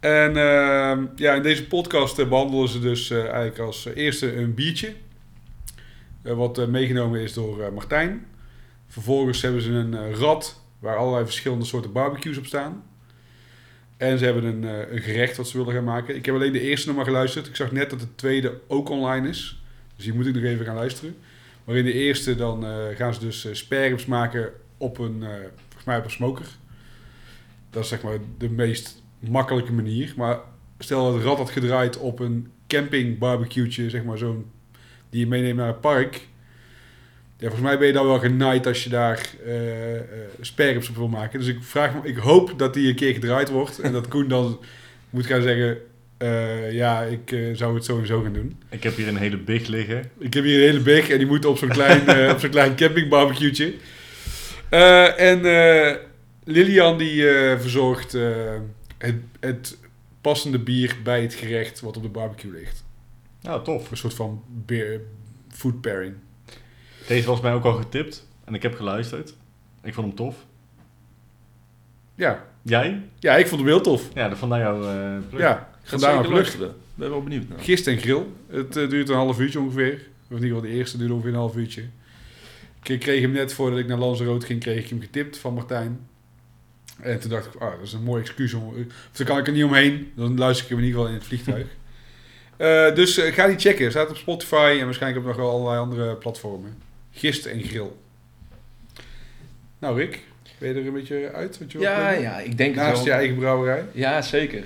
En 0.01 0.37
ehm, 0.37 1.07
ja, 1.17 1.35
in 1.35 1.43
deze 1.43 1.67
podcast 1.67 2.19
eh, 2.19 2.29
behandelen 2.29 2.69
ze 2.69 2.81
dus 2.81 3.11
eigenlijk 3.11 3.59
als 3.59 3.89
eerste 3.95 4.37
een 4.37 4.55
biertje. 4.55 4.93
Eh, 6.27 6.35
wat 6.35 6.59
eh, 6.59 6.67
meegenomen 6.67 7.21
is 7.21 7.33
door 7.33 7.63
eh, 7.63 7.73
Martijn. 7.73 8.27
Vervolgens 8.87 9.43
hebben 9.43 9.63
ze 9.63 9.71
een 9.71 10.15
rad 10.15 10.61
waar 10.79 10.97
allerlei 10.97 11.25
verschillende 11.25 11.65
soorten 11.65 11.93
barbecues 11.93 12.39
op 12.39 12.47
staan. 12.47 12.85
En 13.97 14.19
ze 14.19 14.25
hebben 14.25 14.45
een, 14.45 14.63
een 14.95 15.03
gerecht 15.03 15.37
wat 15.37 15.49
ze 15.49 15.59
willen 15.59 15.75
gaan 15.75 15.85
maken. 15.85 16.17
Ik 16.17 16.27
heb 16.27 16.35
alleen 16.35 16.53
de 16.53 16.61
eerste 16.61 16.87
nog 16.87 16.97
maar 16.97 17.05
geluisterd. 17.05 17.47
Ik 17.47 17.57
zag 17.57 17.73
net 17.73 17.91
dat 17.91 18.01
de 18.01 18.15
tweede 18.15 18.61
ook 18.67 18.89
online 18.89 19.29
is. 19.29 19.63
Dus 19.97 20.05
die 20.05 20.15
moet 20.15 20.27
ik 20.27 20.35
nog 20.35 20.43
even 20.43 20.65
gaan 20.65 20.75
luisteren. 20.75 21.17
Maar 21.65 21.77
in 21.77 21.85
de 21.85 21.93
eerste 21.93 22.35
dan 22.35 22.65
gaan 22.95 23.15
ze 23.15 23.21
dus 23.21 23.49
spareribs 23.53 24.07
maken 24.07 24.53
op 24.77 24.99
een, 24.99 25.21
volgens 25.59 25.85
mij 25.85 25.99
op 25.99 26.05
een 26.05 26.11
smoker. 26.11 26.47
Dat 27.71 27.83
is 27.83 27.89
zeg 27.89 28.03
maar 28.03 28.19
de 28.39 28.51
meest 28.51 29.03
makkelijke 29.19 29.73
manier. 29.73 30.15
Maar 30.17 30.39
stel 30.79 31.05
dat 31.05 31.15
het 31.15 31.23
rad 31.23 31.39
had 31.39 31.51
gedraaid 31.51 31.99
op 31.99 32.19
een 32.19 32.51
camping 32.67 33.19
barbecue'tje, 33.19 33.91
zeg 33.91 34.05
maar 34.05 34.19
zo'n, 34.19 34.45
die 35.11 35.21
je 35.21 35.27
meeneemt 35.27 35.57
naar 35.57 35.67
het 35.67 35.81
park. 35.81 36.15
Ja, 37.39 37.49
volgens 37.49 37.63
mij 37.63 37.79
ben 37.79 37.87
je 37.87 37.93
dan 37.93 38.07
wel 38.07 38.19
genaaid 38.19 38.67
als 38.67 38.85
je 38.85 38.91
daar 38.91 39.31
eh 39.47 39.95
uh, 39.95 40.01
spareribs 40.41 40.89
op 40.89 40.97
wil 40.97 41.09
maken. 41.09 41.39
Dus 41.39 41.49
ik, 41.49 41.59
vraag 41.61 41.95
me, 41.95 42.09
ik 42.09 42.17
hoop 42.17 42.59
dat 42.59 42.75
die 42.75 42.89
een 42.89 42.95
keer 42.95 43.13
gedraaid 43.13 43.49
wordt. 43.49 43.79
En 43.79 43.93
dat 43.93 44.09
Koen 44.09 44.29
dan 44.29 44.61
moet 45.11 45.27
gaan 45.27 45.43
zeggen, 45.43 45.79
uh, 46.19 46.73
ja, 46.73 47.03
ik 47.03 47.31
uh, 47.31 47.57
zou 47.57 47.75
het 47.75 47.85
sowieso 47.85 48.23
gaan 48.23 48.33
doen. 48.33 48.59
Ik 48.71 48.83
heb 48.83 48.97
hier 48.97 49.09
een 49.09 49.17
hele 49.17 49.37
big 49.37 49.67
liggen. 49.67 50.11
Ik 50.19 50.35
heb 50.35 50.45
hier 50.45 50.57
een 50.57 50.67
hele 50.67 50.81
big 50.81 51.09
en 51.09 51.19
die 51.19 51.27
moet 51.27 51.45
op 51.45 51.59
zo'n 51.59 51.69
klein, 51.69 52.03
uh, 52.09 52.29
op 52.35 52.39
zo'n 52.39 52.51
klein 52.51 52.77
camping 52.77 53.09
barbecue'tje. 53.09 53.75
Uh, 54.71 55.21
en 55.21 55.41
Lilian 56.45 56.99
die 56.99 57.23
verzorgt 57.59 58.13
het, 58.99 59.17
het 59.41 59.77
passende 60.21 60.59
bier 60.59 60.97
bij 61.03 61.23
het 61.23 61.35
gerecht 61.35 61.81
wat 61.81 61.97
op 61.97 62.03
de 62.03 62.09
barbecue 62.09 62.51
ligt. 62.51 62.85
Nou, 63.47 63.65
tof. 63.65 63.91
Een 63.91 63.97
soort 63.97 64.15
van 64.15 64.43
beer, 64.49 65.01
food 65.49 65.81
pairing. 65.81 66.15
Deze 67.07 67.27
was 67.27 67.41
mij 67.41 67.53
ook 67.53 67.65
al 67.65 67.73
getipt 67.73 68.29
en 68.45 68.55
ik 68.55 68.63
heb 68.63 68.75
geluisterd. 68.75 69.35
Ik 69.83 69.95
vond 69.95 70.07
hem 70.07 70.17
tof. 70.17 70.37
Ja. 72.15 72.47
Jij? 72.63 73.03
Ja, 73.19 73.37
ik 73.37 73.47
vond 73.47 73.61
hem 73.61 73.71
heel 73.71 73.81
tof. 73.81 74.09
Ja, 74.15 74.29
dat 74.29 74.39
vond 74.39 74.53
hij 74.53 74.61
jou 74.61 74.85
uh, 74.85 75.29
plug. 75.29 75.41
Ja, 75.41 75.69
vandaar 75.83 76.15
maar 76.15 76.29
luisteren. 76.29 76.75
Ben 76.95 77.11
wel 77.11 77.23
benieuwd 77.23 77.49
naar. 77.49 77.59
Gist 77.59 77.87
en 77.87 77.99
grill. 77.99 78.23
Het 78.47 78.77
uh, 78.77 78.89
duurt 78.89 79.09
een 79.09 79.15
half 79.15 79.41
uurtje 79.41 79.61
ongeveer. 79.61 79.95
Of 79.95 80.29
in 80.29 80.35
ieder 80.35 80.49
geval 80.49 80.63
de 80.63 80.69
eerste 80.69 80.97
duurde 80.97 81.13
ongeveer 81.13 81.33
een 81.33 81.39
half 81.39 81.57
uurtje. 81.57 81.83
Ik 82.83 83.01
kreeg 83.01 83.21
hem 83.21 83.31
net 83.31 83.53
voordat 83.53 83.79
ik 83.79 83.87
naar 83.87 83.99
Lanzarote 83.99 84.47
ging, 84.47 84.61
kreeg 84.61 84.85
ik 84.85 84.91
hem 84.91 85.01
getipt 85.01 85.39
van 85.39 85.55
Martijn. 85.55 86.07
En 87.01 87.21
toen 87.21 87.31
dacht 87.31 87.47
ik, 87.47 87.55
ah, 87.55 87.71
dat 87.71 87.83
is 87.83 87.93
een 87.93 88.03
mooi 88.03 88.23
excuus 88.23 88.55
om... 88.55 88.75
Of 89.13 89.25
kan 89.25 89.39
ik 89.39 89.47
er 89.47 89.53
niet 89.53 89.65
omheen. 89.65 90.13
Dan 90.15 90.39
luister 90.39 90.65
ik 90.65 90.71
hem 90.71 90.79
in 90.79 90.85
ieder 90.85 91.01
geval 91.01 91.15
in 91.15 91.21
het 91.21 91.29
vliegtuig. 91.29 91.67
Uh, 92.59 92.95
dus 92.95 93.19
uh, 93.19 93.33
ga 93.33 93.47
die 93.47 93.59
checken. 93.59 93.91
Staat 93.91 94.11
op 94.11 94.17
Spotify 94.17 94.77
en 94.79 94.85
waarschijnlijk 94.85 95.23
op 95.23 95.27
nog 95.27 95.37
wel 95.37 95.51
allerlei 95.51 95.79
andere 95.79 96.15
platformen. 96.15 96.75
Gist 97.11 97.47
en 97.47 97.63
grill. 97.63 97.91
Nou 99.79 99.99
Rick, 99.99 100.25
ben 100.59 100.69
je 100.69 100.81
er 100.81 100.87
een 100.87 100.93
beetje 100.93 101.33
uit? 101.33 101.59
Wat 101.59 101.73
je 101.73 101.79
ja, 101.79 102.11
ja, 102.11 102.39
ik 102.39 102.57
denk 102.57 102.75
Naast 102.75 103.05
je 103.05 103.11
eigen 103.11 103.37
brouwerij? 103.37 103.85
Ja, 103.93 104.23
zeker. 104.23 104.65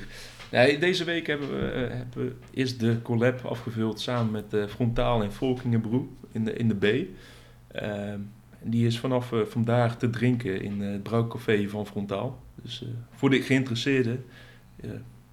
Nee, 0.51 0.78
deze 0.78 1.05
week 1.05 1.26
hebben 1.26 1.49
we, 1.49 1.72
uh, 1.74 1.97
hebben, 1.97 2.38
is 2.51 2.78
de 2.78 3.03
collab 3.03 3.45
afgevuld 3.45 4.01
samen 4.01 4.32
met 4.32 4.55
uh, 4.55 4.66
Frontaal 4.66 5.22
en 5.22 5.32
Volkingenbroe 5.32 6.07
in 6.32 6.45
de, 6.45 6.53
in 6.53 6.68
de 6.68 6.74
B. 6.74 6.84
Uh, 7.82 8.14
die 8.62 8.86
is 8.86 8.99
vanaf 8.99 9.32
vandaag 9.45 9.99
te 9.99 10.11
drinken 10.11 10.62
in 10.62 10.80
het 10.80 11.03
brouwcafé 11.03 11.68
van 11.68 11.86
Frontaal. 11.86 12.43
Dus 12.55 12.84
voor 13.14 13.30
de 13.30 13.43
geïnteresseerden, 13.43 14.24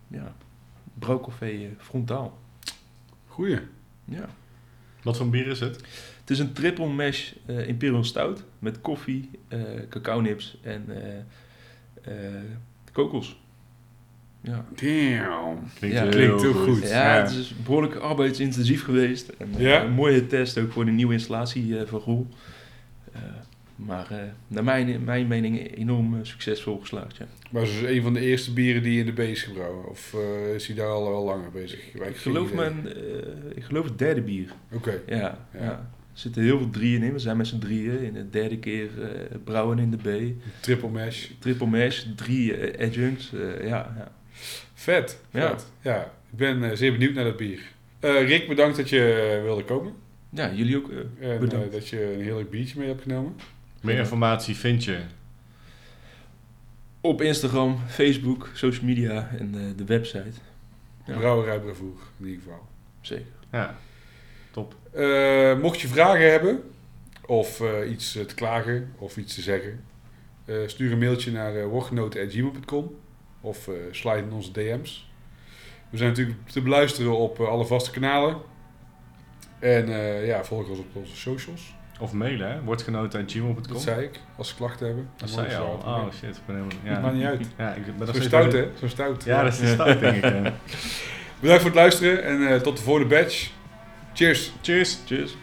ja, 0.08 0.36
brouwcafé 1.00 1.70
Frontaal. 1.78 2.38
Goeie. 3.38 3.60
Ja. 4.06 4.30
Wat 5.04 5.18
voor 5.18 5.30
bier 5.30 5.48
is 5.48 5.60
het? 5.60 5.76
Het 6.20 6.30
is 6.30 6.40
een 6.40 6.54
triple 6.54 6.88
mash 6.88 7.32
uh, 7.46 7.68
Imperial 7.68 8.04
Stout 8.04 8.44
met 8.60 8.82
koffie, 8.82 9.30
uh, 9.50 9.60
cacao 9.90 10.22
nips 10.22 10.58
en 10.64 10.86
uh, 12.08 12.14
kokos. 12.92 13.40
Ja, 14.42 14.66
Damn. 14.76 15.60
Klinkt, 15.74 15.98
Ja. 15.98 16.02
heel 16.02 16.10
Klinkt 16.10 16.42
heel 16.42 16.54
goed. 16.54 16.82
ja, 16.82 17.16
Ja. 17.16 17.22
het 17.22 17.32
is 17.32 17.54
behoorlijk 17.64 17.96
arbeidsintensief 17.96 18.84
geweest. 18.84 19.28
En, 19.30 19.54
eh, 19.56 19.62
Ja? 19.62 19.84
Een 19.84 19.92
mooie 19.92 20.28
test 20.28 20.58
ook 20.58 20.72
voor 20.72 20.86
de 20.86 20.92
nieuwe 20.92 21.14
installatie 21.14 21.80
eh, 21.80 21.88
van 21.88 22.00
Roel. 22.00 22.28
Maar 23.78 24.12
eh, 24.12 24.18
naar 24.48 24.64
mijn, 24.64 25.04
mijn 25.04 25.28
mening 25.28 25.76
enorm 25.78 26.14
eh, 26.14 26.20
succesvol 26.24 26.80
geslaagd. 26.80 27.18
Ja. 27.18 27.26
Maar 27.52 27.62
het 27.62 27.72
is 27.72 27.80
dus 27.80 27.90
een 27.90 28.02
van 28.02 28.14
de 28.14 28.20
eerste 28.20 28.54
bieren 28.54 28.84
die 28.84 28.94
je 28.94 29.00
in 29.00 29.06
de 29.06 29.12
B 29.12 29.20
is 29.20 29.44
gebrouwen. 29.44 29.90
Of 29.90 30.14
eh, 30.14 30.54
is 30.56 30.68
hij 30.68 30.76
daar 30.76 30.88
al 30.88 31.10
wel 31.10 31.24
langer 31.24 31.52
bezig? 31.52 31.80
Ik 31.94 32.16
geloof, 32.18 32.54
mijn, 32.54 32.88
ik 33.56 33.64
geloof 33.64 33.86
het 33.86 33.98
derde 34.00 34.22
bier. 34.22 34.50
Oké. 34.74 35.02
Ja, 35.08 35.18
Ja. 35.18 35.38
ja. 35.54 35.90
Er 36.14 36.24
zitten 36.24 36.44
heel 36.44 36.58
veel 36.58 36.70
drieën 36.70 37.04
in. 37.04 37.14
We 37.14 37.20
zijn 37.20 37.38
met 37.38 37.48
z'n 37.48 37.60
drieën. 37.60 38.00
In 38.04 38.14
de 38.14 38.30
derde 38.30 38.58
keer 38.60 38.90
brouwen 39.44 39.80
in 39.80 39.92
de 39.92 39.98
B. 39.98 40.34
Triple 40.60 40.90
mash. 40.90 41.28
Triple 41.40 41.68
mash, 41.68 42.04
drie 42.16 42.54
adjuncts. 42.80 43.32
ja, 43.62 43.68
ja. 43.98 44.12
Vet. 44.74 45.22
Ja. 45.32 45.50
Vet. 45.50 45.72
Ja. 45.82 46.12
Ik 46.32 46.38
ben 46.38 46.78
zeer 46.78 46.92
benieuwd 46.92 47.14
naar 47.14 47.24
dat 47.24 47.38
bier. 47.38 47.60
Rick, 48.00 48.48
bedankt 48.48 48.78
dat 48.78 48.90
je 48.90 49.40
wilde 49.44 49.64
komen. 49.64 49.94
ja, 50.30 50.52
jullie 50.54 50.78
ook 50.78 50.90
En 51.20 51.40
bedankt. 51.40 51.72
dat 51.72 51.88
je 51.88 52.14
een 52.14 52.22
heerlijk 52.22 52.50
biertje 52.50 52.80
mee 52.80 52.88
hebt 52.88 53.02
genomen. 53.02 53.34
Meer 53.88 53.98
informatie 53.98 54.56
vind 54.56 54.84
je. 54.84 55.00
Op 57.02 57.22
Instagram, 57.22 57.80
Facebook, 57.88 58.50
social 58.54 58.86
media 58.86 59.30
en 59.40 59.56
eh, 59.56 59.78
de 59.78 59.86
website. 59.86 60.40
Ja. 61.06 61.18
Brouwerij 61.18 61.60
Bravoer, 61.60 62.00
in 62.20 62.26
ieder 62.26 62.42
geval. 62.42 62.68
Zeker. 63.02 63.26
Ja, 63.52 63.78
top. 64.52 64.76
Eh, 64.92 65.60
mocht 65.60 65.82
je 65.82 65.88
vragen 65.88 66.32
hebben, 66.32 66.64
of 67.26 67.62
eh, 67.62 67.92
iets 67.92 68.12
te 68.12 68.36
klagen, 68.36 68.94
of 68.98 69.18
iets 69.18 69.36
te 69.36 69.42
zeggen, 69.42 69.84
eh, 70.46 70.56
stuur 70.66 70.92
een 70.92 71.00
mailtje 71.00 71.32
naar 71.32 71.56
uh, 71.56 71.74
of 73.42 73.68
eh 73.68 73.74
slide 73.92 74.18
in 74.18 74.32
onze 74.32 74.52
DM's. 74.52 75.10
We 75.90 75.98
zijn 75.98 76.10
natuurlijk 76.10 76.38
te 76.50 76.62
beluisteren 76.62 77.18
op 77.18 77.40
alle 77.40 77.66
vaste 77.66 77.92
kanalen. 77.92 78.38
En 79.60 79.90
eh, 79.90 80.28
ja, 80.28 80.44
volg 80.44 80.70
ons 80.70 80.80
op 80.80 80.96
onze 80.96 81.16
socials. 81.16 81.76
Of 82.00 82.14
mailen, 82.14 82.52
hè? 82.52 82.62
Woordgenoten.gmail.com. 82.62 83.74
Dat 83.74 83.82
zei 83.82 84.04
ik, 84.04 84.20
als 84.36 84.50
ze 84.50 84.56
klachten 84.56 84.86
hebben. 84.86 85.10
Dat 85.18 85.30
zei 85.30 85.50
je 85.50 85.58
al. 85.58 85.82
Oh 85.86 86.04
shit, 86.14 86.36
ik 86.36 86.46
ben 86.46 86.56
helemaal... 86.56 86.78
Ja, 86.84 87.00
Maakt 87.00 87.16
niet 87.16 87.26
uit. 87.26 87.48
ja 87.58 87.74
ik 87.74 87.98
ben 87.98 88.08
Zo 88.14 88.22
stout, 88.22 88.54
hè? 88.54 88.68
Zo 88.80 88.88
stout. 88.88 89.24
Ja, 89.24 89.44
dat 89.44 89.54
is 89.54 89.60
de 89.60 89.68
stout, 89.68 90.00
denk 90.00 90.16
ik. 90.16 90.24
Bedankt 91.40 91.62
voor 91.62 91.72
het 91.72 91.80
luisteren 91.80 92.24
en 92.24 92.48
eh, 92.48 92.60
tot 92.62 92.78
de 92.78 92.84
volgende 92.84 93.16
batch. 93.16 93.50
Cheers! 94.14 94.52
Cheers! 94.62 94.98
Cheers. 95.06 95.36